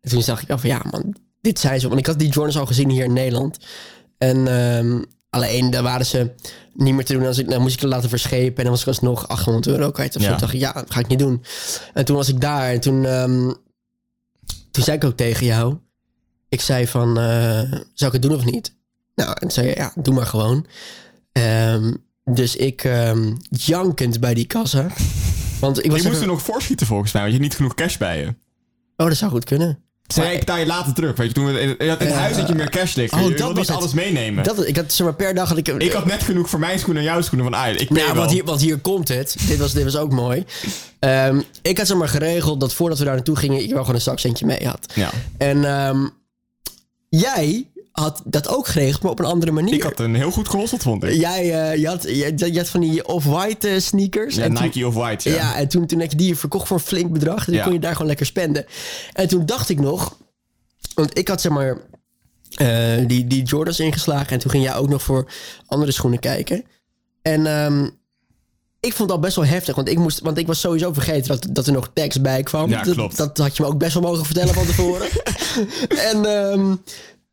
En 0.00 0.10
toen 0.10 0.22
dacht 0.26 0.42
ik 0.42 0.58
van 0.58 0.70
ja, 0.70 0.82
man, 0.90 1.14
dit 1.40 1.58
zijn 1.58 1.80
ze. 1.80 1.88
Want 1.88 2.00
ik 2.00 2.06
had 2.06 2.18
die 2.18 2.28
Jordans 2.28 2.58
al 2.58 2.66
gezien 2.66 2.90
hier 2.90 3.04
in 3.04 3.12
Nederland. 3.12 3.58
En 4.18 4.46
ehm, 4.48 5.02
alleen 5.34 5.70
daar 5.70 5.82
waren 5.82 6.06
ze 6.06 6.30
niet 6.74 6.94
meer 6.94 7.04
te 7.04 7.12
doen. 7.12 7.26
Als 7.26 7.38
ik, 7.38 7.50
dan 7.50 7.60
moest 7.60 7.74
ik 7.74 7.80
het 7.80 7.90
laten 7.90 8.08
verschepen. 8.08 8.56
En 8.56 8.62
dan 8.62 8.72
was 8.72 8.80
ik 8.80 8.86
alsnog 8.86 9.28
800 9.28 9.66
euro 9.66 9.90
kwijt. 9.90 10.16
Of 10.16 10.22
zo. 10.22 10.28
Ja. 10.28 10.30
Toen 10.30 10.40
dacht 10.40 10.52
ik, 10.52 10.60
ja, 10.60 10.72
dat 10.72 10.90
ga 10.90 11.00
ik 11.00 11.06
niet 11.06 11.18
doen. 11.18 11.44
En 11.94 12.04
toen 12.04 12.16
was 12.16 12.28
ik 12.28 12.40
daar. 12.40 12.68
En 12.70 12.80
toen, 12.80 13.04
ehm, 13.04 13.52
toen 14.70 14.84
zei 14.84 14.96
ik 14.96 15.04
ook 15.04 15.16
tegen 15.16 15.46
jou. 15.46 15.76
Ik 16.48 16.60
zei 16.60 16.86
van, 16.86 17.18
eh, 17.18 17.60
zou 17.94 18.12
ik 18.12 18.12
het 18.12 18.22
doen 18.22 18.34
of 18.34 18.44
niet? 18.44 18.74
Nou, 19.14 19.28
en 19.30 19.40
toen 19.40 19.50
zei 19.50 19.66
je, 19.66 19.74
ja, 19.76 19.92
doe 19.94 20.14
maar 20.14 20.26
gewoon. 20.26 20.66
Ehm, 21.32 21.94
dus 22.24 22.56
ik 22.56 22.84
ehm, 22.84 23.34
jankend 23.50 24.20
bij 24.20 24.34
die 24.34 24.46
kassa. 24.46 24.86
Want 25.60 25.84
ik 25.84 25.90
was 25.90 26.02
Je 26.02 26.08
moest 26.08 26.20
er 26.20 26.26
nog 26.26 26.42
voorschieten 26.42 26.86
volgens 26.86 27.12
mij, 27.12 27.22
want 27.22 27.34
je 27.34 27.38
had 27.40 27.48
niet 27.48 27.56
genoeg 27.56 27.74
cash 27.74 27.96
bij 27.96 28.18
je. 28.18 28.34
Oh, 28.96 29.06
dat 29.06 29.16
zou 29.16 29.30
goed 29.30 29.44
kunnen. 29.44 29.83
Zei 30.06 30.32
ik 30.32 30.38
betaal 30.38 30.58
je 30.58 30.66
later 30.66 30.94
terug, 30.94 31.16
weet 31.16 31.26
je. 31.26 31.32
Toen 31.34 31.46
we 31.46 31.60
in, 31.60 31.78
in 31.78 31.88
het 31.88 32.12
huis 32.12 32.36
dat 32.36 32.48
je 32.48 32.54
meer 32.54 32.70
cash 32.70 32.94
liggen. 32.94 33.18
oh, 33.18 33.28
je 33.28 33.34
dat 33.34 33.56
was 33.56 33.70
alles 33.70 33.92
meenemen. 33.92 34.44
Dat, 34.44 34.66
ik 34.66 34.76
had, 34.76 34.92
zeg 34.92 35.06
maar, 35.06 35.16
per 35.16 35.34
dag 35.34 35.48
had 35.48 35.58
ik... 35.58 35.68
ik 35.68 35.92
had 35.92 36.06
net 36.06 36.22
genoeg 36.22 36.48
voor 36.50 36.58
mijn 36.58 36.78
schoenen 36.78 37.02
en 37.02 37.08
jouw 37.08 37.20
schoenen. 37.20 37.52
Van, 37.52 37.66
ik 37.76 37.90
Nou, 37.90 38.06
wel. 38.06 38.14
want 38.14 38.30
hier, 38.30 38.44
want 38.44 38.60
hier 38.60 38.78
komt 38.78 39.08
het. 39.08 39.36
dit, 39.46 39.58
was, 39.58 39.72
dit 39.72 39.84
was 39.84 39.96
ook 39.96 40.12
mooi. 40.12 40.44
Ehm, 40.98 41.40
ik 41.62 41.78
had 41.78 41.86
zeg 41.86 41.96
maar 41.96 42.08
geregeld 42.08 42.60
dat 42.60 42.74
voordat 42.74 42.98
we 42.98 43.04
daar 43.04 43.14
naartoe 43.14 43.36
gingen... 43.36 43.62
ik 43.62 43.70
wel 43.70 43.80
gewoon 43.80 43.94
een 43.94 44.00
zakcentje 44.00 44.46
mee 44.46 44.66
had. 44.66 44.92
Ja. 44.94 45.10
En 45.38 45.64
ehm, 45.64 46.06
jij 47.08 47.66
had 47.94 48.22
dat 48.24 48.48
ook 48.48 48.66
geregeld, 48.66 49.02
maar 49.02 49.10
op 49.10 49.18
een 49.18 49.24
andere 49.24 49.52
manier. 49.52 49.74
Ik 49.74 49.82
had 49.82 50.00
een 50.00 50.14
heel 50.14 50.30
goed 50.30 50.48
gelost, 50.48 50.82
vond 50.82 51.04
ik. 51.04 51.12
Jij, 51.12 51.72
uh, 51.72 51.80
je, 51.80 51.86
had, 51.86 52.02
je, 52.02 52.32
je, 52.36 52.58
had 52.58 52.68
van 52.68 52.80
die 52.80 53.06
off-white 53.06 53.68
uh, 53.68 53.80
sneakers. 53.80 54.34
Ja, 54.34 54.42
en 54.42 54.52
Nike 54.52 54.86
off-white, 54.86 55.28
ja. 55.30 55.34
ja. 55.34 55.56
en 55.56 55.68
toen, 55.68 55.86
toen 55.86 56.00
heb 56.00 56.10
je 56.10 56.16
die 56.16 56.36
verkocht 56.36 56.66
voor 56.68 56.76
een 56.76 56.82
flink 56.82 57.12
bedrag. 57.12 57.44
Dus 57.44 57.54
Ja. 57.54 57.64
kon 57.64 57.72
je 57.72 57.78
daar 57.78 57.92
gewoon 57.92 58.06
lekker 58.06 58.26
spenden. 58.26 58.66
En 59.12 59.28
toen 59.28 59.46
dacht 59.46 59.68
ik 59.68 59.80
nog... 59.80 60.18
Want 60.94 61.18
ik 61.18 61.28
had 61.28 61.40
zeg 61.40 61.52
maar 61.52 61.80
eh, 62.54 63.06
die, 63.06 63.26
die 63.26 63.42
Jordans 63.42 63.80
ingeslagen. 63.80 64.28
En 64.28 64.38
toen 64.38 64.50
ging 64.50 64.64
jij 64.64 64.74
ook 64.74 64.88
nog 64.88 65.02
voor 65.02 65.32
andere 65.66 65.92
schoenen 65.92 66.18
kijken. 66.18 66.64
En 67.22 67.46
ehm, 67.46 67.88
ik 68.80 68.92
vond 68.92 69.08
dat 69.08 69.20
best 69.20 69.36
wel 69.36 69.44
heftig. 69.46 69.74
Want 69.74 69.88
ik, 69.88 69.98
moest, 69.98 70.20
want 70.20 70.38
ik 70.38 70.46
was 70.46 70.60
sowieso 70.60 70.92
vergeten 70.92 71.28
dat, 71.28 71.46
dat 71.50 71.66
er 71.66 71.72
nog 71.72 71.90
tekst 71.94 72.22
bij 72.22 72.42
kwam. 72.42 72.70
Ja, 72.70 72.82
dat, 72.82 72.94
klopt. 72.94 73.16
Dat 73.16 73.38
had 73.38 73.56
je 73.56 73.62
me 73.62 73.68
ook 73.68 73.78
best 73.78 73.94
wel 73.94 74.02
mogen 74.02 74.24
vertellen 74.24 74.54
van 74.54 74.66
tevoren. 74.66 75.08
en 76.12 76.24
ehm, 76.24 76.74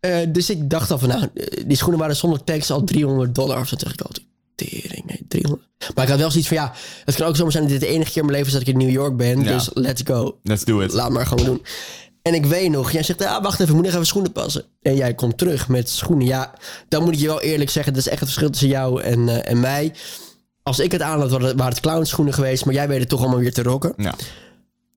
eh, 0.01 0.17
dus 0.29 0.49
ik 0.49 0.69
dacht 0.69 0.91
al 0.91 0.97
van, 0.99 1.09
nou, 1.09 1.27
eh, 1.33 1.63
die 1.67 1.77
schoenen 1.77 1.99
waren 1.99 2.15
zonder 2.15 2.43
tekst 2.43 2.69
al 2.69 2.83
300 2.83 3.35
dollar. 3.35 3.59
Of 3.59 3.67
zo 3.67 3.75
dacht 3.75 3.93
ik 3.93 4.01
altijd, 4.01 4.25
tering, 4.55 5.05
nee, 5.05 5.25
300. 5.27 5.67
Maar 5.95 6.03
ik 6.03 6.09
had 6.09 6.19
wel 6.19 6.31
zoiets 6.31 6.47
van, 6.49 6.57
ja, 6.57 6.73
het 7.05 7.15
kan 7.15 7.27
ook 7.27 7.35
zomaar 7.35 7.51
zijn 7.51 7.63
dat 7.63 7.71
dit 7.71 7.81
de 7.81 7.87
enige 7.87 8.11
keer 8.11 8.21
in 8.21 8.25
mijn 8.27 8.37
leven 8.37 8.47
is 8.47 8.53
dat 8.59 8.67
ik 8.67 8.73
in 8.73 8.77
New 8.85 8.89
York 8.95 9.17
ben. 9.17 9.41
Ja. 9.43 9.53
Dus 9.53 9.69
let's 9.73 10.01
go. 10.05 10.37
Let's 10.43 10.63
do 10.65 10.79
it. 10.79 10.93
Laat 10.93 11.09
maar 11.09 11.25
gewoon 11.27 11.45
doen. 11.45 11.61
En 12.21 12.33
ik 12.33 12.45
weet 12.45 12.69
nog, 12.71 12.91
jij 12.91 13.03
zegt, 13.03 13.25
ah, 13.25 13.43
wacht 13.43 13.53
even, 13.59 13.67
ik 13.67 13.73
moet 13.73 13.83
nog 13.83 13.93
even 13.93 14.05
schoenen 14.05 14.31
passen. 14.31 14.63
En 14.81 14.95
jij 14.95 15.13
komt 15.13 15.37
terug 15.37 15.67
met 15.67 15.89
schoenen. 15.89 16.27
Ja, 16.27 16.53
dan 16.87 17.03
moet 17.03 17.13
ik 17.13 17.19
je 17.19 17.27
wel 17.27 17.41
eerlijk 17.41 17.69
zeggen, 17.69 17.93
dat 17.93 18.01
is 18.01 18.07
echt 18.09 18.19
het 18.19 18.29
verschil 18.29 18.49
tussen 18.49 18.69
jou 18.69 19.01
en, 19.01 19.29
eh, 19.29 19.51
en 19.51 19.59
mij. 19.59 19.93
Als 20.63 20.79
ik 20.79 20.91
het 20.91 21.01
aan 21.01 21.19
had, 21.19 21.31
waren 21.31 21.47
het- 21.47 21.57
waren 21.57 21.73
het 21.73 21.81
clownschoenen 21.81 22.33
geweest, 22.33 22.65
maar 22.65 22.73
jij 22.73 22.87
weet 22.87 22.99
het 22.99 23.09
toch 23.09 23.19
allemaal 23.19 23.39
weer 23.39 23.53
te 23.53 23.63
rocken. 23.63 23.93
Ja, 23.97 24.13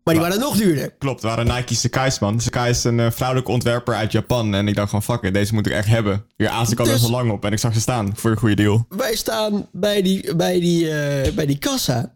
Maar 0.05 0.15
die 0.15 0.23
waren 0.23 0.39
nog 0.41 0.57
duurder. 0.57 0.95
klopt. 0.99 1.23
Het 1.23 1.31
waren 1.35 1.55
Nike 1.55 1.75
Sakai's, 1.75 2.19
man. 2.19 2.41
Sakai 2.41 2.71
is 2.71 2.85
een 2.85 3.01
eh, 3.01 3.11
vrouwelijke 3.11 3.51
ontwerper 3.51 3.95
uit 3.95 4.13
Japan. 4.13 4.55
En 4.55 4.69
ik 4.69 4.75
dacht 4.75 4.91
van, 4.91 5.03
fuck 5.03 5.23
it, 5.23 5.35
deze 5.35 5.55
moet 5.55 5.67
ik 5.67 5.73
echt 5.73 5.89
hebben. 5.89 6.25
Hier 6.37 6.49
aas 6.49 6.71
ik 6.71 6.79
al 6.79 6.85
Dus- 6.85 6.95
best 6.95 7.07
wel 7.09 7.17
lang 7.19 7.31
op. 7.31 7.45
En 7.45 7.53
ik 7.53 7.59
zag 7.59 7.75
ze 7.75 7.81
staan 7.81 8.13
voor 8.17 8.31
een 8.31 8.37
goede 8.37 8.55
deal. 8.55 8.87
Wij 8.89 9.17
staan 9.17 9.69
bij 9.73 10.03
die, 10.03 10.35
bij 10.37 10.61
die, 10.61 10.91
eh, 10.91 11.33
bij 11.33 11.47
die 11.47 11.59
kassa. 11.59 12.15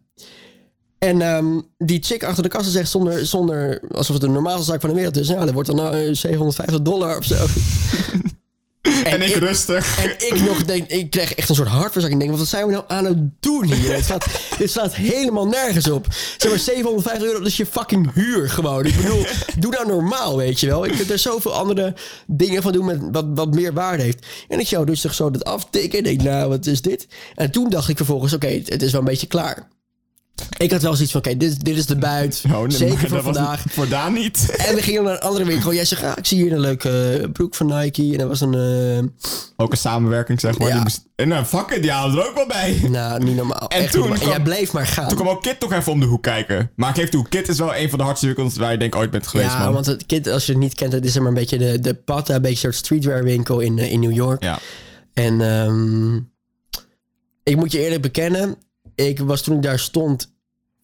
En 0.98 1.22
ehm, 1.22 1.60
die 1.78 2.02
chick 2.02 2.24
achter 2.24 2.42
de 2.42 2.48
kassa 2.48 2.70
zegt 2.70 2.90
zonder, 2.90 3.26
zonder 3.26 3.80
alsof 3.90 4.12
het 4.16 4.20
de 4.24 4.28
normaalste 4.28 4.64
zaak 4.70 4.80
van 4.80 4.90
de 4.90 4.96
wereld 4.96 5.16
is. 5.16 5.28
Ja, 5.28 5.44
dat 5.44 5.52
wordt 5.54 5.68
dan 5.68 5.76
nou, 5.76 5.94
eh, 5.94 6.14
750 6.14 6.82
dollar 6.82 7.16
of 7.18 7.24
zo. 7.24 7.46
En, 8.82 9.22
ik 9.22 9.28
ik- 9.28 9.34
rustig. 9.34 10.04
En 10.04 10.10
ik 10.34 10.40
nog 10.40 10.64
denk, 10.64 10.88
ik 10.90 11.10
kreeg 11.10 11.34
echt 11.34 11.48
een 11.48 11.54
soort 11.54 11.68
hartverzakking. 11.68 12.22
Ik 12.22 12.26
denk, 12.28 12.38
wat 12.38 12.48
zijn 12.48 12.66
we 12.66 12.72
nou 12.72 12.84
aan 12.88 13.04
het 13.04 13.18
doen 13.40 13.72
hier? 13.72 13.94
Het 13.94 14.04
slaat, 14.04 14.26
het 14.58 14.70
slaat 14.76 14.94
helemaal 14.94 15.46
nergens 15.46 15.90
op. 15.90 16.06
Zeg 16.36 16.50
maar 16.50 16.60
750 16.60 17.26
euro, 17.28 17.38
dat 17.38 17.48
is 17.48 17.56
je 17.56 17.66
fucking 17.66 18.12
huur 18.14 18.50
gewoon. 18.50 18.84
Ik 18.84 18.96
bedoel, 18.96 19.26
doe 19.58 19.70
nou 19.72 19.86
normaal, 19.86 20.36
weet 20.36 20.60
je 20.60 20.66
wel. 20.66 20.84
Ik 20.84 20.94
heb 20.94 21.10
er 21.10 21.18
zoveel 21.18 21.52
andere 21.54 21.94
dingen 22.26 22.62
van 22.62 22.72
doen 22.72 22.84
met 22.84 22.98
wat, 23.12 23.26
wat 23.34 23.54
meer 23.54 23.72
waarde 23.72 24.02
heeft. 24.02 24.26
En 24.48 24.60
ik 24.60 24.66
zou 24.66 24.96
toch 24.96 25.14
zo 25.14 25.30
dat 25.30 25.44
aftikken. 25.44 25.98
En 25.98 26.10
ik 26.10 26.18
denk, 26.22 26.30
nou, 26.30 26.48
wat 26.48 26.66
is 26.66 26.82
dit? 26.82 27.06
En 27.34 27.50
toen 27.50 27.70
dacht 27.70 27.88
ik 27.88 27.96
vervolgens, 27.96 28.32
oké, 28.32 28.46
het, 28.46 28.68
het 28.68 28.82
is 28.82 28.92
wel 28.92 29.00
een 29.00 29.06
beetje 29.06 29.26
klaar. 29.26 29.68
Ik 30.58 30.70
had 30.70 30.82
wel 30.82 30.92
zoiets 30.94 31.12
van, 31.12 31.20
oké, 31.20 31.36
dit, 31.36 31.64
dit 31.64 31.76
is 31.76 31.86
de 31.86 31.96
buit. 31.96 32.42
Oh, 32.52 32.60
nee, 32.60 32.70
Zeker 32.70 33.08
voor 33.08 33.22
vandaag. 33.22 33.64
Voor 33.70 33.88
Daan 33.88 34.12
niet. 34.12 34.46
En 34.68 34.74
we 34.74 34.82
gingen 34.82 35.02
naar 35.04 35.12
een 35.12 35.20
andere 35.20 35.44
winkel. 35.44 35.72
Jij 35.74 35.84
zegt, 35.84 36.02
ah, 36.02 36.12
ik 36.16 36.26
zie 36.26 36.42
hier 36.42 36.52
een 36.52 36.60
leuke 36.60 37.18
eh, 37.22 37.30
broek 37.32 37.54
van 37.54 37.66
Nike. 37.66 38.12
En 38.12 38.18
dat 38.18 38.28
was 38.28 38.40
een... 38.40 38.54
eh, 38.54 39.26
Ook 39.56 39.72
een 39.72 39.78
samenwerking, 39.78 40.40
zeg 40.40 40.58
maar. 40.58 40.68
Ja. 40.68 40.86
En 41.16 41.28
nou, 41.28 41.44
fuck 41.44 41.70
it, 41.70 41.82
die 41.82 41.90
haalden 41.90 42.18
er 42.18 42.28
ook 42.28 42.34
wel 42.34 42.46
bij. 42.46 42.80
Nou, 42.90 43.24
niet 43.24 43.36
normaal. 43.36 43.68
En 43.68 43.80
Echt 43.80 43.92
toen. 43.92 44.14
En 44.20 44.26
jij 44.28 44.40
bleef 44.42 44.72
maar 44.72 44.86
gaan. 44.86 45.08
Toen 45.08 45.16
kwam 45.16 45.28
ook 45.28 45.42
Kit 45.42 45.60
toch 45.60 45.72
even 45.72 45.92
om 45.92 46.00
de 46.00 46.06
hoek 46.06 46.22
kijken. 46.22 46.70
Maar 46.76 46.88
ik 46.88 46.94
geef 46.94 47.08
toe, 47.08 47.28
Kit 47.28 47.48
is 47.48 47.58
wel 47.58 47.74
een 47.76 47.88
van 47.90 47.98
de 47.98 48.04
hardste 48.04 48.26
winkels 48.26 48.56
waar 48.56 48.72
je 48.72 48.78
denk 48.78 48.96
ooit 48.96 49.10
bent 49.10 49.26
geweest, 49.26 49.50
ja, 49.50 49.64
man. 49.64 49.72
want 49.72 49.86
het 49.86 50.06
kind, 50.06 50.28
als 50.28 50.46
je 50.46 50.52
het 50.52 50.60
niet 50.60 50.74
kent, 50.74 50.92
het 50.92 51.04
is 51.04 51.12
zeg 51.12 51.22
maar 51.22 51.30
een 51.30 51.38
beetje 51.38 51.58
de, 51.58 51.80
de 51.80 51.94
Pata, 51.94 52.34
een 52.34 52.42
beetje 52.42 52.66
een 52.66 52.72
soort 52.72 52.84
streetwear 52.84 53.22
winkel 53.24 53.60
in, 53.60 53.78
eh, 53.78 53.92
in 53.92 54.00
New 54.00 54.12
York. 54.14 54.42
Ja. 54.42 54.58
En 55.14 55.40
ehm, 55.40 56.16
ik 57.42 57.56
moet 57.56 57.72
je 57.72 57.78
eerlijk 57.84 58.02
bekennen, 58.02 58.56
ik 59.06 59.18
was 59.18 59.42
toen 59.42 59.56
ik 59.56 59.62
daar 59.62 59.78
stond, 59.78 60.32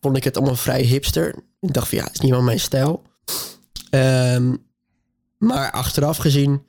vond 0.00 0.16
ik 0.16 0.24
het 0.24 0.36
allemaal 0.36 0.56
vrij 0.56 0.82
hipster. 0.82 1.34
Ik 1.60 1.72
dacht 1.72 1.88
van 1.88 1.98
ja, 1.98 2.04
het 2.04 2.14
is 2.14 2.20
niet 2.20 2.30
wel 2.30 2.42
mijn 2.42 2.60
stijl. 2.60 3.02
Ehm, 3.90 4.54
maar 5.38 5.70
achteraf 5.70 6.16
gezien 6.16 6.62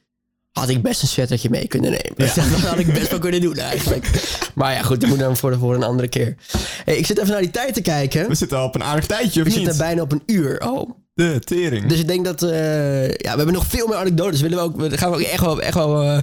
had 0.52 0.70
ik 0.70 0.82
best 0.82 1.02
een 1.02 1.08
sweatertje 1.08 1.50
mee 1.50 1.68
kunnen 1.68 1.92
nemen. 1.92 2.34
Ja. 2.36 2.50
Dat 2.50 2.60
had 2.60 2.80
ik 2.80 2.94
best 2.94 3.10
wel 3.10 3.20
kunnen 3.20 3.42
doen 3.42 3.58
eigenlijk. 3.58 4.10
Maar 4.56 4.74
ja, 4.74 4.82
goed, 4.82 5.02
dat 5.02 5.10
moet 5.10 5.20
dan 5.20 5.38
voor, 5.38 5.52
de, 5.52 5.58
voor 5.58 5.76
een 5.76 5.84
andere 5.84 6.08
keer. 6.08 6.36
Hey, 6.86 6.98
ik 6.98 7.06
zit 7.06 7.18
even 7.18 7.32
naar 7.32 7.42
die 7.42 7.52
tijd 7.52 7.74
te 7.74 7.82
kijken. 7.82 8.28
We 8.28 8.36
zitten 8.36 8.58
al 8.58 8.66
op 8.66 8.76
een 8.76 8.84
aardig 8.84 9.06
tijdje, 9.06 9.42
of 9.42 9.48
We 9.48 9.54
niet? 9.54 9.64
zitten 9.64 9.78
bijna 9.78 10.02
op 10.02 10.12
een 10.12 10.24
uur. 10.26 10.62
Oh, 10.68 10.90
De 11.16 11.40
tering. 11.40 11.86
dus 11.86 12.00
ik 12.00 12.08
denk 12.08 12.26
dat... 12.26 12.42
eh, 12.44 13.08
ja, 13.08 13.32
we 13.32 13.38
hebben 13.38 13.54
nog 13.54 13.66
veel 13.66 13.88
meer 13.88 13.98
anekdotes. 13.98 14.42
Willen 14.42 14.58
we 14.58 14.64
ook, 14.64 14.80
dat 14.90 14.98
gaan 15.00 15.10
we 15.12 15.16
ook 15.16 15.22
echt 15.22 15.42
wel, 15.42 15.62
echt 15.62 15.74
wel 15.74 16.02
eh, 16.04 16.18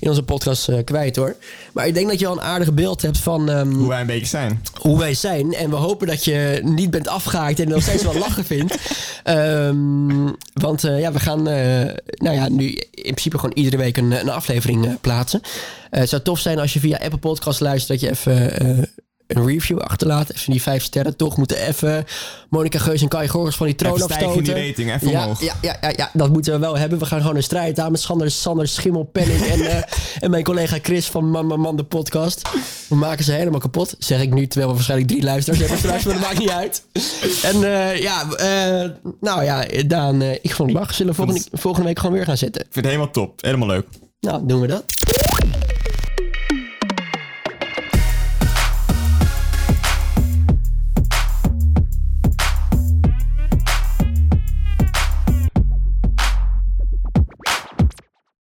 in 0.00 0.08
onze 0.08 0.22
podcast 0.22 0.68
eh, 0.68 0.84
kwijt 0.84 1.16
hoor. 1.16 1.36
Maar 1.72 1.86
ik 1.86 1.94
denk 1.94 2.08
dat 2.08 2.18
je 2.18 2.26
al 2.26 2.32
een 2.32 2.40
aardig 2.42 2.74
beeld 2.74 3.02
hebt 3.02 3.18
van 3.18 3.50
ehm, 3.50 3.70
Hoe 3.72 3.88
wij 3.88 4.00
een 4.00 4.06
beetje 4.06 4.26
zijn. 4.26 4.62
hoe 4.80 4.98
wij 4.98 5.14
zijn. 5.14 5.54
En 5.54 5.70
we 5.70 5.76
hopen 5.76 6.06
dat 6.06 6.24
je 6.24 6.60
niet 6.64 6.90
bent 6.90 7.08
afgehaakt 7.08 7.60
en 7.60 7.68
nog 7.68 7.82
steeds 7.82 8.02
wel 8.02 8.18
lachen 8.18 8.44
vindt. 8.54 8.76
Ehm, 9.24 10.30
want 10.52 10.80
ja, 10.82 11.12
we 11.12 11.20
gaan 11.20 11.42
nou 11.42 12.34
ja, 12.34 12.48
nu 12.48 12.66
in 12.90 13.02
principe 13.02 13.38
gewoon 13.38 13.56
iedere 13.56 13.76
week 13.76 13.96
een, 13.96 14.12
een 14.20 14.30
aflevering 14.30 15.00
plaatsen. 15.00 15.40
Het 15.90 16.08
zou 16.08 16.22
tof 16.22 16.38
zijn 16.38 16.58
als 16.58 16.72
je 16.72 16.80
via 16.80 16.98
Apple 17.02 17.18
Podcast 17.18 17.60
luistert 17.60 18.00
dat 18.00 18.08
je 18.10 18.10
even... 18.16 18.88
een 19.28 19.46
review 19.46 19.78
achterlaat. 19.78 20.30
Even 20.34 20.52
die 20.52 20.62
vijf 20.62 20.82
sterren 20.82 21.16
toch. 21.16 21.36
Moeten 21.36 21.66
even 21.66 22.06
Monica 22.48 22.78
Geus 22.78 23.02
en 23.02 23.08
Kai 23.08 23.28
Gorgers 23.28 23.56
van 23.56 23.66
die 23.66 23.74
troon 23.74 23.92
Even 23.94 24.04
stijgen 24.04 24.26
in 24.26 24.32
afstoten. 24.32 24.54
die 24.54 24.68
rating, 24.68 24.94
even 24.94 25.10
ja, 25.10 25.22
omhoog. 25.22 25.42
ja, 25.42 25.54
ja, 25.62 25.76
ja, 25.80 25.92
ja, 25.96 26.10
dat 26.12 26.32
moeten 26.32 26.52
we 26.52 26.58
wel 26.58 26.78
hebben. 26.78 26.98
We 26.98 27.04
gaan 27.04 27.20
gewoon 27.20 27.36
een 27.36 27.42
strijd 27.42 27.80
aan 27.80 27.90
met 27.90 28.00
Sander, 28.00 28.30
Sander 28.30 28.68
Schimmelpenning 28.68 29.40
en, 29.40 29.60
eh, 29.70 29.82
en 30.18 30.30
mijn 30.30 30.44
collega 30.44 30.78
Chris 30.82 31.06
van 31.06 31.30
Man 31.30 31.46
Man 31.46 31.60
Man 31.60 31.76
de 31.76 31.84
podcast. 31.84 32.48
We 32.88 32.94
maken 32.94 33.24
ze 33.24 33.32
helemaal 33.32 33.60
kapot. 33.60 33.94
Zeg 33.98 34.20
ik 34.20 34.34
nu, 34.34 34.46
terwijl 34.46 34.68
we 34.68 34.74
waarschijnlijk 34.74 35.10
drie 35.10 35.22
luisteraars 35.22 35.60
hebben 35.60 35.78
straks, 35.78 36.04
maar 36.04 36.14
dat 36.14 36.22
maakt 36.22 36.38
niet 36.38 36.50
uit. 36.50 36.82
En 37.42 37.54
eh, 37.54 38.00
ja, 38.00 38.30
eh, 38.30 38.90
nou 39.20 39.44
ja, 39.44 39.64
Daan, 39.86 40.22
ik 40.22 40.54
vond 40.54 40.70
het 40.70 40.78
lachen. 40.78 40.94
Zullen 40.94 41.12
we 41.12 41.18
volgende, 41.18 41.48
volgende 41.52 41.86
week 41.86 41.98
gewoon 41.98 42.14
weer 42.14 42.24
gaan 42.24 42.36
zitten? 42.36 42.60
Ik 42.60 42.68
vind 42.70 42.84
het 42.84 42.94
helemaal 42.94 43.12
top. 43.12 43.42
Helemaal 43.42 43.68
leuk. 43.68 43.86
Nou, 44.20 44.46
doen 44.46 44.60
we 44.60 44.66
dat. 44.66 44.84